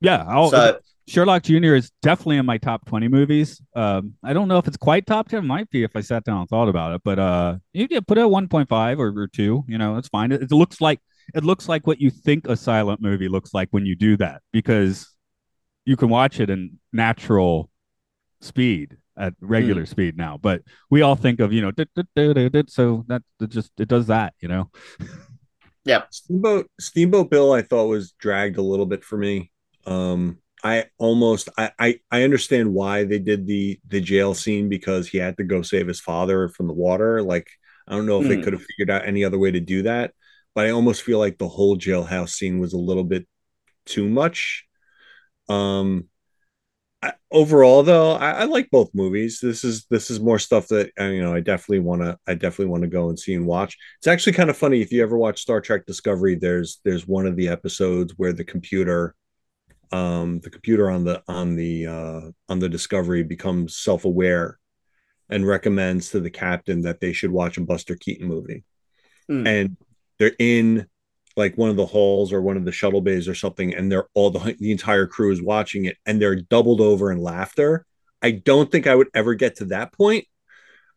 Yeah, 0.00 0.24
I'll, 0.26 0.50
so, 0.50 0.80
Sherlock 1.06 1.44
Jr. 1.44 1.74
is 1.74 1.92
definitely 2.02 2.38
in 2.38 2.46
my 2.46 2.58
top 2.58 2.84
20 2.86 3.06
movies. 3.06 3.62
Um, 3.74 4.14
I 4.22 4.32
don't 4.32 4.48
know 4.48 4.58
if 4.58 4.66
it's 4.66 4.76
quite 4.76 5.06
top 5.06 5.28
10. 5.28 5.38
It 5.38 5.46
might 5.46 5.70
be 5.70 5.84
if 5.84 5.94
I 5.94 6.00
sat 6.00 6.24
down 6.24 6.40
and 6.40 6.48
thought 6.48 6.68
about 6.68 6.94
it, 6.94 7.02
but 7.04 7.20
uh, 7.20 7.56
you 7.72 7.86
can 7.86 8.04
put 8.04 8.18
it 8.18 8.22
at 8.22 8.26
1.5 8.26 8.98
or, 8.98 9.22
or 9.22 9.28
2. 9.28 9.64
You 9.68 9.78
know, 9.78 9.96
it's 9.96 10.08
fine. 10.08 10.32
It, 10.32 10.42
it 10.42 10.50
looks 10.50 10.80
like 10.80 11.00
it 11.34 11.44
looks 11.44 11.68
like 11.68 11.86
what 11.86 12.00
you 12.00 12.10
think 12.10 12.48
a 12.48 12.56
silent 12.56 13.00
movie 13.00 13.28
looks 13.28 13.54
like 13.54 13.68
when 13.70 13.86
you 13.86 13.94
do 13.94 14.16
that 14.16 14.42
because 14.52 15.08
you 15.84 15.96
can 15.96 16.08
watch 16.08 16.40
it 16.40 16.50
in 16.50 16.78
natural 16.92 17.70
speed 18.40 18.96
at 19.16 19.34
regular 19.40 19.86
speed 19.86 20.16
now. 20.16 20.36
But 20.36 20.62
we 20.90 21.02
all 21.02 21.14
think 21.14 21.38
of, 21.38 21.52
you 21.52 21.62
know, 21.62 21.70
so 22.66 23.04
that 23.06 23.22
that 23.38 23.50
just 23.50 23.70
it 23.78 23.88
does 23.88 24.08
that, 24.08 24.34
you 24.40 24.48
know. 24.48 24.70
Steamboat 26.10 26.70
Steamboat 26.80 27.30
Bill 27.30 27.52
I 27.52 27.62
thought 27.62 27.86
was 27.86 28.12
dragged 28.12 28.58
a 28.58 28.62
little 28.62 28.86
bit 28.86 29.04
for 29.04 29.16
me. 29.16 29.50
Um 29.86 30.38
I 30.64 30.86
almost 30.98 31.48
I, 31.58 31.72
I 31.78 32.00
I 32.10 32.22
understand 32.22 32.72
why 32.72 33.04
they 33.04 33.18
did 33.18 33.46
the 33.46 33.80
the 33.88 34.00
jail 34.00 34.34
scene 34.34 34.68
because 34.68 35.08
he 35.08 35.18
had 35.18 35.36
to 35.38 35.44
go 35.44 35.62
save 35.62 35.88
his 35.88 36.00
father 36.00 36.48
from 36.48 36.66
the 36.68 36.74
water. 36.74 37.22
Like 37.22 37.48
I 37.88 37.92
don't 37.92 38.06
know 38.06 38.20
if 38.20 38.28
they 38.28 38.36
Hmm. 38.36 38.38
could 38.38 38.52
have 38.52 38.62
figured 38.62 38.90
out 38.90 39.06
any 39.06 39.24
other 39.24 39.38
way 39.38 39.50
to 39.50 39.60
do 39.60 39.82
that, 39.82 40.12
but 40.54 40.66
I 40.66 40.70
almost 40.70 41.02
feel 41.02 41.18
like 41.18 41.38
the 41.38 41.48
whole 41.48 41.76
jailhouse 41.76 42.30
scene 42.30 42.58
was 42.60 42.72
a 42.74 42.78
little 42.78 43.04
bit 43.04 43.26
too 43.86 44.08
much. 44.08 44.66
Um 45.48 46.08
I, 47.02 47.14
overall 47.32 47.82
though 47.82 48.12
I, 48.12 48.30
I 48.30 48.44
like 48.44 48.70
both 48.70 48.94
movies. 48.94 49.40
This 49.40 49.64
is 49.64 49.86
this 49.90 50.10
is 50.10 50.20
more 50.20 50.38
stuff 50.38 50.68
that 50.68 50.90
uh, 51.00 51.04
you 51.04 51.20
know 51.20 51.34
i 51.34 51.40
definitely 51.40 51.80
want 51.80 52.02
to 52.02 52.16
i 52.26 52.34
definitely 52.34 52.66
want 52.66 52.82
to 52.82 52.88
go 52.88 53.08
and 53.08 53.18
see 53.18 53.34
and 53.34 53.46
watch. 53.46 53.76
It's 53.98 54.06
actually 54.06 54.34
kind 54.34 54.50
of 54.50 54.56
funny 54.56 54.80
if 54.80 54.92
you 54.92 55.02
ever 55.02 55.18
watch 55.18 55.40
star 55.40 55.60
trek 55.60 55.84
discovery 55.86 56.36
there's 56.36 56.80
there's 56.84 57.06
one 57.06 57.26
of 57.26 57.36
the 57.36 57.48
episodes 57.48 58.14
where 58.16 58.32
the 58.32 58.44
computer 58.44 59.14
um 59.90 60.40
the 60.40 60.50
computer 60.50 60.90
on 60.90 61.04
the 61.04 61.22
on 61.28 61.56
the 61.56 61.86
uh 61.86 62.20
on 62.48 62.58
the 62.58 62.68
discovery 62.68 63.22
becomes 63.22 63.76
self-aware 63.76 64.58
and 65.28 65.46
recommends 65.46 66.10
to 66.10 66.20
the 66.20 66.30
captain 66.30 66.82
that 66.82 67.00
they 67.00 67.12
should 67.12 67.30
watch 67.30 67.56
a 67.56 67.62
buster 67.62 67.96
keaton 67.96 68.26
movie. 68.26 68.64
Hmm. 69.28 69.46
and 69.46 69.76
they're 70.18 70.36
in 70.38 70.86
like 71.36 71.56
one 71.58 71.70
of 71.70 71.76
the 71.76 71.86
halls 71.86 72.32
or 72.32 72.42
one 72.42 72.56
of 72.56 72.64
the 72.64 72.72
shuttle 72.72 73.00
bays 73.00 73.28
or 73.28 73.34
something, 73.34 73.74
and 73.74 73.90
they're 73.90 74.06
all 74.14 74.30
the 74.30 74.56
the 74.58 74.72
entire 74.72 75.06
crew 75.06 75.32
is 75.32 75.42
watching 75.42 75.84
it, 75.86 75.96
and 76.06 76.20
they're 76.20 76.36
doubled 76.36 76.80
over 76.80 77.10
in 77.12 77.18
laughter. 77.18 77.86
I 78.22 78.32
don't 78.32 78.70
think 78.70 78.86
I 78.86 78.94
would 78.94 79.08
ever 79.14 79.34
get 79.34 79.56
to 79.56 79.66
that 79.66 79.92
point, 79.92 80.26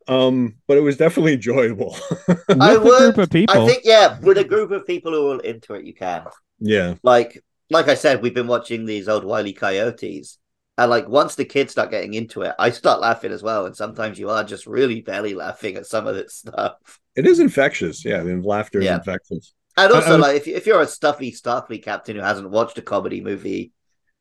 um, 0.08 0.56
but 0.68 0.78
it 0.78 0.82
was 0.82 0.98
definitely 0.98 1.34
enjoyable. 1.34 1.98
With 2.28 2.38
I 2.60 2.78
a 2.80 2.80
would. 2.84 2.92
group 2.92 3.18
of 3.18 3.30
people. 3.30 3.62
I 3.64 3.66
think 3.66 3.84
yeah, 3.86 4.20
with 4.22 4.38
a 4.38 4.44
group 4.44 4.72
of 4.72 4.86
people 4.88 5.12
who 5.12 5.32
are 5.32 5.42
into 5.42 5.74
it, 5.74 5.86
you 5.86 5.94
can. 5.94 6.26
yeah, 6.60 6.96
Like, 7.04 7.44
like 7.72 7.88
I 7.90 7.96
said, 7.96 8.22
we've 8.22 8.34
been 8.34 8.48
watching 8.48 8.86
these 8.86 9.10
old 9.10 9.26
Wily 9.26 9.54
Coyotes, 9.54 10.40
And 10.78 10.90
like 10.92 11.08
once 11.10 11.36
the 11.36 11.46
kids 11.46 11.74
start 11.74 11.92
getting 11.92 12.14
into 12.16 12.44
it, 12.44 12.56
I 12.60 12.72
start 12.72 13.02
laughing 13.02 13.32
as 13.34 13.44
well. 13.44 13.66
And 13.68 13.76
sometimes 13.76 14.20
you 14.20 14.30
are 14.30 14.44
just 14.44 14.68
really 14.68 15.02
belly 15.02 15.36
laughing 15.36 15.78
at 15.78 15.88
some 15.88 16.08
of 16.08 16.16
this 16.16 16.36
stuff. 16.36 17.00
It 17.16 17.26
is 17.28 17.40
infectious. 17.40 18.04
Yeah, 18.06 18.20
I 18.20 18.24
mean, 18.24 18.42
laughter 18.42 18.82
is 18.82 18.92
infectious. 18.92 19.54
And 19.78 19.92
also, 19.92 20.14
I 20.14 20.18
like 20.18 20.38
if 20.38 20.48
if 20.48 20.66
you're 20.66 20.82
a 20.82 20.88
stuffy 20.88 21.32
Starfleet 21.32 21.84
captain 21.84 22.16
who 22.16 22.22
hasn't 22.22 22.50
watched 22.50 22.78
a 22.78 22.82
comedy 22.82 23.22
movie 23.22 23.74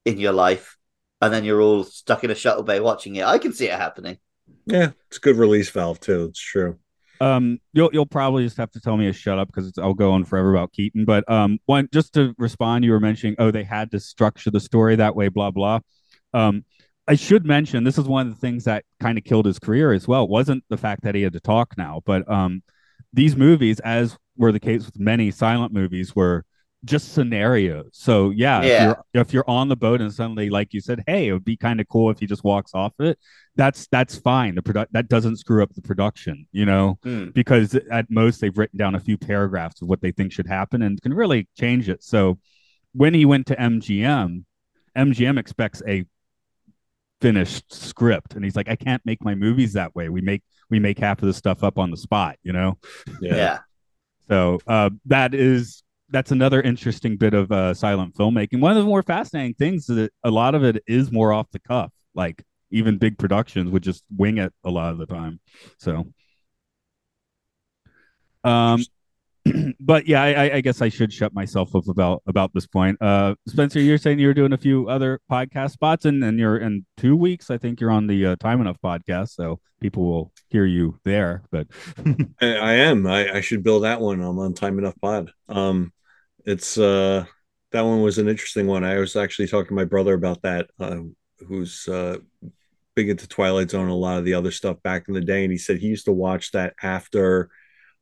in 0.05 0.18
your 0.18 0.32
life, 0.32 0.76
and 1.20 1.32
then 1.32 1.44
you're 1.44 1.60
all 1.60 1.85
stuck 1.85 2.24
in 2.24 2.31
a 2.31 2.35
shuttle 2.35 2.64
bay 2.64 2.81
watching 2.81 3.16
it, 3.16 3.24
I 3.24 3.39
can 3.39 3.52
see 3.52 3.66
it 3.66 3.78
happening. 3.78 4.18
Yeah, 4.66 4.90
it's 5.09 5.18
a 5.18 5.20
good 5.20 5.36
release 5.36 5.70
valve 5.70 6.01
too. 6.01 6.24
It's 6.24 6.40
true. 6.40 6.78
Um, 7.20 7.60
you'll 7.72 7.90
you'll 7.93 8.06
probably 8.06 8.44
just 8.44 8.56
have 8.56 8.72
to 8.72 8.81
tell 8.81 8.97
me 8.97 9.06
to 9.06 9.12
shut 9.12 9.39
up 9.39 9.48
because 9.48 9.72
I'll 9.78 9.94
go 9.94 10.12
on 10.12 10.24
forever 10.24 10.51
about 10.51 10.72
Keaton. 10.72 11.05
But 11.05 11.31
um, 11.31 11.59
one 11.66 11.89
just 11.93 12.14
to 12.14 12.35
respond, 12.39 12.85
you 12.85 12.90
were 12.90 13.01
mentioning, 13.01 13.36
oh, 13.39 13.51
they 13.51 13.64
had 13.64 13.93
to 13.93 14.01
structure 14.01 14.51
the 14.51 14.60
story 14.60 14.97
that 14.97 15.14
way, 15.14 15.28
blah 15.28 15.51
blah. 15.51 15.81
Um, 16.32 16.64
I 17.06 17.14
should 17.14 17.44
mention 17.44 17.85
this 17.85 17.98
is 17.98 18.06
one 18.06 18.26
of 18.26 18.35
the 18.35 18.40
things 18.40 18.64
that 18.64 18.85
kind 18.98 19.18
of 19.18 19.24
killed 19.24 19.47
his 19.47 19.59
career 19.59 19.93
as 19.93 20.09
well. 20.09 20.24
It 20.24 20.31
wasn't 20.31 20.64
the 20.68 20.76
fact 20.76 21.02
that 21.02 21.14
he 21.14 21.22
had 21.22 21.35
to 21.35 21.40
talk 21.40 21.74
now, 21.76 22.02
but 22.05 22.28
um, 22.31 22.62
these 23.12 23.36
movies, 23.36 23.78
as 23.81 24.16
were 24.36 24.52
the 24.52 24.61
case 24.61 24.86
with 24.86 24.98
many 24.98 25.31
silent 25.31 25.73
movies, 25.73 26.15
were 26.15 26.44
just 26.85 27.15
scenarios. 27.15 27.89
So 27.94 28.28
yeah, 28.31 28.62
Yeah. 28.62 28.90
If, 28.90 28.97
you're, 29.15 29.23
if 29.23 29.32
you're 29.32 29.48
on 29.51 29.69
the 29.69 29.77
boat 29.77 30.01
and 30.02 30.12
suddenly, 30.12 30.51
like 30.51 30.74
you 30.74 30.81
said, 30.81 31.02
hey, 31.06 31.28
it 31.28 31.32
would 31.32 31.44
be 31.44 31.56
kind 31.56 31.81
of 31.81 31.89
cool 31.89 32.11
if 32.11 32.19
he 32.19 32.27
just 32.27 32.44
walks 32.44 32.73
off 32.74 32.93
it. 32.98 33.19
That's 33.56 33.86
that's 33.86 34.19
fine. 34.19 34.55
The 34.55 34.62
product 34.62 34.93
that 34.93 35.09
doesn't 35.09 35.36
screw 35.39 35.62
up 35.62 35.73
the 35.74 35.81
production, 35.81 36.47
you 36.52 36.66
know 36.66 36.98
Hmm. 37.02 37.31
because 37.31 37.74
at 37.90 38.11
most 38.11 38.40
they've 38.40 38.56
written 38.59 38.78
down 38.78 38.94
a 38.97 39.01
few 39.01 39.16
paragraphs 39.16 39.81
of 39.81 39.89
what 39.89 40.02
they 40.02 40.11
think 40.12 40.32
should 40.32 40.47
happen 40.48 40.82
and 40.82 41.01
can 41.01 41.15
really 41.15 41.48
change 41.59 41.89
it. 41.89 42.02
So 42.02 42.39
when 42.93 43.15
he 43.15 43.24
went 43.24 43.47
to 43.47 43.56
MGM, 43.56 44.44
MGM 44.97 45.39
expects 45.39 45.82
a 45.89 46.05
finished 47.20 47.73
script 47.73 48.35
and 48.35 48.44
he's 48.44 48.56
like 48.56 48.69
I 48.69 48.77
can't 48.77 49.01
make 49.06 49.24
my 49.24 49.35
movies 49.35 49.73
that 49.74 49.94
way. 49.94 50.09
We 50.11 50.20
make 50.20 50.43
we 50.69 50.78
make 50.81 50.98
half 50.98 51.23
of 51.23 51.27
the 51.27 51.32
stuff 51.35 51.62
up 51.65 51.78
on 51.78 51.90
the 51.90 51.97
spot, 51.97 52.36
you 52.43 52.52
know. 52.52 52.78
Yeah. 53.20 53.61
So 54.29 54.59
uh, 54.67 54.91
that 55.07 55.35
is 55.35 55.83
that's 56.11 56.31
another 56.31 56.61
interesting 56.63 57.17
bit 57.17 57.35
of 57.35 57.51
uh, 57.51 57.75
silent 57.75 58.15
filmmaking. 58.15 58.61
One 58.61 58.77
of 58.77 58.83
the 58.83 58.89
more 58.89 59.03
fascinating 59.03 59.55
things 59.55 59.89
is 59.89 59.97
that 59.97 60.13
a 60.23 60.31
lot 60.31 60.55
of 60.55 60.63
it 60.63 60.83
is 60.87 61.11
more 61.11 61.33
off 61.33 61.51
the 61.51 61.59
cuff. 61.59 61.93
Like 62.15 62.45
even 62.71 62.99
big 62.99 63.19
productions 63.19 63.71
would 63.71 63.83
just 63.83 64.05
wing 64.17 64.39
it 64.39 64.53
a 64.65 64.71
lot 64.71 64.93
of 64.93 64.99
the 64.99 65.07
time. 65.07 65.41
So, 65.79 66.07
um, 68.45 68.85
but 69.81 70.07
yeah, 70.07 70.23
I, 70.23 70.57
I- 70.57 70.61
guess 70.61 70.81
I 70.81 70.89
should 70.89 71.12
shut 71.12 71.35
myself 71.35 71.75
up 71.75 71.87
about 71.89 72.23
about 72.27 72.53
this 72.55 72.66
point. 72.66 72.97
Uh, 73.01 73.35
Spencer, 73.47 73.81
you're 73.81 73.99
saying 73.99 74.19
you're 74.19 74.35
doing 74.35 74.53
a 74.53 74.59
few 74.59 74.89
other 74.89 75.21
podcast 75.31 75.73
spots, 75.73 76.05
and 76.05 76.23
and 76.25 76.39
you're 76.39 76.59
in 76.59 76.87
two 76.97 77.16
weeks. 77.16 77.51
I 77.51 77.59
think 77.59 77.81
you're 77.81 77.91
on 77.91 78.07
the 78.07 78.27
uh, 78.27 78.37
Time 78.37 78.61
Enough 78.61 78.79
podcast, 78.83 79.31
so 79.31 79.61
people 79.81 80.05
will 80.05 80.33
hear 80.49 80.65
you 80.65 80.99
there. 81.05 81.43
But 81.51 81.66
I, 82.41 82.55
I 82.57 82.73
am. 82.75 83.07
I, 83.07 83.37
I 83.37 83.41
should 83.41 83.62
build 83.62 83.85
that 83.85 84.01
one. 84.01 84.21
I'm 84.23 84.39
on 84.39 84.55
Time 84.55 84.79
Enough 84.79 84.99
Pod. 85.03 85.31
Um, 85.49 85.93
it's 86.47 86.79
uh, 86.79 87.25
that 87.73 87.83
one 87.83 88.01
was 88.01 88.19
an 88.19 88.29
interesting 88.29 88.66
one. 88.66 88.85
I 88.85 88.99
was 88.99 89.16
actually 89.16 89.49
talking 89.49 89.69
to 89.69 89.75
my 89.75 89.85
brother 89.85 90.15
about 90.15 90.43
that, 90.43 90.71
uh, 90.81 91.01
who's 91.47 91.87
uh, 91.89 92.19
big 92.95 93.11
into 93.11 93.29
Twilight 93.29 93.71
Zone 93.71 93.83
and 93.83 93.91
a 93.91 93.95
lot 93.95 94.19
of 94.19 94.25
the 94.25 94.35
other 94.35 94.51
stuff 94.51 94.83
back 94.83 95.09
in 95.09 95.15
the 95.15 95.21
day, 95.21 95.43
and 95.43 95.53
he 95.53 95.59
said 95.59 95.79
he 95.79 95.89
used 95.89 96.07
to 96.07 96.12
watch 96.12 96.53
that 96.53 96.73
after. 96.83 97.51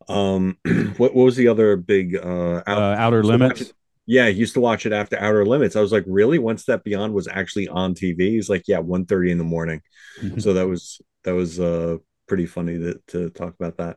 Um, 0.08 0.56
what, 0.96 1.14
what 1.14 1.24
was 1.24 1.36
the 1.36 1.48
other 1.48 1.76
big 1.76 2.16
uh, 2.16 2.62
uh, 2.66 2.96
Outer 2.98 3.18
used 3.18 3.30
to 3.30 3.38
watch 3.38 3.40
Limits. 3.40 3.60
it- 3.62 3.72
Yeah, 4.06 4.26
used 4.26 4.54
to 4.54 4.60
watch 4.60 4.84
it 4.86 4.92
after 4.92 5.16
Outer 5.18 5.46
Limits. 5.46 5.76
I 5.76 5.80
was 5.80 5.92
like, 5.92 6.04
really? 6.06 6.38
One 6.38 6.58
Step 6.58 6.82
Beyond 6.84 7.14
was 7.14 7.28
actually 7.28 7.68
on 7.68 7.94
TV. 7.94 8.30
He's 8.30 8.50
like, 8.50 8.64
yeah, 8.66 8.78
1.30 8.80 9.30
in 9.30 9.38
the 9.38 9.44
morning 9.44 9.80
Mhm. 10.20 10.42
so 10.42 10.52
that 10.52 10.68
was 10.68 11.00
that 11.24 11.34
was 11.34 11.58
uh 11.58 11.96
pretty 12.28 12.44
funny 12.46 12.78
to, 12.78 13.00
to 13.08 13.30
talk 13.30 13.54
about 13.58 13.78
that 13.78 13.96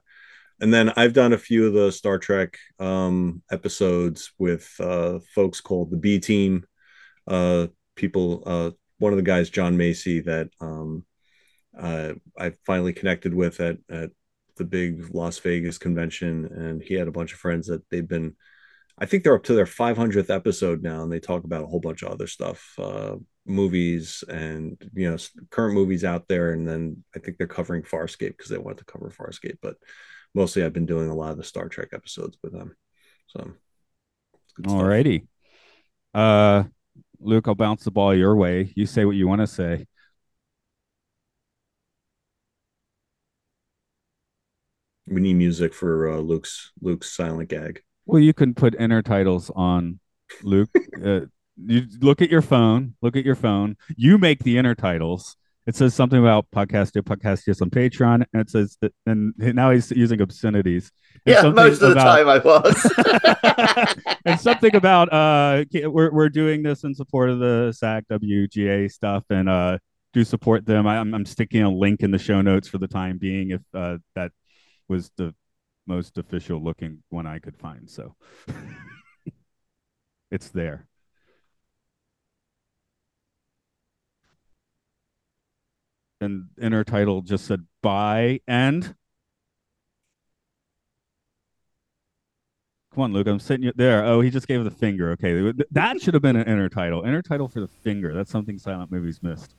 and 0.61 0.73
then 0.73 0.89
i've 0.95 1.11
done 1.13 1.33
a 1.33 1.37
few 1.37 1.67
of 1.67 1.73
the 1.73 1.91
star 1.91 2.17
trek 2.17 2.57
um 2.79 3.41
episodes 3.51 4.31
with 4.39 4.73
uh 4.79 5.19
folks 5.33 5.59
called 5.59 5.91
the 5.91 5.97
b 5.97 6.19
team 6.19 6.65
uh 7.27 7.67
people 7.95 8.43
uh 8.45 8.71
one 8.99 9.11
of 9.11 9.17
the 9.17 9.23
guys 9.23 9.49
john 9.49 9.75
macy 9.75 10.21
that 10.21 10.47
um 10.61 11.03
uh 11.77 12.13
i 12.39 12.51
finally 12.65 12.93
connected 12.93 13.33
with 13.33 13.59
at 13.59 13.77
at 13.89 14.09
the 14.57 14.63
big 14.63 15.13
las 15.13 15.39
vegas 15.39 15.77
convention 15.77 16.45
and 16.45 16.81
he 16.81 16.93
had 16.93 17.07
a 17.07 17.11
bunch 17.11 17.33
of 17.33 17.39
friends 17.39 17.67
that 17.67 17.87
they've 17.89 18.07
been 18.07 18.35
i 18.97 19.05
think 19.05 19.23
they're 19.23 19.35
up 19.35 19.43
to 19.43 19.53
their 19.53 19.65
500th 19.65 20.29
episode 20.29 20.81
now 20.81 21.03
and 21.03 21.11
they 21.11 21.19
talk 21.19 21.43
about 21.43 21.63
a 21.63 21.67
whole 21.67 21.79
bunch 21.79 22.03
of 22.03 22.11
other 22.11 22.27
stuff 22.27 22.73
uh 22.79 23.15
movies 23.45 24.23
and 24.27 24.77
you 24.93 25.09
know 25.09 25.17
current 25.51 25.75
movies 25.75 26.03
out 26.03 26.27
there 26.27 26.51
and 26.51 26.67
then 26.67 27.03
i 27.15 27.19
think 27.19 27.37
they're 27.37 27.47
covering 27.47 27.83
farscape 27.83 28.35
because 28.37 28.49
they 28.49 28.57
want 28.57 28.77
to 28.77 28.85
cover 28.85 29.09
farscape 29.09 29.57
but 29.61 29.75
mostly 30.33 30.63
i've 30.63 30.73
been 30.73 30.85
doing 30.85 31.09
a 31.09 31.15
lot 31.15 31.31
of 31.31 31.37
the 31.37 31.43
star 31.43 31.69
trek 31.69 31.89
episodes 31.93 32.37
with 32.41 32.53
them 32.53 32.75
so. 33.27 33.51
Alrighty. 34.61 35.27
Uh, 36.13 36.63
Luke, 37.19 37.47
I'll 37.47 37.55
bounce 37.55 37.83
the 37.83 37.91
ball 37.91 38.15
your 38.15 38.35
way. 38.35 38.71
You 38.75 38.85
say 38.85 39.05
what 39.05 39.15
you 39.15 39.27
want 39.27 39.41
to 39.41 39.47
say. 39.47 39.85
We 45.07 45.21
need 45.21 45.35
music 45.35 45.73
for 45.73 46.09
uh, 46.11 46.17
luke's 46.17 46.71
luke's 46.81 47.15
silent 47.15 47.49
gag 47.49 47.81
Well, 48.05 48.21
you 48.21 48.33
can 48.33 48.53
put 48.53 48.75
inner 48.79 49.01
titles 49.01 49.51
on 49.55 49.99
Luke. 50.43 50.69
uh, 51.05 51.21
you 51.57 51.83
look 52.01 52.21
at 52.21 52.29
your 52.29 52.41
phone. 52.41 52.95
Look 53.01 53.15
at 53.15 53.25
your 53.25 53.35
phone. 53.35 53.77
You 53.95 54.17
make 54.17 54.39
the 54.39 54.57
inner 54.57 54.75
titles. 54.75 55.37
It 55.67 55.75
says 55.75 55.95
something 55.95 56.19
about 56.19 56.45
podcast 56.51 56.91
podcast 56.91 57.61
on 57.61 57.71
Patreon, 57.71 58.25
and 58.31 58.41
it 58.41 58.51
says 58.51 58.77
that, 58.81 58.93
and 59.07 59.33
now 59.37 59.71
he's 59.71 59.89
using 59.89 60.21
obscenities. 60.21 60.91
And 61.25 61.33
Yeah, 61.33 61.49
most 61.49 61.81
of 61.81 61.89
the 61.89 61.95
time 61.95 62.29
I 62.29 62.37
was. 62.37 63.95
and 64.25 64.39
something 64.39 64.75
about 64.75 65.11
uh 65.11 65.65
we're 65.73 66.11
we're 66.11 66.29
doing 66.29 66.61
this 66.61 66.83
in 66.83 66.93
support 66.93 67.31
of 67.31 67.39
the 67.39 67.73
SAG 67.75 68.05
WGA 68.11 68.91
stuff 68.91 69.23
and 69.31 69.49
uh 69.49 69.79
do 70.13 70.23
support 70.23 70.67
them. 70.67 70.85
I, 70.85 70.99
I'm 70.99 71.15
I'm 71.15 71.25
sticking 71.25 71.63
a 71.63 71.71
link 71.71 72.01
in 72.01 72.11
the 72.11 72.19
show 72.19 72.41
notes 72.41 72.67
for 72.67 72.77
the 72.77 72.87
time 72.87 73.17
being 73.17 73.49
if 73.49 73.61
uh 73.73 73.97
that 74.13 74.31
was 74.87 75.11
the 75.15 75.33
most 75.87 76.17
official 76.17 76.61
looking 76.61 77.03
one 77.09 77.27
I 77.27 77.39
could 77.39 77.57
find. 77.57 77.89
So 77.89 78.15
it's 80.31 80.49
there. 80.49 80.87
And 86.21 86.45
inner 86.59 86.83
title 86.83 87.21
just 87.21 87.45
said 87.45 87.65
"By 87.81 88.39
and 88.47 88.95
Come 92.95 93.03
on, 93.03 93.13
Luke. 93.13 93.27
I'm 93.27 93.41
sitting 93.41 93.69
there. 93.75 94.05
Oh, 94.05 94.21
he 94.21 94.29
just 94.29 94.47
gave 94.47 94.63
the 94.63 94.71
finger. 94.71 95.11
Okay, 95.11 95.51
that 95.71 96.01
should 96.01 96.13
have 96.13 96.23
been 96.23 96.37
an 96.37 96.47
inner 96.47 96.69
title. 96.69 97.03
Inner 97.03 97.21
title 97.21 97.49
for 97.49 97.59
the 97.59 97.67
finger. 97.67 98.13
That's 98.13 98.31
something 98.31 98.57
silent 98.57 98.89
movies 98.89 99.19
missed. 99.21 99.53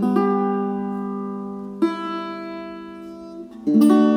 thank 0.00 0.06
you. 3.66 4.11